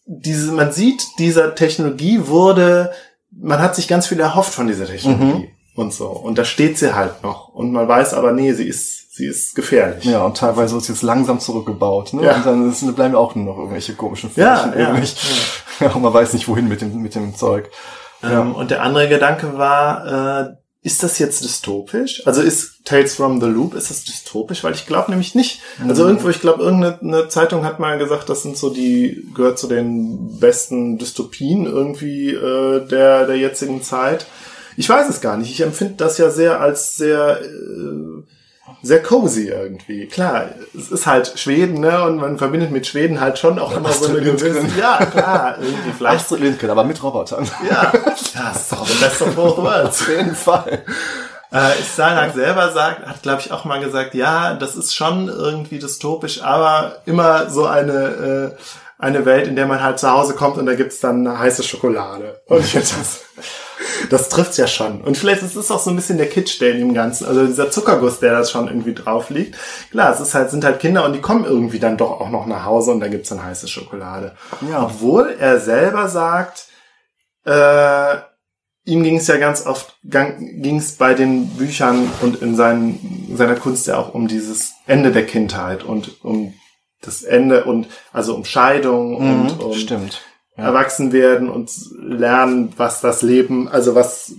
diese, 0.07 0.51
man 0.51 0.72
sieht, 0.72 1.03
dieser 1.20 1.53
Technologie 1.53 2.26
wurde, 2.26 2.91
man 3.30 3.59
hat 3.59 3.76
sich 3.76 3.88
ganz 3.88 4.07
viel 4.07 4.20
erhofft 4.20 4.51
von 4.51 4.65
dieser 4.65 4.88
Technologie 4.88 5.49
und 5.80 5.93
so. 5.93 6.07
Und 6.07 6.38
da 6.38 6.45
steht 6.45 6.77
sie 6.77 6.95
halt 6.95 7.23
noch. 7.23 7.49
Und 7.49 7.71
man 7.71 7.88
weiß 7.88 8.13
aber, 8.13 8.32
nee, 8.32 8.53
sie 8.53 8.67
ist, 8.67 9.15
sie 9.15 9.25
ist 9.25 9.55
gefährlich. 9.55 10.05
Ja, 10.05 10.23
und 10.23 10.38
teilweise 10.38 10.77
ist 10.77 10.88
jetzt 10.89 11.01
langsam 11.01 11.39
zurückgebaut, 11.39 12.13
ne? 12.13 12.23
Ja. 12.25 12.36
Und 12.36 12.45
dann 12.45 12.69
ist, 12.69 12.95
bleiben 12.95 13.15
auch 13.15 13.36
nur 13.36 13.45
noch 13.45 13.57
irgendwelche 13.57 13.93
komischen 13.95 14.30
Ja, 14.36 14.57
Flächen 14.57 14.80
ja. 14.80 15.88
Ja, 15.88 15.93
und 15.93 16.01
man 16.01 16.13
weiß 16.13 16.34
nicht, 16.34 16.47
wohin 16.47 16.67
mit 16.67 16.82
dem, 16.82 17.01
mit 17.01 17.15
dem 17.15 17.36
Zeug. 17.36 17.69
Ähm, 18.23 18.53
und 18.53 18.69
der 18.71 18.84
andere 18.84 19.07
Gedanke 19.07 19.57
war, 19.57 20.45
äh, 20.45 20.55
ist 20.82 21.03
das 21.03 21.19
jetzt 21.19 21.43
dystopisch? 21.43 22.25
Also 22.25 22.41
ist 22.41 22.86
Tales 22.86 23.15
from 23.15 23.41
the 23.41 23.47
Loop, 23.47 23.73
ist 23.73 23.89
das 23.89 24.05
dystopisch? 24.05 24.63
Weil 24.63 24.73
ich 24.73 24.86
glaube 24.86 25.09
nämlich 25.11 25.36
nicht. 25.36 25.59
Also 25.88 26.03
Mhm. 26.03 26.09
irgendwo, 26.09 26.30
ich 26.30 26.39
glaube, 26.39 26.63
irgendeine 26.63 26.99
eine 27.01 27.27
Zeitung 27.27 27.65
hat 27.65 27.80
mal 27.80 27.97
gesagt, 27.97 28.30
das 28.30 28.43
sind 28.43 28.55
so 28.57 28.69
die, 28.69 29.25
gehört 29.36 29.59
zu 29.59 29.67
den 29.67 30.39
besten 30.39 30.97
Dystopien 30.97 31.65
irgendwie 31.65 32.30
äh, 32.34 32.88
der, 32.88 33.25
der 33.27 33.38
jetzigen 33.38 33.82
Zeit. 33.84 34.25
Ich 34.78 34.88
weiß 34.88 35.09
es 35.09 35.22
gar 35.22 35.38
nicht. 35.38 35.51
Ich 35.51 35.61
empfinde 35.61 35.95
das 35.95 36.17
ja 36.17 36.30
sehr 36.30 36.59
als 36.59 36.97
sehr, 36.97 37.41
äh, 37.41 38.24
sehr 38.82 39.01
cozy 39.03 39.47
irgendwie. 39.47 40.07
Klar, 40.07 40.49
es 40.78 40.91
ist 40.91 41.05
halt 41.05 41.34
Schweden, 41.38 41.80
ne? 41.80 42.03
Und 42.03 42.17
man 42.17 42.38
verbindet 42.38 42.72
mit 42.72 42.88
Schweden 42.88 43.20
halt 43.20 43.39
schon 43.39 43.59
auch 43.59 43.76
immer 43.76 43.91
so 43.91 44.05
eine 44.05 44.20
Astrid 44.20 44.24
gewisse, 44.26 44.59
Lindgren. 44.59 44.80
ja, 44.80 45.05
klar, 45.05 45.57
irgendwie 45.59 45.91
vielleicht 45.97 46.22
Astrid 46.22 46.41
Lindgren, 46.41 46.70
aber 46.70 46.84
mit 46.84 47.01
Robotern. 47.01 47.49
ja, 47.70 47.91
das 47.91 48.61
ist 48.61 48.72
doch 48.72 48.88
the 48.88 49.03
best 49.03 49.22
of 49.22 49.36
both 49.36 49.57
worlds. 49.57 50.01
Auf 50.01 50.09
jeden 50.09 50.36
Fall. 50.36 50.84
Äh, 51.51 51.72
Salak 51.82 52.34
selber 52.36 52.72
sagt, 52.72 53.07
hat 53.07 53.24
glaube 53.24 53.41
ich 53.41 53.51
auch 53.51 53.65
mal 53.65 53.80
gesagt, 53.80 54.13
ja, 54.13 54.53
das 54.53 54.76
ist 54.76 54.95
schon 54.95 55.30
irgendwie 55.30 55.80
dystopisch, 55.80 56.43
aber 56.43 56.97
immer 57.05 57.49
so 57.49 57.65
eine 57.65 58.53
äh, 58.55 58.61
eine 58.99 59.25
Welt, 59.25 59.47
in 59.47 59.55
der 59.55 59.65
man 59.65 59.81
halt 59.81 59.97
zu 59.97 60.11
Hause 60.11 60.35
kommt 60.35 60.57
und 60.57 60.65
da 60.65 60.75
gibt's 60.75 60.99
dann 60.99 61.25
eine 61.25 61.39
heiße 61.39 61.63
Schokolade. 61.63 62.41
Und 62.47 62.59
ich 62.59 62.71
finde 62.71 62.85
das, 62.85 63.21
das 64.09 64.27
trifft's 64.27 64.57
ja 64.57 64.67
schon. 64.67 64.99
Und 65.01 65.17
vielleicht 65.17 65.41
ist 65.41 65.55
es 65.55 65.71
auch 65.71 65.79
so 65.79 65.89
ein 65.89 65.95
bisschen 65.95 66.17
der 66.17 66.27
Kitsch, 66.27 66.59
der 66.59 66.73
in 66.73 66.79
dem 66.79 66.93
Ganzen, 66.93 67.25
also 67.25 67.47
dieser 67.47 67.71
Zuckerguss, 67.71 68.19
der 68.19 68.33
da 68.33 68.43
schon 68.43 68.67
irgendwie 68.67 68.93
drauf 68.93 69.29
liegt. 69.29 69.57
Klar, 69.89 70.13
es 70.13 70.19
ist 70.19 70.35
halt, 70.35 70.51
sind 70.51 70.65
halt 70.65 70.81
Kinder 70.81 71.05
und 71.05 71.13
die 71.13 71.21
kommen 71.21 71.45
irgendwie 71.45 71.79
dann 71.79 71.95
doch 71.95 72.19
auch 72.19 72.29
noch 72.29 72.45
nach 72.45 72.65
Hause 72.65 72.91
und 72.91 72.99
da 72.99 73.07
gibt's 73.07 73.29
dann 73.29 73.41
heiße 73.41 73.69
Schokolade. 73.69 74.35
Ja. 74.69 74.83
Obwohl 74.83 75.33
er 75.39 75.61
selber 75.61 76.09
sagt, 76.09 76.67
äh, 77.45 78.17
ihm 78.83 79.03
ging 79.03 79.15
es 79.15 79.27
ja 79.27 79.37
ganz 79.37 79.65
oft, 79.65 79.95
ging 80.03 80.77
es 80.77 80.97
bei 80.97 81.13
den 81.13 81.47
Büchern 81.55 82.11
und 82.21 82.41
in 82.41 82.57
seinen, 82.57 83.27
in 83.29 83.37
seiner 83.37 83.55
Kunst 83.55 83.87
ja 83.87 83.97
auch 83.97 84.13
um 84.13 84.27
dieses 84.27 84.73
Ende 84.87 85.13
der 85.13 85.25
Kindheit 85.25 85.85
und 85.85 86.21
um 86.25 86.53
das 87.01 87.23
Ende 87.23 87.63
und 87.65 87.87
also 88.11 88.35
um 88.35 88.45
Scheidung 88.45 89.15
und 89.15 89.43
Mhm, 89.57 89.59
um 89.59 89.73
stimmt. 89.73 90.21
Ja. 90.57 90.65
erwachsen 90.65 91.13
werden 91.13 91.49
und 91.49 91.71
lernen, 91.97 92.73
was 92.75 92.99
das 92.99 93.21
Leben, 93.21 93.69
also 93.69 93.95
was, 93.95 94.33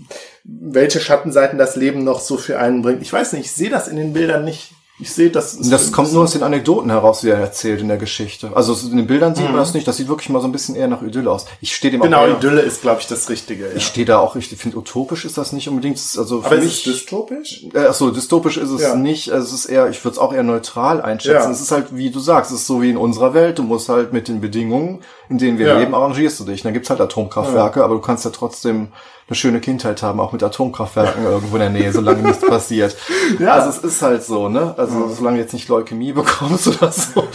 welche 0.44 1.00
Schattenseiten 1.00 1.58
das 1.58 1.76
Leben 1.76 2.04
noch 2.04 2.20
so 2.20 2.36
für 2.36 2.58
einen 2.58 2.82
bringt. 2.82 3.00
Ich 3.00 3.12
weiß 3.12 3.32
nicht, 3.32 3.46
ich 3.46 3.52
sehe 3.52 3.70
das 3.70 3.88
in 3.88 3.96
den 3.96 4.12
Bildern 4.12 4.44
nicht. 4.44 4.72
Ich 5.00 5.12
sehe 5.12 5.30
das. 5.30 5.58
Das 5.58 5.92
kommt 5.92 6.12
nur 6.12 6.24
aus 6.24 6.32
den 6.32 6.42
Anekdoten 6.42 6.90
heraus, 6.90 7.20
die 7.20 7.30
er 7.30 7.38
erzählt 7.38 7.80
in 7.80 7.88
der 7.88 7.96
Geschichte. 7.96 8.50
Also 8.54 8.74
in 8.90 8.96
den 8.96 9.06
Bildern 9.06 9.34
sieht 9.34 9.44
Mhm. 9.46 9.52
man 9.52 9.60
das 9.60 9.72
nicht. 9.74 9.88
Das 9.88 9.96
sieht 9.96 10.08
wirklich 10.08 10.28
mal 10.28 10.40
so 10.40 10.46
ein 10.48 10.52
bisschen 10.52 10.74
eher 10.76 10.88
nach 10.88 11.02
Idylle 11.02 11.30
aus. 11.30 11.46
Ich 11.60 11.74
stehe 11.74 11.90
dem 11.90 12.00
Genau, 12.02 12.18
auch 12.18 12.26
eher, 12.26 12.36
Idylle 12.36 12.60
ist, 12.60 12.82
glaube 12.82 13.00
ich, 13.00 13.06
das 13.06 13.28
Richtige. 13.30 13.64
Ja. 13.68 13.74
Ich 13.76 13.86
stehe 13.86 14.04
da 14.06 14.18
auch, 14.18 14.36
ich 14.36 14.48
finde 14.48 14.76
utopisch 14.78 15.24
ist 15.24 15.38
das 15.38 15.52
nicht 15.52 15.68
unbedingt. 15.68 15.96
Ist 15.96 16.18
Also 16.18 16.40
für 16.42 16.46
Aber 16.46 16.56
ist 16.56 16.64
mich, 16.64 16.86
es 16.86 16.92
dystopisch? 16.92 17.64
Äh, 17.74 17.86
ach 17.88 17.94
so, 17.94 18.10
dystopisch 18.10 18.56
ist 18.58 18.70
es 18.70 18.82
Ja. 18.82 18.94
nicht. 18.94 19.30
Also 19.30 19.46
es 19.46 19.52
ist 19.64 19.66
eher, 19.66 19.88
ich 19.88 20.04
würde 20.04 20.12
es 20.14 20.18
auch 20.18 20.32
eher 20.32 20.42
neutral 20.42 21.00
einschätzen. 21.00 21.44
Ja. 21.48 21.50
Es 21.50 21.60
ist 21.60 21.70
halt, 21.72 21.96
wie 21.96 22.10
du 22.10 22.20
sagst, 22.20 22.50
es 22.52 22.60
ist 22.60 22.66
so 22.66 22.82
wie 22.82 22.90
in 22.90 22.96
unserer 22.96 23.34
Welt. 23.34 23.58
Du 23.58 23.62
musst 23.62 23.88
halt 23.88 24.12
mit 24.12 24.28
den 24.28 24.40
Bedingungen, 24.40 25.00
in 25.28 25.38
denen 25.38 25.58
wir 25.58 25.74
leben, 25.78 25.94
arrangierst 25.94 26.40
du 26.40 26.44
dich. 26.44 26.62
Dann 26.62 26.72
gibt's 26.74 26.90
halt 26.90 27.00
Atomkraftwerke, 27.00 27.82
aber 27.84 27.94
du 27.94 28.00
kannst 28.00 28.24
ja 28.24 28.30
trotzdem 28.30 28.88
eine 29.30 29.36
schöne 29.36 29.60
Kindheit 29.60 30.02
haben, 30.02 30.18
auch 30.18 30.32
mit 30.32 30.42
Atomkraftwerken 30.42 31.24
irgendwo 31.24 31.54
in 31.54 31.60
der 31.60 31.70
Nähe, 31.70 31.92
solange 31.92 32.22
nichts 32.22 32.44
passiert. 32.44 32.96
Ja. 33.38 33.52
Also 33.52 33.70
es 33.70 33.78
ist 33.78 34.02
halt 34.02 34.24
so, 34.24 34.48
ne? 34.48 34.74
Also 34.76 35.08
solange 35.08 35.36
du 35.36 35.42
jetzt 35.42 35.52
nicht 35.52 35.68
Leukämie 35.68 36.12
bekommst 36.12 36.66
oder 36.66 36.90
so. 36.90 37.28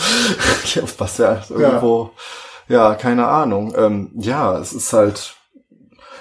ja, 0.73 0.81
was 0.97 1.17
ja 1.17 1.41
irgendwo, 1.49 2.11
ja, 2.67 2.95
keine 2.95 3.27
Ahnung. 3.27 3.73
Ähm, 3.77 4.11
ja, 4.15 4.57
es 4.59 4.73
ist 4.73 4.91
halt, 4.91 5.35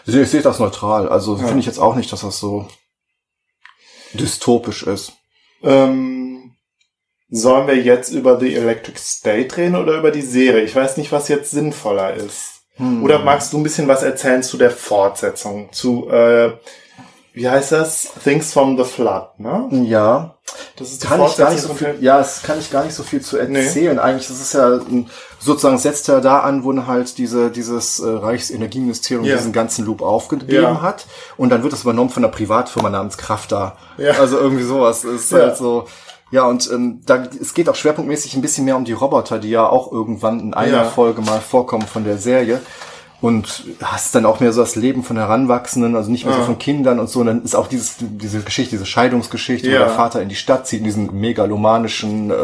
ich, 0.06 0.14
ich 0.14 0.30
sehe 0.30 0.42
das 0.42 0.60
neutral. 0.60 1.08
Also 1.08 1.36
finde 1.36 1.58
ich 1.58 1.66
jetzt 1.66 1.80
auch 1.80 1.96
nicht, 1.96 2.12
dass 2.12 2.20
das 2.20 2.38
so 2.38 2.68
dystopisch 4.12 4.84
ist. 4.84 5.12
Ähm, 5.62 6.54
sollen 7.28 7.66
wir 7.66 7.76
jetzt 7.76 8.12
über 8.12 8.38
The 8.38 8.54
Electric 8.54 8.98
State 8.98 9.56
reden 9.56 9.74
oder 9.74 9.98
über 9.98 10.12
die 10.12 10.22
Serie? 10.22 10.62
Ich 10.62 10.76
weiß 10.76 10.98
nicht, 10.98 11.10
was 11.10 11.28
jetzt 11.28 11.50
sinnvoller 11.50 12.14
ist. 12.14 12.53
Hm. 12.76 13.02
Oder 13.04 13.20
magst 13.20 13.52
du 13.52 13.58
ein 13.58 13.62
bisschen 13.62 13.86
was 13.88 14.02
erzählen 14.02 14.42
zu 14.42 14.56
der 14.56 14.70
Fortsetzung? 14.70 15.68
Zu, 15.72 16.08
äh, 16.10 16.52
wie 17.32 17.48
heißt 17.48 17.72
das? 17.72 18.08
Things 18.22 18.52
from 18.52 18.76
the 18.76 18.84
Flood, 18.84 19.38
ne? 19.38 19.68
Ja, 19.86 20.34
Das 20.76 20.90
ist 20.92 21.02
die 21.02 21.06
kann 21.08 21.20
ich 21.24 21.36
gar 21.36 21.50
nicht 21.50 21.62
so 21.62 21.74
viel, 21.74 21.96
ja, 22.00 22.20
es 22.20 22.42
kann 22.42 22.58
ich 22.60 22.70
gar 22.70 22.84
nicht 22.84 22.94
so 22.94 23.02
viel 23.02 23.20
zu 23.22 23.36
erzählen. 23.38 23.98
Eigentlich, 23.98 24.28
das 24.28 24.40
ist 24.40 24.54
ja 24.54 24.78
sozusagen 25.40 25.78
setzt 25.78 26.08
er 26.08 26.20
da 26.20 26.40
an, 26.40 26.62
wo 26.64 26.74
halt 26.86 27.18
diese 27.18 27.50
dieses 27.50 27.98
äh, 28.00 28.08
Reichsenergieministerium 28.08 29.24
Ja. 29.24 29.36
diesen 29.36 29.52
ganzen 29.52 29.84
Loop 29.84 30.00
aufgegeben 30.02 30.62
Ja. 30.62 30.80
hat 30.82 31.06
und 31.36 31.50
dann 31.50 31.62
wird 31.62 31.72
das 31.72 31.82
übernommen 31.82 32.10
von 32.10 32.24
einer 32.24 32.32
Privatfirma 32.32 32.88
namens 32.90 33.18
Krafta. 33.18 33.76
Ja. 33.98 34.12
Also 34.12 34.38
irgendwie 34.38 34.64
sowas 34.64 35.04
ist 35.04 35.30
Ja. 35.32 35.38
halt 35.38 35.56
so. 35.56 35.86
Ja, 36.34 36.46
und 36.46 36.68
ähm, 36.72 37.00
da, 37.06 37.22
es 37.40 37.54
geht 37.54 37.68
auch 37.68 37.76
schwerpunktmäßig 37.76 38.34
ein 38.34 38.42
bisschen 38.42 38.64
mehr 38.64 38.76
um 38.76 38.84
die 38.84 38.92
Roboter, 38.92 39.38
die 39.38 39.50
ja 39.50 39.68
auch 39.68 39.92
irgendwann 39.92 40.40
in 40.40 40.52
einer 40.54 40.78
Ja. 40.78 40.84
Folge 40.84 41.22
mal 41.22 41.38
vorkommen 41.38 41.86
von 41.86 42.02
der 42.02 42.18
Serie. 42.18 42.60
Und 43.20 43.64
hast 43.82 44.14
dann 44.16 44.26
auch 44.26 44.40
mehr 44.40 44.52
so 44.52 44.60
das 44.60 44.74
Leben 44.76 45.02
von 45.04 45.16
Heranwachsenden, 45.16 45.94
also 45.96 46.10
nicht 46.10 46.24
mehr 46.26 46.34
so 46.34 46.40
Ja. 46.40 46.44
von 46.46 46.58
Kindern 46.58 46.98
und 46.98 47.08
so. 47.08 47.20
Und 47.20 47.26
dann 47.26 47.42
ist 47.44 47.54
auch 47.54 47.68
dieses, 47.68 47.94
diese 48.00 48.40
Geschichte, 48.40 48.72
diese 48.72 48.84
Scheidungsgeschichte, 48.84 49.68
Ja. 49.70 49.74
wo 49.74 49.84
der 49.84 49.90
Vater 49.94 50.20
in 50.20 50.28
die 50.28 50.34
Stadt 50.34 50.66
zieht, 50.66 50.80
in 50.80 50.84
diesen 50.84 51.18
megalomanischen, 51.20 52.30
äh, 52.30 52.34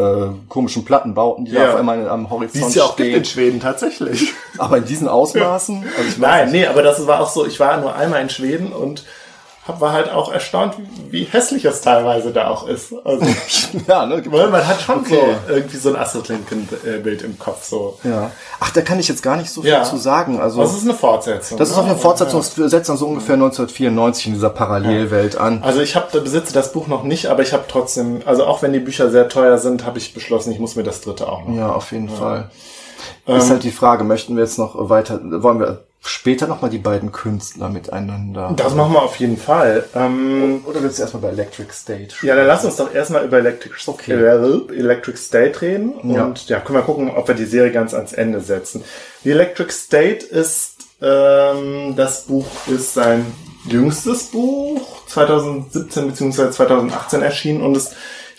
komischen 0.49 0.85
Plattenbauten, 0.85 1.45
die 1.45 1.51
Ja. 1.51 1.65
da 1.65 1.69
auf 1.73 1.75
einmal 1.79 2.07
am 2.09 2.23
Die 2.25 2.29
Horizont 2.31 2.69
es 2.69 2.75
ja 2.75 2.83
auch 2.83 2.95
gibt 2.95 3.09
stehen. 3.09 3.17
in 3.19 3.25
Schweden 3.25 3.59
tatsächlich. 3.59 4.33
Aber 4.57 4.77
in 4.77 4.85
diesen 4.85 5.07
Ausmaßen, 5.07 5.83
also 5.97 6.09
Nein, 6.21 6.45
nicht. 6.45 6.61
nee, 6.61 6.65
aber 6.65 6.81
das 6.81 7.05
war 7.05 7.19
auch 7.19 7.29
so, 7.29 7.45
ich 7.45 7.59
war 7.59 7.77
nur 7.79 7.93
einmal 7.93 8.21
in 8.21 8.29
Schweden 8.29 8.71
und 8.73 9.03
war 9.67 9.93
halt 9.93 10.11
auch 10.11 10.31
erstaunt, 10.31 10.75
wie, 10.77 11.11
wie 11.11 11.23
hässlich 11.25 11.65
es 11.65 11.81
teilweise 11.81 12.31
da 12.31 12.47
auch 12.49 12.67
ist. 12.67 12.93
Also, 13.03 13.25
ja, 13.87 14.05
ne, 14.05 14.21
man 14.27 14.67
hat 14.67 14.81
schon 14.81 14.99
Okay. 14.99 15.19
so 15.47 15.53
irgendwie 15.53 15.77
so 15.77 15.89
ein 15.89 15.95
Astrid 15.95 16.29
Lindgren-Bild 16.29 17.21
im 17.21 17.37
Kopf. 17.37 17.63
So. 17.65 17.97
ja. 18.03 18.31
Ach, 18.59 18.71
da 18.71 18.81
kann 18.81 18.99
ich 18.99 19.07
jetzt 19.07 19.21
gar 19.21 19.37
nicht 19.37 19.49
so 19.51 19.61
viel 19.61 19.71
Ja. 19.71 19.83
zu 19.83 19.97
sagen. 19.97 20.39
Also, 20.41 20.61
Das 20.61 20.73
ist 20.73 20.83
eine 20.83 20.93
Fortsetzung. 20.95 21.57
das 21.57 21.69
ist 21.69 21.77
auf 21.77 21.85
ne? 21.85 21.91
eine 21.91 21.99
Fortsetzung, 21.99 22.39
das 22.41 22.71
setzt 22.71 22.89
dann 22.89 22.97
so 22.97 23.05
ungefähr 23.07 23.35
1994 23.35 24.27
in 24.27 24.33
dieser 24.33 24.49
Parallelwelt 24.49 25.37
an. 25.37 25.61
Also 25.63 25.81
ich 25.81 25.95
habe 25.95 26.19
besitze 26.19 26.53
das 26.53 26.71
Buch 26.71 26.87
noch 26.87 27.03
nicht, 27.03 27.27
aber 27.27 27.43
ich 27.43 27.53
habe 27.53 27.63
trotzdem, 27.67 28.21
also 28.25 28.45
auch 28.45 28.61
wenn 28.63 28.73
die 28.73 28.79
Bücher 28.79 29.11
sehr 29.11 29.29
teuer 29.29 29.57
sind, 29.57 29.85
habe 29.85 29.99
ich 29.99 30.13
beschlossen, 30.13 30.51
ich 30.51 30.59
muss 30.59 30.75
mir 30.75 30.83
das 30.83 31.01
dritte 31.01 31.29
auch 31.29 31.45
noch. 31.47 31.55
Ja, 31.55 31.71
auf 31.71 31.91
jeden 31.91 32.09
Fall. 32.09 32.49
Ist 33.25 33.49
halt 33.49 33.63
die 33.63 33.71
Frage, 33.71 34.03
möchten 34.03 34.35
wir 34.35 34.43
jetzt 34.43 34.57
noch 34.57 34.89
weiter, 34.89 35.19
wollen 35.43 35.59
wir 35.59 35.83
später 36.03 36.47
nochmal 36.47 36.69
die 36.71 36.79
beiden 36.79 37.11
Künstler 37.11 37.69
miteinander? 37.69 38.53
Das 38.57 38.73
machen 38.73 38.93
wir 38.93 39.03
auf 39.03 39.17
jeden 39.17 39.37
Fall. 39.37 39.85
Ähm, 39.95 40.61
Oder 40.65 40.81
willst 40.81 40.97
du 40.97 41.03
erstmal 41.03 41.21
bei 41.21 41.29
Electric 41.29 41.71
State? 41.71 42.15
ja, 42.23 42.35
dann 42.35 42.47
lass 42.47 42.65
uns 42.65 42.75
doch 42.77 42.93
erstmal 42.93 43.23
über 43.25 43.37
Electric, 43.37 43.75
Okay. 43.87 44.13
äh, 44.13 44.73
Electric 44.77 45.17
State 45.17 45.61
reden 45.61 45.93
Ja. 46.03 46.25
und 46.25 46.47
ja, 46.49 46.59
können 46.59 46.79
wir 46.79 46.83
gucken, 46.83 47.11
ob 47.11 47.27
wir 47.27 47.35
die 47.35 47.45
Serie 47.45 47.71
ganz 47.71 47.93
ans 47.93 48.13
Ende 48.13 48.41
setzen. 48.41 48.83
Die 49.23 49.29
Electric 49.31 49.71
State 49.71 50.25
ist, 50.25 50.77
ähm, 51.01 51.93
das 51.95 52.23
Buch 52.23 52.45
ist 52.67 52.93
sein 52.95 53.25
jüngstes 53.67 54.23
Buch, 54.25 55.05
2017 55.07 56.07
bzw. 56.07 56.49
2018 56.49 57.21
erschienen 57.21 57.61
und 57.61 57.77
es 57.77 57.91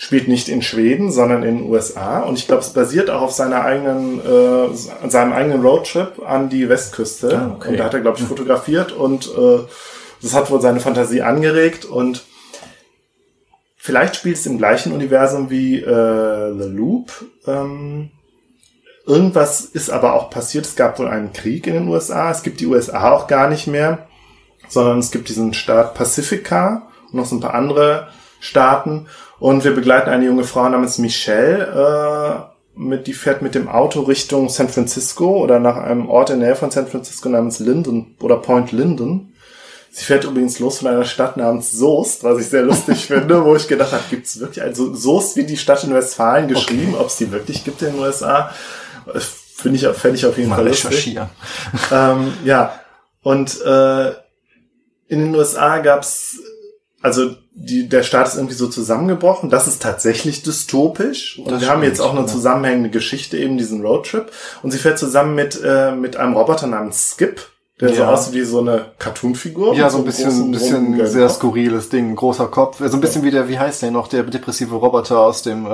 spielt 0.02 0.26
nicht 0.26 0.48
in 0.48 0.62
Schweden, 0.62 1.12
sondern 1.12 1.44
in 1.44 1.58
den 1.58 1.70
USA. 1.70 2.22
Und 2.22 2.36
ich 2.36 2.48
glaube, 2.48 2.62
es 2.62 2.70
basiert 2.70 3.08
auch 3.08 3.22
auf 3.22 3.30
seiner 3.30 3.64
eigenen, 3.64 4.18
äh, 4.18 5.08
seinem 5.08 5.32
eigenen 5.32 5.62
Roadtrip 5.62 6.20
an 6.26 6.48
die 6.48 6.68
Westküste. 6.68 7.38
Ah, 7.38 7.54
okay. 7.54 7.68
Und 7.68 7.76
da 7.76 7.84
hat 7.84 7.94
er, 7.94 8.00
glaube 8.00 8.18
ich, 8.18 8.24
fotografiert 8.24 8.90
und 8.90 9.26
äh, 9.26 9.60
das 10.20 10.34
hat 10.34 10.50
wohl 10.50 10.60
seine 10.60 10.80
Fantasie 10.80 11.22
angeregt 11.22 11.84
und 11.84 12.24
vielleicht 13.76 14.16
spielt 14.16 14.38
es 14.38 14.46
im 14.46 14.58
gleichen 14.58 14.92
Universum 14.92 15.50
wie 15.50 15.76
äh, 15.76 16.52
The 16.58 16.68
Loop. 16.68 17.24
Ähm, 17.46 18.10
irgendwas 19.06 19.60
ist 19.60 19.88
aber 19.88 20.14
auch 20.14 20.30
passiert. 20.30 20.66
Es 20.66 20.74
gab 20.74 20.98
wohl 20.98 21.06
einen 21.06 21.32
Krieg 21.32 21.68
in 21.68 21.74
den 21.74 21.86
USA. 21.86 22.28
Es 22.32 22.42
gibt 22.42 22.58
die 22.58 22.66
USA 22.66 23.12
auch 23.12 23.28
gar 23.28 23.48
nicht 23.48 23.68
mehr, 23.68 24.08
sondern 24.68 24.98
es 24.98 25.12
gibt 25.12 25.28
diesen 25.28 25.54
Staat 25.54 25.94
Pacifica 25.94 26.88
und 27.06 27.14
noch 27.14 27.26
so 27.26 27.36
ein 27.36 27.40
paar 27.40 27.54
andere 27.54 28.08
Staaten. 28.40 29.06
Und 29.42 29.64
wir 29.64 29.74
begleiten 29.74 30.08
eine 30.08 30.26
junge 30.26 30.44
Frau 30.44 30.68
namens 30.68 30.98
Michelle. 30.98 32.46
Äh, 32.76 32.78
mit, 32.80 33.08
die 33.08 33.12
fährt 33.12 33.42
mit 33.42 33.56
dem 33.56 33.68
Auto 33.68 34.02
Richtung 34.02 34.48
San 34.48 34.68
Francisco 34.68 35.42
oder 35.42 35.58
nach 35.58 35.78
einem 35.78 36.08
Ort 36.08 36.30
in 36.30 36.38
der 36.38 36.50
Nähe 36.50 36.56
von 36.56 36.70
San 36.70 36.86
Francisco 36.86 37.28
namens 37.28 37.58
Linden 37.58 38.14
oder 38.20 38.36
Point 38.36 38.70
Linden. 38.70 39.34
Sie 39.90 40.04
fährt 40.04 40.22
übrigens 40.22 40.60
los 40.60 40.78
von 40.78 40.86
einer 40.86 41.04
Stadt 41.04 41.36
namens 41.36 41.72
Soest, 41.72 42.22
was 42.22 42.38
ich 42.38 42.50
sehr 42.50 42.62
lustig 42.62 42.98
finde, 43.06 43.44
wo 43.44 43.56
ich 43.56 43.66
gedacht 43.66 43.90
habe, 43.90 44.04
gibt 44.10 44.26
es 44.26 44.38
wirklich, 44.38 44.62
also 44.62 44.94
Soest 44.94 45.34
wie 45.34 45.44
die 45.44 45.56
Stadt 45.56 45.82
in 45.82 45.92
Westfalen 45.92 46.46
geschrieben, 46.46 46.94
ob 46.94 47.08
es 47.08 47.16
die 47.16 47.32
wirklich 47.32 47.64
gibt 47.64 47.82
in 47.82 47.94
den 47.94 47.98
USA, 47.98 48.52
äh, 49.12 49.18
finde 49.18 49.76
ich, 49.76 49.96
fände 49.98 50.18
ich 50.18 50.24
auf 50.24 50.38
jeden 50.38 50.50
Mal 50.50 50.56
Fall 50.58 50.68
lustig. 50.68 51.18
Ähm, 51.90 52.32
ja, 52.44 52.78
und 53.24 53.60
äh, 53.60 54.10
in 55.08 55.18
den 55.18 55.34
USA 55.34 55.78
gab's, 55.78 56.38
also 57.02 57.41
die, 57.54 57.88
der 57.88 58.02
Staat 58.02 58.28
ist 58.28 58.36
irgendwie 58.36 58.54
so 58.54 58.66
zusammengebrochen. 58.66 59.50
Das 59.50 59.68
ist 59.68 59.82
tatsächlich 59.82 60.42
dystopisch. 60.42 61.38
Und 61.38 61.50
Das 61.50 61.60
wir 61.60 61.68
haben 61.68 61.82
jetzt 61.82 62.00
auch 62.00 62.16
eine 62.16 62.26
zusammenhängende 62.26 62.90
Geschichte, 62.90 63.36
eben 63.36 63.58
diesen 63.58 63.82
Roadtrip. 63.82 64.32
Und 64.62 64.70
sie 64.70 64.78
fährt 64.78 64.98
zusammen 64.98 65.34
mit, 65.34 65.60
äh, 65.62 65.92
mit 65.92 66.16
einem 66.16 66.34
Roboter 66.34 66.66
namens 66.66 67.10
Skip, 67.10 67.42
der 67.80 67.88
so 67.88 67.94
Ja. 68.02 68.10
aussieht 68.12 68.34
wie 68.34 68.42
so 68.42 68.60
eine 68.60 68.84
Cartoonfigur. 68.98 69.74
Ja, 69.74 69.90
so 69.90 69.98
ein 69.98 70.04
bisschen, 70.04 70.28
großen, 70.28 70.50
bisschen 70.52 71.06
sehr 71.06 71.26
Kopf. 71.26 71.36
skurriles 71.36 71.88
Ding, 71.88 72.14
großer 72.14 72.46
Kopf. 72.46 72.78
So 72.78 72.96
ein 72.96 73.00
bisschen 73.00 73.24
wie 73.24 73.30
der, 73.30 73.48
wie 73.48 73.58
heißt 73.58 73.82
der 73.82 73.90
noch, 73.90 74.06
der 74.08 74.22
depressive 74.24 74.74
Roboter 74.74 75.18
aus 75.18 75.42
dem 75.42 75.64
äh, 75.66 75.68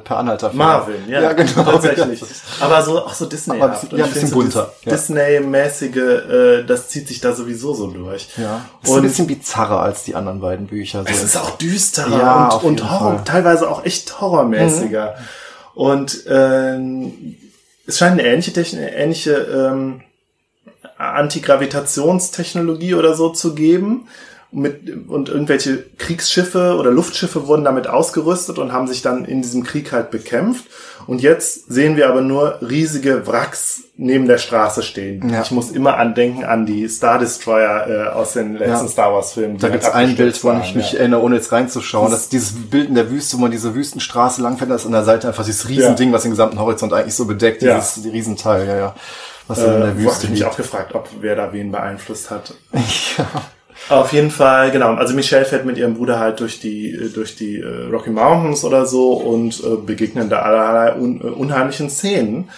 Per 0.00 0.16
Anhalter 0.16 0.48
Film. 0.48 0.58
Marvin, 0.58 0.94
ja, 1.08 1.20
ja 1.20 1.32
genau. 1.34 1.62
tatsächlich. 1.64 2.20
Ja, 2.20 2.26
Aber 2.66 2.82
so 2.82 2.98
auch 3.04 3.12
so 3.14 3.26
Disney. 3.26 3.60
Aber 3.60 3.66
ein 3.74 3.80
bisschen- 3.80 3.98
ja, 3.98 4.04
ein 4.06 4.10
bisschen 4.12 4.30
bunter, 4.30 4.72
ja. 4.84 4.92
Disney-mäßige, 4.92 5.96
äh, 5.96 6.64
das 6.64 6.88
zieht 6.88 7.06
sich 7.06 7.20
da 7.20 7.32
sowieso 7.34 7.74
so 7.74 7.86
durch. 7.88 8.28
Ja. 8.38 8.62
Ist 8.82 8.90
ein 8.90 8.96
Und 8.96 9.02
bisschen 9.02 9.26
bizarrer 9.26 9.82
als 9.82 10.04
die 10.04 10.14
anderen 10.16 10.40
beiden 10.40 10.66
Bücher. 10.66 11.02
So 11.04 11.08
es 11.10 11.22
ist 11.22 11.36
auch 11.36 11.50
düsterer 11.58 12.18
Ja, 12.18 12.48
und, 12.54 12.64
und 12.80 12.90
Horror, 12.90 13.14
Fall. 13.16 13.24
teilweise 13.24 13.70
auch 13.70 13.84
echt 13.84 14.20
horrormäßiger. 14.20 15.14
Und 15.74 16.24
ähm, 16.28 17.36
es 17.86 17.98
scheint 17.98 18.18
eine 18.18 18.26
ähnliche, 18.28 18.52
Techn 18.52 18.78
ähnliche 18.78 19.32
ähm, 19.32 20.00
Antigravitationstechnologie 21.02 22.94
oder 22.94 23.14
so 23.14 23.30
zu 23.30 23.54
geben. 23.54 24.08
Mit, 24.54 25.08
und 25.08 25.30
irgendwelche 25.30 25.82
Kriegsschiffe 25.96 26.76
oder 26.78 26.90
Luftschiffe 26.90 27.46
wurden 27.46 27.64
damit 27.64 27.86
ausgerüstet 27.86 28.58
und 28.58 28.70
haben 28.70 28.86
sich 28.86 29.00
dann 29.00 29.24
in 29.24 29.40
diesem 29.40 29.64
Krieg 29.64 29.92
halt 29.92 30.10
bekämpft. 30.10 30.66
Und 31.06 31.22
jetzt 31.22 31.72
sehen 31.72 31.96
wir 31.96 32.10
aber 32.10 32.20
nur 32.20 32.58
riesige 32.60 33.26
Wracks 33.26 33.84
neben 33.96 34.26
der 34.26 34.36
Straße 34.36 34.82
stehen. 34.82 35.30
Ja. 35.30 35.40
Ich 35.40 35.52
muss 35.52 35.70
immer 35.70 35.96
andenken 35.96 36.44
an 36.44 36.66
die 36.66 36.86
Star 36.88 37.18
Destroyer 37.18 37.88
äh, 37.88 38.08
aus 38.10 38.34
den 38.34 38.58
letzten 38.58 38.84
Ja. 38.84 38.88
Star 38.88 39.14
Wars 39.14 39.32
Filmen. 39.32 39.56
Da 39.56 39.64
halt 39.70 39.72
gibt's 39.72 39.88
ein 39.90 40.16
Bild, 40.16 40.44
woran 40.44 40.60
ich 40.60 40.74
mich 40.74 40.92
ja. 40.92 40.98
erinnere, 40.98 41.22
ohne 41.22 41.36
jetzt 41.36 41.50
reinzuschauen. 41.50 42.10
Das 42.10 42.20
ist 42.24 42.32
dieses 42.34 42.52
Bild 42.52 42.90
in 42.90 42.94
der 42.94 43.10
Wüste, 43.10 43.38
wo 43.38 43.40
man 43.40 43.52
diese 43.52 43.74
Wüstenstraße 43.74 44.42
langfährt, 44.42 44.70
da 44.70 44.74
ist 44.74 44.84
an 44.84 44.92
der 44.92 45.04
Seite 45.04 45.28
einfach 45.28 45.46
dieses 45.46 45.66
Riesending, 45.66 46.12
was 46.12 46.22
den 46.22 46.30
gesamten 46.32 46.58
Horizont 46.58 46.92
eigentlich 46.92 47.14
so 47.14 47.24
bedeckt, 47.24 47.62
Ja. 47.62 47.78
dieses 47.78 48.04
Riesenteil, 48.04 48.66
ja, 48.66 48.76
ja. 48.76 48.94
Was 49.48 49.58
dann 49.60 49.74
in 49.74 49.80
der 49.80 49.88
Äh, 49.90 49.96
Wüste 49.98 50.10
hab 50.14 50.24
ich 50.24 50.30
mich 50.30 50.38
liegt. 50.40 50.50
auch 50.50 50.56
gefragt, 50.56 50.94
ob 50.94 51.08
wer 51.20 51.36
da 51.36 51.52
wen 51.52 51.70
beeinflusst 51.72 52.30
hat. 52.30 52.54
ja. 53.18 53.26
Auf 53.88 54.12
jeden 54.12 54.30
Fall, 54.30 54.70
genau. 54.70 54.94
Also 54.94 55.14
Michelle 55.14 55.44
fährt 55.44 55.64
mit 55.64 55.76
ihrem 55.76 55.94
Bruder 55.94 56.18
halt 56.20 56.38
durch 56.40 56.60
die 56.60 56.92
äh, 56.92 57.08
durch 57.08 57.34
die 57.36 57.58
äh, 57.58 57.88
Rocky 57.90 58.10
Mountains 58.10 58.64
oder 58.64 58.86
so 58.86 59.14
und 59.14 59.60
äh, 59.64 59.76
begegnen 59.84 60.28
da 60.30 60.40
allerlei 60.42 60.94
un, 60.94 61.20
äh, 61.20 61.24
unheimlichen 61.24 61.90
Szenen. 61.90 62.48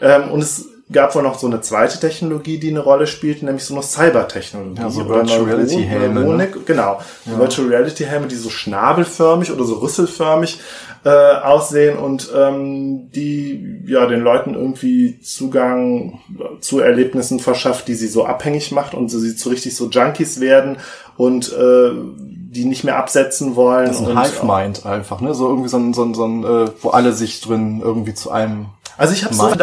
Ähm, 0.00 0.30
und 0.30 0.40
es 0.42 0.68
gab 0.92 1.14
wohl 1.14 1.22
noch 1.22 1.38
so 1.38 1.46
eine 1.46 1.62
zweite 1.62 1.98
Technologie, 1.98 2.58
die 2.58 2.68
eine 2.68 2.80
Rolle 2.80 3.06
spielt, 3.06 3.42
nämlich 3.42 3.64
so 3.64 3.74
eine 3.74 3.82
Cybertechnologie. 3.82 4.80
Ja, 4.80 4.90
so 4.90 5.08
Virtual 5.08 5.42
Reality 5.42 5.82
Helme, 5.82 6.24
ne? 6.24 6.48
Genau. 6.66 7.00
Virtual 7.24 7.68
Reality 7.68 8.04
Helme, 8.04 8.26
die 8.26 8.36
so 8.36 8.50
schnabelförmig 8.50 9.50
oder 9.50 9.64
so 9.64 9.76
rüsselförmig 9.76 10.60
äh, 11.04 11.08
aussehen 11.08 11.96
und 11.98 12.30
ähm, 12.34 13.10
die 13.12 13.82
ja 13.86 14.06
den 14.06 14.20
Leuten 14.20 14.54
irgendwie 14.54 15.20
Zugang 15.20 16.20
zu 16.60 16.80
Erlebnissen 16.80 17.40
verschafft, 17.40 17.88
die 17.88 17.94
sie 17.94 18.08
so 18.08 18.26
abhängig 18.26 18.70
macht 18.72 18.94
und 18.94 19.10
so 19.10 19.18
sie 19.18 19.36
zu 19.36 19.48
richtig 19.48 19.76
so 19.76 19.88
Junkies 19.88 20.40
werden 20.40 20.78
und 21.16 21.52
äh, 21.52 21.92
die 22.18 22.66
nicht 22.66 22.84
mehr 22.84 22.98
absetzen 22.98 23.56
wollen. 23.56 23.86
Das 23.86 24.00
ist 24.00 24.06
ein 24.06 24.16
und, 24.16 24.22
Hive 24.22 24.46
Mind 24.46 24.86
einfach, 24.86 25.20
ne? 25.20 25.34
So 25.34 25.48
irgendwie 25.48 25.68
so 25.68 25.78
ein, 25.78 25.94
so 25.94 26.04
ein, 26.04 26.14
so 26.14 26.24
ein 26.26 26.44
äh, 26.44 26.70
wo 26.82 26.90
alle 26.90 27.12
sich 27.12 27.40
drin 27.40 27.80
irgendwie 27.82 28.14
zu 28.14 28.30
einem. 28.30 28.66
Also 28.96 29.14
ich 29.14 29.24
habe 29.24 29.34
so, 29.34 29.44
Mind. 29.44 29.58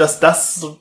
Dass, 0.00 0.18
das 0.20 0.56
so, 0.56 0.76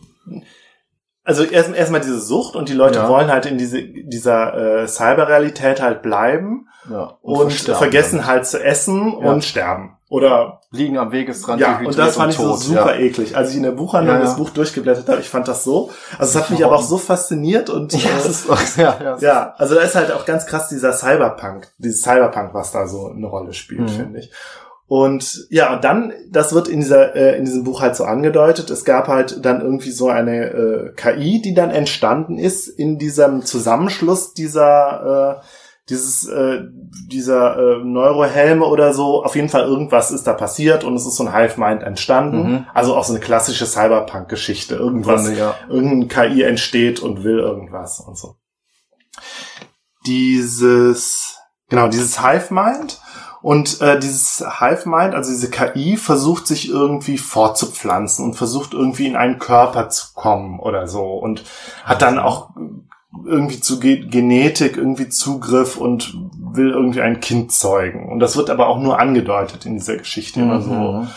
also 1.24 1.44
erst 1.44 1.74
erstmal 1.76 2.02
diese 2.02 2.20
Sucht 2.20 2.56
und 2.56 2.70
die 2.70 2.74
Leute 2.74 3.00
Ja. 3.00 3.08
wollen 3.10 3.30
halt 3.30 3.46
in 3.46 3.58
diese 3.58 3.82
dieser 3.84 4.82
äh, 4.84 4.88
Cyberrealität 4.88 5.82
halt 5.82 6.02
bleiben 6.02 6.68
Ja, 6.90 7.18
und, 7.22 7.50
versterben 7.52 7.78
vergessen 7.80 8.18
dann. 8.20 8.28
halt 8.28 8.46
zu 8.48 8.64
essen 8.64 9.12
Ja. 9.22 9.32
und 9.32 9.44
sterben 9.44 9.98
oder 10.10 10.62
liegen 10.72 10.98
am 10.98 11.12
Wegesrand, 11.12 11.62
ja 11.62 11.80
und 11.86 11.96
das 11.98 12.16
fand 12.16 12.32
ich 12.34 12.40
so 12.40 12.56
super 12.56 12.98
eklig. 12.98 13.36
Als 13.38 13.52
ich 13.52 13.58
in 13.58 13.64
der 13.64 13.72
Buchhandlung 13.74 14.20
das 14.20 14.38
Buch 14.38 14.50
durchgeblättert 14.50 15.08
habe, 15.08 15.20
ich 15.22 15.30
fand 15.30 15.48
das 15.48 15.64
so, 15.64 15.92
also 16.18 16.38
es 16.40 16.44
hat 16.44 16.50
mich 16.50 16.66
aber 16.66 16.78
auch 16.78 16.82
so 16.84 16.98
fasziniert 16.98 17.70
und 17.70 17.94
Ja, 18.04 18.10
das 18.16 18.26
ist 18.46 18.78
ja, 18.78 19.18
ja, 19.20 19.54
also 19.58 19.76
da 19.76 19.82
ist 19.82 19.94
halt 19.96 20.12
auch 20.12 20.26
ganz 20.26 20.48
krass 20.48 20.68
dieser 20.70 20.94
Cyberpunk, 20.94 21.68
dieses 21.78 22.02
Cyberpunk, 22.02 22.54
was 22.56 22.72
da 22.72 22.88
so 22.88 23.12
eine 23.12 23.28
Rolle 23.28 23.54
spielt, 23.54 23.82
Mhm. 23.82 23.88
finde 23.90 24.20
ich. 24.20 24.32
Und 24.90 25.46
ja, 25.52 25.76
und 25.76 25.84
dann, 25.84 26.14
das 26.32 26.52
wird 26.52 26.68
in 26.68 26.80
dieser 26.80 27.16
äh, 27.16 27.38
in 27.38 27.46
diesem 27.46 27.64
Buch 27.64 27.80
halt 27.80 27.96
so 27.96 28.06
angedeutet. 28.06 28.72
Es 28.72 28.84
gab 28.86 29.08
halt 29.08 29.46
dann 29.46 29.62
irgendwie 29.62 29.92
so 29.92 30.10
eine 30.10 30.46
äh, 30.48 30.94
KI, 30.96 31.44
die 31.44 31.54
dann 31.54 31.70
entstanden 31.70 32.40
ist 32.40 32.68
in 32.68 32.98
diesem 32.98 33.46
Zusammenschluss 33.46 34.34
dieser 34.34 35.38
äh, 35.38 35.46
dieses 35.90 36.28
äh, 36.28 36.62
dieser 37.08 37.58
äh, 37.58 37.84
Neurohelme 37.84 38.66
oder 38.66 38.92
so, 38.94 39.24
auf 39.24 39.36
jeden 39.36 39.50
Fall 39.50 39.62
irgendwas 39.62 40.10
ist 40.10 40.26
da 40.26 40.34
passiert 40.34 40.84
und 40.84 40.96
es 40.96 41.06
ist 41.06 41.18
so 41.18 41.24
ein 41.24 41.36
Hive 41.36 41.60
Mind 41.60 41.84
entstanden. 41.84 42.52
Mhm. 42.52 42.66
Also 42.74 42.96
auch 42.96 43.04
so 43.04 43.14
eine 43.14 43.20
klassische 43.20 43.68
Cyberpunk-Geschichte. 43.68 44.74
Irgendwas, 44.74 45.26
Grunde, 45.26 45.40
ja. 45.40 45.56
irgendein 45.70 46.08
KI 46.08 46.42
entsteht 46.42 47.00
und 47.00 47.24
will 47.24 47.38
irgendwas 47.38 48.00
und 48.00 48.18
so. 48.18 48.38
Dieses, 50.08 51.38
genau, 51.70 51.90
dieses 51.90 52.24
Hive 52.24 52.52
Mind 52.52 53.00
und 53.42 53.80
äh, 53.82 54.00
dieses 54.00 54.44
Hive 54.60 54.90
Mind, 54.90 55.16
also 55.16 55.32
diese 55.32 55.50
KI, 55.50 55.98
versucht 55.98 56.48
sich 56.48 56.70
irgendwie 56.70 57.18
fortzupflanzen 57.18 58.26
und 58.26 58.34
versucht 58.36 58.74
irgendwie 58.74 59.08
in 59.08 59.16
einen 59.16 59.40
Körper 59.40 59.90
zu 59.90 60.08
kommen 60.14 60.60
oder 60.60 60.88
so 60.88 61.04
und 61.14 61.44
hat 61.86 62.02
dann 62.02 62.20
auch 62.20 62.50
irgendwie 63.26 63.60
zu 63.60 63.80
Ge 63.80 64.06
Genetik 64.08 64.78
irgendwie 64.78 65.10
Zugriff 65.10 65.78
und 65.78 66.14
will 66.54 66.70
irgendwie 66.70 67.02
ein 67.02 67.20
Kind 67.22 67.52
zeugen. 67.52 68.10
Und 68.12 68.20
das 68.20 68.38
wird 68.38 68.50
aber 68.50 68.68
auch 68.68 68.80
nur 68.80 69.00
angedeutet 69.00 69.66
in 69.66 69.74
dieser 69.74 69.98
Geschichte 69.98 70.40
immer 70.42 70.62
so. 70.62 70.72
Mhm. 70.72 71.08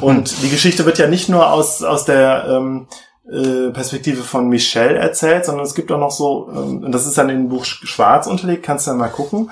Und 0.00 0.42
die 0.42 0.50
Geschichte 0.50 0.84
wird 0.86 0.98
ja 0.98 1.08
nicht 1.08 1.28
nur 1.28 1.50
aus, 1.50 1.82
aus 1.82 2.04
der 2.04 2.46
ähm, 2.48 2.86
äh, 3.30 3.70
Perspektive 3.70 4.22
von 4.22 4.48
Michelle 4.48 4.98
erzählt, 4.98 5.44
sondern 5.44 5.64
es 5.64 5.74
gibt 5.74 5.90
auch 5.90 5.98
noch 5.98 6.10
so, 6.12 6.48
ähm, 6.52 6.84
und 6.84 6.92
das 6.92 7.06
ist 7.06 7.16
dann 7.18 7.28
in 7.30 7.36
dem 7.44 7.48
Buch 7.48 7.64
sch- 7.64 7.86
schwarz 7.86 8.26
unterlegt, 8.26 8.62
kannst 8.62 8.86
du 8.86 8.92
ja 8.92 8.96
mal 8.96 9.08
gucken, 9.08 9.50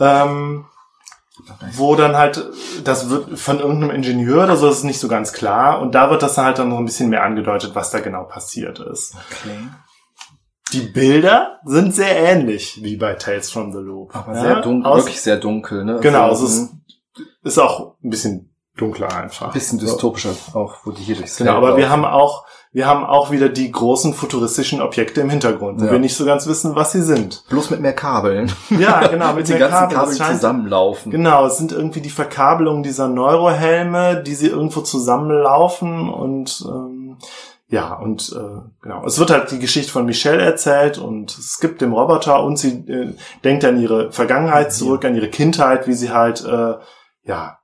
ähm, 0.00 0.64
wo 1.72 1.94
dann 1.96 2.16
halt, 2.16 2.44
das 2.84 3.08
wird 3.10 3.38
von 3.38 3.58
irgendeinem 3.60 3.90
Ingenieur 3.96 4.44
oder 4.44 4.56
so, 4.56 4.66
das 4.68 4.78
ist 4.78 4.84
nicht 4.84 5.00
so 5.00 5.08
ganz 5.08 5.32
klar, 5.32 5.80
und 5.80 5.94
da 5.94 6.10
wird 6.10 6.22
das 6.22 6.34
dann 6.34 6.44
halt 6.46 6.58
dann 6.58 6.68
noch 6.68 6.78
ein 6.78 6.84
bisschen 6.84 7.08
mehr 7.10 7.22
angedeutet, 7.24 7.74
was 7.74 7.90
da 7.90 8.00
genau 8.00 8.24
passiert 8.24 8.78
ist. 8.80 9.14
Okay. 9.30 9.58
Die 10.72 10.80
Bilder 10.82 11.60
sind 11.64 11.94
sehr 11.94 12.14
ähnlich 12.16 12.82
wie 12.82 12.96
bei 12.96 13.14
Tales 13.14 13.50
from 13.50 13.72
the 13.72 13.78
Loop. 13.78 14.14
Aber 14.14 14.34
Ja, 14.34 14.40
sehr 14.40 14.60
dunkel, 14.60 14.90
aus- 14.90 15.04
wirklich 15.04 15.20
sehr 15.22 15.36
dunkel, 15.38 15.84
ne? 15.84 15.98
Genau, 16.00 16.34
so, 16.34 16.44
es 16.44 16.52
ist, 16.52 16.70
ist 17.42 17.58
auch 17.58 17.94
ein 18.04 18.10
bisschen 18.10 18.54
dunkler 18.76 19.14
einfach. 19.16 19.46
ein 19.48 19.52
bisschen 19.54 19.78
dystopischer 19.78 20.30
auch, 20.52 20.76
wo 20.84 20.90
die 20.92 21.02
hier 21.02 21.16
durchs 21.16 21.36
Genau, 21.38 21.54
aber 21.56 21.76
wir 21.76 21.88
haben 21.90 22.04
auch, 22.04 22.44
wir 22.78 22.86
haben 22.86 23.04
auch 23.04 23.32
wieder 23.32 23.48
die 23.48 23.72
großen 23.72 24.14
futuristischen 24.14 24.80
Objekte 24.80 25.20
im 25.20 25.30
Hintergrund, 25.30 25.80
wo 25.80 25.86
Ja. 25.86 25.90
wir 25.90 25.98
nicht 25.98 26.14
so 26.16 26.24
ganz 26.24 26.46
wissen, 26.46 26.76
was 26.76 26.92
sie 26.92 27.02
sind. 27.02 27.42
bloß 27.48 27.70
mit 27.70 27.80
mehr 27.80 27.92
Kabeln. 27.92 28.52
Ja, 28.70 29.04
genau, 29.08 29.32
mit 29.32 29.48
die 29.48 29.54
mehr 29.54 29.68
ganzen 29.68 29.88
Kabel. 29.96 30.14
Scheint- 30.14 30.36
zusammenlaufen. 30.36 31.10
Genau, 31.10 31.46
es 31.46 31.56
sind 31.56 31.72
irgendwie 31.72 32.00
die 32.00 32.08
Verkabelungen 32.10 32.84
dieser 32.84 33.08
Neurohelme, 33.08 34.22
die 34.22 34.34
sie 34.36 34.46
irgendwo 34.46 34.80
zusammenlaufen 34.82 36.08
und 36.08 36.64
ähm, 36.68 37.16
ja, 37.70 37.94
und 37.94 38.32
äh, 38.34 38.60
genau, 38.80 39.04
es 39.04 39.18
wird 39.18 39.30
halt 39.30 39.50
die 39.50 39.58
Geschichte 39.58 39.92
von 39.92 40.06
Michelle 40.06 40.42
erzählt 40.42 40.96
und 40.98 41.36
es 41.36 41.58
gibt 41.60 41.80
den 41.82 41.92
Roboter 41.92 42.42
und 42.44 42.58
sie 42.58 42.78
äh, 42.88 43.12
denkt 43.44 43.64
an 43.64 43.80
ihre 43.80 44.12
Vergangenheit 44.12 44.72
zurück, 44.72 45.04
an 45.04 45.14
ihre 45.16 45.28
Kindheit, 45.28 45.86
wie 45.86 45.94
sie 45.94 46.10
halt, 46.10 46.44
äh, 46.46 46.74
ja, 47.24 47.57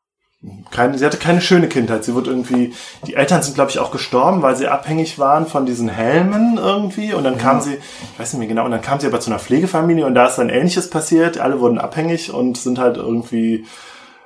keine, 0.70 0.99
sie 0.99 1.05
hatte 1.05 1.16
keine 1.16 1.40
schöne 1.40 1.68
Kindheit. 1.68 2.05
Sie 2.05 2.14
wird 2.14 2.26
irgendwie, 2.26 2.74
die 3.07 3.14
Eltern 3.14 3.42
sind, 3.42 3.55
glaube 3.55 3.70
ich, 3.70 3.78
auch 3.78 3.90
gestorben, 3.90 4.42
weil 4.42 4.57
sie 4.57 4.68
abhängig 4.68 5.18
waren 5.18 5.47
von 5.47 5.66
diesen 5.66 5.88
Helmen 5.88 6.59
irgendwie. 6.59 7.14
Und 7.14 7.24
dann 7.24 7.38
kam 7.38 7.61
sie, 7.61 7.74
ich 7.74 8.18
weiß 8.18 8.32
nicht 8.32 8.40
mehr 8.40 8.49
genau, 8.49 8.64
und 8.64 8.70
dann 8.70 8.82
kam 8.82 9.01
sie 9.01 9.07
aber 9.07 9.20
zu 9.20 9.30
einer 9.30 9.38
Pflegefamilie 9.38 10.05
und 10.05 10.14
da 10.14 10.26
ist 10.26 10.36
dann 10.36 10.51
Ähnliches 10.51 10.90
passiert. 10.90 11.38
Alle 11.38 11.61
wurden 11.61 11.78
abhängig 11.78 12.32
und 12.32 12.57
sind 12.57 12.78
halt 12.78 12.97
irgendwie, 12.97 13.64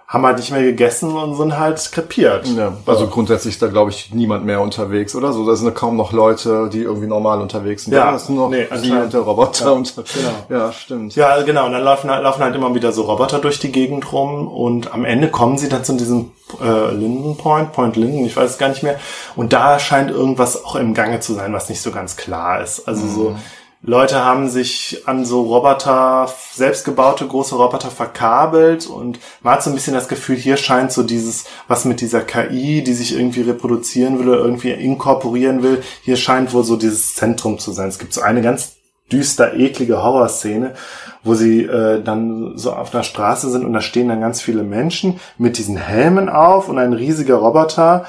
haben 0.08 0.24
halt 0.24 0.38
nicht 0.38 0.50
mehr 0.50 0.62
gegessen 0.62 1.14
und 1.14 1.36
sind 1.36 1.58
halt 1.58 1.92
krepiert. 1.92 2.48
Ja, 2.48 2.72
also 2.86 3.08
grundsätzlich 3.08 3.54
ist 3.54 3.62
da 3.62 3.66
glaube 3.66 3.90
ich 3.90 4.10
niemand 4.14 4.46
mehr 4.46 4.62
unterwegs 4.62 5.14
oder 5.14 5.34
so. 5.34 5.46
Da 5.46 5.54
sind 5.54 5.74
kaum 5.74 5.98
noch 5.98 6.12
Leute, 6.12 6.70
die 6.72 6.80
irgendwie 6.80 7.06
normal 7.06 7.42
unterwegs 7.42 7.84
sind. 7.84 7.92
Ja, 7.92 8.10
das 8.12 8.26
sind 8.26 8.36
nur 8.36 8.48
noch 8.48 8.56
nee, 8.56 8.66
die 8.82 8.90
und 8.90 9.12
der 9.12 9.20
Roboter 9.20 9.66
Ja, 9.66 9.70
und 9.72 9.94
genau. 9.94 10.04
ja, 10.48 10.72
stimmt. 10.72 11.14
Ja, 11.14 11.42
genau. 11.42 11.66
Und 11.66 11.72
dann 11.72 11.84
laufen 11.84 12.10
halt, 12.10 12.22
laufen 12.22 12.42
halt 12.42 12.56
immer 12.56 12.74
wieder 12.74 12.90
so 12.90 13.02
Roboter 13.02 13.38
durch 13.38 13.58
die 13.58 13.70
Gegend 13.70 14.10
rum 14.10 14.48
und 14.48 14.94
am 14.94 15.04
Ende 15.04 15.28
kommen 15.28 15.58
sie 15.58 15.68
dann 15.68 15.84
zu 15.84 15.92
diesem 15.92 16.30
äh, 16.62 16.94
Linden 16.94 17.36
Point, 17.36 17.72
Point 17.72 17.96
Linden, 17.96 18.24
ich 18.24 18.34
weiß 18.34 18.52
es 18.52 18.58
gar 18.58 18.70
nicht 18.70 18.82
mehr. 18.82 18.98
Und 19.36 19.52
da 19.52 19.78
scheint 19.78 20.10
irgendwas 20.10 20.64
auch 20.64 20.76
im 20.76 20.94
Gange 20.94 21.20
zu 21.20 21.34
sein, 21.34 21.52
was 21.52 21.68
nicht 21.68 21.82
so 21.82 21.90
ganz 21.90 22.16
klar 22.16 22.62
ist. 22.62 22.88
Also 22.88 23.06
so 23.06 23.36
Leute 23.80 24.24
haben 24.24 24.48
sich 24.48 25.02
an 25.06 25.24
so 25.24 25.42
Roboter, 25.42 26.28
selbstgebaute 26.52 27.26
große 27.28 27.54
Roboter 27.54 27.90
verkabelt 27.90 28.88
und 28.88 29.20
man 29.42 29.54
hat 29.54 29.62
so 29.62 29.70
ein 29.70 29.74
bisschen 29.74 29.94
das 29.94 30.08
Gefühl, 30.08 30.34
hier 30.34 30.56
scheint 30.56 30.90
so 30.90 31.04
dieses, 31.04 31.44
was 31.68 31.84
mit 31.84 32.00
dieser 32.00 32.22
KI, 32.22 32.82
die 32.82 32.94
sich 32.94 33.14
irgendwie 33.14 33.42
reproduzieren 33.42 34.18
will 34.18 34.30
oder 34.30 34.40
irgendwie 34.40 34.72
inkorporieren 34.72 35.62
will, 35.62 35.82
hier 36.02 36.16
scheint 36.16 36.52
wohl 36.52 36.64
so 36.64 36.76
dieses 36.76 37.14
Zentrum 37.14 37.60
zu 37.60 37.70
sein. 37.70 37.88
Es 37.88 38.00
gibt 38.00 38.12
so 38.12 38.20
eine 38.20 38.42
ganz 38.42 38.78
düster, 39.12 39.54
eklige 39.54 40.02
Horrorszene, 40.02 40.74
wo 41.22 41.34
sie 41.34 41.62
äh, 41.62 42.02
dann 42.02 42.58
so 42.58 42.72
auf 42.72 42.92
einer 42.92 43.04
Straße 43.04 43.48
sind 43.48 43.64
und 43.64 43.72
da 43.72 43.80
stehen 43.80 44.08
dann 44.08 44.20
ganz 44.20 44.40
viele 44.40 44.64
Menschen 44.64 45.20
mit 45.38 45.56
diesen 45.56 45.76
Helmen 45.76 46.28
auf 46.28 46.68
und 46.68 46.78
ein 46.78 46.92
riesiger 46.92 47.36
Roboter, 47.36 48.06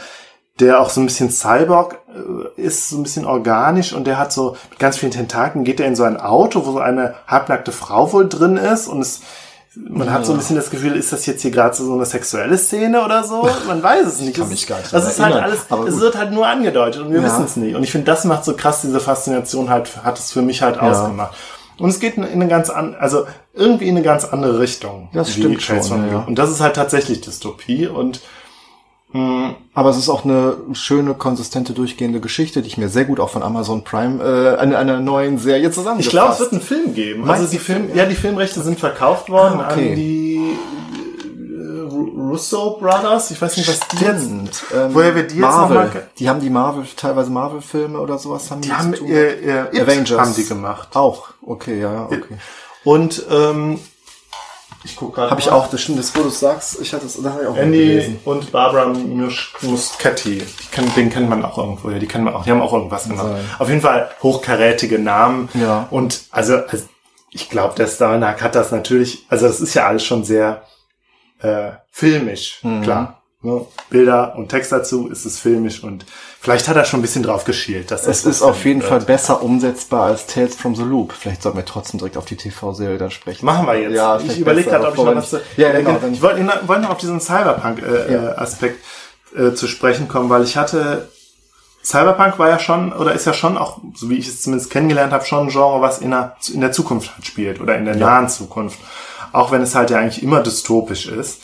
der 0.59 0.81
auch 0.81 0.89
so 0.89 1.01
ein 1.01 1.05
bisschen 1.05 1.29
Cyborg 1.29 1.99
äh, 2.57 2.61
ist, 2.61 2.89
so 2.89 2.97
ein 2.97 3.03
bisschen 3.03 3.25
organisch 3.25 3.93
und 3.93 4.05
der 4.05 4.17
hat 4.17 4.33
so 4.33 4.57
mit 4.69 4.79
ganz 4.79 4.97
vielen 4.97 5.11
Tentakeln, 5.11 5.63
geht 5.63 5.79
er 5.79 5.87
in 5.87 5.95
so 5.95 6.03
ein 6.03 6.19
Auto, 6.19 6.65
wo 6.65 6.71
so 6.73 6.79
eine 6.79 7.15
halbnackte 7.27 7.71
Frau 7.71 8.11
wohl 8.13 8.27
drin 8.27 8.57
ist 8.57 8.87
und 8.87 9.01
es 9.01 9.21
man 9.75 10.11
hat 10.11 10.25
so 10.25 10.33
ein 10.33 10.37
bisschen 10.39 10.55
das 10.55 10.71
Gefühl, 10.71 10.95
ist 10.95 11.13
das 11.13 11.25
jetzt 11.27 11.43
hier 11.43 11.51
gerade 11.51 11.75
so 11.75 11.93
eine 11.93 12.05
sexuelle 12.05 12.57
Szene 12.57 13.05
oder 13.05 13.23
so? 13.23 13.47
Man 13.67 13.81
weiß 13.81 14.07
es 14.07 14.19
nicht. 14.19 14.35
kann 14.35 14.49
mich 14.49 14.65
gar 14.65 14.79
nicht 14.79 14.91
Das 14.91 15.07
ist 15.07 15.19
halt 15.19 15.35
alles, 15.35 15.59
es 15.87 15.99
wird 15.99 16.17
halt 16.17 16.31
nur 16.31 16.47
angedeutet 16.47 17.03
und 17.03 17.11
wir 17.11 17.19
Ja. 17.19 17.25
wissen 17.25 17.45
es 17.45 17.55
nicht. 17.55 17.75
Und 17.75 17.83
ich 17.83 17.91
finde, 17.91 18.05
das 18.05 18.25
macht 18.25 18.43
so 18.43 18.55
krass 18.55 18.81
diese 18.81 18.99
Faszination 18.99 19.69
halt, 19.69 20.03
hat 20.03 20.17
es 20.17 20.31
für 20.31 20.41
mich 20.41 20.63
halt 20.63 20.79
ausgemacht. 20.79 21.35
Und 21.77 21.89
es 21.89 21.99
geht 21.99 22.17
in 22.17 22.25
eine 22.25 22.47
ganz 22.47 22.69
an, 22.69 22.95
also 22.99 23.25
irgendwie 23.53 23.87
in 23.87 23.95
eine 23.95 24.03
ganz 24.03 24.25
andere 24.25 24.59
Richtung. 24.59 25.09
Das 25.13 25.31
stimmt 25.31 25.61
schon, 25.61 25.77
ja. 26.09 26.25
Und 26.27 26.37
das 26.37 26.49
ist 26.49 26.59
halt 26.59 26.75
tatsächlich 26.75 27.21
Dystopie 27.21 27.87
und 27.87 28.21
Aber 29.11 29.89
es 29.89 29.97
ist 29.97 30.07
auch 30.09 30.23
eine 30.23 30.55
schöne, 30.73 31.15
konsistente, 31.15 31.73
durchgehende 31.73 32.19
Geschichte, 32.19 32.61
die 32.61 32.67
ich 32.67 32.77
mir 32.77 32.89
sehr 32.89 33.05
gut 33.05 33.19
auch 33.19 33.29
von 33.29 33.41
Amazon 33.41 33.83
Prime 33.83 34.23
äh, 34.23 34.63
in 34.63 34.75
einer 34.75 34.99
neuen 34.99 35.39
Serie 35.39 35.71
zusammengefasst. 35.71 36.07
ich 36.07 36.11
glaube, 36.11 36.33
es 36.33 36.39
wird 36.39 36.51
einen 36.51 36.61
Film 36.61 36.93
geben. 36.93 37.21
Meinst 37.25 37.41
also 37.41 37.51
die 37.51 37.57
Film, 37.59 37.85
Film? 37.85 37.97
ja, 37.97 38.05
die 38.05 38.15
Filmrechte 38.15 38.61
sind 38.61 38.79
verkauft 38.79 39.29
worden 39.29 39.61
Ah, 39.61 39.69
okay. 39.71 39.89
an 39.89 39.95
die 39.95 40.51
äh, 41.55 41.81
Ru- 41.91 42.29
Russo 42.29 42.77
Brothers. 42.79 43.31
Ich 43.31 43.41
weiß 43.41 43.57
nicht, 43.57 43.67
was 43.67 43.79
die 43.87 43.97
jetzt. 44.05 44.25
Stimmt. 44.25 44.63
Ähm, 44.75 44.89
Woher 44.93 45.15
wir 45.15 45.23
die 45.23 45.35
jetzt 45.37 45.41
Marvel. 45.41 45.77
noch 45.85 45.93
mal- 45.93 46.07
Die 46.19 46.29
haben 46.29 46.39
die 46.39 46.49
Marvel, 46.51 46.83
teilweise 46.95 47.31
Marvel-Filme 47.31 47.99
oder 47.99 48.19
sowas 48.19 48.51
haben 48.51 48.61
die, 48.61 48.67
Die 48.69 48.75
haben, 48.75 48.93
zu 48.93 48.99
tun. 48.99 49.09
äh, 49.09 49.29
äh, 49.71 49.81
Avengers. 49.81 50.19
haben 50.19 50.35
die 50.35 50.45
gemacht. 50.45 50.89
Auch, 50.95 51.29
okay, 51.43 51.79
ja, 51.81 51.93
ja, 51.93 52.03
okay. 52.05 52.37
Und 52.83 53.23
ähm, 53.31 53.79
ich 54.83 54.95
gucke 54.95 55.15
gerade. 55.15 55.31
Habe 55.31 55.41
ich 55.41 55.49
auch, 55.49 55.69
das 55.69 55.81
stimmt, 55.81 55.99
das, 55.99 56.15
wo 56.15 56.21
du 56.23 56.29
sagst, 56.29 56.79
ich 56.81 56.93
hatte 56.93 57.05
es, 57.05 57.21
da 57.21 57.31
habe 57.31 57.41
ich 57.43 57.47
auch 57.47 57.55
Andy 57.57 57.77
gelesen. 57.79 58.19
und 58.25 58.51
Barbara 58.51 58.85
Mus- 58.87 59.49
Muschetti, 59.61 60.37
die 60.39 60.67
kann, 60.71 60.85
den 60.95 61.09
kennt 61.09 61.29
man 61.29 61.43
auch 61.43 61.57
irgendwo, 61.57 61.89
ja, 61.89 61.99
die 61.99 62.07
kennen 62.07 62.23
man 62.23 62.33
auch, 62.33 62.43
die 62.43 62.51
haben 62.51 62.61
auch 62.61 62.73
irgendwas 62.73 63.03
gemacht. 63.07 63.27
Sein. 63.27 63.45
Auf 63.59 63.67
jeden 63.69 63.81
Fall 63.81 64.09
hochkarätige 64.23 64.99
Namen. 64.99 65.49
Ja. 65.53 65.87
Und 65.91 66.23
also, 66.31 66.55
also 66.57 66.85
ich 67.31 67.49
glaube, 67.49 67.75
der 67.75 67.87
Starnack 67.87 68.41
hat 68.41 68.55
das 68.55 68.71
natürlich, 68.71 69.25
also 69.29 69.47
das 69.47 69.59
ist 69.61 69.73
ja 69.73 69.85
alles 69.87 70.03
schon 70.03 70.23
sehr 70.23 70.63
äh, 71.41 71.71
filmisch, 71.91 72.59
Mhm. 72.63 72.81
klar. 72.81 73.21
Ne? 73.41 73.65
Bilder 73.89 74.35
und 74.35 74.49
Text 74.49 74.71
dazu 74.73 75.07
ist 75.07 75.25
es 75.25 75.39
filmisch 75.39 75.81
und 75.83 76.05
vielleicht 76.41 76.67
hat 76.67 76.75
er 76.77 76.85
schon 76.85 76.99
ein 76.99 77.01
bisschen 77.01 77.23
drauf 77.23 77.43
geschielt. 77.45 77.91
Dass 77.91 78.03
das 78.03 78.19
Es 78.19 78.25
ist 78.25 78.41
auf 78.41 78.63
jeden 78.65 78.81
wird. 78.81 78.89
Fall 78.89 79.01
besser 79.01 79.41
umsetzbar 79.43 80.05
als 80.07 80.25
Tales 80.25 80.55
from 80.55 80.75
the 80.75 80.83
Loop. 80.83 81.13
Vielleicht 81.13 81.41
sollten 81.43 81.57
wir 81.57 81.65
trotzdem 81.65 81.97
direkt 81.99 82.17
auf 82.17 82.25
die 82.25 82.37
TV-Serie 82.37 82.97
dann 82.97 83.11
sprechen. 83.11 83.45
Machen 83.45 83.65
wir 83.67 83.75
jetzt. 83.79 83.93
Ja, 83.95 84.19
ich 84.19 84.39
überlege 84.39 84.69
gerade, 84.69 84.87
ob 84.87 84.97
ich 84.97 85.03
noch 85.03 85.15
was 85.15 85.35
Ja, 85.57 85.71
genau, 85.71 85.91
Äh, 85.91 85.99
dann- 86.01 86.13
ich 86.13 86.21
wollte 86.21 86.45
wollte 86.67 86.81
noch 86.83 86.91
auf 86.91 86.97
diesen 86.97 87.19
Cyberpunk-Aspekt 87.19 88.83
äh, 89.37 89.53
zu 89.53 89.67
sprechen 89.67 90.07
kommen, 90.07 90.29
weil 90.29 90.43
ich 90.43 90.57
hatte 90.57 91.09
Cyberpunk 91.83 92.37
war 92.39 92.49
ja 92.49 92.59
schon 92.59 92.91
oder 92.91 93.13
ist 93.13 93.25
ja 93.25 93.33
schon 93.33 93.57
auch, 93.57 93.79
so 93.95 94.09
wie 94.09 94.15
ich 94.17 94.27
es 94.27 94.41
zumindest 94.41 94.69
kennengelernt 94.71 95.13
habe, 95.13 95.25
schon 95.25 95.47
ein 95.47 95.49
Genre, 95.49 95.81
was 95.81 95.99
in 95.99 96.11
der, 96.11 96.35
in 96.53 96.61
der 96.61 96.71
Zukunft 96.71 97.13
halt 97.15 97.25
spielt 97.25 97.61
oder 97.61 97.77
in 97.77 97.85
der 97.85 97.95
nahen 97.95 98.27
Zukunft. 98.27 98.77
Auch 99.31 99.51
wenn 99.51 99.61
es 99.61 99.75
halt 99.75 99.89
ja 99.91 99.97
eigentlich 99.99 100.21
immer 100.23 100.41
dystopisch 100.41 101.07
ist. 101.07 101.41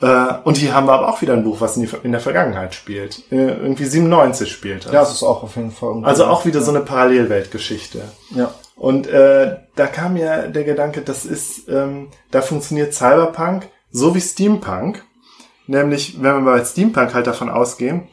Äh, 0.00 0.34
und 0.44 0.56
hier 0.56 0.74
haben 0.74 0.86
wir 0.86 0.92
aber 0.92 1.08
auch 1.08 1.22
wieder 1.22 1.32
ein 1.32 1.44
Buch, 1.44 1.60
was 1.60 1.76
in, 1.76 1.86
die, 1.86 1.90
in 2.02 2.12
der 2.12 2.20
Vergangenheit 2.20 2.74
spielt. 2.74 3.22
Äh, 3.32 3.48
irgendwie 3.48 3.86
97 3.86 4.50
spielt 4.50 4.86
das. 4.86 4.92
Ja, 4.92 5.02
es 5.02 5.12
ist 5.12 5.22
auch 5.22 5.42
auf 5.42 5.56
jeden 5.56 5.70
Fall. 5.70 6.04
also 6.04 6.26
auch 6.26 6.44
wieder 6.44 6.60
so 6.60 6.70
eine 6.70 6.80
Parallelweltgeschichte. 6.80 8.02
Ja. 8.30 8.54
Und 8.76 9.06
äh, 9.06 9.56
da 9.74 9.86
kam 9.86 10.14
mir 10.14 10.48
der 10.48 10.64
Gedanke, 10.64 11.00
das 11.00 11.24
ist, 11.24 11.68
ähm, 11.68 12.08
da 12.30 12.42
funktioniert 12.42 12.92
Cyberpunk 12.92 13.68
so 13.90 14.14
wie 14.14 14.20
Steampunk. 14.20 15.02
Nämlich, 15.66 16.22
wenn 16.22 16.44
wir 16.44 16.52
bei 16.52 16.64
Steampunk 16.64 17.14
halt 17.14 17.26
davon 17.26 17.48
ausgehen, 17.48 18.08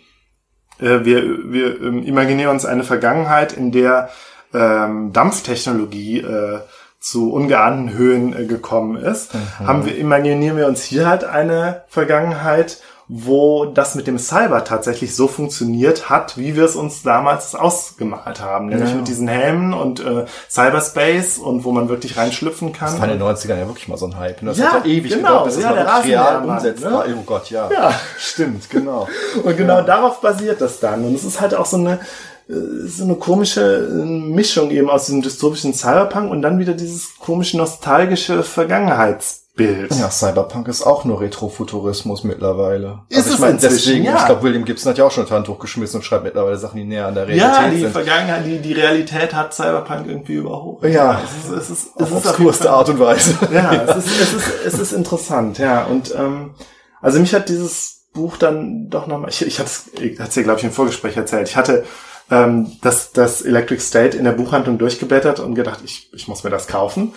äh, 0.79 1.03
wir, 1.03 1.51
wir 1.51 1.81
ähm, 1.81 2.03
imaginieren 2.03 2.51
uns 2.51 2.65
eine 2.65 2.83
Vergangenheit, 2.83 3.53
in 3.53 3.71
der 3.71 4.09
ähm, 4.53 5.11
Dampftechnologie 5.11 6.19
äh, 6.19 6.61
zu 7.03 7.33
ungeahnten 7.33 7.91
Höhen 7.93 8.33
äh, 8.33 8.45
gekommen 8.45 8.95
ist, 8.95 9.31
haben 9.59 9.85
wir, 9.85 9.97
imaginieren 9.97 10.55
wir 10.55 10.67
uns 10.67 10.83
hier 10.83 11.05
halt 11.07 11.25
eine 11.25 11.83
Vergangenheit, 11.89 12.79
wo 13.09 13.65
das 13.65 13.95
mit 13.95 14.07
dem 14.07 14.17
Cyber 14.17 14.63
tatsächlich 14.63 15.13
so 15.13 15.27
funktioniert 15.27 16.09
hat, 16.09 16.37
wie 16.37 16.55
wir 16.55 16.63
es 16.63 16.77
uns 16.77 17.03
damals 17.03 17.53
ausgemalt 17.53 18.39
haben. 18.39 18.67
Nämlich 18.67 18.91
Ja. 18.91 18.95
mit 18.95 19.09
diesen 19.09 19.27
Helmen 19.27 19.73
und 19.73 19.99
äh, 19.99 20.23
Cyberspace 20.49 21.37
und 21.39 21.65
wo 21.65 21.73
man 21.73 21.89
wirklich 21.89 22.15
reinschlüpfen 22.15 22.71
kann. 22.71 22.91
Das 22.91 23.01
war 23.01 23.09
in 23.11 23.19
den 23.19 23.27
90ern 23.27 23.57
ja 23.59 23.67
wirklich 23.67 23.89
mal 23.89 23.97
so 23.97 24.05
ein 24.05 24.17
Hype. 24.17 24.41
Ne? 24.41 24.51
Das 24.51 24.57
Ja, 24.57 24.71
hat 24.71 24.85
ja 24.85 24.91
ewig 24.91 25.11
genau. 25.11 25.27
gedauert, 25.27 25.45
bis 25.45 25.57
es 25.57 25.63
Ja, 25.63 25.69
mal 25.69 25.75
der 25.75 25.85
wirklich 25.95 26.13
real 26.13 26.45
umsetzbar 26.45 27.07
ne? 27.07 27.15
Oh 27.19 27.23
Gott, 27.25 27.49
ja. 27.49 27.69
Ja. 27.69 27.91
Stimmt, 28.17 28.69
genau. 28.69 29.09
Und 29.43 29.57
genau 29.57 29.81
darauf 29.81 30.21
basiert 30.21 30.61
das 30.61 30.79
dann. 30.79 31.03
Und 31.03 31.13
es 31.13 31.25
ist 31.25 31.41
halt 31.41 31.53
auch 31.53 31.65
so 31.65 31.75
eine, 31.77 31.99
so 32.47 33.03
eine 33.05 33.15
komische 33.15 33.87
äh, 33.89 34.05
Mischung 34.05 34.69
eben 34.71 34.89
aus 34.89 35.05
diesem 35.05 35.21
dystopischen 35.21 35.73
Cyberpunk 35.73 36.29
und 36.29 36.41
dann 36.41 36.59
wieder 36.59 36.73
dieses 36.73 37.17
komische 37.17 37.57
nostalgische 37.57 38.43
Vergangenheitsbild. 38.43 39.95
Ja, 39.95 40.11
Cyberpunk 40.11 40.67
ist 40.67 40.81
auch 40.81 41.05
nur 41.05 41.21
Retrofuturismus 41.21 42.25
mittlerweile. 42.25 43.03
Ist 43.07 43.31
also 43.31 43.35
ich 43.35 43.39
es 43.39 43.51
inzwischen, 43.51 43.75
deswegen, 43.75 44.03
ja. 44.03 44.17
ich 44.17 44.25
glaube, 44.25 44.43
William 44.43 44.65
Gibson 44.65 44.89
hat 44.89 44.97
ja 44.97 45.05
auch 45.05 45.11
schon 45.11 45.25
ein 45.25 45.31
Handtuch 45.31 45.57
geschmissen 45.57 45.97
und 45.97 46.03
schreibt 46.03 46.25
mittlerweile 46.25 46.57
Sachen, 46.57 46.77
die 46.77 46.83
näher 46.83 47.07
an 47.07 47.15
der 47.15 47.27
Realität 47.27 47.61
Ja, 47.61 47.69
die 47.69 47.79
sind. 47.79 47.91
Vergangenheit, 47.91 48.45
die, 48.45 48.59
die 48.59 48.73
Realität 48.73 49.33
hat 49.33 49.53
Cyberpunk 49.53 50.07
irgendwie 50.07 50.33
überholt. 50.33 50.83
Ja. 50.93 51.21
es 51.23 51.49
ist, 51.49 51.57
es 51.57 51.69
ist, 51.69 51.87
es 51.95 52.01
Auf 52.01 52.11
ist 52.11 52.27
obskurste 52.27 52.69
Art 52.71 52.89
und 52.89 52.99
Weise. 52.99 53.37
Ja, 53.53 53.71
es 53.73 53.97
ist, 53.97 54.21
es 54.21 54.33
ist, 54.33 54.47
es 54.65 54.79
ist 54.79 54.91
interessant, 54.93 55.59
ja. 55.59 55.83
Und 55.85 56.13
ähm, 56.15 56.55
also 57.01 57.19
mich 57.19 57.33
hat 57.33 57.47
dieses 57.47 58.07
Buch 58.13 58.37
dann 58.37 58.89
doch 58.89 59.07
nochmal, 59.07 59.29
ich, 59.29 59.45
ich 59.45 59.59
hatte 59.59 59.69
es 59.69 60.29
dir, 60.31 60.43
glaube 60.43 60.59
ich, 60.59 60.65
im 60.65 60.71
Vorgespräch 60.71 61.15
erzählt. 61.15 61.47
Ich 61.47 61.55
hatte 61.55 61.85
ähm, 62.33 62.71
das, 62.81 63.11
das 63.11 63.41
Electric 63.41 63.81
State 63.81 64.17
in 64.17 64.23
der 64.23 64.31
Buchhandlung 64.31 64.77
durchgeblättert 64.77 65.39
und 65.39 65.55
gedacht, 65.55 65.81
ich, 65.83 66.09
ich 66.13 66.27
muss 66.27 66.43
mir 66.43 66.49
das 66.49 66.67
kaufen. 66.67 67.13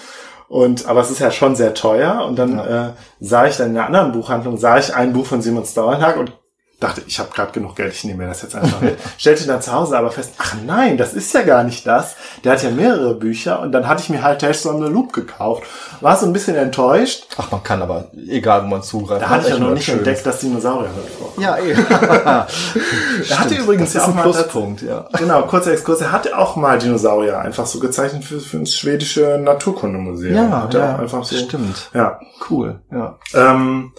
Und 0.48 0.86
aber 0.86 1.00
es 1.00 1.10
ist 1.10 1.18
ja 1.18 1.30
schon 1.30 1.56
sehr 1.56 1.74
teuer. 1.74 2.24
Und 2.26 2.38
dann 2.38 2.58
äh, 2.58 2.90
sah 3.20 3.46
ich 3.46 3.56
dann 3.56 3.70
in 3.70 3.76
einer 3.76 3.86
anderen 3.86 4.12
Buchhandlung, 4.12 4.58
sah 4.58 4.78
ich 4.78 4.94
ein 4.94 5.12
Buch 5.12 5.26
von 5.26 5.42
Simon 5.42 5.64
Stauenhag 5.64 6.18
und 6.18 6.32
dachte, 6.78 7.02
ich 7.06 7.18
habe 7.18 7.30
gerade 7.30 7.52
genug 7.52 7.74
Geld, 7.74 7.94
ich 7.94 8.04
nehme 8.04 8.24
mir 8.24 8.28
das 8.28 8.42
jetzt 8.42 8.54
einfach 8.54 8.82
mit. 8.82 8.98
Stellte 9.18 9.46
dann 9.46 9.62
zu 9.62 9.72
Hause 9.72 9.96
aber 9.96 10.10
fest, 10.10 10.34
ach 10.36 10.54
nein, 10.66 10.98
das 10.98 11.14
ist 11.14 11.32
ja 11.32 11.42
gar 11.42 11.64
nicht 11.64 11.86
das. 11.86 12.16
Der 12.44 12.52
hat 12.52 12.62
ja 12.62 12.70
mehrere 12.70 13.14
Bücher 13.14 13.60
und 13.60 13.72
dann 13.72 13.88
hatte 13.88 14.02
ich 14.02 14.10
mir 14.10 14.22
halt 14.22 14.42
Tales 14.42 14.66
on 14.66 14.84
the 14.84 14.90
Loop 14.90 15.14
gekauft. 15.14 15.62
War 16.02 16.16
so 16.16 16.26
ein 16.26 16.34
bisschen 16.34 16.54
enttäuscht. 16.54 17.28
Ach, 17.38 17.50
man 17.50 17.62
kann 17.62 17.80
aber, 17.80 18.10
egal 18.28 18.62
wo 18.64 18.66
man 18.66 18.82
zugreift. 18.82 19.22
Da 19.22 19.28
hatte 19.30 19.44
ich 19.44 19.48
ja 19.48 19.54
echt 19.54 19.62
noch 19.62 19.72
nicht 19.72 19.88
entdeckt, 19.88 20.26
dass 20.26 20.40
Dinosaurier 20.40 20.90
drin 20.90 21.02
vorkommen. 21.18 21.42
Ja, 21.42 21.56
eh. 21.56 21.72
Er 23.28 23.38
hatte 23.38 23.54
übrigens 23.54 23.94
das 23.94 24.02
ja 24.02 24.04
auch 24.04 24.08
ein 24.08 24.16
mal 24.16 24.22
Pluspunkt, 24.22 24.82
ja. 24.82 25.08
Genau, 25.18 25.42
kurzer 25.42 25.72
Exkurs. 25.72 26.02
Er 26.02 26.12
hatte 26.12 26.36
auch 26.36 26.56
mal 26.56 26.78
Dinosaurier 26.78 27.38
einfach 27.38 27.66
so 27.66 27.78
gezeichnet 27.78 28.24
für, 28.24 28.38
für 28.40 28.58
das 28.58 28.74
schwedische 28.74 29.40
Naturkundemuseum. 29.42 30.52
Hat 30.52 30.74
er 30.74 30.94
auch 30.94 30.98
einfach 30.98 31.24
so. 31.24 31.36
stimmt. 31.36 31.90
Ja. 31.94 32.20
Cool, 32.50 32.80
ja. 32.92 33.18
Ähm, 33.34 33.92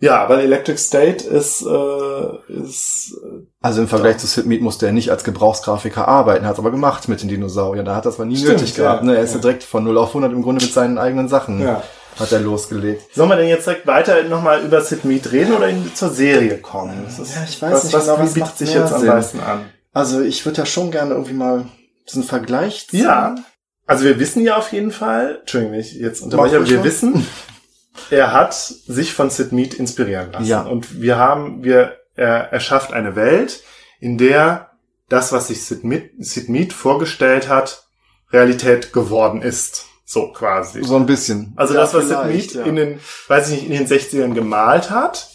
ja, 0.00 0.22
aber 0.22 0.42
Electric 0.42 0.78
State 0.78 1.24
ist, 1.26 1.62
äh, 1.62 2.52
ist 2.62 3.14
Also 3.62 3.80
im 3.82 3.88
Vergleich 3.88 4.18
zu 4.18 4.26
Sid 4.26 4.46
Mead 4.46 4.60
musste 4.62 4.86
er 4.86 4.92
nicht 4.92 5.10
als 5.10 5.24
Gebrauchsgrafiker 5.24 6.06
arbeiten, 6.06 6.46
hat 6.46 6.58
aber 6.58 6.70
gemacht 6.70 7.08
mit 7.08 7.22
den 7.22 7.28
Dinosauriern. 7.28 7.84
Da 7.86 7.94
hat 7.96 8.06
das 8.06 8.16
aber 8.16 8.26
nie 8.26 8.36
Stimmt, 8.36 8.58
nötig 8.60 8.74
gehabt. 8.74 9.02
ja. 9.02 9.06
Ne? 9.06 9.16
Er 9.16 9.22
ist 9.22 9.34
ja 9.34 9.40
direkt 9.40 9.62
von 9.64 9.84
0 9.84 9.96
auf 9.98 10.08
100 10.08 10.32
im 10.32 10.42
Grunde 10.42 10.64
mit 10.64 10.72
seinen 10.72 10.98
eigenen 10.98 11.28
Sachen 11.28 11.60
Ja. 11.62 11.82
hat 12.18 12.32
er 12.32 12.40
losgelegt. 12.40 13.02
Sollen 13.14 13.28
wir 13.30 13.36
denn 13.36 13.48
jetzt 13.48 13.66
direkt 13.66 13.86
weiter 13.86 14.22
nochmal 14.24 14.62
über 14.62 14.80
Sid 14.80 15.04
Mead 15.04 15.32
reden 15.32 15.54
oder 15.54 15.68
in, 15.68 15.94
zur 15.94 16.10
Serie 16.10 16.58
kommen? 16.58 17.02
Das 17.06 17.18
ist, 17.18 17.34
Ja, 17.34 17.44
ich 17.48 17.60
weiß 17.62 17.72
was, 17.72 17.84
nicht 17.84 17.92
was, 17.94 18.04
genau, 18.06 18.18
was 18.18 18.34
bietet 18.34 18.40
macht 18.48 18.58
sich 18.58 18.74
jetzt 18.74 18.92
am 18.92 19.00
Sinn? 19.00 19.08
meisten 19.08 19.40
an? 19.40 19.60
Also 19.92 20.20
ich 20.20 20.44
würde 20.44 20.58
ja 20.58 20.66
schon 20.66 20.90
gerne 20.90 21.12
irgendwie 21.14 21.32
mal 21.34 21.64
diesen 22.08 22.22
Vergleich 22.22 22.86
ziehen. 22.90 23.04
Ja. 23.04 23.34
Also 23.86 24.04
wir 24.04 24.18
wissen 24.18 24.42
ja 24.42 24.56
auf 24.56 24.72
jeden 24.72 24.90
Fall, 24.90 25.38
Entschuldigung, 25.40 25.72
wenn 25.74 25.80
ich 25.80 25.94
jetzt 25.94 26.20
unterbreche, 26.20 26.56
aber 26.56 26.68
wir 26.68 26.82
wissen, 26.84 27.26
er 28.10 28.32
hat 28.32 28.54
sich 28.54 29.12
von 29.12 29.30
Sid 29.30 29.52
Mead 29.52 29.74
inspirieren 29.74 30.32
lassen. 30.32 30.46
Ja. 30.46 30.62
Und 30.62 31.00
wir 31.00 31.16
haben, 31.16 31.64
wir, 31.64 31.96
er, 32.14 32.52
er 32.52 32.60
schafft 32.60 32.92
eine 32.92 33.16
Welt, 33.16 33.62
in 34.00 34.18
der 34.18 34.70
das, 35.08 35.32
was 35.32 35.48
sich 35.48 35.64
Sid 35.64 35.84
Mead, 35.84 36.10
Sid 36.18 36.48
Mead 36.48 36.72
vorgestellt 36.72 37.48
hat, 37.48 37.86
Realität 38.32 38.92
geworden 38.92 39.42
ist. 39.42 39.86
So 40.04 40.30
quasi. 40.32 40.84
So 40.84 40.96
ein 40.96 41.06
bisschen. 41.06 41.52
Also 41.56 41.74
Ja, 41.74 41.80
das, 41.80 41.94
was 41.94 42.08
Sid 42.08 42.24
Mead 42.26 42.54
ja. 42.54 42.62
in 42.64 42.76
den, 42.76 43.00
weiß 43.28 43.50
ich 43.50 43.62
nicht, 43.62 43.70
in 43.70 43.86
den 43.86 43.86
60ern 43.86 44.34
gemalt 44.34 44.90
hat, 44.90 45.30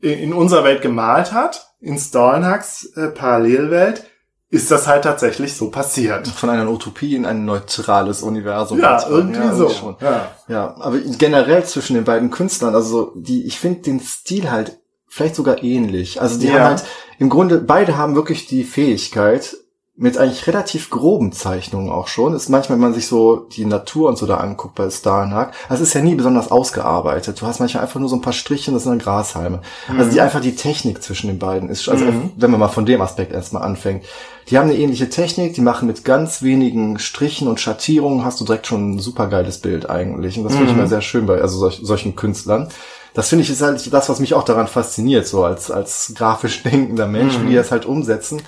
in, 0.00 0.18
in 0.18 0.32
unserer 0.32 0.64
Welt 0.64 0.82
gemalt 0.82 1.32
hat, 1.32 1.72
in 1.80 1.98
Stornhacks 1.98 2.92
äh, 2.96 3.08
Parallelwelt, 3.08 4.04
ist 4.50 4.70
das 4.70 4.86
halt 4.86 5.04
tatsächlich 5.04 5.54
so 5.56 5.70
passiert. 5.70 6.26
von 6.28 6.48
einer 6.50 6.70
Utopie 6.70 7.14
in 7.14 7.26
ein 7.26 7.44
neutrales 7.44 8.22
Universum. 8.22 8.78
Ja, 8.80 9.06
irgendwie 9.08 9.38
Ja, 9.40 9.54
so. 9.54 9.68
schon. 9.68 9.96
Ja. 10.00 10.30
Ja, 10.48 10.74
aber 10.78 10.98
generell 10.98 11.64
zwischen 11.64 11.94
den 11.94 12.04
beiden 12.04 12.30
Künstlern, 12.30 12.74
also 12.74 13.12
die, 13.14 13.46
ich 13.46 13.58
finde 13.58 13.82
den 13.82 14.00
Stil 14.00 14.50
halt 14.50 14.78
vielleicht 15.06 15.34
sogar 15.36 15.62
ähnlich. 15.62 16.20
Also 16.20 16.38
die 16.38 16.46
Ja. 16.46 16.54
haben 16.54 16.64
halt, 16.64 16.84
im 17.18 17.28
Grunde, 17.28 17.58
beide 17.58 17.96
haben 17.98 18.14
wirklich 18.14 18.46
die 18.46 18.64
Fähigkeit, 18.64 19.56
mit 20.00 20.16
eigentlich 20.16 20.46
relativ 20.46 20.90
groben 20.90 21.32
Zeichnungen 21.32 21.90
auch 21.90 22.06
schon, 22.06 22.32
ist 22.32 22.48
manchmal, 22.48 22.76
wenn 22.78 22.82
man 22.84 22.94
sich 22.94 23.08
so 23.08 23.48
die 23.56 23.64
Natur 23.64 24.08
und 24.08 24.16
so 24.16 24.26
da 24.26 24.36
anguckt 24.36 24.76
bei 24.76 24.88
Starnhag, 24.88 25.52
das 25.68 25.80
ist 25.80 25.92
ja 25.92 26.00
nie 26.00 26.14
besonders 26.14 26.52
ausgearbeitet. 26.52 27.40
Du 27.40 27.46
hast 27.46 27.58
manchmal 27.58 27.82
einfach 27.82 27.98
nur 27.98 28.08
so 28.08 28.14
ein 28.14 28.20
paar 28.20 28.32
Striche 28.32 28.70
und 28.70 28.74
das 28.76 28.84
sind 28.84 28.92
dann 28.92 28.98
Grashalme. 29.00 29.60
Also 29.98 30.12
die 30.12 30.20
einfach 30.20 30.40
die 30.40 30.54
Technik 30.54 31.02
zwischen 31.02 31.26
den 31.26 31.40
beiden 31.40 31.68
ist, 31.68 31.88
also 31.88 32.04
Mhm. 32.04 32.30
wenn 32.36 32.50
man 32.52 32.60
mal 32.60 32.68
von 32.68 32.86
dem 32.86 33.00
Aspekt 33.02 33.32
erstmal 33.32 33.64
anfängt. 33.64 34.04
Die 34.48 34.56
haben 34.56 34.68
eine 34.70 34.78
ähnliche 34.78 35.10
Technik, 35.10 35.54
die 35.54 35.60
machen 35.62 35.88
mit 35.88 36.04
ganz 36.04 36.42
wenigen 36.42 37.00
Strichen 37.00 37.48
und 37.48 37.58
Schattierungen 37.58 38.24
hast 38.24 38.40
du 38.40 38.44
direkt 38.44 38.68
schon 38.68 38.94
ein 38.94 38.98
super 39.00 39.26
geiles 39.26 39.58
Bild 39.58 39.90
eigentlich. 39.90 40.38
Und 40.38 40.44
das 40.44 40.52
finde 40.54 40.68
ich 40.68 40.72
Mhm. 40.74 40.78
mal 40.82 40.88
sehr 40.88 41.02
schön 41.02 41.26
bei 41.26 41.40
also 41.42 41.58
solch, 41.58 41.80
solchen 41.82 42.14
Künstlern. 42.14 42.68
Das 43.14 43.28
finde 43.30 43.42
ich 43.42 43.50
ist 43.50 43.62
halt 43.62 43.92
das, 43.92 44.08
was 44.08 44.20
mich 44.20 44.34
auch 44.34 44.44
daran 44.44 44.68
fasziniert, 44.68 45.26
so 45.26 45.42
als, 45.42 45.72
als 45.72 46.12
grafisch 46.14 46.62
denkender 46.62 47.08
Mensch, 47.08 47.36
Mhm. 47.36 47.46
wie 47.46 47.48
die 47.50 47.56
das 47.56 47.72
halt 47.72 47.84
umsetzen. 47.84 48.42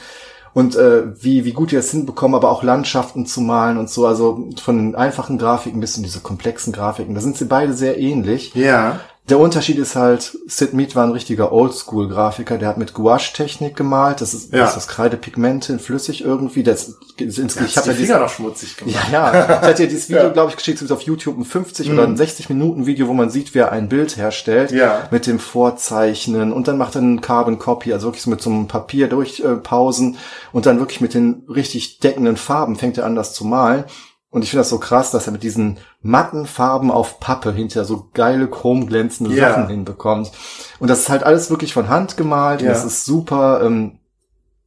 Und 0.52 0.74
äh, 0.76 1.22
wie, 1.22 1.44
wie 1.44 1.52
gut 1.52 1.70
die 1.70 1.76
das 1.76 1.90
hinbekommen, 1.90 2.34
aber 2.34 2.50
auch 2.50 2.62
Landschaften 2.62 3.26
zu 3.26 3.40
malen 3.40 3.78
und 3.78 3.88
so. 3.88 4.06
Also 4.06 4.48
von 4.60 4.76
den 4.76 4.94
einfachen 4.94 5.38
Grafiken 5.38 5.80
bis 5.80 5.96
in 5.96 6.02
diese 6.02 6.20
komplexen 6.20 6.72
Grafiken. 6.72 7.14
Da 7.14 7.20
sind 7.20 7.36
sie 7.36 7.44
beide 7.44 7.72
sehr 7.72 7.98
ähnlich. 7.98 8.54
Ja. 8.54 9.00
Der 9.30 9.38
Unterschied 9.38 9.78
ist 9.78 9.94
halt, 9.96 10.36
Sid 10.48 10.74
Mead 10.74 10.96
war 10.96 11.04
ein 11.04 11.12
richtiger 11.12 11.52
Oldschool-Grafiker, 11.52 12.58
der 12.58 12.68
hat 12.68 12.78
mit 12.78 12.94
Gouache-Technik 12.94 13.76
gemalt. 13.76 14.20
Das 14.20 14.34
ist, 14.34 14.52
Ja. 14.52 14.66
ist 14.66 14.74
das 14.74 14.88
Kreidepigmente 14.88 15.78
flüssig 15.78 16.24
irgendwie. 16.24 16.62
Das, 16.64 16.96
das, 17.18 17.38
Ich 17.38 17.60
ich 17.60 17.76
habe 17.76 17.88
ja 17.88 17.94
Finger 17.94 18.18
noch 18.18 18.28
schmutzig 18.28 18.76
gemacht. 18.76 18.96
ja, 19.12 19.32
ja. 19.32 19.44
Ich 19.44 19.68
hatte 19.68 19.82
ja 19.84 19.88
dieses 19.88 20.08
Video, 20.08 20.24
Ja. 20.24 20.28
glaube 20.30 20.50
ich, 20.50 20.56
geschickt, 20.56 20.82
es 20.82 20.90
auf 20.90 21.02
YouTube 21.02 21.38
ein 21.38 21.44
50 21.44 21.90
oder 21.92 22.02
ein 22.04 22.16
60 22.16 22.48
Minuten 22.48 22.86
Video, 22.86 23.06
wo 23.06 23.14
man 23.14 23.30
sieht, 23.30 23.54
wie 23.54 23.58
er 23.60 23.70
ein 23.72 23.88
Bild 23.88 24.16
herstellt. 24.16 24.72
Ja. 24.72 25.08
Mit 25.12 25.26
dem 25.28 25.38
Vorzeichnen 25.38 26.52
und 26.52 26.66
dann 26.68 26.76
macht 26.76 26.96
er 26.96 27.02
einen 27.02 27.20
Carbon 27.20 27.58
Copy, 27.58 27.92
also 27.92 28.08
wirklich 28.08 28.22
so 28.22 28.30
mit 28.30 28.42
so 28.42 28.50
einem 28.50 28.66
Papier 28.66 29.08
durchpausen 29.08 30.14
äh, 30.14 30.16
und 30.52 30.66
dann 30.66 30.78
wirklich 30.80 31.00
mit 31.00 31.14
den 31.14 31.44
richtig 31.48 32.00
deckenden 32.00 32.36
Farben 32.36 32.76
fängt 32.76 32.98
er 32.98 33.06
an, 33.06 33.14
das 33.14 33.32
zu 33.32 33.44
malen. 33.44 33.84
Und 34.30 34.42
ich 34.42 34.50
finde 34.50 34.60
das 34.60 34.68
so 34.68 34.78
krass, 34.78 35.10
dass 35.10 35.26
er 35.26 35.32
mit 35.32 35.42
diesen 35.42 35.78
matten 36.02 36.46
Farben 36.46 36.92
auf 36.92 37.18
Pappe 37.18 37.52
hinterher 37.52 37.84
so 37.84 38.08
geile 38.14 38.48
chromglänzende 38.48 39.34
Ja. 39.34 39.50
Sachen 39.50 39.68
hinbekommt. 39.68 40.30
Und 40.78 40.88
das 40.88 41.00
ist 41.00 41.08
halt 41.08 41.24
alles 41.24 41.50
wirklich 41.50 41.72
von 41.72 41.88
Hand 41.88 42.16
gemalt. 42.16 42.62
Ja. 42.62 42.68
Und 42.68 42.76
es 42.76 42.84
ist 42.84 43.04
super, 43.04 43.60
ähm, 43.62 43.98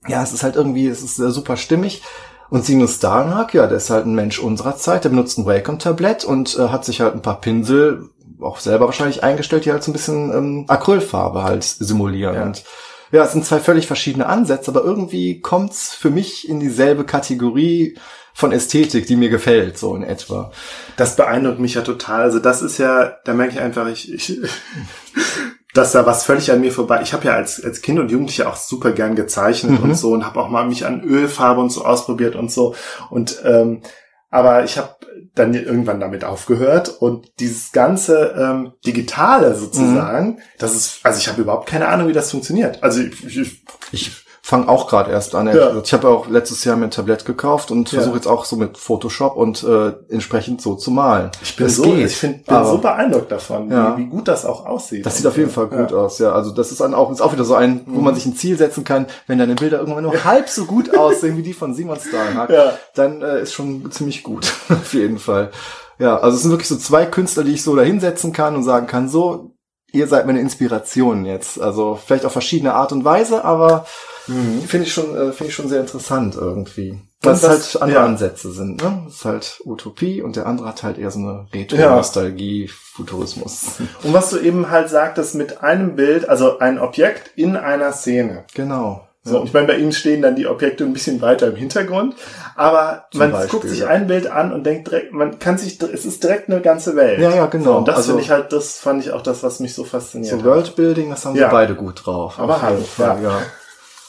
ja, 0.07 0.21
es 0.21 0.33
ist 0.33 0.43
halt 0.43 0.57
irgendwie, 0.57 0.87
es 0.87 1.01
ist 1.01 1.17
äh, 1.19 1.31
super 1.31 1.55
stimmig. 1.55 2.01
Und 2.49 2.65
Sinus 2.65 2.97
Starnhag, 2.97 3.53
ja, 3.53 3.65
der 3.65 3.77
ist 3.77 3.89
halt 3.89 4.05
ein 4.05 4.15
Mensch 4.15 4.37
unserer 4.37 4.75
Zeit, 4.75 5.05
der 5.05 5.09
benutzt 5.09 5.39
ein 5.39 5.45
Wacom-Tablett 5.45 6.25
und 6.25 6.57
äh, 6.59 6.67
hat 6.67 6.83
sich 6.83 6.99
halt 7.01 7.15
ein 7.15 7.21
paar 7.21 7.39
Pinsel, 7.39 8.09
auch 8.41 8.59
selber 8.59 8.85
wahrscheinlich 8.85 9.23
eingestellt, 9.23 9.63
die 9.65 9.71
halt 9.71 9.83
so 9.83 9.91
ein 9.91 9.93
bisschen 9.93 10.31
ähm, 10.31 10.65
Acrylfarbe 10.67 11.43
halt 11.43 11.63
simulieren. 11.63 12.35
Ja. 12.35 12.43
Und 12.43 12.63
ja, 13.11 13.23
es 13.23 13.31
sind 13.31 13.45
zwei 13.45 13.59
völlig 13.59 13.87
verschiedene 13.87 14.25
Ansätze, 14.25 14.71
aber 14.71 14.83
irgendwie 14.83 15.39
kommt's 15.39 15.93
für 15.93 16.09
mich 16.09 16.49
in 16.49 16.59
dieselbe 16.59 17.05
Kategorie 17.05 17.97
von 18.33 18.51
Ästhetik, 18.51 19.05
die 19.07 19.15
mir 19.15 19.29
gefällt, 19.29 19.77
so 19.77 19.95
in 19.95 20.03
etwa. 20.03 20.51
Das 20.97 21.15
beeindruckt 21.15 21.59
mich 21.59 21.75
ja 21.75 21.81
total. 21.81 22.21
Also 22.21 22.39
das 22.39 22.61
ist 22.61 22.77
ja, 22.79 23.17
da 23.25 23.33
merke 23.33 23.53
ich 23.53 23.59
einfach, 23.59 23.87
ich, 23.87 24.11
ich 24.13 24.41
dass 25.73 25.91
da 25.91 26.05
was 26.05 26.23
völlig 26.23 26.51
an 26.51 26.61
mir 26.61 26.71
vorbei. 26.71 27.01
Ich 27.01 27.13
habe 27.13 27.25
ja 27.25 27.33
als, 27.33 27.63
als 27.63 27.81
Kind 27.81 27.97
und 27.99 28.11
Jugendlicher 28.11 28.47
auch 28.47 28.55
super 28.55 28.91
gern 28.91 29.15
gezeichnet 29.15 29.71
Mhm. 29.79 29.83
und 29.83 29.95
so 29.95 30.11
und 30.11 30.23
habe 30.25 30.39
auch 30.39 30.49
mal 30.49 30.67
mich 30.67 30.85
an 30.85 31.01
Ölfarbe 31.03 31.61
und 31.61 31.71
so 31.71 31.83
ausprobiert 31.83 32.35
und 32.35 32.51
so. 32.51 32.75
Und 33.09 33.41
ähm, 33.43 33.81
aber 34.29 34.63
ich 34.63 34.77
habe 34.77 34.95
dann 35.35 35.53
irgendwann 35.53 35.99
damit 35.99 36.23
aufgehört 36.23 36.89
und 36.89 37.31
dieses 37.39 37.71
ganze 37.71 38.35
ähm, 38.37 38.73
digitale 38.85 39.55
sozusagen, 39.55 40.39
das 40.59 40.75
ist, 40.75 40.99
also 41.03 41.17
ich 41.19 41.27
habe 41.27 41.41
überhaupt 41.41 41.67
keine 41.67 41.87
Ahnung, 41.87 42.07
wie 42.07 42.13
das 42.13 42.29
funktioniert. 42.31 42.81
Also 42.83 43.01
ich, 43.01 43.37
ich, 43.37 43.63
Ich 43.91 44.22
fange 44.45 44.67
auch 44.67 44.89
gerade 44.89 45.09
erst 45.09 45.35
an. 45.35 45.47
Ja. 45.47 45.77
Ich 45.81 45.93
habe 45.93 46.09
auch 46.09 46.27
letztes 46.27 46.65
Jahr 46.65 46.75
mir 46.75 46.83
ein 46.83 46.91
Tablett 46.91 47.23
gekauft 47.23 47.71
und 47.71 47.89
Ja. 47.93 47.99
versuche 47.99 48.17
jetzt 48.17 48.27
auch 48.27 48.43
so 48.43 48.57
mit 48.57 48.77
Photoshop 48.77 49.37
und 49.37 49.63
äh, 49.63 49.93
entsprechend 50.09 50.61
so 50.61 50.75
zu 50.75 50.91
malen. 50.91 51.31
ich 51.41 51.55
bin 51.55 51.69
so, 51.69 51.83
geht, 51.83 52.07
ich 52.07 52.15
find, 52.17 52.45
bin 52.45 52.65
so 52.65 52.77
beeindruckt 52.77 53.31
davon, 53.31 53.71
Ja. 53.71 53.95
wie, 53.97 54.01
wie 54.01 54.07
gut 54.07 54.27
das 54.27 54.45
auch 54.45 54.65
aussieht. 54.65 55.05
Das 55.05 55.15
sieht 55.15 55.25
auf 55.27 55.37
jeden 55.37 55.49
Fall 55.49 55.67
gut 55.67 55.93
aus, 55.93 56.19
ja. 56.19 56.33
Also 56.33 56.51
das 56.51 56.71
ist 56.73 56.81
dann 56.81 56.93
auch, 56.93 57.09
ist 57.09 57.21
auch 57.21 57.31
wieder 57.31 57.45
so 57.45 57.55
ein, 57.55 57.83
wo 57.85 58.01
man 58.01 58.15
sich 58.15 58.25
ein 58.25 58.35
Ziel 58.35 58.57
setzen 58.57 58.83
kann, 58.83 59.07
wenn 59.27 59.39
deine 59.39 59.55
Bilder 59.55 59.79
irgendwann 59.79 60.03
nur 60.03 60.25
halb 60.25 60.49
so 60.49 60.65
gut 60.65 60.93
aussehen 60.97 61.37
wie 61.37 61.41
die 61.41 61.53
von 61.53 61.73
Simon 61.73 61.97
Starnhag, 61.99 62.49
Ja. 62.49 62.73
dann 62.95 63.21
äh, 63.21 63.43
ist 63.43 63.53
schon 63.53 63.89
ziemlich 63.93 64.23
gut, 64.23 64.51
auf 64.69 64.93
jeden 64.93 65.19
Fall. 65.19 65.51
Ja, 65.99 66.17
also 66.17 66.35
es 66.35 66.41
sind 66.41 66.51
wirklich 66.51 66.67
so 66.67 66.75
zwei 66.75 67.05
Künstler, 67.05 67.45
die 67.45 67.53
ich 67.53 67.63
so 67.63 67.77
da 67.77 67.83
hinsetzen 67.83 68.33
kann 68.33 68.55
und 68.57 68.63
sagen 68.63 68.87
kann, 68.87 69.07
so, 69.07 69.51
ihr 69.93 70.07
seid 70.07 70.25
meine 70.25 70.41
Inspiration 70.41 71.23
jetzt. 71.23 71.61
Also 71.61 71.97
vielleicht 72.05 72.25
auf 72.25 72.33
verschiedene 72.33 72.73
Art 72.73 72.91
und 72.91 73.05
Weise, 73.05 73.45
aber 73.45 73.85
mhm. 74.27 74.61
finde 74.61 74.87
ich 74.87 74.93
schon, 74.93 75.15
äh, 75.15 75.31
finde 75.31 75.49
ich 75.49 75.55
schon 75.55 75.69
sehr 75.69 75.81
interessant 75.81 76.35
irgendwie. 76.35 76.99
Weil 77.21 77.33
es 77.33 77.47
halt 77.47 77.81
andere 77.81 77.99
ja. 77.99 78.05
Ansätze 78.05 78.51
sind, 78.51 78.83
ne? 78.83 79.05
Es 79.07 79.15
ist 79.15 79.25
halt 79.25 79.61
Utopie 79.63 80.21
und 80.21 80.35
der 80.35 80.45
andere 80.45 80.67
hat 80.67 80.83
halt 80.83 80.97
eher 80.97 81.09
so 81.09 81.19
eine 81.19 81.47
Retro-Nostalgie, 81.53 82.67
Futurismus. 82.67 83.79
Und 84.03 84.13
was 84.13 84.29
du 84.29 84.39
eben 84.39 84.69
halt 84.69 84.89
sagtest, 84.89 85.35
mit 85.35 85.63
einem 85.63 85.95
Bild, 85.95 86.27
also 86.27 86.59
ein 86.59 86.79
Objekt 86.79 87.31
in 87.37 87.55
einer 87.55 87.93
Szene. 87.93 88.43
Genau. 88.53 89.07
So, 89.25 89.37
ja. 89.37 89.43
ich 89.45 89.53
meine, 89.53 89.67
bei 89.67 89.77
ihm 89.77 89.93
stehen 89.93 90.21
dann 90.21 90.35
die 90.35 90.47
Objekte 90.47 90.83
ein 90.83 90.91
bisschen 90.91 91.21
weiter 91.21 91.47
im 91.47 91.55
Hintergrund, 91.55 92.15
aber 92.57 93.05
Zum 93.11 93.19
man 93.19 93.31
Beispiel, 93.31 93.49
guckt 93.51 93.69
sich 93.69 93.79
ja. 93.79 93.87
ein 93.87 94.07
Bild 94.07 94.27
an 94.27 94.51
und 94.51 94.65
denkt 94.65 94.91
direkt, 94.91 95.13
man 95.13 95.39
kann 95.39 95.57
sich, 95.57 95.81
es 95.81 96.03
ist 96.03 96.21
direkt 96.23 96.49
eine 96.49 96.59
ganze 96.59 96.97
Welt. 96.97 97.19
Ja, 97.19 97.33
ja, 97.33 97.45
genau. 97.45 97.65
So, 97.65 97.77
und 97.77 97.87
das 97.87 97.95
also, 97.95 98.07
finde 98.09 98.23
ich 98.23 98.31
halt, 98.31 98.51
das 98.51 98.79
fand 98.79 99.01
ich 99.01 99.11
auch 99.11 99.21
das, 99.21 99.41
was 99.41 99.61
mich 99.61 99.73
so 99.73 99.85
fasziniert. 99.85 100.39
So 100.39 100.43
Worldbuilding, 100.43 101.09
das 101.09 101.25
haben 101.25 101.37
ja. 101.37 101.47
sie 101.47 101.51
beide 101.53 101.75
gut 101.75 102.05
drauf. 102.05 102.37
Aber 102.37 102.61
halt, 102.61 102.85
ja. 102.97 103.17
ja. 103.17 103.41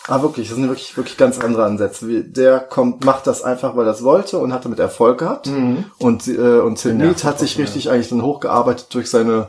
Ah, 0.07 0.21
wirklich, 0.21 0.49
das 0.49 0.57
sind 0.57 0.69
wirklich, 0.69 0.97
wirklich 0.99 1.17
ganz 1.17 1.39
andere 1.39 1.65
Ansätze. 1.65 2.25
Der 2.25 2.61
kommt, 2.61 3.05
macht 3.05 3.27
das 3.27 3.43
einfach, 3.43 3.75
weil 3.75 3.87
er 3.87 3.93
es 3.93 4.05
wollte 4.05 4.39
und 4.39 4.53
hat 4.53 4.65
damit 4.65 4.79
Erfolg 4.79 5.19
gehabt. 5.19 5.47
Mhm. 5.47 5.87
Und, 5.99 6.29
äh, 6.29 6.59
und 6.59 6.85
Mead 6.85 7.25
hat 7.25 7.39
sich 7.39 7.57
richtig 7.59 7.91
eigentlich 7.91 8.11
dann 8.11 8.23
hochgearbeitet 8.23 8.93
durch 8.93 9.09
seine 9.09 9.49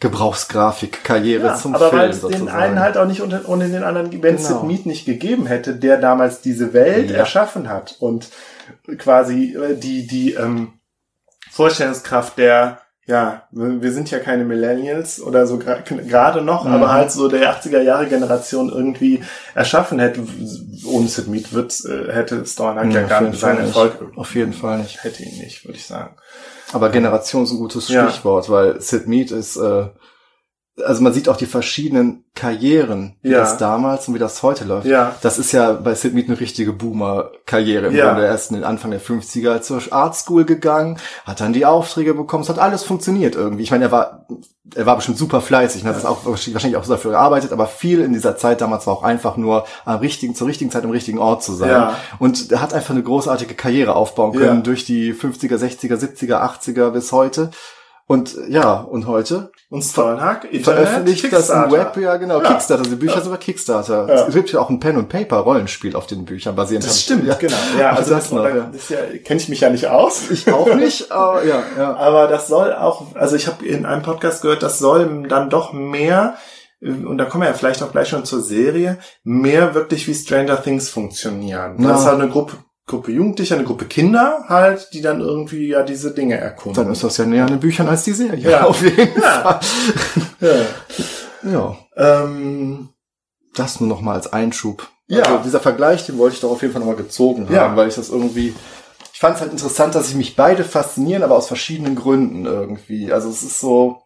Gebrauchsgrafik-Karriere 0.00 1.48
ja, 1.48 1.54
zum 1.56 1.74
aber 1.74 1.90
Film 1.90 2.00
weil 2.00 2.10
es 2.10 2.22
den 2.22 2.48
einen 2.48 2.80
halt 2.80 2.96
auch 2.96 3.06
nicht 3.06 3.20
ohne, 3.20 3.42
ohne 3.46 3.68
den 3.68 3.82
anderen, 3.82 4.10
wenn 4.22 4.36
es 4.36 4.48
genau. 4.48 4.62
Mead 4.62 4.86
nicht 4.86 5.04
gegeben 5.04 5.44
hätte, 5.44 5.76
der 5.76 5.98
damals 5.98 6.40
diese 6.40 6.72
Welt 6.72 7.10
ja. 7.10 7.18
erschaffen 7.18 7.68
hat 7.68 7.96
und 8.00 8.30
quasi 8.96 9.54
äh, 9.54 9.76
die, 9.76 10.06
die 10.06 10.32
ähm, 10.32 10.72
Vorstellungskraft 11.50 12.38
der 12.38 12.80
ja, 13.10 13.42
wir 13.50 13.92
sind 13.92 14.10
ja 14.10 14.20
keine 14.20 14.44
Millennials 14.44 15.20
oder 15.20 15.46
so 15.46 15.58
gerade 15.58 16.42
noch, 16.42 16.64
mhm. 16.64 16.74
aber 16.74 16.92
halt 16.92 17.10
so 17.10 17.28
der 17.28 17.52
80er 17.52 17.80
Jahre 17.80 18.06
Generation 18.06 18.70
irgendwie 18.70 19.22
erschaffen 19.54 19.98
hätte. 19.98 20.20
Ohne 20.86 21.08
Sid 21.08 21.26
Mead 21.26 21.52
wird, 21.52 21.74
äh, 21.84 22.12
hätte 22.12 22.46
Stornak 22.46 22.86
ja, 22.86 23.00
ja 23.00 23.06
gar 23.06 23.20
nicht 23.22 23.40
seinen 23.40 23.66
Erfolg. 23.66 23.94
Auf 24.14 24.34
jeden 24.36 24.52
Fall 24.52 24.78
nicht. 24.78 25.02
Hätte 25.02 25.24
ihn 25.24 25.38
nicht, 25.38 25.64
würde 25.64 25.76
ich 25.76 25.86
sagen. 25.86 26.14
Aber 26.72 26.90
Generation 26.90 27.42
ist 27.42 27.50
ein 27.50 27.58
gutes 27.58 27.86
Stichwort, 27.86 28.46
ja. 28.46 28.52
weil 28.52 28.80
Sid 28.80 29.08
Mead 29.08 29.32
ist 29.32 29.56
äh, 29.56 29.86
also 30.82 31.02
man 31.02 31.12
sieht 31.12 31.28
auch 31.28 31.36
die 31.36 31.46
verschiedenen 31.46 32.24
Karrieren, 32.34 33.16
wie 33.22 33.30
ja. 33.30 33.40
das 33.40 33.58
damals 33.58 34.08
und 34.08 34.14
wie 34.14 34.18
das 34.18 34.42
heute 34.42 34.64
läuft. 34.64 34.86
Ja. 34.86 35.14
Das 35.22 35.38
ist 35.38 35.52
ja 35.52 35.72
bei 35.72 35.94
Sid 35.94 36.14
Mead 36.14 36.28
eine 36.28 36.38
richtige 36.38 36.72
Boomer-Karriere. 36.72 37.88
Im 37.88 37.96
ja. 37.96 38.06
Grunde 38.06 38.26
erst 38.26 38.50
in 38.50 38.56
den 38.56 38.64
Anfang 38.64 38.90
der 38.90 39.00
50er 39.00 39.60
zur 39.60 39.80
Art 39.90 40.16
School 40.16 40.44
gegangen, 40.44 40.98
hat 41.24 41.40
dann 41.40 41.52
die 41.52 41.66
Aufträge 41.66 42.14
bekommen, 42.14 42.42
es 42.42 42.48
hat 42.48 42.58
alles 42.58 42.84
funktioniert 42.84 43.34
irgendwie. 43.34 43.62
Ich 43.62 43.70
meine, 43.70 43.84
er 43.84 43.92
war, 43.92 44.26
er 44.74 44.86
war 44.86 44.96
bestimmt 44.96 45.18
super 45.18 45.40
fleißig 45.40 45.82
und 45.82 45.88
hat 45.88 46.02
ja. 46.02 46.08
auch 46.08 46.24
wahrscheinlich 46.24 46.76
auch 46.76 46.86
dafür 46.86 47.12
gearbeitet, 47.12 47.52
aber 47.52 47.66
viel 47.66 48.00
in 48.00 48.12
dieser 48.12 48.36
Zeit 48.36 48.60
damals 48.60 48.86
war 48.86 48.94
auch 48.94 49.02
einfach 49.02 49.36
nur 49.36 49.64
am 49.84 49.98
richtigen, 49.98 50.34
zur 50.34 50.46
richtigen 50.46 50.70
Zeit 50.70 50.84
am 50.84 50.90
richtigen 50.90 51.18
Ort 51.18 51.42
zu 51.42 51.52
sein. 51.52 51.70
Ja. 51.70 51.96
Und 52.18 52.52
er 52.52 52.62
hat 52.62 52.74
einfach 52.74 52.94
eine 52.94 53.02
großartige 53.02 53.54
Karriere 53.54 53.94
aufbauen 53.94 54.32
können 54.32 54.58
ja. 54.58 54.62
durch 54.62 54.84
die 54.84 55.12
50er, 55.14 55.56
60er, 55.56 55.96
70er, 55.96 56.40
80er 56.40 56.90
bis 56.90 57.12
heute. 57.12 57.50
Und 58.06 58.36
ja, 58.48 58.74
und 58.74 59.06
heute 59.06 59.52
und 59.70 59.82
Stolnhack 59.82 60.48
veröffentlicht 60.62 61.32
das 61.32 61.48
im 61.48 61.70
Web, 61.70 61.96
ja 61.96 62.16
genau, 62.16 62.42
ja. 62.42 62.50
Kickstarter, 62.50 62.82
die 62.82 62.96
Bücher 62.96 63.14
ja. 63.14 63.20
sind 63.20 63.28
über 63.28 63.38
Kickstarter. 63.38 64.08
Ja. 64.08 64.26
Es 64.26 64.34
gibt 64.34 64.50
ja 64.50 64.58
auch 64.58 64.68
ein 64.68 64.80
Pen 64.80 64.96
und 64.96 65.08
Paper 65.08 65.36
Rollenspiel 65.38 65.94
auf 65.94 66.08
den 66.08 66.24
Büchern 66.24 66.56
basierend. 66.56 66.84
Das 66.84 67.00
stimmt, 67.00 67.24
ja. 67.24 67.34
genau. 67.34 67.56
Ja, 67.78 67.90
also 67.92 68.10
das, 68.10 68.24
das, 68.24 68.32
noch, 68.32 68.44
ja. 68.44 68.68
das 68.72 68.88
ja, 68.88 68.98
kenne 69.24 69.40
ich 69.40 69.48
mich 69.48 69.60
ja 69.60 69.70
nicht 69.70 69.86
aus. 69.86 70.28
Ich 70.30 70.52
auch 70.52 70.74
nicht, 70.74 71.12
aber 71.12 71.44
ja, 71.44 71.62
ja. 71.78 71.96
Aber 72.00 72.26
das 72.26 72.48
soll 72.48 72.72
auch, 72.72 73.14
also 73.14 73.36
ich 73.36 73.46
habe 73.46 73.64
in 73.64 73.86
einem 73.86 74.02
Podcast 74.02 74.42
gehört, 74.42 74.62
das 74.62 74.80
soll 74.80 75.28
dann 75.28 75.50
doch 75.50 75.72
mehr 75.72 76.34
und 76.82 77.18
da 77.18 77.26
kommen 77.26 77.42
wir 77.42 77.48
ja 77.48 77.54
vielleicht 77.54 77.82
auch 77.82 77.92
gleich 77.92 78.08
schon 78.08 78.24
zur 78.24 78.40
Serie, 78.40 78.98
mehr 79.22 79.74
wirklich 79.74 80.08
wie 80.08 80.14
Stranger 80.14 80.60
Things 80.60 80.88
funktionieren. 80.88 81.76
Ja. 81.78 81.88
Das 81.88 82.00
ist 82.00 82.06
halt 82.06 82.20
eine 82.20 82.30
Gruppe 82.30 82.56
Gruppe 82.90 83.12
Jugendlicher, 83.12 83.54
eine 83.54 83.64
Gruppe 83.64 83.84
Kinder 83.84 84.44
halt, 84.48 84.92
die 84.92 85.00
dann 85.00 85.20
irgendwie 85.20 85.68
ja 85.68 85.82
diese 85.82 86.12
Dinge 86.12 86.36
erkunden. 86.36 86.82
Dann 86.82 86.92
ist 86.92 87.04
das 87.04 87.16
ja 87.16 87.24
näher 87.24 87.44
an 87.44 87.50
den 87.50 87.60
Büchern 87.60 87.88
als 87.88 88.02
die 88.02 88.12
Serie. 88.12 88.50
Ja, 88.50 88.64
auf 88.66 88.82
jeden 88.82 89.20
ja. 89.20 89.60
Fall. 90.40 90.66
ja. 91.44 91.50
ja. 91.50 91.76
Ähm, 91.96 92.88
das 93.54 93.80
nur 93.80 93.88
noch 93.88 94.00
mal 94.00 94.14
als 94.14 94.32
Einschub. 94.32 94.88
Ja. 95.06 95.22
Also 95.22 95.44
dieser 95.44 95.60
Vergleich, 95.60 96.06
den 96.06 96.18
wollte 96.18 96.34
ich 96.34 96.40
doch 96.40 96.50
auf 96.50 96.62
jeden 96.62 96.72
Fall 96.72 96.80
nochmal 96.80 96.96
gezogen 96.96 97.46
haben, 97.46 97.54
ja. 97.54 97.76
weil 97.76 97.88
ich 97.88 97.94
das 97.94 98.10
irgendwie, 98.10 98.54
ich 99.12 99.18
fand 99.18 99.36
es 99.36 99.40
halt 99.40 99.52
interessant, 99.52 99.94
dass 99.94 100.06
sich 100.06 100.16
mich 100.16 100.36
beide 100.36 100.64
faszinieren, 100.64 101.22
aber 101.22 101.36
aus 101.36 101.48
verschiedenen 101.48 101.94
Gründen 101.94 102.44
irgendwie. 102.44 103.12
Also 103.12 103.28
es 103.28 103.42
ist 103.42 103.60
so, 103.60 104.02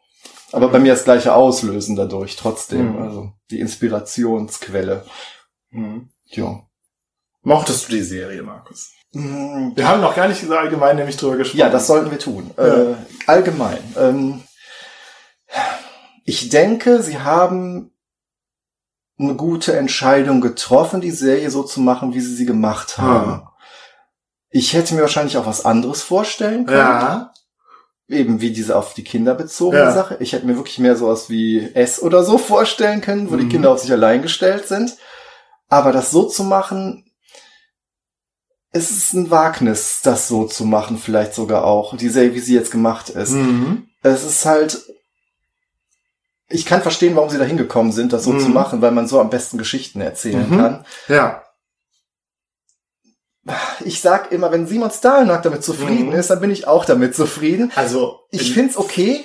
aber 0.53 0.69
bei 0.69 0.79
mir 0.79 0.93
das 0.93 1.05
gleiche 1.05 1.35
Auslösen 1.35 1.97
dadurch 1.97 2.37
trotzdem. 2.37 2.97
Mhm. 2.97 3.03
Also 3.03 3.33
die 3.51 3.61
Inspirationsquelle. 3.61 5.05
Mhm. 5.71 6.11
Ja. 6.27 6.63
Mochtest 7.45 7.89
du 7.89 7.93
die 7.93 8.03
Serie, 8.03 8.43
Markus? 8.43 8.93
Mm, 9.13 9.73
wir 9.75 9.87
haben 9.87 10.01
noch 10.01 10.17
gar 10.17 10.29
nicht 10.29 10.41
so 10.41 10.55
allgemein 10.55 10.97
nämlich 10.97 11.17
drüber 11.17 11.37
gesprochen. 11.37 11.61
Ja, 11.61 11.69
das 11.69 11.87
sollten 11.87 12.11
wir 12.11 12.19
tun. 12.19 12.51
Ja. 12.57 12.65
Äh, 12.65 12.95
allgemein. 13.27 13.79
Ähm, 13.97 14.43
ich 16.25 16.49
denke, 16.49 17.03
sie 17.03 17.21
haben 17.21 17.93
eine 19.19 19.35
gute 19.35 19.77
Entscheidung 19.77 20.41
getroffen, 20.41 21.01
die 21.01 21.11
Serie 21.11 21.51
so 21.51 21.63
zu 21.63 21.81
machen, 21.81 22.15
wie 22.15 22.21
sie 22.21 22.35
sie 22.35 22.47
gemacht 22.47 22.99
haben. 22.99 23.31
Ja. 23.31 23.53
Ich 24.51 24.73
hätte 24.73 24.95
mir 24.95 25.03
wahrscheinlich 25.03 25.37
auch 25.37 25.47
was 25.47 25.65
anderes 25.65 26.03
vorstellen 26.03 26.67
können. 26.67 26.79
Ja. 26.79 27.33
Eben 28.09 28.41
wie 28.41 28.53
diese 28.53 28.77
auf 28.77 28.95
die 28.95 29.05
Kinder 29.05 29.35
bezogene 29.35 29.83
ja. 29.83 29.93
Sache. 29.93 30.17
Ich 30.21 30.33
hätte 30.33 30.47
mir 30.47 30.57
wirklich 30.57 30.79
mehr 30.79 30.97
sowas 30.97 31.31
wie 31.31 31.71
S 31.75 32.03
oder 32.03 32.25
so 32.25 32.39
vorstellen 32.39 33.01
können, 33.01 33.31
wo 33.31 33.35
mhm. 33.35 33.41
die 33.41 33.49
Kinder 33.49 33.71
auf 33.71 33.81
sich 33.81 33.93
allein 33.93 34.23
gestellt 34.23 34.67
sind. 34.67 34.97
Aber 35.69 35.93
das 35.93 36.11
so 36.11 36.25
zu 36.25 36.45
machen, 36.45 37.04
es 38.75 38.91
ist 38.91 39.13
ein 39.15 39.31
Wagnis, 39.31 40.01
das 40.03 40.27
so 40.27 40.47
zu 40.47 40.65
machen, 40.65 40.99
vielleicht 40.99 41.33
sogar 41.33 41.65
auch, 41.65 41.97
die 41.97 42.09
Serie, 42.09 42.35
wie 42.35 42.41
sie 42.41 42.55
jetzt 42.55 42.73
gemacht 42.73 43.09
ist. 43.09 43.31
Mhm. 43.31 43.89
Es 44.03 44.25
ist 44.25 44.45
halt, 44.45 44.83
ich 46.49 46.67
kann 46.67 46.83
verstehen, 46.83 47.15
warum 47.15 47.31
sie 47.31 47.39
da 47.39 47.45
hingekommen 47.45 47.93
sind, 47.93 48.13
das 48.13 48.25
so 48.25 48.33
mhm. 48.33 48.41
zu 48.41 48.49
machen, 48.49 48.83
weil 48.83 48.91
man 48.91 49.07
so 49.07 49.21
am 49.21 49.31
besten 49.31 49.59
Geschichten 49.59 50.01
erzählen 50.01 50.51
mhm. 50.51 50.59
kann. 50.59 50.87
Ja. 51.07 51.45
Ich 53.85 54.01
sag 54.01 54.33
immer, 54.33 54.51
wenn 54.51 54.67
Simon 54.67 54.91
Stahlnack 54.91 55.45
damit 55.45 55.63
zufrieden 55.63 56.09
mhm. 56.09 56.17
ist, 56.17 56.31
dann 56.31 56.41
bin 56.41 56.51
ich 56.51 56.67
auch 56.67 56.85
damit 56.85 57.15
zufrieden. 57.15 57.71
Also 57.77 58.23
ich 58.31 58.53
find's 58.53 58.77
okay. 58.77 59.25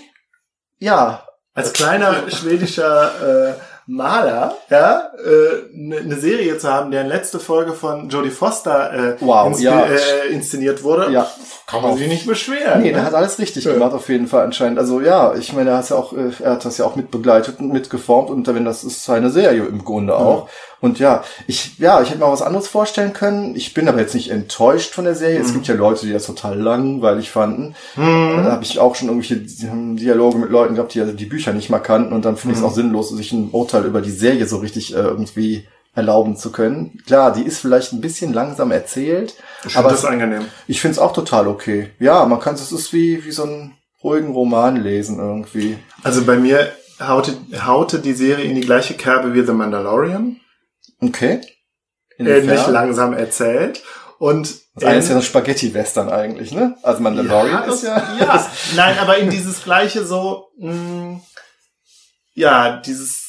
Ja. 0.78 1.26
Als 1.56 1.74
kleiner 1.74 2.30
schwedischer 2.30 3.56
äh, 3.56 3.60
Maler, 3.90 4.56
ja, 4.70 5.10
eine 5.18 5.96
äh, 5.96 6.04
ne 6.04 6.16
Serie 6.18 6.60
zu 6.60 6.72
haben, 6.72 6.92
deren 6.92 7.08
letzte 7.08 7.40
Folge 7.40 7.74
von 7.74 8.08
Jodie 8.08 8.30
Foster 8.30 8.94
äh, 8.94 9.16
wow, 9.20 9.60
ja. 9.60 9.84
äh, 9.86 10.32
inszeniert 10.32 10.84
wurde, 10.84 11.12
ja. 11.12 11.28
kann 11.66 11.82
man 11.82 11.98
sich 11.98 12.08
nicht 12.08 12.28
beschweren. 12.28 12.82
Nee, 12.82 12.90
ne? 12.90 12.94
der 12.94 13.06
hat 13.06 13.16
alles 13.16 13.40
richtig 13.40 13.64
ja. 13.64 13.74
gemacht, 13.74 13.94
auf 13.94 14.08
jeden 14.08 14.28
Fall 14.28 14.44
anscheinend. 14.44 14.78
Also 14.78 15.02
ja, 15.02 15.34
ich 15.34 15.54
meine, 15.54 15.72
er 15.72 15.78
hat 15.78 15.90
ja 15.90 15.96
auch, 15.96 16.14
äh, 16.14 16.30
er 16.40 16.52
hat 16.52 16.66
das 16.66 16.78
ja 16.78 16.86
auch 16.86 16.96
mitbegleitet 16.96 17.60
und 17.60 17.74
mitgeformt 17.74 18.30
und 18.30 18.46
wenn 18.48 18.64
das 18.64 18.84
ist 18.84 19.04
seine 19.06 19.32
Serie 19.32 19.66
im 19.66 19.84
Grunde 19.84 20.16
auch. 20.16 20.48
Und 20.82 21.00
ja, 21.00 21.24
ich, 21.48 21.78
ja, 21.78 22.02
ich 22.02 22.10
hätte 22.10 22.20
mir 22.20 22.32
was 22.32 22.42
anderes 22.42 22.68
vorstellen 22.68 23.14
können. 23.14 23.56
Ich 23.56 23.74
bin 23.74 23.88
aber 23.88 24.00
jetzt 24.00 24.14
nicht 24.16 24.32
enttäuscht 24.32 24.94
von 24.94 25.06
der 25.06 25.16
Serie. 25.16 25.40
Mhm. 25.40 25.46
Es 25.46 25.54
gibt 25.54 25.68
ja 25.68 25.76
Leute, 25.76 26.06
die 26.06 26.14
das 26.14 26.26
total 26.26 26.58
langweilig 26.60 27.32
fanden. 27.32 27.76
Mhm. 27.96 28.44
Da 28.44 28.52
habe 28.52 28.64
ich 28.64 28.80
auch 28.80 28.96
schon 28.96 29.10
irgendwelche 29.10 29.38
Dialoge 29.38 30.38
mit 30.38 30.50
Leuten 30.50 30.76
gehabt, 30.76 30.94
die 30.94 31.02
also 31.02 31.14
die 31.14 31.26
Bücher 31.26 31.54
nicht 31.54 31.70
mal 31.70 31.80
kannten. 31.80 32.14
Und 32.14 32.26
dann 32.26 32.38
finde 32.38 32.54
ich 32.54 32.60
es 32.60 32.64
mhm. 32.64 32.70
auch 32.70 32.76
sinnlos, 32.76 33.10
sich 33.10 33.32
ein 33.34 33.50
Urteil 33.52 33.86
über 33.86 34.02
die 34.02 34.12
Serie 34.12 34.46
so 34.46 34.58
richtig 34.58 34.94
äh, 34.96 35.00
irgendwie 35.00 35.68
erlauben 35.96 36.38
zu 36.38 36.52
können. 36.52 37.00
Klar, 37.06 37.34
die 37.34 37.44
ist 37.44 37.60
vielleicht 37.60 37.94
ein 37.94 38.02
bisschen 38.02 38.32
langsam 38.34 38.72
erzählt. 38.72 39.36
Ich 39.66 39.74
finde 39.74 39.90
das 39.90 40.06
angenehm. 40.06 40.46
Ich 40.68 40.82
finde 40.82 40.94
es 40.94 41.00
auch 41.00 41.14
total 41.14 41.48
okay. 41.48 41.90
Ja, 42.00 42.26
man 42.26 42.40
kann 42.40 42.56
es 42.56 42.72
ist 42.72 42.94
wie, 42.94 43.26
wie 43.26 43.32
so 43.32 43.44
einen 43.44 43.74
ruhigen 44.04 44.32
Roman 44.32 44.78
lesen 44.78 45.20
irgendwie. 45.20 45.78
Also 46.04 46.24
bei 46.24 46.38
mir 46.38 46.72
haute, 47.02 47.34
haute 47.66 48.00
die 48.00 48.14
Serie 48.14 48.46
in 48.46 48.56
die 48.56 48.62
gleiche 48.62 48.94
Kerbe 48.94 49.34
wie 49.34 49.44
The 49.44 49.52
Mandalorian. 49.52 50.40
Okay. 51.02 51.42
Ähnlich 52.18 52.68
langsam 52.68 53.14
erzählt. 53.14 53.82
Und 54.20 54.60
das 54.76 54.84
eine 54.84 55.00
ist 55.00 55.10
ja 55.10 55.16
so 55.16 55.22
Spaghetti-Western 55.22 56.10
eigentlich, 56.10 56.52
ne? 56.52 56.76
Also 56.84 57.02
Mandalorian 57.02 57.64
ja, 57.64 57.74
ist 57.74 57.84
ja. 57.84 58.18
Ja, 58.20 58.52
nein, 58.76 59.00
aber 59.00 59.18
in 59.18 59.30
dieses 59.30 59.64
gleiche 59.64 60.04
so, 60.04 60.50
mh, 60.58 60.74
mm, 60.74 61.22
ja, 62.34 62.78
dieses. 62.78 63.28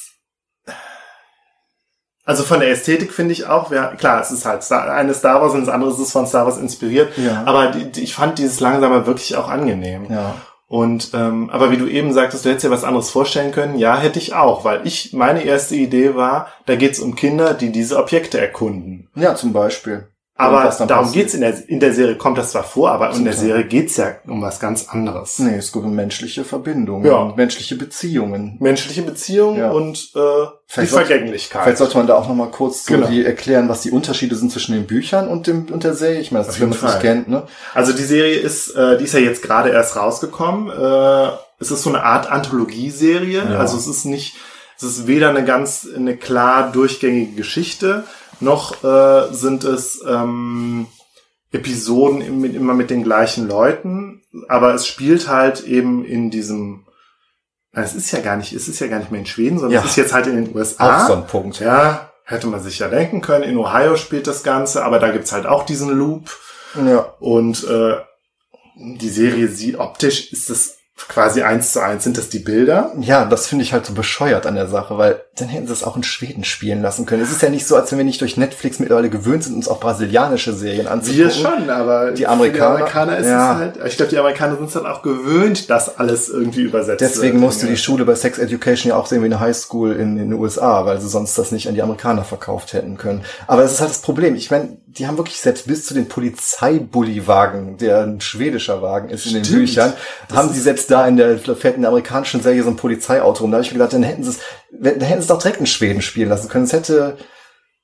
Also 2.25 2.43
von 2.43 2.61
der 2.61 2.71
Ästhetik 2.71 3.13
finde 3.13 3.33
ich 3.33 3.47
auch, 3.47 3.73
ja, 3.73 3.95
klar, 3.95 4.21
es 4.21 4.31
ist 4.31 4.45
halt 4.45 4.63
Star, 4.63 4.93
eine 4.93 5.15
Star 5.15 5.41
Wars 5.41 5.53
und 5.53 5.61
das 5.61 5.69
andere 5.69 5.91
ist 5.91 6.13
von 6.13 6.27
Star 6.27 6.45
Wars 6.45 6.59
inspiriert. 6.59 7.17
Ja. 7.17 7.45
Aber 7.45 7.69
die, 7.69 7.91
die, 7.91 8.03
ich 8.03 8.15
fand 8.15 8.39
dieses 8.39 8.61
Langsame 8.61 9.07
wirklich 9.07 9.37
auch 9.37 9.49
angenehm. 9.49 10.07
Ja. 10.11 10.35
Und 10.71 11.11
ähm, 11.15 11.51
aber 11.51 11.73
wie 11.73 11.79
du 11.79 11.89
eben 11.89 12.13
sagtest, 12.13 12.45
du 12.45 12.49
hättest 12.49 12.65
dir 12.65 12.71
was 12.71 12.85
anderes 12.85 13.11
vorstellen 13.11 13.51
können. 13.51 13.77
Ja, 13.77 13.99
hätte 13.99 14.21
ich 14.21 14.35
auch, 14.35 14.65
weil 14.65 14.87
ich 14.87 15.13
meine 15.13 15.43
erste 15.43 15.75
Idee 15.75 16.15
war, 16.15 16.47
da 16.67 16.77
geht's 16.77 17.01
um 17.01 17.17
Kinder, 17.17 17.55
die 17.55 17.73
diese 17.73 17.99
Objekte 17.99 18.41
erkunden. 18.41 19.09
Ja, 19.17 19.35
zum 19.35 19.53
Beispiel. 19.53 20.07
Aber 20.41 20.65
darum 20.87 21.05
passiert. 21.07 21.12
geht's 21.15 21.35
in 21.35 21.41
der, 21.43 21.69
in 21.69 21.81
der 21.81 21.93
Serie, 21.95 22.17
kommt 22.17 22.39
das 22.39 22.51
zwar 22.53 22.65
vor, 22.65 22.91
aber 22.91 23.11
in 23.15 23.25
der 23.25 23.33
Total. 23.33 23.47
Serie 23.49 23.65
geht's 23.65 23.97
ja 23.97 24.12
um 24.27 24.43
was 24.43 24.59
ganz 24.61 24.89
anderes. 24.89 25.39
Nee, 25.39 25.57
es 25.57 25.71
geht 25.73 25.83
um 25.83 25.95
menschliche 25.95 26.45
Verbindungen, 26.45 27.05
Ja. 27.07 27.17
und 27.17 27.37
menschliche 27.37 27.77
Beziehungen. 27.77 28.57
Menschliche 28.61 29.03
Beziehungen 29.03 29.59
Ja. 29.59 29.71
und 29.71 29.97
äh, 30.15 30.19
die 30.19 30.51
Vielleicht 30.67 30.93
Vergänglichkeit. 30.93 31.62
Vielleicht 31.65 31.79
sollte 31.79 31.99
man 31.99 32.07
da 32.07 32.15
auch 32.17 32.29
noch 32.29 32.35
mal 32.35 32.51
kurz 32.51 32.87
so 32.87 32.95
Genau. 32.95 33.07
die 33.09 33.25
erklären, 33.25 33.69
was 33.69 33.83
die 33.83 33.91
Unterschiede 33.91 34.35
sind 34.37 34.51
zwischen 34.53 34.73
den 34.75 34.87
Büchern 34.87 35.29
und 35.29 35.47
dem 35.47 35.67
und 35.71 35.85
der 35.85 35.95
Serie. 35.95 36.21
Ich 36.21 36.33
meine, 36.33 36.45
das 36.45 36.55
ist, 36.55 36.61
wenn 36.61 36.69
man 36.71 36.79
es 36.79 36.85
nicht 36.85 37.01
kennt, 37.01 37.29
ne? 37.29 37.43
Also 37.75 37.93
die 37.93 38.03
Serie 38.05 38.37
ist, 38.39 38.71
äh, 38.77 38.97
die 38.99 39.05
ist 39.05 39.15
ja 39.15 39.21
jetzt 39.21 39.43
gerade 39.43 39.71
erst 39.71 39.97
rausgekommen. 39.97 40.71
Äh, 40.71 41.31
es 41.59 41.71
ist 41.71 41.83
so 41.83 41.91
eine 41.91 42.03
Art 42.05 42.31
Anthologieserie. 42.31 43.45
Ja. 43.51 43.59
Also 43.59 43.77
es 43.77 43.87
ist 43.87 44.05
nicht, 44.05 44.37
es 44.77 44.85
ist 44.85 45.07
weder 45.07 45.29
eine 45.31 45.45
ganz, 45.45 45.87
eine 45.95 46.17
klar 46.17 46.71
durchgängige 46.73 47.33
Geschichte, 47.33 48.05
noch 48.41 48.83
äh, 48.85 49.33
sind 49.33 49.65
es 49.65 50.03
ähm, 50.07 50.87
Episoden 51.53 52.21
im- 52.21 52.45
immer 52.45 52.75
mit 52.75 52.91
den 52.91 53.03
gleichen 53.03 53.49
Leuten. 53.49 54.23
Aber 54.49 54.75
es 54.75 54.87
spielt 54.87 55.29
halt 55.29 55.65
eben 55.65 56.05
in 56.05 56.31
diesem, 56.31 56.87
es 57.73 57.95
ist 57.95 58.12
ja 58.12 58.21
gar 58.21 58.37
nicht, 58.37 58.53
es 58.53 58.69
ist 58.69 58.79
ja 58.81 58.87
gar 58.87 58.99
nicht 59.01 59.11
mehr 59.11 59.21
in 59.21 59.27
Schweden, 59.27 59.59
sondern 59.59 59.75
Ja. 59.75 59.81
es 59.85 59.91
ist 59.91 59.97
jetzt 59.97 60.12
halt 60.15 60.27
in 60.27 60.45
den 60.45 60.55
USA. 60.57 61.03
Auch 61.05 61.07
so 61.09 61.15
ein 61.15 61.27
Punkt. 61.27 61.59
Ja, 61.61 62.11
hätte 62.25 62.47
man 62.47 62.61
sich 62.62 62.79
ja 62.79 62.89
denken 62.89 63.21
können. 63.21 63.45
In 63.45 63.57
Ohio 63.59 63.97
spielt 63.97 64.27
das 64.29 64.43
Ganze, 64.45 64.85
aber 64.85 64.99
da 65.01 65.11
gibt's 65.11 65.33
halt 65.33 65.47
auch 65.47 65.65
diesen 65.67 65.91
Loop. 65.91 66.31
Ja. 66.87 67.15
Und 67.19 67.65
äh, 67.69 67.97
die 68.77 69.09
Serie 69.09 69.49
sieht 69.49 69.79
optisch, 69.79 70.33
ist 70.33 70.49
das 70.49 70.77
quasi 71.09 71.43
eins 71.43 71.73
zu 71.73 71.83
eins, 71.83 72.05
sind 72.05 72.17
das 72.19 72.29
die 72.29 72.39
Bilder? 72.39 72.93
Ja, 73.01 73.25
das 73.25 73.49
finde 73.49 73.65
ich 73.65 73.73
halt 73.73 73.85
so 73.87 73.95
bescheuert 73.95 74.47
an 74.47 74.55
der 74.55 74.69
Sache, 74.69 74.97
weil 74.97 75.23
dann 75.36 75.48
hätten 75.48 75.66
sie 75.69 75.73
es 75.73 75.85
auch 75.85 75.97
in 75.97 76.02
Schweden 76.02 76.44
spielen 76.44 76.82
lassen 76.82 77.07
können. 77.07 77.23
Es 77.23 77.31
ist 77.31 77.40
ja 77.40 77.48
nicht 77.48 77.66
so, 77.66 77.77
als 77.77 77.90
wenn 77.90 77.98
wir 77.98 78.05
nicht 78.05 78.20
durch 78.20 78.36
Netflix 78.36 78.78
mittlerweile 78.78 79.09
gewöhnt 79.09 79.44
sind, 79.44 79.55
uns 79.55 79.69
auch 79.69 79.81
brasilianische 79.81 80.52
Serien 80.52 80.86
anzugucken. 80.86 81.24
Wir 81.24 81.31
schon, 81.31 81.70
aber 81.70 82.11
Die 82.11 82.27
Amerikaner- 82.27 82.52
die 82.52 82.61
Amerikaner 82.82 83.16
ist 83.19 83.27
ja. 83.27 83.52
es 83.52 83.59
halt, 83.59 83.74
ich 83.86 83.97
glaube, 83.97 84.11
die 84.11 84.19
Amerikaner 84.19 84.57
sind 84.57 84.66
es 84.66 84.73
dann 84.74 84.86
auch 84.86 85.02
gewöhnt, 85.02 85.70
dass 85.70 85.98
alles 85.98 86.28
irgendwie 86.28 86.62
übersetzt 86.62 87.01
Deswegen 87.01 87.35
wird. 87.35 87.43
musste 87.44 87.66
die 87.66 87.77
Schule 87.78 88.05
bei 88.05 88.16
Sex 88.16 88.39
Education 88.39 88.90
ja 88.90 88.97
auch 88.97 89.07
sehen 89.07 89.23
wie 89.23 89.27
eine 89.27 89.40
Highschool 89.40 89.93
in, 89.93 90.19
in 90.19 90.31
den 90.31 90.32
USA, 90.35 90.85
weil 90.85 91.01
sie 91.01 91.09
sonst 91.09 91.39
das 91.39 91.52
nicht 91.52 91.69
an 91.69 91.74
die 91.74 91.82
Amerikaner 91.82 92.24
verkauft 92.24 92.73
hätten 92.74 92.98
können. 92.98 93.23
Aber 93.47 93.62
das 93.62 93.73
ist 93.73 93.81
halt 93.81 93.90
das 93.90 94.02
Problem. 94.02 94.35
Ich 94.35 94.51
meine, 94.51 94.77
die 94.89 95.07
haben 95.07 95.16
wirklich 95.16 95.40
selbst 95.40 95.66
bis 95.69 95.86
zu 95.86 95.94
den 95.94 96.09
Polizeibully-Wagen, 96.09 97.77
der 97.78 98.02
ein 98.02 98.20
schwedischer 98.20 98.82
Wagen 98.82 99.09
ist 99.11 99.27
in 99.27 99.35
den 99.35 99.44
Stimmt. 99.44 99.61
Büchern, 99.61 99.93
Das 100.28 100.36
haben 100.39 100.52
sie 100.52 100.61
selbst 100.61 100.90
da 100.90 101.07
in 101.07 101.16
der 101.16 101.35
der 101.36 101.89
amerikanischen 101.89 102.43
Serie 102.43 102.62
so 102.62 102.70
ein 102.70 102.77
Polizeiauto 102.77 103.43
rum. 103.43 103.51
Da 103.52 103.57
habe 103.59 103.65
ich 103.65 103.70
mir 103.73 103.78
gedacht, 103.78 103.93
dann 103.93 104.02
hätten 104.02 104.24
sie 104.24 104.31
es, 104.31 104.39
wenn- 104.73 104.98
dann 104.98 105.09
hätten 105.09 105.23
sie 105.23 105.28
es 105.31 105.36
doch 105.36 105.43
direkt 105.43 105.61
in 105.61 105.66
Schweden 105.66 106.02
spielen 106.02 106.28
lassen 106.28 106.48
können. 106.48 106.65
Es 106.65 106.73
hätte 106.73 107.16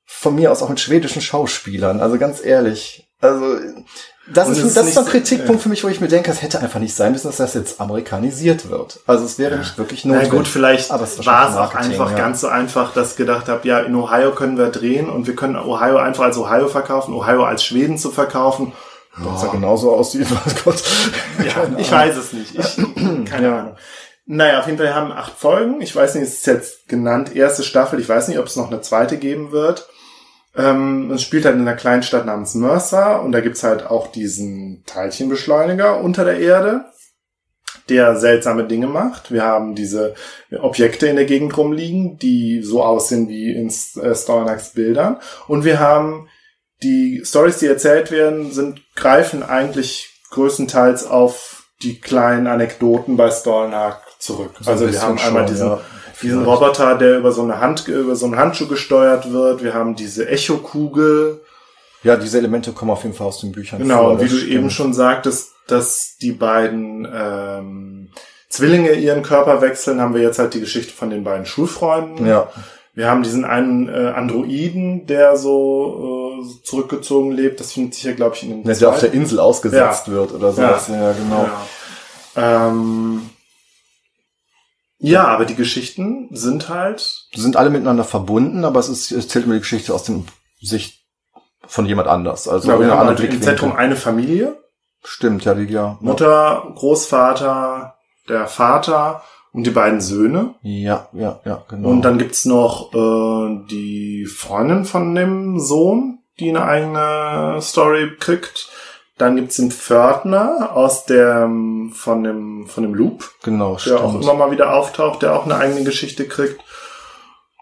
von 0.05 0.35
mir 0.35 0.53
aus 0.53 0.63
auch 0.63 0.69
mit 0.69 0.81
schwedischen 0.81 1.23
Schauspielern. 1.23 2.01
Also 2.01 2.19
ganz 2.19 2.45
ehrlich. 2.45 3.09
Also 3.21 3.57
das 4.29 4.49
Und 4.49 4.59
ist, 4.59 4.77
das 4.77 4.89
ist 4.89 4.99
ein 4.99 5.05
Kritikpunkt 5.05 5.63
für 5.63 5.69
mich, 5.69 5.85
wo 5.85 5.89
ich 5.89 6.01
mir 6.01 6.09
denke, 6.09 6.31
es 6.33 6.43
hätte 6.43 6.59
einfach 6.61 6.81
nicht 6.81 6.95
sein 6.95 7.13
müssen, 7.13 7.29
dass 7.29 7.37
das 7.37 7.55
jetzt 7.55 7.81
amerikanisiert 7.81 8.69
wird. 8.71 8.99
Also 9.07 9.25
es 9.25 9.39
wäre 9.39 9.57
nicht 9.57 9.79
wirklich 9.79 10.05
Na 10.05 10.15
notwendig. 10.15 10.37
gut, 10.39 10.49
vielleicht 10.49 10.91
war 10.91 11.01
es 11.01 11.57
auch 11.57 11.75
einfach 11.75 12.11
ja. 12.11 12.17
ganz 12.17 12.41
so 12.41 12.49
einfach, 12.49 12.93
dass 12.93 13.13
ich 13.13 13.17
gedacht 13.17 13.49
habe, 13.49 13.67
ja, 13.69 13.79
in 13.81 13.95
Ohio 13.95 14.33
können 14.33 14.59
wir 14.59 14.71
drehen 14.71 15.09
und 15.09 15.29
wir 15.29 15.37
können 15.37 15.57
Ohio 15.57 15.99
einfach 15.99 16.25
als 16.25 16.37
Ohio 16.39 16.67
verkaufen, 16.67 17.15
Ohio 17.15 17.45
als 17.45 17.65
Schweden 17.65 17.99
zu 17.99 18.11
verkaufen. 18.11 18.73
Das 19.25 19.41
sah 19.43 19.47
genauso 19.47 19.95
aussieht, 19.95 20.27
oh 20.31 20.51
Gott. 20.65 20.83
Ja, 21.39 21.67
ich 21.79 21.91
weiß 21.91 22.17
es 22.17 22.33
nicht. 22.33 22.55
Ich, 22.55 22.77
keine 23.25 23.47
Ja. 23.47 23.59
Ahnung. 23.61 23.77
Naja, 24.27 24.59
auf 24.59 24.67
jeden 24.67 24.79
Fall 24.79 24.93
haben 24.93 25.13
acht 25.13 25.39
Folgen. 25.39 25.81
Ich 25.81 25.95
weiß 25.95 26.17
nicht, 26.17 26.25
es 26.25 26.39
ist 26.39 26.47
jetzt 26.47 26.89
genannt 26.89 27.35
erste 27.35 27.63
Staffel. 27.63 28.01
Ich 28.01 28.09
weiß 28.09 28.27
nicht, 28.27 28.41
ob 28.41 28.47
es 28.47 28.57
noch 28.57 28.71
eine 28.71 28.81
zweite 28.81 29.19
geben 29.19 29.53
wird. 29.53 29.89
Ähm, 30.57 31.13
es 31.13 31.23
spielt 31.23 31.45
halt 31.45 31.55
in 31.55 31.61
einer 31.61 31.77
kleinen 31.77 32.03
Stadt 32.03 32.27
namens 32.27 32.55
Mercer 32.55 33.23
und 33.23 33.31
da 33.33 33.41
gibt's 33.41 33.63
halt 33.63 33.87
auch 33.87 34.09
diesen 34.09 34.83
Teilchenbeschleuniger 34.85 36.01
unter 36.01 36.25
der 36.25 36.41
Erde, 36.41 36.87
der 37.89 38.17
seltsame 38.17 38.65
Dinge 38.65 38.89
macht. 38.89 39.31
Wir 39.31 39.45
haben 39.45 39.77
diese 39.77 40.15
Objekte 40.59 41.07
in 41.07 41.17
der 41.17 41.27
Gegend 41.27 41.57
rumliegen, 41.57 42.19
die 42.19 42.63
so 42.63 42.83
aussehen 42.83 43.29
wie 43.29 43.53
in 43.53 43.69
äh, 43.69 44.15
Stornaks 44.15 44.73
Bildern. 44.73 45.19
Und 45.47 45.65
wir 45.65 45.79
haben 45.79 46.29
die 46.83 47.23
Stories, 47.25 47.59
die 47.59 47.67
erzählt 47.67 48.11
werden, 48.11 48.51
sind, 48.51 48.83
greifen 48.97 49.45
eigentlich 49.45 50.11
größtenteils 50.31 51.07
auf 51.07 51.69
die 51.83 52.01
kleinen 52.01 52.47
Anekdoten 52.47 53.17
bei 53.17 53.31
Stornak 53.31 54.06
zurück. 54.19 54.53
So 54.61 54.71
also 54.71 54.91
wir 54.91 55.03
haben 55.03 55.19
einmal 55.19 55.47
schon, 55.47 55.55
diesen, 55.55 55.69
ja. 55.69 55.81
diesen. 56.23 56.45
Roboter, 56.45 56.97
der 56.97 57.19
über 57.19 57.33
so 57.33 57.43
eine 57.43 57.61
Hand, 57.61 57.87
über 57.89 58.17
so 58.17 58.27
einen 58.27 58.37
Handschuh 58.37 58.67
gesteuert 58.67 59.33
wird. 59.33 59.63
Wir 59.63 59.75
haben 59.75 59.95
diese 59.95 60.29
Echokugel. 60.29 61.41
Ja, 62.03 62.17
diese 62.17 62.39
Elemente 62.39 62.73
kommen 62.73 62.91
auf 62.91 63.03
jeden 63.03 63.15
Fall 63.15 63.27
aus 63.27 63.41
den 63.41 63.53
Büchern. 63.53 63.81
Genau, 63.81 64.03
vor, 64.03 64.11
und 64.13 64.21
wie 64.21 64.29
du 64.29 64.37
stimmt. 64.37 64.53
eben 64.53 64.71
schon 64.71 64.95
sagtest, 64.95 65.53
dass 65.67 66.17
die 66.21 66.33
beiden 66.33 67.07
ähm, 67.13 68.09
Zwillinge 68.49 68.93
ihren 68.93 69.23
Körper 69.23 69.61
wechseln, 69.61 70.01
haben 70.01 70.15
wir 70.15 70.23
jetzt 70.23 70.39
halt 70.39 70.55
die 70.55 70.61
Geschichte 70.61 70.93
von 70.93 71.11
den 71.11 71.25
beiden 71.25 71.47
Schulfreunden. 71.47 72.27
Ja, 72.27 72.49
Wir 72.95 73.11
haben 73.11 73.23
diesen 73.23 73.45
einen 73.45 73.89
äh, 73.89 74.13
Androiden, 74.15 75.07
der 75.07 75.37
so 75.37 76.41
äh, 76.41 76.65
zurückgezogen 76.65 77.33
lebt. 77.33 77.61
Das 77.61 77.73
findet 77.73 77.95
sich 77.95 78.05
ja, 78.05 78.13
glaube 78.13 78.37
ich, 78.37 78.45
in 78.45 78.51
den 78.51 78.65
der 78.65 78.75
der 78.75 78.89
auf 78.89 79.01
der 79.01 79.13
Insel 79.13 79.41
ausgesetzt 79.41 80.11
wird 80.11 80.33
oder 80.33 80.53
sowas. 80.53 80.89
Ja, 80.89 81.13
genau. 81.13 81.49
Ja. 82.37 82.69
Ähm, 82.69 83.23
ja, 85.11 85.27
aber 85.29 85.45
die 85.45 85.55
Geschichten 85.55 86.29
sind 86.31 86.69
halt 86.69 87.29
sind 87.35 87.57
alle 87.57 87.71
miteinander 87.71 88.05
verbunden, 88.05 88.65
aber 88.65 88.81
es 88.81 88.89
ist, 88.89 89.11
es 89.13 89.29
zählt 89.29 89.47
mir 89.47 89.55
die 89.55 89.61
Geschichte 89.61 89.95
aus 89.95 90.05
dem 90.05 90.27
Sicht 90.61 91.05
von 91.67 91.87
jemand 91.87 92.09
anders. 92.09 92.49
Also 92.49 92.69
genau, 92.69 92.81
wir 92.81 92.91
haben 92.91 93.09
einer 93.09 93.19
halt 93.19 93.33
im. 93.33 93.43
Zentrum 93.43 93.73
eine 93.73 93.97
Familie. 93.97 94.57
Stimmt, 95.05 95.45
ja, 95.45 95.55
die, 95.55 95.73
ja. 95.73 95.99
Mutter, 96.01 96.73
Großvater, 96.75 97.95
der 98.29 98.47
Vater 98.49 99.23
und 99.53 99.67
die 99.67 99.71
beiden 99.71 100.01
Söhne. 100.01 100.55
Ja, 100.63 101.09
ja, 101.13 101.41
ja, 101.45 101.65
genau. 101.69 101.89
Und 101.89 102.03
dann 102.03 102.19
gibt's 102.19 102.45
noch 102.45 102.93
äh, 102.93 103.67
die 103.71 104.27
Freundin 104.27 104.85
von 104.85 105.15
dem 105.15 105.61
Sohn, 105.61 106.19
die 106.41 106.51
eine 106.51 106.65
eigene 106.65 107.59
Story 107.63 108.11
kriegt. 108.19 108.69
Dann 109.19 109.37
gibt's 109.37 109.57
den 109.57 109.71
Pförtner 109.71 110.73
aus 110.75 111.07
dem 111.07 111.93
von 111.95 112.23
dem 112.23 112.67
von 112.67 112.83
dem 112.83 112.95
Loop, 112.95 113.31
genau, 113.43 113.77
der 113.87 114.01
auch 114.01 114.11
stimmt. 114.11 114.25
immer 114.25 114.35
mal 114.35 114.51
wieder 114.51 114.75
auftaucht, 114.75 115.23
der 115.23 115.35
auch 115.35 115.45
eine 115.45 115.57
eigene 115.57 115.85
Geschichte 115.85 116.29
kriegt. 116.29 116.61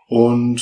Und 0.08 0.60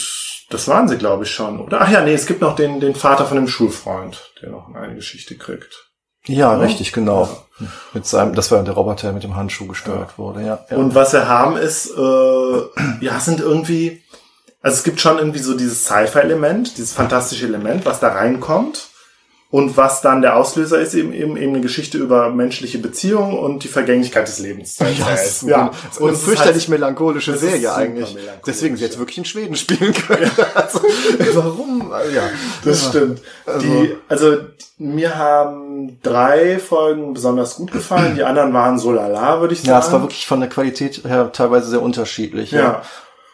das 0.50 0.68
waren 0.68 0.88
sie, 0.88 0.98
glaube 0.98 1.24
ich, 1.24 1.30
schon. 1.34 1.60
Oder 1.60 1.80
ach 1.80 1.90
ja, 1.90 2.02
nee, 2.02 2.12
es 2.12 2.26
gibt 2.26 2.40
noch 2.42 2.54
den 2.54 2.80
den 2.80 2.94
Vater 2.94 3.24
von 3.24 3.36
dem 3.36 3.48
Schulfreund, 3.48 4.32
der 4.42 4.50
noch 4.50 4.68
eine 4.68 4.98
Gegende 4.98 5.36
kriegt. 5.38 5.88
Ja, 6.26 6.52
Ja. 6.52 6.58
richtig, 6.58 6.92
genau. 6.92 7.28
Mit 7.92 8.06
seinem, 8.06 8.34
das 8.34 8.50
war 8.50 8.62
der 8.62 8.74
Roboter, 8.74 9.08
der 9.08 9.12
mit 9.12 9.24
dem 9.24 9.36
Handschuh 9.36 9.66
gesteuert 9.66 10.18
wurde, 10.18 10.42
ja. 10.42 10.64
ja. 10.70 10.76
Und 10.76 10.94
was 10.94 11.12
wir 11.12 11.26
haben 11.28 11.56
ist, 11.56 11.90
äh, 11.96 12.62
ja, 13.04 13.18
sind 13.18 13.40
irgendwie, 13.40 14.02
also 14.60 14.76
es 14.76 14.84
gibt 14.84 15.00
schon 15.00 15.18
irgendwie 15.18 15.38
so 15.40 15.56
dieses 15.56 15.84
Sci-Fi-Element, 15.84 16.76
dieses 16.76 16.92
fantastische 16.92 17.46
Element, 17.46 17.84
was 17.86 18.00
da 18.00 18.08
reinkommt. 18.12 18.88
Und 19.52 19.76
was 19.76 20.00
dann 20.00 20.22
der 20.22 20.36
Auslöser 20.36 20.80
ist, 20.80 20.94
eben, 20.94 21.12
eben, 21.12 21.36
eben 21.36 21.52
eine 21.52 21.60
Geschichte 21.60 21.98
über 21.98 22.30
menschliche 22.30 22.78
Beziehungen 22.78 23.38
und 23.38 23.62
die 23.64 23.68
Vergänglichkeit 23.68 24.26
des 24.26 24.38
Lebens. 24.38 24.78
Ja, 24.78 24.86
erzählen. 24.86 25.08
es 25.12 25.26
ist, 25.26 25.42
ja. 25.42 25.70
und 26.00 26.12
ist 26.14 26.22
fürchterlich 26.24 26.62
halt- 26.62 26.68
melancholische 26.70 27.36
Serie 27.36 27.74
eigentlich. 27.74 28.14
melancholisch, 28.14 28.42
Deswegen 28.46 28.76
sie 28.78 28.84
jetzt 28.84 28.94
ja. 28.94 29.00
wirklich 29.00 29.18
in 29.18 29.26
Schweden 29.26 29.54
spielen 29.54 29.92
können. 29.92 30.30
also, 30.54 30.80
warum? 31.34 31.92
Also, 31.92 32.10
Ja, 32.16 32.22
Das 32.64 32.88
stimmt. 32.88 33.20
Also- 33.44 33.58
die, 33.60 33.94
also 34.08 34.36
mir 34.78 35.16
haben 35.18 35.98
drei 36.02 36.58
Folgen 36.58 37.12
besonders 37.12 37.56
gut 37.56 37.72
gefallen, 37.72 38.14
die 38.14 38.24
anderen 38.24 38.54
waren 38.54 38.78
so 38.78 38.90
lala, 38.90 39.42
würde 39.42 39.52
ich 39.52 39.60
sagen. 39.60 39.70
Ja, 39.70 39.80
es 39.80 39.92
war 39.92 40.00
wirklich 40.00 40.26
von 40.26 40.40
der 40.40 40.48
Qualität 40.48 41.04
her 41.04 41.30
teilweise 41.30 41.68
sehr 41.68 41.82
unterschiedlich. 41.82 42.52
Ja. 42.52 42.80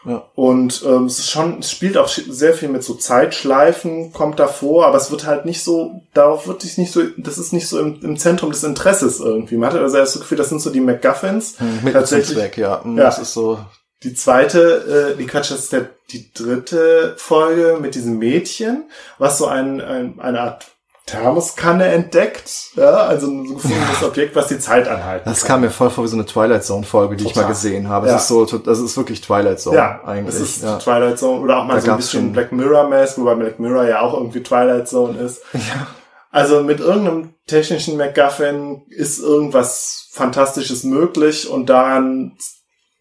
Ja. 0.05 0.23
Und 0.35 0.81
ähm, 0.85 1.05
es 1.05 1.19
ist 1.19 1.29
schon, 1.29 1.59
es 1.59 1.71
spielt 1.71 1.97
auch 1.97 2.07
sehr 2.07 2.53
viel 2.53 2.69
mit 2.69 2.83
so 2.83 2.93
Zeitschleifen, 2.93 4.13
kommt 4.13 4.39
davor, 4.39 4.85
aber 4.87 4.97
es 4.97 5.11
wird 5.11 5.25
halt 5.25 5.45
nicht 5.45 5.63
so, 5.63 6.01
darauf 6.13 6.47
wird 6.47 6.61
sich 6.61 6.77
nicht 6.77 6.91
so, 6.91 7.01
das 7.17 7.37
ist 7.37 7.51
nicht 7.53 7.67
so 7.67 7.79
im, 7.79 7.99
im 8.01 8.17
Zentrum 8.17 8.51
des 8.51 8.63
Interesses 8.63 9.19
irgendwie. 9.19 9.57
Man 9.57 9.71
hat 9.73 9.79
also 9.79 9.97
das 9.97 10.17
Gefühl, 10.19 10.37
das 10.37 10.49
sind 10.49 10.61
so 10.61 10.69
die 10.69 10.79
MacGuffins. 10.81 11.59
Hm, 11.59 11.79
Mit 11.83 11.93
Tatsächlich- 11.93 12.37
Zweck, 12.37 12.57
ja. 12.57 12.83
Hm, 12.83 12.97
Ja. 12.97 13.03
Das 13.05 13.19
ist 13.19 13.33
so. 13.33 13.59
Die 14.03 14.13
zweite, 14.13 15.13
äh, 15.13 15.17
die 15.17 15.25
Quatsch, 15.25 15.51
das 15.51 15.59
ist 15.59 15.73
der, 15.73 15.89
die 16.11 16.31
dritte 16.33 17.15
Folge 17.17 17.77
mit 17.81 17.95
diesem 17.95 18.17
Mädchen, 18.17 18.85
was 19.17 19.37
so 19.37 19.47
ein, 19.47 19.81
ein, 19.81 20.19
eine 20.21 20.39
Art 20.39 20.67
Thermoskanne 21.09 21.85
entdeckt, 21.85 22.49
ja, 22.75 22.89
also 22.91 23.27
ein 23.27 23.47
so 23.47 23.53
gefundenes 23.55 24.03
Objekt, 24.03 24.35
was 24.35 24.47
die 24.47 24.59
Zeit 24.59 24.87
anhalten 24.87 25.27
Das 25.29 25.41
kann. 25.41 25.47
kam 25.55 25.61
mir 25.61 25.69
voll 25.71 25.89
vor 25.89 26.03
wie 26.03 26.07
so 26.07 26.15
eine 26.15 26.25
Twilight 26.25 26.63
Zone 26.63 26.85
Folge, 26.85 27.15
die 27.15 27.23
ich 27.25 27.29
Total. 27.33 27.43
mal 27.45 27.49
gesehen 27.49 27.89
habe. 27.89 28.07
Ja. 28.07 28.15
Es 28.15 28.21
ist 28.23 28.27
so, 28.27 28.45
das 28.45 28.79
ist 28.79 28.95
wirklich 28.97 29.21
Twilight 29.21 29.59
Zone 29.59 29.77
Ja, 29.77 30.01
eigentlich. 30.05 30.35
es 30.35 30.41
ist 30.41 30.63
ja. 30.63 30.77
Twilight 30.77 31.17
Zone 31.19 31.41
oder 31.41 31.57
auch 31.59 31.65
mal 31.65 31.75
Da 31.75 31.81
so 31.81 31.91
ein 31.91 31.97
bisschen 31.97 32.31
Black 32.33 32.51
Mirror-mäßig, 32.51 33.17
wobei 33.19 33.35
Black 33.35 33.59
Mirror 33.59 33.85
ja 33.87 34.01
auch 34.01 34.13
irgendwie 34.13 34.43
Twilight 34.43 34.87
Zone 34.87 35.17
ist. 35.19 35.41
Ja. 35.53 35.87
Also 36.31 36.61
mit 36.61 36.79
irgendeinem 36.79 37.33
technischen 37.47 37.97
MacGuffin 37.97 38.83
ist 38.89 39.19
irgendwas 39.19 40.09
Fantastisches 40.11 40.83
möglich 40.83 41.49
und 41.49 41.67
daran 41.71 42.33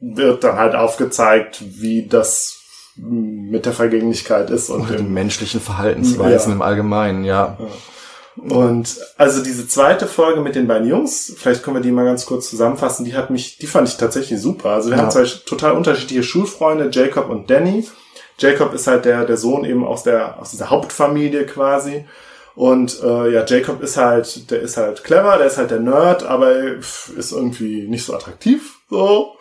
wird 0.00 0.44
dann 0.44 0.56
halt 0.56 0.74
aufgezeigt, 0.74 1.62
wie 1.80 2.06
das, 2.06 2.54
mit 2.96 3.66
der 3.66 3.72
Vergänglichkeit 3.72 4.48
ist 4.50 4.70
und, 4.70 4.80
Und 4.82 4.90
dem 4.90 4.96
den 4.96 5.12
menschlichen 5.12 5.60
Verhaltensweisen 5.60 6.50
Ja. 6.52 6.56
im 6.56 6.62
Allgemeinen, 6.62 7.24
ja. 7.24 7.58
Und 8.40 8.96
also 9.16 9.42
diese 9.42 9.66
zweite 9.66 10.06
Folge 10.06 10.40
mit 10.40 10.54
den 10.54 10.66
beiden 10.66 10.88
Jungs, 10.88 11.34
vielleicht 11.36 11.62
können 11.62 11.76
wir 11.76 11.80
die 11.82 11.90
mal 11.90 12.04
ganz 12.04 12.24
kurz 12.26 12.48
zusammenfassen, 12.50 13.04
die 13.04 13.14
hat 13.14 13.30
mich, 13.30 13.58
die 13.58 13.66
fand 13.66 13.88
ich 13.88 13.96
tatsächlich 13.96 14.40
super. 14.40 14.70
Also 14.70 14.90
wir 14.90 14.96
Ja. 14.96 15.02
haben 15.04 15.10
zwei 15.10 15.24
total 15.24 15.72
unterschiedliche 15.72 16.22
Schulfreunde, 16.22 16.88
Jacob 16.92 17.28
und 17.30 17.50
Danny. 17.50 17.86
Jacob 18.38 18.72
ist 18.74 18.86
halt 18.86 19.04
der, 19.04 19.24
der 19.24 19.36
Sohn 19.36 19.64
eben 19.64 19.84
aus 19.84 20.04
der, 20.04 20.38
aus 20.40 20.50
dieser 20.52 20.70
Hauptfamilie 20.70 21.46
quasi. 21.46 22.04
Und 22.54 23.00
äh, 23.02 23.32
ja, 23.32 23.44
Jacob 23.44 23.82
ist 23.82 23.96
halt, 23.96 24.50
der 24.50 24.60
ist 24.60 24.76
halt 24.76 25.04
clever, 25.04 25.36
der 25.38 25.46
ist 25.46 25.58
halt 25.58 25.70
der 25.70 25.80
Nerd, 25.80 26.24
aber 26.24 26.52
ist 26.56 27.32
irgendwie 27.32 27.86
nicht 27.88 28.04
so 28.04 28.14
attraktiv 28.14 28.78
so 28.90 29.32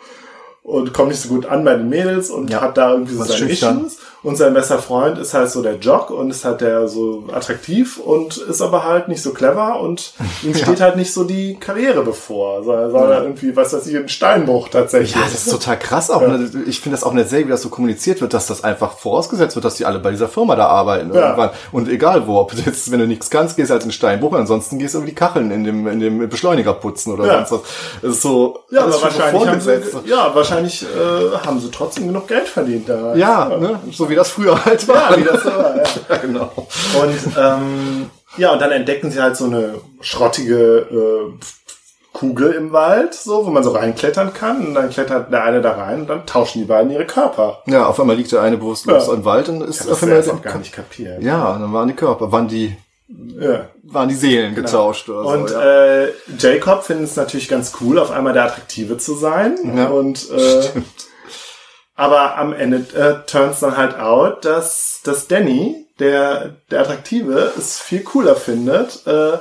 und 0.62 0.92
kommt 0.92 1.08
nicht 1.08 1.20
so 1.20 1.28
gut 1.28 1.46
an 1.46 1.64
bei 1.64 1.74
den 1.76 1.88
Mädels 1.88 2.30
und 2.30 2.50
Ja. 2.50 2.60
hat 2.60 2.76
da 2.76 2.92
irgendwie 2.92 3.14
so 3.14 3.20
Was 3.20 3.28
seine. 3.28 3.50
Issues. 3.50 3.98
Und 4.24 4.36
sein 4.36 4.52
bester 4.52 4.78
Freund 4.78 5.16
ist 5.18 5.32
halt 5.32 5.48
so 5.48 5.62
der 5.62 5.76
Jock 5.76 6.10
und 6.10 6.30
ist 6.30 6.44
halt 6.44 6.60
der 6.60 6.88
so 6.88 7.24
attraktiv 7.32 7.98
und 7.98 8.36
ist 8.36 8.60
aber 8.60 8.84
halt 8.84 9.06
nicht 9.08 9.22
so 9.22 9.32
clever 9.32 9.78
und 9.80 10.12
ihm 10.42 10.52
Ja. 10.52 10.58
steht 10.58 10.80
halt 10.80 10.96
nicht 10.96 11.12
so 11.14 11.22
die 11.24 11.54
Karriere 11.54 12.02
bevor. 12.02 12.64
So, 12.64 12.72
er 12.72 12.90
soll 12.90 13.08
Ja. 13.10 13.16
ja 13.18 13.22
irgendwie, 13.22 13.54
was 13.54 13.72
weiß 13.72 13.86
ich, 13.86 13.96
einen 13.96 14.08
Steinbruch 14.08 14.68
tatsächlich. 14.70 15.14
Ja, 15.14 15.20
das 15.22 15.46
ist 15.46 15.50
total 15.52 15.78
krass 15.78 16.10
auch. 16.10 16.20
Ja. 16.22 16.28
Ne? 16.28 16.50
Ich 16.66 16.80
finde 16.80 16.96
das 16.96 17.04
auch 17.04 17.12
nicht 17.12 17.28
sehr, 17.28 17.46
wie 17.46 17.50
das 17.50 17.62
so 17.62 17.68
kommuniziert 17.68 18.20
wird, 18.20 18.34
dass 18.34 18.48
das 18.48 18.64
einfach 18.64 18.98
vorausgesetzt 18.98 19.54
wird, 19.54 19.64
dass 19.64 19.76
die 19.76 19.84
alle 19.84 20.00
bei 20.00 20.10
dieser 20.10 20.28
Firma 20.28 20.56
da 20.56 20.66
arbeiten 20.66 21.12
Ja. 21.14 21.20
irgendwann. 21.30 21.50
Und 21.70 21.88
egal 21.88 22.26
wo, 22.26 22.38
ob 22.40 22.50
du 22.56 22.58
jetzt, 22.62 22.90
wenn 22.90 22.98
du 22.98 23.06
nichts 23.06 23.30
kannst, 23.30 23.56
gehst 23.56 23.70
halt 23.70 23.84
in 23.84 23.92
Steinbruch, 23.92 24.32
ansonsten 24.32 24.78
gehst 24.78 24.94
du 24.94 24.98
über 24.98 25.06
die 25.06 25.14
Kacheln 25.14 25.52
in 25.52 25.62
dem, 25.62 25.86
in 25.86 26.00
dem 26.00 26.28
Beschleuniger 26.28 26.72
putzen 26.72 27.12
oder 27.14 27.26
Ja. 27.26 27.46
sonst 27.46 27.52
was. 27.52 27.60
Das 28.02 28.10
ist 28.14 28.22
so, 28.22 28.58
ja, 28.70 28.80
aber 28.82 28.90
wahrscheinlich 29.00 29.20
haben, 29.46 29.60
vorgesetzt. 29.60 29.96
sie, 30.04 30.10
ja, 30.10 30.30
wahrscheinlich 30.34 30.82
äh, 30.82 31.46
haben 31.46 31.60
sie 31.60 31.70
trotzdem 31.70 32.08
genug 32.08 32.26
Geld 32.26 32.48
verdient 32.48 32.88
da. 32.88 33.14
Ja, 33.14 33.48
ne? 33.56 33.78
so 33.92 34.07
wie 34.08 34.14
das 34.14 34.30
früher 34.30 34.64
halt 34.64 34.86
war. 34.88 35.12
Ja, 35.12 35.16
wie 35.18 35.24
das 35.24 35.42
so 35.42 35.50
war, 35.50 35.76
ja. 35.76 35.82
ja, 36.08 36.16
genau. 36.18 36.50
Und 37.02 37.18
ähm, 37.38 38.10
ja, 38.36 38.52
und 38.52 38.60
dann 38.60 38.70
entdecken 38.70 39.10
sie 39.10 39.20
halt 39.20 39.36
so 39.36 39.46
eine 39.46 39.74
schrottige 40.00 40.86
äh, 40.90 41.32
Kugel 42.12 42.52
im 42.52 42.72
Wald, 42.72 43.14
so, 43.14 43.46
wo 43.46 43.50
man 43.50 43.62
so 43.62 43.70
reinklettern 43.70 44.32
kann. 44.34 44.66
Und 44.68 44.74
dann 44.74 44.90
klettert 44.90 45.32
der 45.32 45.44
eine 45.44 45.60
da 45.60 45.72
rein 45.72 46.00
und 46.02 46.06
dann 46.10 46.26
tauschen 46.26 46.58
die 46.60 46.64
beiden 46.64 46.90
ihre 46.90 47.06
Körper. 47.06 47.62
Ja, 47.66 47.86
auf 47.86 48.00
einmal 48.00 48.16
liegt 48.16 48.32
der 48.32 48.42
eine 48.42 48.56
bewusstlos 48.56 49.06
Ja. 49.06 49.14
im 49.14 49.24
Wald 49.24 49.48
und 49.48 49.62
ist 49.62 49.80
habe 49.80 49.92
auf 49.92 49.96
das 50.00 50.02
einmal 50.02 50.18
erst 50.18 50.30
auch 50.30 50.42
gar 50.42 50.58
nicht 50.58 50.72
kapiert. 50.72 51.22
Ja, 51.22 51.52
und 51.52 51.60
dann 51.62 51.72
waren 51.72 51.88
die 51.88 51.94
Körper, 51.94 52.32
waren 52.32 52.48
die, 52.48 52.76
Ja. 53.38 53.66
waren 53.84 54.08
die 54.08 54.14
Seelen 54.16 54.54
getauscht 54.54 55.08
oder 55.08 55.20
Und 55.26 55.48
so. 55.48 55.54
Ja. 55.54 55.84
äh, 56.04 56.08
Jacob 56.38 56.82
findet 56.84 57.06
es 57.06 57.16
natürlich 57.16 57.48
ganz 57.48 57.72
cool, 57.80 57.98
auf 57.98 58.10
einmal 58.10 58.32
der 58.32 58.44
Attraktive 58.46 58.98
zu 58.98 59.14
sein. 59.14 59.56
Ja, 59.76 59.86
und 59.88 60.28
äh, 60.30 60.62
aber 61.98 62.38
am 62.38 62.52
Ende 62.52 62.76
äh, 62.94 63.26
turns 63.28 63.58
dann 63.58 63.76
halt 63.76 63.98
out, 63.98 64.44
dass, 64.44 65.00
dass 65.02 65.26
Danny, 65.26 65.84
der, 65.98 66.54
der 66.70 66.82
Attraktive, 66.82 67.52
es 67.58 67.80
viel 67.80 68.04
cooler 68.04 68.36
findet, 68.36 69.04
äh, 69.04 69.38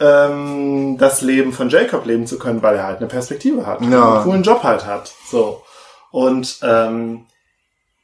ähm, 0.00 0.96
das 0.96 1.20
Leben 1.20 1.52
von 1.52 1.68
Jacob 1.68 2.06
leben 2.06 2.26
zu 2.26 2.38
können, 2.38 2.62
weil 2.62 2.76
er 2.76 2.84
halt 2.84 2.98
eine 3.00 3.08
Perspektive 3.08 3.66
hat. 3.66 3.82
Ja. 3.82 4.14
Einen 4.14 4.24
coolen 4.24 4.42
Job 4.42 4.62
halt 4.62 4.86
hat. 4.86 5.12
So. 5.30 5.62
Und 6.10 6.60
ähm, 6.62 7.26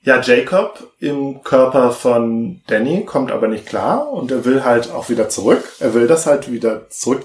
ja, 0.02 0.20
Jacob 0.20 0.92
im 1.00 1.42
Körper 1.42 1.90
von 1.92 2.60
Danny 2.66 3.06
kommt 3.06 3.32
aber 3.32 3.48
nicht 3.48 3.64
klar 3.64 4.12
und 4.12 4.30
er 4.30 4.44
will 4.44 4.64
halt 4.64 4.92
auch 4.92 5.08
wieder 5.08 5.30
zurück. 5.30 5.64
Er 5.80 5.94
will 5.94 6.06
das 6.06 6.26
halt 6.26 6.52
wieder 6.52 6.90
zurück, 6.90 7.24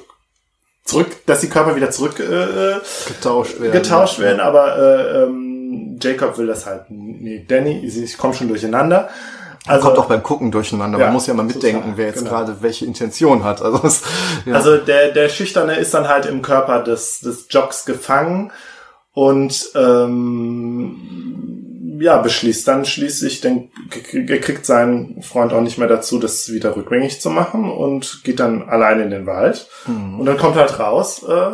zurück, 0.85 1.07
dass 1.26 1.41
die 1.41 1.49
Körper 1.49 1.76
wieder 1.76 1.91
zurück 1.91 2.22
äh, 2.22 2.80
getauscht 3.06 3.60
werden. 3.60 3.73
getauscht 3.73 4.19
werden, 4.19 4.40
aber 4.40 4.77
äh, 4.77 5.23
ähm, 5.23 5.43
Jacob 6.02 6.38
will 6.38 6.48
das 6.48 6.65
halt. 6.65 6.86
Nee, 6.90 7.45
Danny, 7.48 7.86
ich, 7.86 8.18
komme 8.18 8.34
schon 8.34 8.48
durcheinander. 8.48 9.10
Also, 9.65 9.88
kommt 9.88 9.98
auch 9.98 10.06
beim 10.06 10.24
Gucken 10.24 10.52
durcheinander. 10.52 10.99
Ja, 10.99 11.06
Man 11.06 11.14
muss 11.14 11.28
ja 11.28 11.34
mal 11.34 11.44
mitdenken, 11.44 11.82
total, 11.82 11.98
wer 11.98 12.07
jetzt 12.07 12.20
genau. 12.20 12.32
gerade 12.32 12.57
welche 12.61 12.86
Intention 12.86 13.44
hat. 13.44 13.61
Also, 13.61 13.86
es, 13.88 14.02
ja. 14.45 14.56
Also 14.56 14.78
der, 14.78 15.11
der 15.11 15.30
Schüchterne 15.30 15.76
ist 15.76 15.94
dann 15.94 16.10
halt 16.10 16.26
im 16.26 16.41
Körper 16.41 16.84
des, 16.84 17.22
des 17.22 17.48
Jocks 17.49 17.86
gefangen 17.86 18.52
und 19.14 19.70
ähm, 19.76 21.64
ja, 21.99 22.18
beschließt 22.18 22.68
dann 22.68 22.86
schließlich, 22.86 23.41
denn 23.41 23.70
er 24.14 24.40
kriegt 24.40 24.65
seinen 24.65 25.22
Freund 25.22 25.53
auch 25.53 25.61
nicht 25.61 25.78
mehr 25.78 25.88
dazu, 25.88 26.20
das 26.20 26.52
wieder 26.52 26.76
rückgängig 26.76 27.22
zu 27.22 27.30
machen 27.30 27.72
und 27.72 28.24
geht 28.24 28.40
dann 28.40 28.68
allein 28.68 28.99
in 28.99 29.11
den 29.11 29.26
Wald. 29.26 29.68
Mhm. 29.86 30.20
Und 30.20 30.26
dann 30.26 30.38
kommt 30.38 30.56
halt 30.56 30.80
raus, 30.80 31.24
äh, 31.24 31.52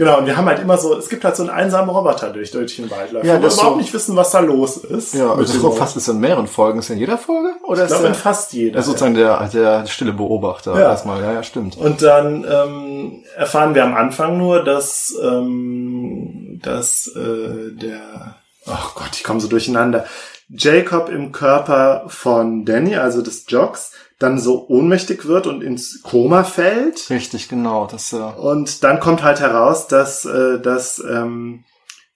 genau, 0.00 0.18
und 0.18 0.26
wir 0.26 0.36
haben 0.36 0.46
halt 0.46 0.58
immer 0.60 0.76
so, 0.78 0.96
es 0.96 1.08
gibt 1.08 1.24
halt 1.24 1.36
so 1.36 1.42
einen 1.42 1.50
einsamen 1.50 1.90
Roboter 1.90 2.30
durch, 2.30 2.50
durch 2.50 2.76
den 2.76 2.90
Wald 2.90 3.12
läuft, 3.12 3.26
Ja, 3.26 3.34
wo 3.34 3.38
wir 3.38 3.42
das 3.44 3.54
überhaupt 3.54 3.74
so- 3.76 3.80
nicht 3.80 3.92
wissen, 3.94 4.16
was 4.16 4.30
da 4.30 4.40
los 4.40 4.78
ist. 4.78 5.14
ja, 5.14 5.32
also 5.34 5.58
so 5.58 5.70
fast 5.70 5.96
ist 5.96 6.08
in 6.08 6.18
mehreren 6.18 6.46
Folgen. 6.46 6.78
Ist 6.78 6.88
in 6.90 6.98
jeder 6.98 7.18
Folge? 7.18 7.50
Oder 7.64 7.80
ich 7.84 7.90
ist 7.90 7.92
glaube, 7.92 8.06
in 8.08 8.14
fast 8.14 8.52
jeder. 8.52 8.76
er 8.76 8.80
ist 8.80 8.86
sozusagen 8.86 9.14
der, 9.14 9.46
der 9.48 9.86
stille 9.86 10.12
Beobachter 10.12 10.72
Ja. 10.74 10.90
erstmal? 10.90 11.22
Ja, 11.22 11.32
ja, 11.34 11.42
stimmt. 11.42 11.76
Und 11.76 12.02
dann 12.02 12.44
ähm, 12.50 13.22
erfahren 13.36 13.74
wir 13.74 13.84
am 13.84 13.94
Anfang 13.94 14.38
nur, 14.38 14.64
dass, 14.64 15.14
ähm, 15.22 16.60
dass 16.62 17.06
äh, 17.14 17.72
der, 17.76 18.36
ach 18.66 18.94
Gott, 18.94 19.10
ich 19.14 19.24
komme 19.24 19.40
so 19.40 19.48
durcheinander, 19.48 20.04
Jacob 20.48 21.08
im 21.10 21.30
Körper 21.30 22.04
von 22.08 22.64
Danny, 22.64 22.96
also 22.96 23.22
des 23.22 23.44
Jocks, 23.48 23.92
dann 24.20 24.38
so 24.38 24.66
ohnmächtig 24.68 25.26
wird 25.26 25.48
und 25.48 25.62
ins 25.64 26.02
Koma 26.02 26.44
fällt. 26.44 27.10
Richtig, 27.10 27.48
genau. 27.48 27.86
Das, 27.90 28.12
äh, 28.12 28.16
Und 28.18 28.84
dann 28.84 29.00
kommt 29.00 29.22
halt 29.24 29.40
heraus, 29.40 29.88
dass, 29.88 30.24
äh, 30.24 30.60
dass 30.60 30.98
ähm, 31.00 31.64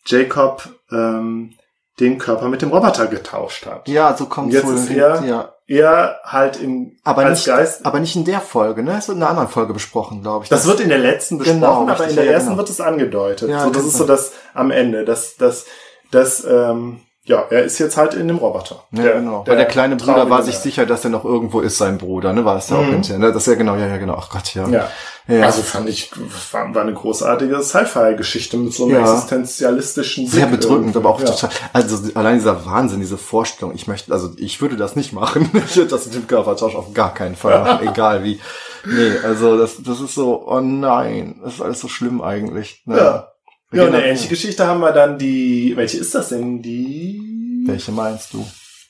Jacob 0.06 0.68
ähm, 0.92 1.54
den 1.98 2.18
Körper 2.18 2.48
mit 2.48 2.60
dem 2.62 2.70
Roboter 2.70 3.06
getauscht 3.06 3.66
hat. 3.66 3.88
ja, 3.88 4.16
so 4.16 4.26
kommt 4.26 4.52
Jetzt 4.52 4.66
wohl 4.66 4.74
ist 4.74 4.88
hin- 4.88 4.98
er- 4.98 5.24
ja. 5.24 5.50
Er 5.66 6.20
halt 6.24 6.60
im, 6.60 6.98
Aber 7.04 7.24
als 7.24 7.38
nicht, 7.38 7.46
Geist 7.46 7.86
aber 7.86 7.98
nicht 7.98 8.14
in 8.16 8.26
der 8.26 8.42
Folge, 8.42 8.82
ne? 8.82 8.92
Das 8.92 9.08
wird 9.08 9.16
in 9.16 9.22
einer 9.22 9.30
anderen 9.30 9.48
Folge 9.48 9.72
besprochen, 9.72 10.20
glaube 10.20 10.44
ich. 10.44 10.50
Das 10.50 10.66
wird 10.66 10.80
in 10.80 10.90
der 10.90 10.98
letzten 10.98 11.38
besprochen, 11.38 11.60
Genau, 11.60 11.88
aber 11.88 12.06
in 12.06 12.14
der 12.16 12.24
ja, 12.26 12.32
ersten 12.32 12.48
genau. 12.50 12.58
wird 12.58 12.68
es 12.68 12.82
angedeutet. 12.82 13.48
Ja, 13.48 13.64
so, 13.64 13.70
das 13.70 13.86
ist 13.86 13.96
so 13.96 14.04
das 14.04 14.32
am 14.52 14.70
Ende. 14.70 15.06
Das, 15.06 15.36
das, 15.36 15.64
das, 16.10 16.44
ähm, 16.44 17.00
ja, 17.26 17.42
er 17.50 17.64
ist 17.64 17.78
jetzt 17.78 17.96
halt 17.96 18.12
in 18.14 18.28
dem 18.28 18.36
Roboter. 18.36 18.84
Ja, 18.92 19.12
genau. 19.12 19.44
Weil 19.46 19.56
der 19.56 19.64
kleine 19.64 19.96
Bruder 19.96 20.28
war 20.28 20.42
sich 20.42 20.56
sicher, 20.58 20.84
dass 20.84 21.04
er 21.04 21.10
noch 21.10 21.24
irgendwo 21.24 21.60
ist, 21.60 21.78
sein 21.78 21.96
Bruder, 21.98 22.32
ne? 22.34 22.44
War 22.44 22.56
es 22.58 22.68
ja 22.68 22.76
auch 22.76 22.82
Mhm. 22.82 22.90
hinterher, 22.92 23.18
ne? 23.18 23.32
Das 23.32 23.42
ist 23.44 23.46
ja 23.46 23.54
genau, 23.54 23.76
ja, 23.76 23.86
ja, 23.86 23.96
genau. 23.96 24.16
Ach 24.18 24.28
Gott, 24.28 24.54
ja. 24.54 24.68
Ja. 24.68 24.88
Ja. 25.26 25.46
Also 25.46 25.62
fand 25.62 25.88
ich, 25.88 26.10
war, 26.52 26.74
war 26.74 26.82
eine 26.82 26.92
großartige 26.92 27.62
Sci-Fi-Geschichte 27.62 28.58
mit 28.58 28.74
so 28.74 28.84
einem 28.84 28.96
Ja. 28.96 29.10
existenzialistischen 29.14 30.26
Sehr 30.26 30.46
Blick 30.46 30.60
bedrückend, 30.60 30.94
irgendwie. 30.94 30.98
aber 30.98 31.10
auch 31.10 31.20
ja. 31.20 31.26
total. 31.26 31.50
Also 31.72 31.96
allein 32.14 32.34
dieser 32.36 32.66
Wahnsinn, 32.66 33.00
diese 33.00 33.16
Vorstellung. 33.16 33.74
Ich 33.74 33.86
möchte, 33.86 34.12
also 34.12 34.30
ich 34.36 34.60
würde 34.60 34.76
das 34.76 34.96
nicht 34.96 35.12
machen. 35.14 35.50
Ich 35.66 35.76
würde 35.76 35.90
das 35.90 36.04
mit 36.06 36.14
dem 36.14 36.26
Körpertausch 36.26 36.74
auf 36.74 36.92
gar 36.92 37.14
keinen 37.14 37.36
Fall 37.36 37.58
machen, 37.60 37.88
egal 37.92 38.22
wie. 38.22 38.38
Nee, 38.84 39.12
also 39.24 39.56
das, 39.56 39.82
das 39.82 40.00
ist 40.00 40.14
so, 40.14 40.44
oh 40.46 40.60
nein, 40.60 41.40
das 41.42 41.54
ist 41.54 41.62
alles 41.62 41.80
so 41.80 41.88
schlimm 41.88 42.20
eigentlich. 42.20 42.82
Ne? 42.84 42.98
Ja. 42.98 43.28
Ja, 43.74 43.82
und 43.82 43.88
eine 43.88 43.98
Genau. 43.98 44.08
ähnliche 44.08 44.28
Geschichte 44.28 44.66
haben 44.66 44.80
wir 44.80 44.92
dann 44.92 45.18
die, 45.18 45.72
welche 45.76 45.98
ist 45.98 46.14
das 46.14 46.28
denn? 46.30 46.62
Die, 46.62 47.62
Welche 47.66 47.92
meinst 47.92 48.32
du? 48.32 48.46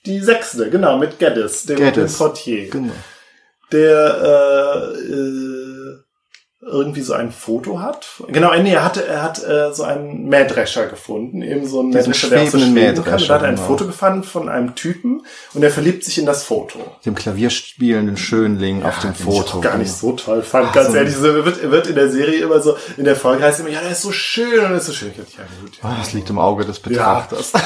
die 0.06 0.20
sechste, 0.20 0.69
genau, 0.70 0.98
mit 0.98 1.19
Geddes, 1.19 1.65
dem, 1.65 1.77
dem 1.77 1.86
Geddes. 1.86 2.19
Portier. 2.19 2.69
Genau. 2.70 2.93
der 3.73 4.93
äh, 4.94 5.12
äh, 5.12 5.53
irgendwie 6.66 7.03
so 7.03 7.12
ein 7.12 7.31
Foto 7.31 7.81
hat. 7.81 8.07
Genau, 8.28 8.53
nee, 8.55 8.73
er 8.73 8.85
hatte, 8.85 9.07
er 9.07 9.23
hat 9.23 9.43
äh, 9.45 9.73
so 9.74 9.82
einen 9.82 10.28
Mähdrescher 10.28 10.86
gefunden, 10.86 11.43
eben 11.43 11.66
so 11.66 11.81
einen 11.81 11.93
Diesen 11.93 12.11
Mähdrescher, 12.12 12.28
der 12.31 12.43
auch 12.43 12.47
so 12.47 12.59
schweben 12.59 12.74
kann. 13.05 13.15
Und 13.19 13.28
da 13.28 13.35
hat 13.35 13.43
er 13.43 13.49
ein 13.49 13.55
genau. 13.57 13.66
Foto 13.66 13.86
gefunden 13.86 14.23
von 14.23 14.49
einem 14.49 14.74
Typen 14.74 15.23
und 15.53 15.62
er 15.62 15.70
verliebt 15.70 16.05
sich 16.05 16.19
in 16.19 16.27
das 16.27 16.43
Foto. 16.43 16.78
Dem 17.05 17.15
Klavierspielenden 17.15 18.16
Schönling 18.16 18.82
auf 18.82 18.99
dem 19.01 19.12
ich 19.12 19.19
Foto. 19.24 19.59
auch 19.59 19.61
gar 19.61 19.77
nicht 19.78 19.93
so 19.93 20.12
toll 20.12 20.43
fand. 20.43 20.69
Ach, 20.70 20.73
Ganz 20.74 20.89
so. 20.89 20.95
ehrlich, 20.97 21.15
so 21.15 21.23
wird, 21.45 21.70
wird 21.70 21.86
in 21.86 21.95
der 21.95 22.09
Serie 22.11 22.41
immer 22.43 22.61
so, 22.61 22.77
in 22.97 23.05
der 23.05 23.16
Folge 23.16 23.43
heißt 23.45 23.61
es 23.61 23.65
immer, 23.66 23.74
ja, 23.74 23.81
der 23.81 23.91
ist 23.93 24.03
so 24.03 24.12
schön 24.12 24.59
und 24.65 24.70
er 24.73 24.77
ist 24.78 24.86
so 24.86 24.93
schön. 24.93 25.11
Ich 25.11 25.16
dachte, 25.19 25.32
ja, 25.39 25.45
gut. 25.61 25.73
Ah, 25.82 25.97
Das 26.01 26.12
liegt 26.12 26.31
im 26.31 26.39
Auge 26.39 26.65
des 26.65 26.78
Betrachters. 26.81 27.53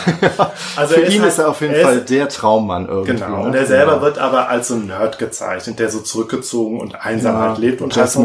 Also 0.76 0.94
Für 0.94 1.00
er 1.02 1.06
ist 1.08 1.14
ihn 1.14 1.22
halt- 1.22 1.32
ist 1.32 1.38
er 1.38 1.48
auf 1.48 1.60
jeden 1.60 1.74
er 1.74 1.80
ist- 1.80 1.86
Fall 1.86 2.00
der 2.00 2.28
Traummann 2.28 2.88
irgendwie. 2.88 3.12
Genau, 3.14 3.38
ne? 3.38 3.42
und 3.46 3.54
er 3.54 3.66
selber 3.66 3.96
Ja. 3.96 4.02
wird 4.02 4.18
aber 4.18 4.48
als 4.48 4.68
so 4.68 4.74
ein 4.74 4.86
Nerd 4.86 5.18
gezeichnet, 5.18 5.78
der 5.78 5.90
so 5.90 6.00
zurückgezogen 6.00 6.80
und 6.80 6.94
einsam 7.04 7.34
ja, 7.34 7.40
halt 7.48 7.58
lebt 7.58 7.80
und 7.80 7.96
halt 7.96 8.10
so- 8.10 8.20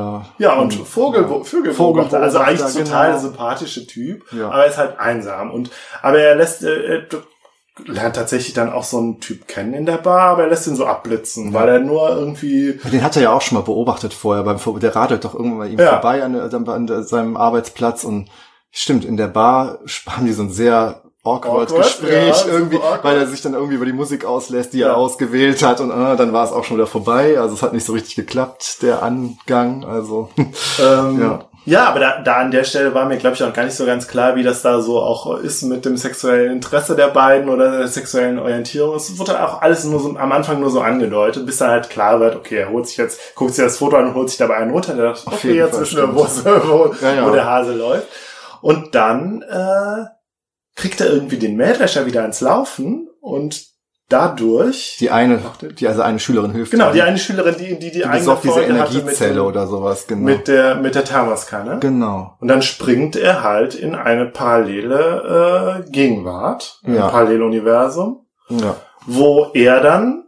Jazzmusiksammler. 0.00 0.26
Ja, 0.38 0.54
und 0.60 0.74
Vogel, 0.74 1.44
Vögelbeobachter, 1.44 2.20
also 2.20 2.38
eigentlich 2.38 2.58
Vogelbeobachter, 2.60 2.84
total 2.84 3.08
genau. 3.10 3.20
sympathische 3.22 3.86
Typ, 3.86 4.32
Ja. 4.32 4.46
aber 4.48 4.64
er 4.64 4.70
ist 4.70 4.78
halt 4.78 4.98
einsam 4.98 5.50
und 5.50 5.70
aber 6.02 6.18
er 6.20 6.34
lässt 6.36 6.62
äh, 6.62 6.96
er 6.98 7.06
lernt 7.86 8.16
tatsächlich 8.16 8.52
dann 8.52 8.70
auch 8.72 8.84
so 8.84 8.98
einen 8.98 9.20
Typ 9.20 9.48
kennen 9.48 9.72
in 9.72 9.86
der 9.86 9.96
Bar, 9.96 10.32
aber 10.32 10.42
er 10.42 10.48
lässt 10.50 10.66
ihn 10.66 10.76
so 10.76 10.84
abblitzen, 10.84 11.54
weil 11.54 11.68
er 11.68 11.78
nur 11.80 12.10
irgendwie 12.10 12.78
Den 12.92 13.02
hat 13.02 13.16
er 13.16 13.22
ja 13.22 13.32
auch 13.32 13.40
schon 13.40 13.56
mal 13.56 13.64
beobachtet 13.64 14.12
vorher. 14.12 14.42
Beim, 14.44 14.58
der 14.80 14.94
radelt 14.94 15.24
doch 15.24 15.34
irgendwann 15.34 15.58
bei 15.60 15.68
ihm 15.68 15.78
Ja. 15.78 15.90
vorbei 15.92 16.22
an, 16.22 16.34
der- 16.34 16.52
an 16.74 16.86
der- 16.86 17.04
seinem 17.04 17.38
Arbeitsplatz 17.38 18.04
und 18.04 18.28
stimmt, 18.70 19.06
in 19.06 19.16
der 19.16 19.28
Bar 19.28 19.78
haben 20.10 20.26
die 20.26 20.32
so 20.34 20.42
ein 20.42 20.50
sehr 20.50 21.00
awkward, 21.24 21.70
Awkward, 21.70 21.82
Gespräch 21.84 22.44
ja, 22.46 22.52
irgendwie, 22.52 22.76
awkward. 22.76 23.04
weil 23.04 23.16
er 23.18 23.26
sich 23.26 23.42
dann 23.42 23.54
irgendwie 23.54 23.74
über 23.76 23.86
die 23.86 23.92
Musik 23.92 24.24
auslässt, 24.24 24.72
die 24.72 24.78
Ja. 24.78 24.88
er 24.88 24.96
ausgewählt 24.96 25.62
hat 25.62 25.80
und 25.80 25.90
äh, 25.90 26.16
dann 26.16 26.32
war 26.32 26.44
es 26.44 26.52
auch 26.52 26.64
schon 26.64 26.76
wieder 26.78 26.86
vorbei. 26.86 27.38
Also 27.38 27.54
es 27.54 27.62
hat 27.62 27.72
nicht 27.72 27.84
so 27.84 27.92
richtig 27.92 28.16
geklappt, 28.16 28.82
der 28.82 29.02
Angang. 29.02 29.84
Also 29.84 30.30
ähm, 30.82 31.20
Ja. 31.20 31.44
Ja, 31.66 31.84
aber 31.90 32.00
da, 32.00 32.22
da 32.22 32.36
an 32.36 32.50
der 32.50 32.64
Stelle 32.64 32.94
war 32.94 33.04
mir, 33.04 33.18
glaube 33.18 33.36
ich, 33.36 33.44
auch 33.44 33.52
gar 33.52 33.64
nicht 33.64 33.76
so 33.76 33.84
ganz 33.84 34.08
klar, 34.08 34.34
wie 34.34 34.42
das 34.42 34.62
da 34.62 34.80
so 34.80 34.98
auch 34.98 35.36
ist 35.40 35.62
mit 35.62 35.84
dem 35.84 35.98
sexuellen 35.98 36.52
Interesse 36.52 36.96
der 36.96 37.08
beiden 37.08 37.50
oder 37.50 37.70
der 37.70 37.86
sexuellen 37.86 38.38
Orientierung. 38.38 38.96
Es 38.96 39.18
wurde 39.18 39.44
auch 39.46 39.60
alles 39.60 39.84
nur 39.84 40.00
so 40.00 40.16
am 40.16 40.32
Anfang 40.32 40.58
nur 40.58 40.70
so 40.70 40.80
angedeutet, 40.80 41.44
bis 41.44 41.58
dann 41.58 41.68
halt 41.70 41.90
klar 41.90 42.18
wird, 42.18 42.34
okay, 42.34 42.56
er 42.60 42.70
holt 42.70 42.88
sich 42.88 42.96
jetzt, 42.96 43.20
guckt 43.36 43.54
sich 43.54 43.62
das 43.62 43.76
Foto 43.76 43.96
an 43.96 44.06
und 44.06 44.14
holt 44.14 44.30
sich 44.30 44.38
dabei 44.38 44.56
einen 44.56 44.70
runter. 44.70 44.94
Der 44.94 45.10
dachte, 45.12 45.26
okay, 45.26 45.52
jetzt 45.52 45.74
Fall, 45.74 45.78
zwischen 45.84 45.96
der 45.96 46.02
stimmt. 46.04 46.18
Wurst, 46.18 46.44
wo, 46.46 46.94
Ja, 47.02 47.12
ja. 47.12 47.26
wo 47.26 47.30
der 47.30 47.44
Hase 47.44 47.74
läuft. 47.74 48.06
Und 48.62 48.94
dann 48.94 49.42
äh, 49.42 50.04
kriegt 50.76 51.00
er 51.00 51.10
irgendwie 51.12 51.38
den 51.38 51.56
Mähdrescher 51.56 52.06
wieder 52.06 52.24
ins 52.24 52.40
Laufen 52.40 53.08
und 53.20 53.64
dadurch 54.08 54.96
Die 54.98 55.10
eine, 55.10 55.40
die 55.78 55.86
also 55.86 56.02
eine 56.02 56.18
Schülerin 56.18 56.50
hilft. 56.52 56.72
Genau, 56.72 56.90
die 56.92 57.02
eine 57.02 57.16
Schülerin, 57.18 57.54
die 57.58 57.78
die, 57.78 57.90
die, 57.92 58.02
die 58.02 58.08
besorgt 58.08 58.42
diese 58.44 58.62
Energiezelle 58.62 59.34
dem- 59.34 59.44
oder 59.46 59.66
sowas, 59.68 60.06
genau. 60.08 60.22
mit 60.24 60.48
der 60.48 60.74
mit 60.76 60.94
der 60.96 61.04
Thermoskanne. 61.04 61.78
genau. 61.80 62.36
Und 62.40 62.48
dann 62.48 62.62
springt 62.62 63.14
er 63.14 63.42
halt 63.44 63.74
in 63.76 63.94
eine 63.94 64.26
parallele 64.26 65.84
äh, 65.86 65.90
Gegenwart, 65.90 66.80
Ja. 66.82 67.06
ein 67.06 67.10
Paralleluniversum, 67.12 68.26
Ja. 68.48 68.76
wo 69.06 69.50
er 69.54 69.80
dann 69.80 70.24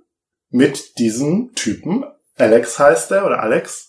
mit 0.50 0.98
diesem 0.98 1.52
Typen, 1.54 2.04
Alex 2.38 2.78
heißt 2.78 3.10
er 3.10 3.26
oder 3.26 3.42
Alex, 3.42 3.88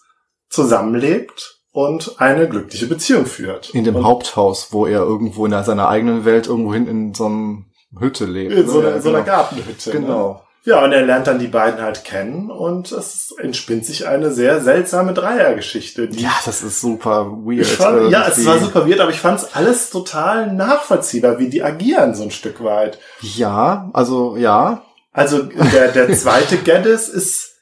zusammenlebt 0.49 1.61
und 1.73 2.21
eine 2.21 2.47
glückliche 2.47 2.85
Beziehung 2.85 3.25
führt. 3.25 3.71
In 3.71 3.83
dem 3.83 3.95
und 3.95 4.05
Haupthaus, 4.05 4.67
wo 4.71 4.85
er 4.85 5.01
irgendwo 5.01 5.45
in 5.45 5.63
seiner 5.63 5.89
eigenen 5.89 6.23
Welt 6.23 6.47
irgendwo 6.47 6.73
hin 6.73 6.87
in 6.87 7.13
so 7.13 7.25
einem 7.25 7.65
Hütte 7.99 8.25
lebt. 8.25 8.53
in 8.53 8.67
so, 8.67 8.79
ne? 8.79 8.87
einer, 8.87 8.95
Ja, 8.95 9.01
so 9.01 9.09
einer 9.09 9.21
genau. 9.23 9.35
Gartenhütte. 9.35 9.89
Ne? 9.89 9.99
Genau. 9.99 10.43
Ja, 10.65 10.81
und 10.81 10.93
er 10.93 11.05
lernt 11.05 11.27
dann 11.27 11.39
die 11.39 11.47
beiden 11.47 11.81
halt 11.81 12.05
kennen 12.05 12.49
und 12.49 12.93
es 12.93 13.35
entspinnt 13.37 13.85
sich 13.85 14.07
eine 14.07 14.31
sehr 14.31 14.61
seltsame 14.61 15.13
Dreiergeschichte, 15.13 16.07
Ja, 16.13 16.31
das 16.45 16.63
ist 16.63 16.79
super 16.79 17.25
weird. 17.43 17.65
Ich 17.65 17.73
fand, 17.73 18.09
ja, 18.09 18.27
es 18.29 18.45
war 18.45 18.59
super 18.59 18.87
weird, 18.87 19.01
aber 19.01 19.11
ich 19.11 19.19
fand 19.19 19.39
es 19.39 19.55
alles 19.55 19.89
total 19.89 20.53
nachvollziehbar, 20.53 21.37
wie 21.39 21.49
die 21.49 21.63
agieren 21.63 22.15
so 22.15 22.23
ein 22.23 22.31
Stück 22.31 22.63
weit. 22.63 22.97
Ja, 23.19 23.89
also 23.91 24.37
ja. 24.37 24.83
Also 25.11 25.41
der, 25.41 25.91
der 25.91 26.13
zweite 26.17 26.55
Geddes 26.57 27.09
ist 27.09 27.52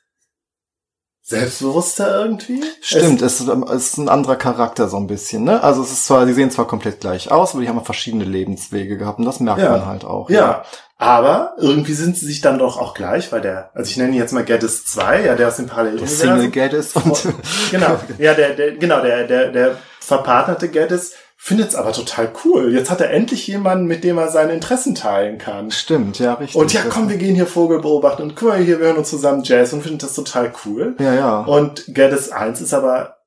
selbstbewusster 1.32 2.22
irgendwie. 2.22 2.62
Stimmt, 2.82 3.22
es, 3.24 3.40
es 3.42 3.84
ist 3.88 3.98
ein 3.98 4.08
anderer 4.10 4.36
Charakter 4.36 4.88
so 4.88 4.98
ein 4.98 5.08
bisschen, 5.08 5.44
ne? 5.44 5.64
Also 5.64 5.82
es 5.82 5.92
ist 5.92 6.06
zwar, 6.06 6.26
die 6.26 6.34
sehen 6.34 6.52
zwar 6.52 6.68
komplett 6.68 7.00
gleich 7.00 7.32
aus, 7.32 7.54
aber 7.54 7.62
die 7.64 7.70
haben 7.70 7.84
verschiedene 7.84 8.24
Lebenswege 8.24 8.98
gehabt 8.98 9.20
und 9.20 9.26
das 9.26 9.40
merkt 9.40 9.62
Ja. 9.62 9.72
man 9.72 9.86
halt 9.88 10.06
auch. 10.06 10.30
Es, 10.30 10.36
ja, 10.36 10.64
aber 10.98 11.56
irgendwie 11.58 11.94
sind 11.94 12.16
sie 12.16 12.28
sich 12.28 12.42
dann 12.42 12.60
doch 12.60 12.78
auch 12.80 12.94
gleich, 12.94 13.32
weil 13.32 13.42
der, 13.42 13.72
also 13.74 13.90
ich 13.90 13.98
nenne 13.98 14.12
ihn 14.12 14.18
jetzt 14.20 14.34
mal 14.34 14.44
Geddes 14.46 14.86
2, 14.86 15.26
ja, 15.26 15.36
der 15.36 15.48
aus 15.48 15.56
dem 15.56 15.66
Der 15.66 15.74
Paralleluniversum. 15.74 16.30
Single 16.30 16.52
Gaddis 16.52 16.96
und 16.96 17.28
Genau, 17.72 18.00
ja, 18.20 18.34
der, 18.36 18.52
der, 18.54 18.72
genau, 18.78 19.02
der, 19.02 19.26
der, 19.26 19.52
der 19.52 19.76
verpartnerte 20.00 20.70
Geddes 20.70 21.14
findet's 21.44 21.74
aber 21.74 21.92
total 21.92 22.32
cool. 22.46 22.72
Jetzt 22.72 22.92
hat 22.92 23.02
er 23.02 23.10
endlich 23.10 23.48
jemanden, 23.48 23.86
mit 23.86 24.04
dem 24.04 24.20
er 24.20 24.30
seine 24.30 24.54
Interessen 24.54 24.94
teilen 24.94 25.40
kann. 25.40 25.72
Stimmt, 25.72 26.20
ja, 26.20 26.36
richtig. 26.36 26.56
Und 26.56 26.72
ja, 26.72 26.82
komm, 26.88 27.10
wir 27.10 27.18
gehen 27.18 27.34
hier 27.34 27.48
Vogel 27.48 27.80
beobachten 27.80 28.22
und 28.22 28.36
guck 28.36 28.50
mal 28.50 28.60
hier, 28.60 28.80
wir 28.80 28.86
hören 28.86 28.98
uns 28.98 29.10
zusammen 29.10 29.42
Jazz 29.44 29.74
und 29.74 29.82
finden 29.82 29.98
das 29.98 30.14
total 30.14 30.54
cool. 30.66 30.96
Ja, 31.00 31.16
ja. 31.16 31.40
Und 31.42 31.84
Geddes 31.88 32.32
1 32.32 32.62
ist 32.62 32.76
aber 32.76 33.18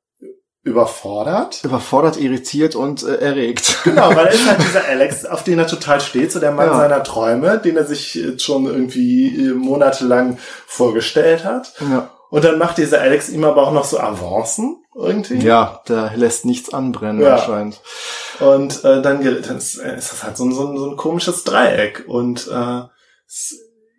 überfordert. 0.63 1.63
Überfordert, 1.65 2.17
irritiert 2.17 2.77
und 2.77 3.03
äh, 3.03 3.17
erregt. 3.17 3.79
Genau, 3.85 4.15
weil 4.15 4.27
er 4.27 4.33
ist 4.33 4.49
halt 4.49 4.61
dieser 4.67 4.85
Alex, 4.87 5.25
auf 5.27 5.43
den 5.43 5.59
er 5.59 5.67
total 5.67 6.01
steht, 6.01 6.33
so 6.33 6.41
der 6.41 6.53
Mann 6.53 6.69
Ja. 6.69 6.77
seiner 6.79 7.03
Träume, 7.03 7.59
den 7.59 7.77
er 7.77 7.85
sich 7.85 8.15
jetzt 8.15 8.45
schon 8.45 8.67
irgendwie 8.67 9.49
äh, 9.49 9.55
monatelang 9.55 10.39
vorgestellt 10.67 11.45
hat. 11.45 11.75
Ja. 11.81 12.11
Und 12.31 12.45
dann 12.45 12.59
macht 12.59 12.79
dieser 12.79 13.01
Alex 13.01 13.29
ihm 13.29 13.45
aber 13.45 13.67
auch 13.67 13.73
noch 13.73 13.85
so 13.85 13.99
Avancen 14.01 14.84
irgendwie. 14.95 15.39
ja, 15.39 15.81
der 15.89 16.13
lässt 16.17 16.45
nichts 16.45 16.73
anbrennen 16.73 17.21
Ja. 17.23 17.37
anscheinend. 17.37 17.81
Und 18.41 18.85
äh, 18.85 19.01
dann, 19.03 19.23
dann 19.23 19.57
ist, 19.59 19.79
äh, 19.79 19.97
ist 19.97 20.13
das 20.13 20.23
halt 20.25 20.37
so 20.37 20.45
ein, 20.45 20.53
so, 20.53 20.67
ein, 20.69 20.77
so 20.77 20.91
ein 20.91 20.97
komisches 20.97 21.45
Dreieck. 21.45 22.05
Und 22.09 22.49
äh, 22.49 22.83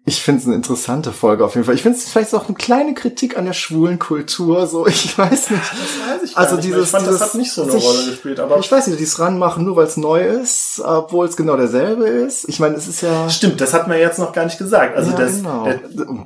Ich 0.07 0.22
finde 0.22 0.41
es 0.41 0.45
eine 0.45 0.55
interessante 0.55 1.11
Folge 1.11 1.43
auf 1.43 1.55
jeden 1.55 1.65
Fall. 1.65 1.73
Ich 1.73 1.81
finde 1.81 1.97
es 1.97 2.07
vielleicht 2.07 2.34
auch 2.35 2.45
eine 2.45 2.53
kleine 2.55 2.93
Kritik 2.93 3.38
an 3.38 3.45
der 3.45 3.53
schwulen 3.53 3.97
Kultur. 3.97 4.67
So, 4.67 4.85
ich 4.88 5.17
weiß 5.17 5.49
nicht. 5.49 5.63
das 5.63 6.09
weiß 6.22 6.23
ich 6.23 6.38
Also 6.38 6.55
nicht 6.55 6.67
dieses- 6.67 6.85
ich 6.85 6.89
fand, 6.91 7.07
das 7.07 7.13
dieses 7.15 7.27
hat 7.27 7.35
nicht 7.35 7.51
so 7.53 7.63
eine 7.63 7.72
sich- 7.72 7.84
Rolle 7.84 8.05
gespielt. 8.11 8.39
Aber 8.39 8.59
ich 8.59 8.72
weiß 8.72 8.88
nicht, 8.88 8.99
dieses 8.99 9.19
ranmachen, 9.19 9.63
nur 9.65 9.76
weil 9.77 9.88
es 9.88 9.97
neu 9.97 10.22
ist, 10.23 10.80
obwohl 10.85 11.27
es 11.27 11.35
genau 11.35 11.55
derselbe 11.57 12.07
ist. 12.07 12.47
Ich 12.49 12.59
meine, 12.59 12.76
es 12.76 12.88
ist 12.88 13.01
ja. 13.01 13.30
Stimmt, 13.30 13.59
das 13.61 13.73
hat 13.73 13.88
man 13.88 13.97
jetzt 13.97 14.19
noch 14.19 14.31
gar 14.31 14.45
nicht 14.45 14.57
gesagt. 14.59 14.95
Also 14.95 15.11
Ja, 15.11 15.17
das, 15.17 15.38
genau. 15.38 15.63
der, 15.63 15.80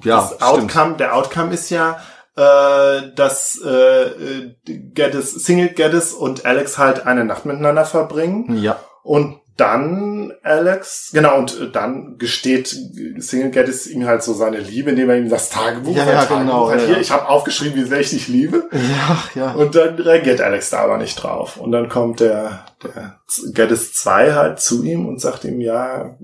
Ja, 0.03 0.29
das. 0.37 0.41
Outcome, 0.41 0.95
der 0.97 1.15
Outcome 1.15 1.53
ist 1.53 1.69
ja, 1.69 1.99
äh, 2.39 3.13
dass 3.15 3.59
äh, 3.61 4.53
Geddes, 4.65 5.33
Single 5.33 5.69
Geddes 5.69 6.13
und 6.13 6.45
Alex 6.45 6.77
halt 6.77 7.05
eine 7.05 7.25
Nacht 7.25 7.45
miteinander 7.45 7.85
verbringen 7.85 8.61
Ja. 8.61 8.79
und 9.03 9.39
dann 9.57 10.31
Alex, 10.41 11.09
genau, 11.11 11.37
und 11.37 11.71
dann 11.75 12.17
gesteht 12.17 12.73
Single 13.17 13.49
Geddes 13.51 13.87
ihm 13.87 14.07
halt 14.07 14.23
so 14.23 14.33
seine 14.33 14.57
Liebe, 14.59 14.91
indem 14.91 15.09
er 15.09 15.17
ihm 15.17 15.27
das 15.29 15.49
Tagebuch, 15.49 15.93
Ja, 15.97 16.05
ja, 16.05 16.23
Tagebuch 16.23 16.39
genau, 16.39 16.69
halt 16.69 16.79
ja, 16.81 16.87
hier, 16.87 16.99
ich 17.01 17.11
habe 17.11 17.27
aufgeschrieben, 17.27 17.75
wie 17.75 17.83
sehr 17.83 17.99
ich 17.99 18.11
dich 18.11 18.29
liebe. 18.29 18.69
Ja, 18.71 19.23
ja. 19.35 19.51
Und 19.51 19.75
dann 19.75 19.95
reagiert 19.95 20.39
Alex 20.39 20.69
da 20.69 20.79
aber 20.79 20.97
nicht 20.97 21.21
drauf. 21.21 21.57
Und 21.57 21.73
dann 21.73 21.89
kommt 21.89 22.21
der, 22.21 22.67
der 22.85 23.19
Geddes 23.53 23.91
2 23.95 24.31
halt 24.33 24.61
zu 24.61 24.81
ihm 24.83 25.05
und 25.05 25.19
sagt 25.19 25.43
ihm, 25.43 25.59
ja, 25.59 26.15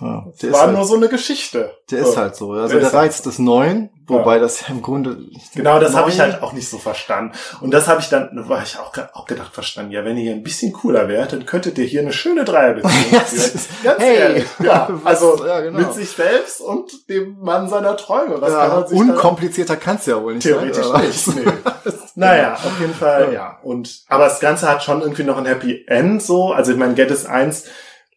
ja. 0.00 0.26
Der, 0.42 0.52
war 0.52 0.66
nur 0.68 0.78
halt, 0.78 0.88
so 0.88 0.94
eine 0.96 1.08
Geschichte. 1.08 1.72
der 1.90 2.00
ist 2.00 2.16
halt 2.16 2.34
so. 2.36 2.52
Also 2.52 2.68
Der 2.68 2.80
der, 2.80 2.92
halt- 2.92 2.94
Reiz 2.94 3.22
des 3.22 3.38
Neuen, 3.38 3.90
wobei 4.06 4.38
das 4.38 4.62
ja 4.62 4.66
im 4.68 4.82
Grunde. 4.82 5.18
Genau, 5.54 5.78
das 5.78 5.94
habe 5.94 6.10
ich 6.10 6.18
halt 6.18 6.42
auch 6.42 6.52
nicht 6.52 6.68
so 6.68 6.78
verstanden. 6.78 7.32
Und 7.60 7.70
das 7.72 7.86
habe 7.86 8.00
ich 8.00 8.08
dann, 8.08 8.48
war 8.48 8.62
ich 8.62 8.76
auch, 8.78 8.92
auch 9.14 9.26
gedacht 9.26 9.54
verstanden. 9.54 9.92
Ja, 9.92 10.04
wenn 10.04 10.16
ihr 10.16 10.32
ein 10.32 10.42
bisschen 10.42 10.72
cooler 10.72 11.08
wärt, 11.08 11.32
dann 11.32 11.46
könntet 11.46 11.78
ihr 11.78 11.84
hier 11.84 12.00
eine 12.00 12.12
schöne 12.12 12.44
Dreierbeziehung 12.44 12.92
Ja, 13.12 13.20
führen. 13.20 13.50
das 13.54 13.68
Ganz 13.84 14.02
hey, 14.02 14.16
ehrlich. 14.16 14.44
Ja, 14.62 14.90
also 15.04 15.46
ja, 15.46 15.60
genau. 15.60 15.78
mit 15.78 15.94
sich 15.94 16.10
selbst 16.10 16.60
und 16.60 17.08
dem 17.08 17.38
Mann 17.40 17.68
seiner 17.68 17.96
Träume. 17.96 18.40
Kann 18.40 18.50
Ja, 18.52 18.68
man 18.68 18.86
sich 18.88 18.98
unkomplizierter 18.98 19.76
kann's 19.76 20.06
ja 20.06 20.20
wohl 20.22 20.34
nicht 20.34 20.42
Theoretisch 20.42 20.84
sein. 20.86 21.06
nicht. 21.06 21.26
Nee. 21.36 21.44
naja, 22.16 22.54
auf 22.54 22.80
jeden 22.80 22.94
Fall, 22.94 23.32
ja. 23.32 23.58
Und, 23.62 24.02
aber 24.08 24.24
das 24.24 24.40
Ganze 24.40 24.68
hat 24.68 24.82
schon 24.82 25.00
irgendwie 25.00 25.22
noch 25.24 25.38
ein 25.38 25.46
Happy 25.46 25.84
End 25.86 26.22
so. 26.22 26.52
Also 26.52 26.72
ich 26.72 26.78
meine, 26.78 26.94
Geddes 26.94 27.24
1 27.26 27.64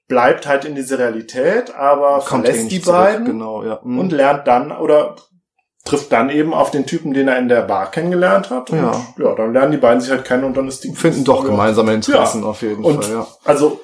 bleibt 0.07 0.47
halt 0.47 0.65
in 0.65 0.75
diese 0.75 0.99
Realität, 0.99 1.73
aber 1.75 2.19
Kommt 2.19 2.45
verlässt 2.45 2.71
die 2.71 2.81
zurück, 2.81 2.97
beiden 2.97 3.25
Genau, 3.25 3.63
ja. 3.63 3.80
Mhm. 3.84 3.99
und 3.99 4.11
lernt 4.11 4.47
dann 4.47 4.71
oder 4.71 5.15
trifft 5.85 6.11
dann 6.13 6.30
eben 6.30 6.53
auf 6.53 6.71
den 6.71 6.85
Typen, 6.85 7.13
den 7.13 7.27
er 7.27 7.38
in 7.38 7.49
der 7.49 7.61
Bar 7.63 7.91
kennengelernt 7.91 8.49
hat. 8.49 8.69
Und 8.69 8.77
Ja. 8.80 8.91
ja, 9.17 9.35
dann 9.35 9.53
lernen 9.53 9.71
die 9.73 9.77
beiden 9.77 9.99
sich 10.01 10.11
halt 10.11 10.23
kennen 10.25 10.43
und 10.45 10.55
dann 10.55 10.67
ist 10.67 10.84
die 10.84 10.93
finden 10.95 11.23
doch 11.25 11.43
ja. 11.43 11.49
gemeinsame 11.49 11.93
Interessen 11.93 12.43
Ja. 12.43 12.49
auf 12.49 12.61
jeden 12.61 12.84
Und 12.84 13.03
Fall, 13.03 13.13
ja. 13.13 13.27
also 13.43 13.81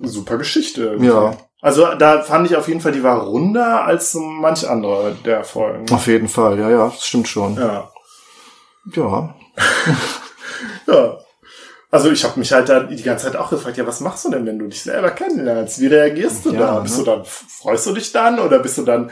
super 0.00 0.36
Geschichte. 0.38 0.82
irgendwie. 0.84 1.06
Ja. 1.08 1.34
Also 1.60 1.86
da 1.94 2.22
fand 2.22 2.50
ich 2.50 2.56
auf 2.56 2.66
jeden 2.66 2.80
Fall, 2.80 2.90
die 2.90 3.04
war 3.04 3.20
runder 3.22 3.84
als 3.84 4.14
manch 4.14 4.68
andere 4.68 5.14
der 5.24 5.44
Folgen. 5.44 5.86
Auf 5.92 6.08
jeden 6.08 6.26
Fall, 6.26 6.58
ja, 6.58 6.68
ja, 6.68 6.84
das 6.86 7.06
stimmt 7.06 7.28
schon. 7.28 7.56
Ja. 7.56 7.90
Ja. 8.94 9.34
Ja. 10.86 11.18
Also 11.94 12.10
ich 12.10 12.24
habe 12.24 12.38
mich 12.38 12.50
halt 12.52 12.70
da 12.70 12.80
die 12.80 13.02
ganze 13.02 13.26
Zeit 13.26 13.36
auch 13.36 13.50
gefragt, 13.50 13.76
ja, 13.76 13.86
was 13.86 14.00
machst 14.00 14.24
du 14.24 14.30
denn, 14.30 14.46
wenn 14.46 14.58
du 14.58 14.66
dich 14.66 14.82
selber 14.82 15.10
kennenlernst? 15.10 15.78
Wie 15.78 15.88
reagierst 15.88 16.42
du 16.46 16.52
Ja, 16.54 16.60
da? 16.60 16.74
ne? 16.76 16.80
Bist 16.84 16.98
du 16.98 17.02
dann, 17.04 17.22
freust 17.26 17.86
du 17.86 17.92
dich 17.92 18.10
dann 18.12 18.38
oder 18.40 18.60
bist 18.60 18.78
du 18.78 18.82
dann, 18.82 19.10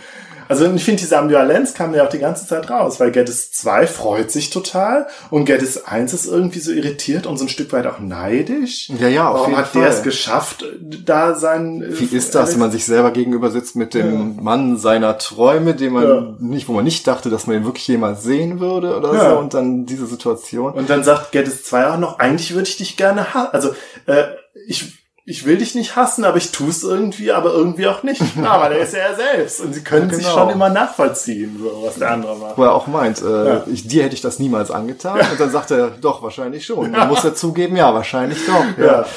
also 0.51 0.71
ich 0.75 0.85
finde 0.85 1.01
diese 1.01 1.17
Ambivalenz 1.17 1.75
kam 1.75 1.95
ja 1.95 2.05
auch 2.05 2.09
die 2.11 2.19
ganze 2.19 2.47
Zeit 2.47 2.69
raus, 2.69 2.99
weil 2.99 3.13
Geddes 3.13 3.53
2 3.53 3.87
freut 3.87 4.31
sich 4.33 4.51
total 4.51 5.07
und 5.31 5.45
Geddes 5.45 5.87
1 5.87 6.13
ist 6.13 6.27
irgendwie 6.27 6.59
so 6.59 6.73
irritiert 6.73 7.27
und 7.27 7.37
so 7.39 7.45
ein 7.45 7.49
Stück 7.49 7.73
weit 7.73 7.87
auch 7.87 8.01
neidisch. 8.01 8.91
Ja, 8.99 9.09
ja, 9.09 9.29
auf 9.29 9.35
Warum 9.37 9.51
jeden 9.53 9.63
hat 9.65 9.75
der 9.75 9.89
es 9.89 10.03
geschafft, 10.03 10.65
da 11.07 11.35
sein... 11.37 11.83
äh, 11.83 12.01
Wie 12.01 12.17
ist 12.17 12.35
das, 12.35 12.53
wenn 12.53 12.61
man 12.61 12.73
sich 12.73 12.85
selber 12.85 13.13
gegenüber 13.13 13.51
sitzt 13.51 13.77
mit 13.77 13.95
dem 13.95 14.43
Mann 14.43 14.77
seiner 14.77 15.17
Träume, 15.19 15.75
den 15.75 15.93
man 15.93 16.09
Ja. 16.09 16.35
nicht, 16.41 16.69
wo 16.69 16.73
man 16.73 16.85
nicht 16.85 17.07
dachte, 17.07 17.31
dass 17.31 17.47
man 17.47 17.57
ihn 17.57 17.65
wirklich 17.65 17.87
jemals 17.87 18.23
sehen 18.25 18.59
würde 18.61 18.97
oder 18.97 19.15
Ja. 19.15 19.31
so 19.31 19.39
und 19.39 19.55
dann 19.55 19.87
diese 19.87 20.07
Situation. 20.07 20.73
Und 20.75 20.91
dann 20.91 21.05
sagt 21.05 21.31
Geddes 21.33 21.63
2 21.65 21.91
auch 21.91 21.99
noch, 21.99 22.19
eigentlich 22.19 22.53
würde 22.55 22.69
ich 22.69 22.77
dich 22.77 22.97
gerne 22.97 23.33
hassen. 23.35 23.51
Also, 23.53 23.71
äh, 24.07 24.25
ich, 24.67 25.00
ich 25.31 25.47
will 25.47 25.57
dich 25.59 25.75
nicht 25.75 25.97
hassen, 25.97 26.25
aber 26.25 26.37
ich 26.39 26.51
tue 26.51 26.69
es 26.69 26.83
irgendwie, 26.83 27.31
aber 27.33 27.53
irgendwie 27.53 27.87
auch 27.87 28.03
nicht. 28.03 28.21
Ja, 28.37 28.61
weil 28.61 28.73
er 28.73 28.81
ist 28.81 28.93
ja 28.95 29.01
er 29.01 29.15
selbst. 29.17 29.61
Und 29.61 29.73
sie 29.75 29.83
können 29.83 30.09
Ja, 30.11 30.17
sich 30.17 30.25
genau. 30.27 30.39
schon 30.39 30.51
immer 30.51 30.69
nachvollziehen, 30.69 31.61
was 31.85 31.95
der 31.95 32.11
andere 32.11 32.37
macht. 32.37 32.59
Wo 32.59 32.65
er 32.65 32.75
auch 32.75 32.87
meint, 32.87 33.23
äh, 33.23 33.49
Ja. 33.49 33.63
ich, 33.73 33.87
dir 33.87 34.03
hätte 34.05 34.15
ich 34.15 34.21
das 34.21 34.39
niemals 34.39 34.71
angetan. 34.71 35.19
Und 35.21 35.39
dann 35.41 35.51
sagt 35.51 35.71
er, 35.71 35.89
doch, 35.91 36.23
wahrscheinlich 36.23 36.67
schon. 36.67 36.93
Dann 36.93 37.09
muss 37.09 37.25
er 37.25 37.35
zugeben, 37.35 37.77
ja, 37.77 37.95
wahrscheinlich 37.95 38.39
doch. 38.47 38.85
Ja. 38.85 39.05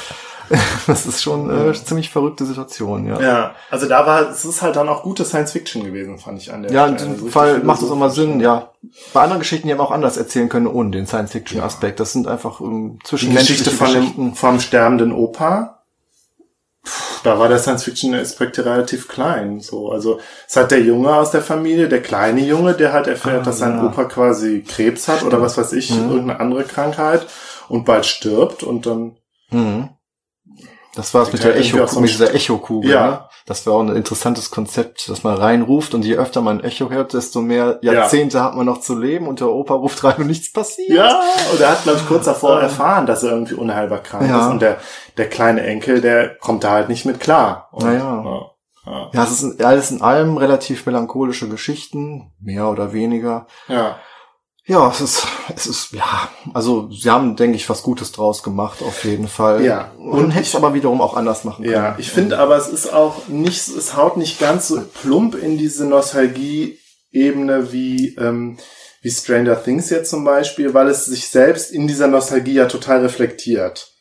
Das 0.86 1.06
ist 1.06 1.22
schon 1.22 1.48
äh, 1.70 1.72
ziemlich 1.72 2.10
verrückte 2.10 2.44
Situation, 2.44 3.06
ja. 3.06 3.18
ja, 3.18 3.54
also 3.70 3.88
da 3.88 4.06
war, 4.06 4.28
es 4.28 4.44
ist 4.44 4.60
halt 4.60 4.76
dann 4.76 4.90
auch 4.90 5.02
gute 5.02 5.24
Science 5.24 5.52
Fiction 5.52 5.82
gewesen, 5.84 6.18
fand 6.18 6.38
ich 6.38 6.52
an 6.52 6.62
der 6.64 6.70
Ja, 6.70 6.86
in 6.86 6.98
Stelle. 6.98 7.12
diesem 7.14 7.24
So 7.26 7.30
Fall 7.32 7.60
macht 7.60 7.80
es 7.80 7.90
auch 7.90 7.96
mal 7.96 8.10
philosophisch. 8.10 8.32
Sinn, 8.34 8.40
ja. 8.40 8.68
Bei 9.14 9.22
anderen 9.22 9.38
Geschichten, 9.40 9.68
die 9.68 9.72
haben 9.72 9.80
auch 9.80 9.90
anders 9.90 10.18
erzählen 10.18 10.50
können, 10.50 10.66
ohne 10.66 10.90
den 10.90 11.06
Science-Fiction-Aspekt. 11.06 11.98
Das 11.98 12.12
sind 12.12 12.28
einfach 12.28 12.60
ähm, 12.60 12.98
Die 13.02 13.08
zwischenmenschliche 13.08 13.60
Geschichte 13.64 13.70
von 13.84 13.94
Geschichten. 13.94 14.22
dem, 14.32 14.34
vom 14.34 14.60
sterbenden 14.60 15.12
Opa, 15.12 15.73
da 17.22 17.38
war 17.38 17.48
der 17.48 17.58
Science-Fiction-Aspekt 17.58 18.58
relativ 18.58 19.08
klein. 19.08 19.60
So, 19.60 19.90
also 19.90 20.20
es 20.46 20.56
hat 20.56 20.70
der 20.70 20.82
Junge 20.82 21.14
aus 21.14 21.30
der 21.30 21.42
Familie, 21.42 21.88
der 21.88 22.02
kleine 22.02 22.40
Junge, 22.42 22.74
der 22.74 22.92
halt 22.92 23.06
erfährt, 23.06 23.42
Ah, 23.42 23.44
dass 23.44 23.58
sein 23.58 23.78
ja. 23.78 23.86
Opa 23.86 24.04
quasi 24.04 24.62
Krebs 24.62 25.08
hat 25.08 25.22
oder 25.22 25.40
was 25.40 25.56
weiß 25.56 25.72
ich, 25.72 25.90
Mhm. 25.90 26.10
irgendeine 26.10 26.40
andere 26.40 26.64
Krankheit. 26.64 27.26
und 27.70 27.86
bald 27.86 28.04
stirbt 28.04 28.62
und 28.62 28.84
dann 28.84 29.16
Mhm. 29.50 29.88
Das 30.96 31.12
war 31.12 31.22
es 31.22 31.32
mit 31.32 31.42
Ja, 31.42 31.50
der 31.50 31.58
Echo, 31.60 31.86
so 31.86 32.00
mit 32.00 32.10
dieser 32.10 32.32
Echo-Kugel. 32.34 32.90
Ja. 32.90 33.06
Ne? 33.06 33.20
Das 33.46 33.66
wäre 33.66 33.76
auch 33.76 33.80
ein 33.80 33.94
interessantes 33.96 34.50
Konzept, 34.50 35.08
dass 35.08 35.22
man 35.24 35.36
reinruft 35.36 35.92
und 35.94 36.04
je 36.04 36.16
öfter 36.16 36.40
man 36.40 36.58
ein 36.60 36.64
Echo 36.64 36.88
hört, 36.90 37.12
desto 37.14 37.40
mehr 37.42 37.78
Ja. 37.82 37.92
Jahrzehnte 37.92 38.42
hat 38.42 38.54
man 38.54 38.64
noch 38.66 38.80
zu 38.80 38.96
leben 38.98 39.26
und 39.26 39.40
der 39.40 39.48
Opa 39.48 39.74
ruft 39.74 40.02
rein 40.04 40.16
und 40.18 40.26
nichts 40.28 40.52
passiert. 40.52 40.90
Ja, 40.90 41.20
und 41.52 41.60
er 41.60 41.70
hat, 41.72 41.82
glaube 41.82 41.98
ich, 41.98 42.06
kurz 42.06 42.24
davor 42.26 42.60
erfahren, 42.60 43.06
dass 43.06 43.22
er 43.22 43.32
irgendwie 43.32 43.54
unheilbar 43.54 43.98
krank 43.98 44.28
Ja. 44.28 44.46
ist. 44.46 44.52
Und 44.52 44.62
der, 44.62 44.78
der 45.16 45.28
kleine 45.28 45.62
Enkel, 45.62 46.00
der 46.00 46.36
kommt 46.36 46.64
da 46.64 46.70
halt 46.70 46.88
nicht 46.88 47.04
mit 47.04 47.18
klar. 47.20 47.68
Und, 47.72 47.84
Naja. 47.84 47.98
ja, 48.00 48.24
ja, 48.86 49.10
Ja, 49.12 49.24
es 49.24 49.42
ist 49.42 49.64
alles 49.64 49.90
in 49.90 50.00
allem 50.00 50.36
relativ 50.36 50.86
melancholische 50.86 51.48
Geschichten, 51.48 52.32
mehr 52.40 52.68
oder 52.68 52.92
weniger. 52.92 53.46
ja. 53.68 53.96
Ja, 54.66 54.88
es 54.90 55.02
ist, 55.02 55.26
es 55.54 55.66
ist, 55.66 55.92
ja, 55.92 56.30
also 56.54 56.90
sie 56.90 57.10
haben, 57.10 57.36
denke 57.36 57.56
ich, 57.56 57.68
was 57.68 57.82
Gutes 57.82 58.12
draus 58.12 58.42
gemacht, 58.42 58.82
auf 58.82 59.04
jeden 59.04 59.28
Fall. 59.28 59.62
Ja. 59.62 59.92
Und 59.98 60.30
hätte 60.30 60.46
es 60.46 60.56
aber 60.56 60.72
wiederum 60.72 61.02
auch 61.02 61.16
anders 61.16 61.44
machen 61.44 61.64
können. 61.64 61.74
Ja, 61.74 61.96
ich 61.98 62.10
finde 62.10 62.38
aber, 62.38 62.56
es 62.56 62.68
ist 62.68 62.90
auch 62.90 63.28
nicht, 63.28 63.68
es 63.68 63.94
haut 63.94 64.16
nicht 64.16 64.40
ganz 64.40 64.68
so 64.68 64.80
plump 64.80 65.34
in 65.34 65.58
diese 65.58 65.84
Nostalgie-Ebene 65.84 67.72
wie, 67.72 68.16
ähm, 68.16 68.56
wie 69.02 69.10
Stranger 69.10 69.62
Things 69.62 69.90
jetzt 69.90 70.08
zum 70.08 70.24
Beispiel, 70.24 70.72
weil 70.72 70.88
es 70.88 71.04
sich 71.04 71.28
selbst 71.28 71.70
in 71.70 71.86
dieser 71.86 72.08
Nostalgie 72.08 72.54
ja 72.54 72.64
total 72.64 73.02
reflektiert. 73.02 73.93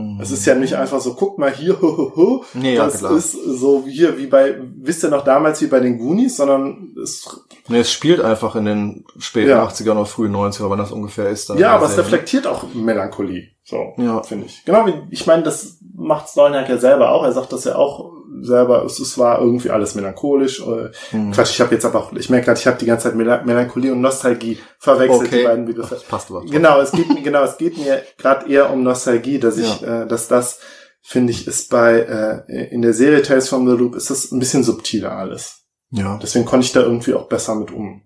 Mhm. 0.00 0.20
Es 0.20 0.30
ist 0.30 0.44
ja 0.46 0.54
nicht 0.54 0.74
einfach 0.74 1.00
so, 1.00 1.14
guck 1.14 1.38
mal 1.38 1.52
hier, 1.52 1.80
ho, 1.80 1.88
ho, 1.96 2.12
ho. 2.16 2.44
Nee, 2.54 2.74
ja, 2.76 2.84
das 2.86 2.98
klar. 2.98 3.16
ist 3.16 3.32
so 3.32 3.84
wie 3.86 3.92
hier, 3.92 4.18
wie 4.18 4.26
bei, 4.26 4.56
wisst 4.76 5.04
ihr 5.04 5.10
noch 5.10 5.24
damals 5.24 5.60
wie 5.62 5.66
bei 5.66 5.80
den 5.80 5.98
Goonies, 5.98 6.36
sondern 6.36 6.94
es, 7.02 7.28
Nee, 7.68 7.80
es 7.80 7.92
spielt 7.92 8.20
einfach 8.20 8.56
in 8.56 8.64
den 8.64 9.04
späten 9.18 9.50
Ja. 9.50 9.64
80ern 9.64 9.92
oder 9.92 10.06
frühen 10.06 10.34
90er, 10.34 10.68
wann 10.70 10.78
das 10.78 10.92
ungefähr 10.92 11.28
ist. 11.28 11.50
dann 11.50 11.58
ja, 11.58 11.70
aber 11.72 11.86
es 11.86 11.96
reflektiert 11.98 12.46
auch 12.46 12.64
Melancholie. 12.74 13.48
So, 13.62 13.94
Ja. 13.98 14.22
finde 14.22 14.46
ich. 14.46 14.64
Genau 14.64 14.86
wie, 14.86 14.94
ich 15.10 15.26
meine, 15.26 15.42
das 15.44 15.78
macht 15.94 16.28
Stollenberg 16.28 16.68
ja 16.68 16.78
selber 16.78 17.10
auch. 17.12 17.22
Er 17.24 17.32
sagt 17.32 17.52
das 17.52 17.64
ja 17.64 17.76
auch 17.76 18.12
selber, 18.44 18.84
es, 18.84 18.98
es 18.98 19.16
war 19.18 19.40
irgendwie 19.40 19.70
alles 19.70 19.94
melancholisch. 19.94 20.62
Hm. 21.10 21.32
Quatsch, 21.32 21.50
ich 21.52 21.60
habe 21.60 21.74
jetzt 21.74 21.84
aber 21.84 22.00
auch, 22.00 22.12
ich 22.12 22.30
merke 22.30 22.46
gerade, 22.46 22.58
ich 22.60 22.66
habe 22.66 22.78
die 22.78 22.86
ganze 22.86 23.04
Zeit 23.08 23.14
Mel 23.16 23.42
Melancholie 23.44 23.92
und 23.92 24.00
Nostalgie 24.00 24.58
verwechselt, 24.78 25.26
Okay. 25.28 25.38
die 25.38 25.44
beiden 25.44 25.64
Begriffe. 25.64 25.94
Das 25.94 26.04
passt 26.04 26.30
aber. 26.30 26.42
Genau, 26.44 26.80
es 26.80 26.92
geht, 26.92 27.06
genau, 27.24 27.42
es 27.44 27.56
geht 27.58 27.76
mir 27.78 28.02
gerade 28.18 28.50
eher 28.50 28.70
um 28.70 28.82
Nostalgie, 28.82 29.38
dass 29.38 29.56
ich, 29.58 29.82
äh, 29.82 30.06
dass 30.06 30.28
das, 30.28 30.60
finde 31.02 31.32
ich, 31.32 31.46
ist 31.46 31.70
bei, 31.70 32.44
äh, 32.48 32.68
in 32.74 32.82
der 32.82 32.92
Serie 32.94 33.22
Tales 33.22 33.48
from 33.48 33.68
the 33.68 33.76
Loop 33.76 33.94
ist 33.94 34.10
das 34.10 34.30
ein 34.32 34.38
bisschen 34.38 34.64
subtiler 34.64 35.12
alles. 35.12 35.62
Ja. 35.90 36.18
Deswegen 36.22 36.44
konnte 36.44 36.66
ich 36.66 36.72
da 36.72 36.80
irgendwie 36.80 37.14
auch 37.14 37.26
besser 37.28 37.54
mit 37.54 37.72
um. 37.72 38.02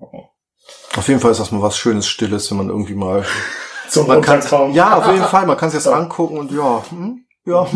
Auf 0.97 1.09
jeden 1.09 1.21
Fall 1.21 1.33
ist 1.33 1.41
das 1.41 1.53
mal 1.53 1.61
was 1.61 1.77
Schönes, 1.77 2.07
Stilles, 2.07 2.51
wenn 2.51 2.59
man 2.59 2.69
irgendwie 2.69 2.95
mal. 2.95 3.25
Zum 3.89 4.07
Man 4.07 4.23
kann, 4.23 4.41
ja, 4.73 4.97
auf 4.97 5.07
jeden 5.13 5.25
Fall. 5.25 5.47
Man 5.47 5.59
kann 5.59 5.69
es 5.69 5.75
jetzt 5.75 5.85
Ja. 5.87 5.93
angucken 5.93 6.39
und 6.39 6.51
ja, 6.51 6.83
hm, 6.89 7.24
ja. 7.47 7.67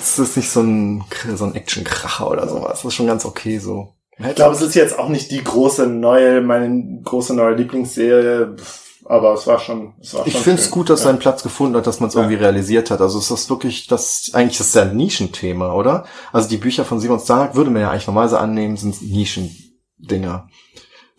es 0.00 0.18
ist 0.18 0.36
nicht 0.36 0.50
so 0.50 0.60
ein, 0.60 1.04
so 1.34 1.44
ein 1.44 1.54
Action-Kracher 1.54 2.30
oder 2.30 2.48
sowas. 2.48 2.82
Das 2.82 2.84
ist 2.84 2.94
schon 2.94 3.06
ganz 3.06 3.24
okay 3.24 3.58
so. 3.58 3.94
Ich 4.18 4.34
glaube, 4.34 4.54
es 4.56 4.62
ist 4.62 4.74
jetzt 4.74 4.98
auch 4.98 5.08
nicht 5.08 5.30
die 5.30 5.44
große 5.44 5.86
neue, 5.86 6.40
meine 6.40 7.00
große 7.04 7.34
neue 7.34 7.54
Lieblingsserie, 7.54 8.56
aber 9.04 9.32
es 9.34 9.46
war 9.46 9.60
schon, 9.60 9.94
es 10.00 10.12
war 10.12 10.26
Ich 10.26 10.32
schon 10.32 10.42
finde 10.42 10.60
es 10.60 10.70
gut, 10.70 10.90
dass 10.90 11.00
ja. 11.00 11.06
sein 11.06 11.20
Platz 11.20 11.42
gefunden 11.44 11.76
hat, 11.76 11.86
dass 11.86 12.00
man 12.00 12.08
es 12.08 12.14
Ja. 12.14 12.22
irgendwie 12.22 12.42
realisiert 12.42 12.90
hat. 12.90 13.00
Also 13.00 13.18
es 13.20 13.30
ist 13.30 13.48
wirklich 13.48 13.86
das, 13.86 14.30
eigentlich 14.32 14.58
ist 14.58 14.74
ja 14.74 14.82
ein 14.82 14.96
Nischenthema, 14.96 15.72
oder? 15.72 16.04
Also 16.32 16.48
die 16.48 16.56
Bücher 16.56 16.84
von 16.84 16.98
Simon 16.98 17.20
Stark 17.20 17.54
würde 17.54 17.70
man 17.70 17.82
ja 17.82 17.90
eigentlich 17.90 18.08
normalerweise 18.08 18.40
annehmen, 18.40 18.76
sind 18.76 19.00
Nischendinger. 19.02 20.48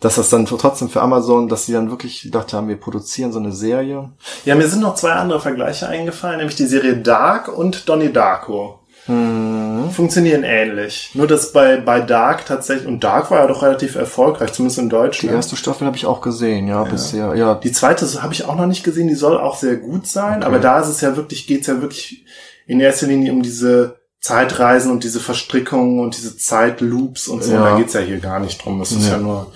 Dass 0.00 0.14
das 0.16 0.30
dann 0.30 0.46
trotzdem 0.46 0.88
für 0.88 1.02
Amazon, 1.02 1.48
dass 1.48 1.66
sie 1.66 1.72
dann 1.74 1.90
wirklich 1.90 2.22
gedacht 2.22 2.52
haben, 2.54 2.68
wir 2.68 2.76
produzieren 2.80 3.32
so 3.32 3.38
eine 3.38 3.52
Serie. 3.52 4.10
Ja, 4.46 4.54
mir 4.54 4.66
sind 4.66 4.80
noch 4.80 4.94
zwei 4.94 5.12
andere 5.12 5.40
Vergleiche 5.40 5.88
eingefallen, 5.88 6.38
nämlich 6.38 6.56
die 6.56 6.66
Serie 6.66 6.96
Dark 6.96 7.48
und 7.54 7.88
Donnie 7.88 8.10
Darko. 8.12 8.78
Hm. 9.06 9.90
Funktionieren 9.90 10.42
ähnlich. 10.44 11.10
Nur 11.14 11.26
dass 11.26 11.52
bei, 11.52 11.78
bei 11.78 12.00
Dark 12.00 12.46
tatsächlich, 12.46 12.86
und 12.86 13.02
Dark 13.04 13.30
war 13.30 13.40
ja 13.40 13.46
doch 13.46 13.62
relativ 13.62 13.94
erfolgreich, 13.96 14.52
zumindest 14.52 14.78
in 14.78 14.84
Die 14.86 14.90
Deutschland. 14.90 15.34
erste 15.34 15.56
Staffel 15.56 15.86
habe 15.86 15.96
ich 15.96 16.06
auch 16.06 16.20
gesehen, 16.20 16.68
ja, 16.68 16.84
bisher. 16.84 17.34
Ja, 17.34 17.54
Die 17.56 17.72
zweite 17.72 18.06
habe 18.22 18.32
ich 18.32 18.44
auch 18.44 18.54
noch 18.56 18.66
nicht 18.66 18.84
gesehen, 18.84 19.08
die 19.08 19.14
soll 19.14 19.36
auch 19.38 19.56
sehr 19.56 19.76
gut 19.76 20.06
sein, 20.06 20.38
Okay. 20.38 20.46
aber 20.46 20.58
da 20.60 20.80
ist 20.80 20.88
es 20.88 21.00
ja 21.00 21.16
wirklich, 21.16 21.46
geht's 21.46 21.66
ja 21.66 21.80
wirklich 21.82 22.24
in 22.66 22.80
erster 22.80 23.06
Linie 23.06 23.32
um 23.32 23.42
diese 23.42 23.96
Zeitreisen 24.20 24.92
und 24.92 25.02
diese 25.02 25.18
Verstrickungen 25.18 25.98
und 26.00 26.16
diese 26.16 26.36
Zeitloops 26.36 27.26
und 27.28 27.42
so. 27.42 27.52
Ja. 27.52 27.70
Da 27.70 27.76
geht's 27.78 27.94
ja 27.94 28.00
hier 28.00 28.18
gar 28.18 28.38
nicht 28.38 28.64
drum. 28.64 28.80
Es 28.82 28.92
ist 28.92 29.08
ja 29.08 29.16
nur, 29.16 29.50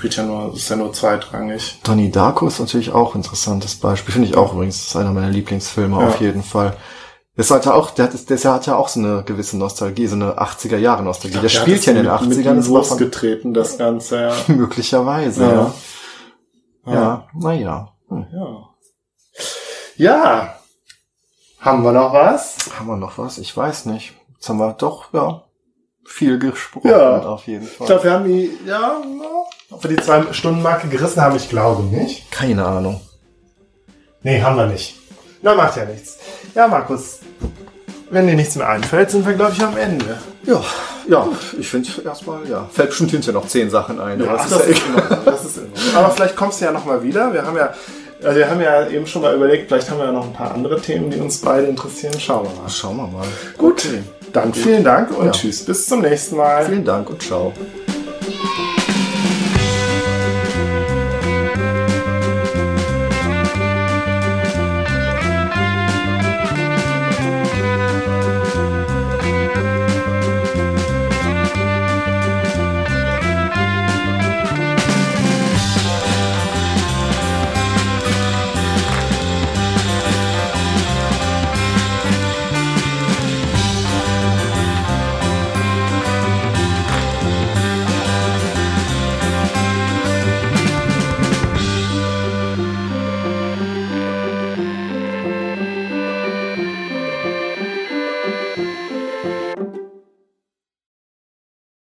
wird 0.00 0.16
ja 0.16 0.24
nur, 0.24 0.54
ist 0.54 0.68
ja 0.68 0.76
nur 0.76 0.92
zweitrangig. 0.92 1.78
Donnie 1.84 2.10
Darko 2.10 2.46
ist 2.48 2.58
natürlich 2.60 2.92
auch 2.92 3.14
ein 3.14 3.18
interessantes 3.22 3.76
Beispiel. 3.76 4.12
Finde 4.14 4.28
ich 4.28 4.36
auch 4.36 4.52
übrigens. 4.54 4.78
Das 4.78 4.86
ist 4.88 4.96
einer 4.96 5.12
meiner 5.12 5.30
Lieblingsfilme 5.30 6.00
Ja. 6.00 6.08
auf 6.08 6.20
jeden 6.20 6.42
Fall. 6.42 6.76
Das 7.36 7.50
hat 7.50 7.66
ja 7.66 7.74
auch, 7.74 7.90
der 7.90 8.06
hat, 8.06 8.30
der 8.30 8.38
hat 8.52 8.66
ja 8.66 8.76
auch 8.76 8.88
so 8.88 8.98
eine 8.98 9.22
gewisse 9.22 9.58
Nostalgie, 9.58 10.06
so 10.06 10.16
eine 10.16 10.38
80er 10.38 10.78
Jahre 10.78 11.02
Nostalgie. 11.02 11.38
Der, 11.38 11.50
spielt 11.50 11.84
ja 11.84 11.92
in 11.92 11.98
den 11.98 12.08
80ern, 12.08 12.28
Mit 12.28 12.46
das 12.46 12.68
losgetreten, 12.68 13.52
das 13.54 13.76
Ganze, 13.76 14.20
ja. 14.22 14.34
möglicherweise, 14.48 15.42
Ja. 15.44 15.52
ja. 16.86 16.92
Ja, 16.94 17.28
naja. 17.34 17.92
Hm. 18.08 18.26
Ja. 18.32 18.68
Ja. 19.96 20.54
Haben 21.60 21.82
wir 21.82 21.92
noch 21.92 22.12
was? 22.12 22.56
Haben 22.78 22.86
wir 22.86 22.96
noch 22.96 23.18
was? 23.18 23.38
Ich 23.38 23.54
weiß 23.56 23.86
nicht. 23.86 24.14
Jetzt 24.34 24.48
haben 24.48 24.58
wir 24.58 24.72
doch, 24.72 25.12
ja, 25.12 25.42
viel 26.06 26.38
gesprochen, 26.38 26.88
Ja. 26.88 27.20
auf 27.22 27.46
jeden 27.46 27.66
Fall. 27.66 27.76
Ich 27.80 27.86
glaube, 27.86 28.04
wir 28.04 28.12
haben 28.12 28.24
die, 28.24 28.50
ja, 28.66 29.02
ob 29.70 29.82
wir 29.82 29.90
die 29.90 30.02
zwei 30.02 30.32
Stunden 30.32 30.62
Marke 30.62 30.88
gerissen 30.88 31.20
haben, 31.20 31.36
ich 31.36 31.48
glaube 31.48 31.82
nicht. 31.84 32.30
Keine 32.30 32.64
Ahnung. 32.64 33.00
Nee, 34.22 34.40
haben 34.42 34.56
wir 34.56 34.66
nicht. 34.66 34.96
Na, 35.42 35.54
macht 35.54 35.76
ja 35.76 35.84
nichts. 35.84 36.18
Ja, 36.54 36.66
Markus, 36.66 37.20
wenn 38.10 38.26
dir 38.26 38.34
nichts 38.34 38.56
mehr 38.56 38.68
einfällt, 38.68 39.10
sind 39.10 39.26
wir, 39.26 39.34
glaube 39.34 39.52
ich, 39.52 39.62
am 39.62 39.76
Ende. 39.76 40.18
Ja, 40.44 40.62
ja, 41.08 41.28
ich 41.58 41.68
finde 41.68 41.88
erstmal, 42.04 42.48
ja. 42.48 42.68
Fällt 42.72 42.88
bestimmt 42.90 43.10
hinterher 43.10 43.34
noch 43.40 43.46
zehn 43.48 43.68
Sachen 43.70 44.00
ein. 44.00 44.20
aber 44.22 44.38
Ach, 44.40 44.44
es 44.44 44.50
das, 44.50 44.66
ist 44.66 44.68
ja 44.68 44.72
ist 44.74 44.86
immer 45.08 45.16
das 45.24 45.44
ist 45.44 45.56
immer. 45.58 45.98
Aber 45.98 46.10
vielleicht 46.10 46.36
kommst 46.36 46.60
du 46.60 46.64
ja 46.64 46.72
noch 46.72 46.84
mal 46.84 47.02
wieder. 47.02 47.32
Wir 47.32 47.44
haben 47.44 47.56
ja, 47.56 47.72
also 48.22 48.36
wir 48.38 48.48
haben 48.50 48.60
ja 48.60 48.88
eben 48.88 49.06
schon 49.06 49.22
mal 49.22 49.34
überlegt, 49.34 49.68
vielleicht 49.68 49.90
haben 49.90 49.98
wir 49.98 50.06
ja 50.06 50.12
noch 50.12 50.24
ein 50.26 50.32
paar 50.32 50.52
andere 50.54 50.80
Themen, 50.80 51.10
die 51.10 51.18
uns 51.18 51.40
beide 51.40 51.66
interessieren. 51.66 52.18
Schauen 52.18 52.46
wir 52.46 52.62
mal. 52.62 52.68
Schauen 52.68 52.96
wir 52.96 53.06
mal. 53.06 53.26
Gut, 53.58 53.86
dann 54.32 54.54
vielen 54.54 54.82
Dank 54.84 55.16
und 55.16 55.26
Ja. 55.26 55.32
tschüss. 55.32 55.64
Bis 55.64 55.86
zum 55.86 56.00
nächsten 56.00 56.36
Mal. 56.36 56.64
Vielen 56.64 56.84
Dank 56.84 57.10
und 57.10 57.22
ciao. 57.22 57.52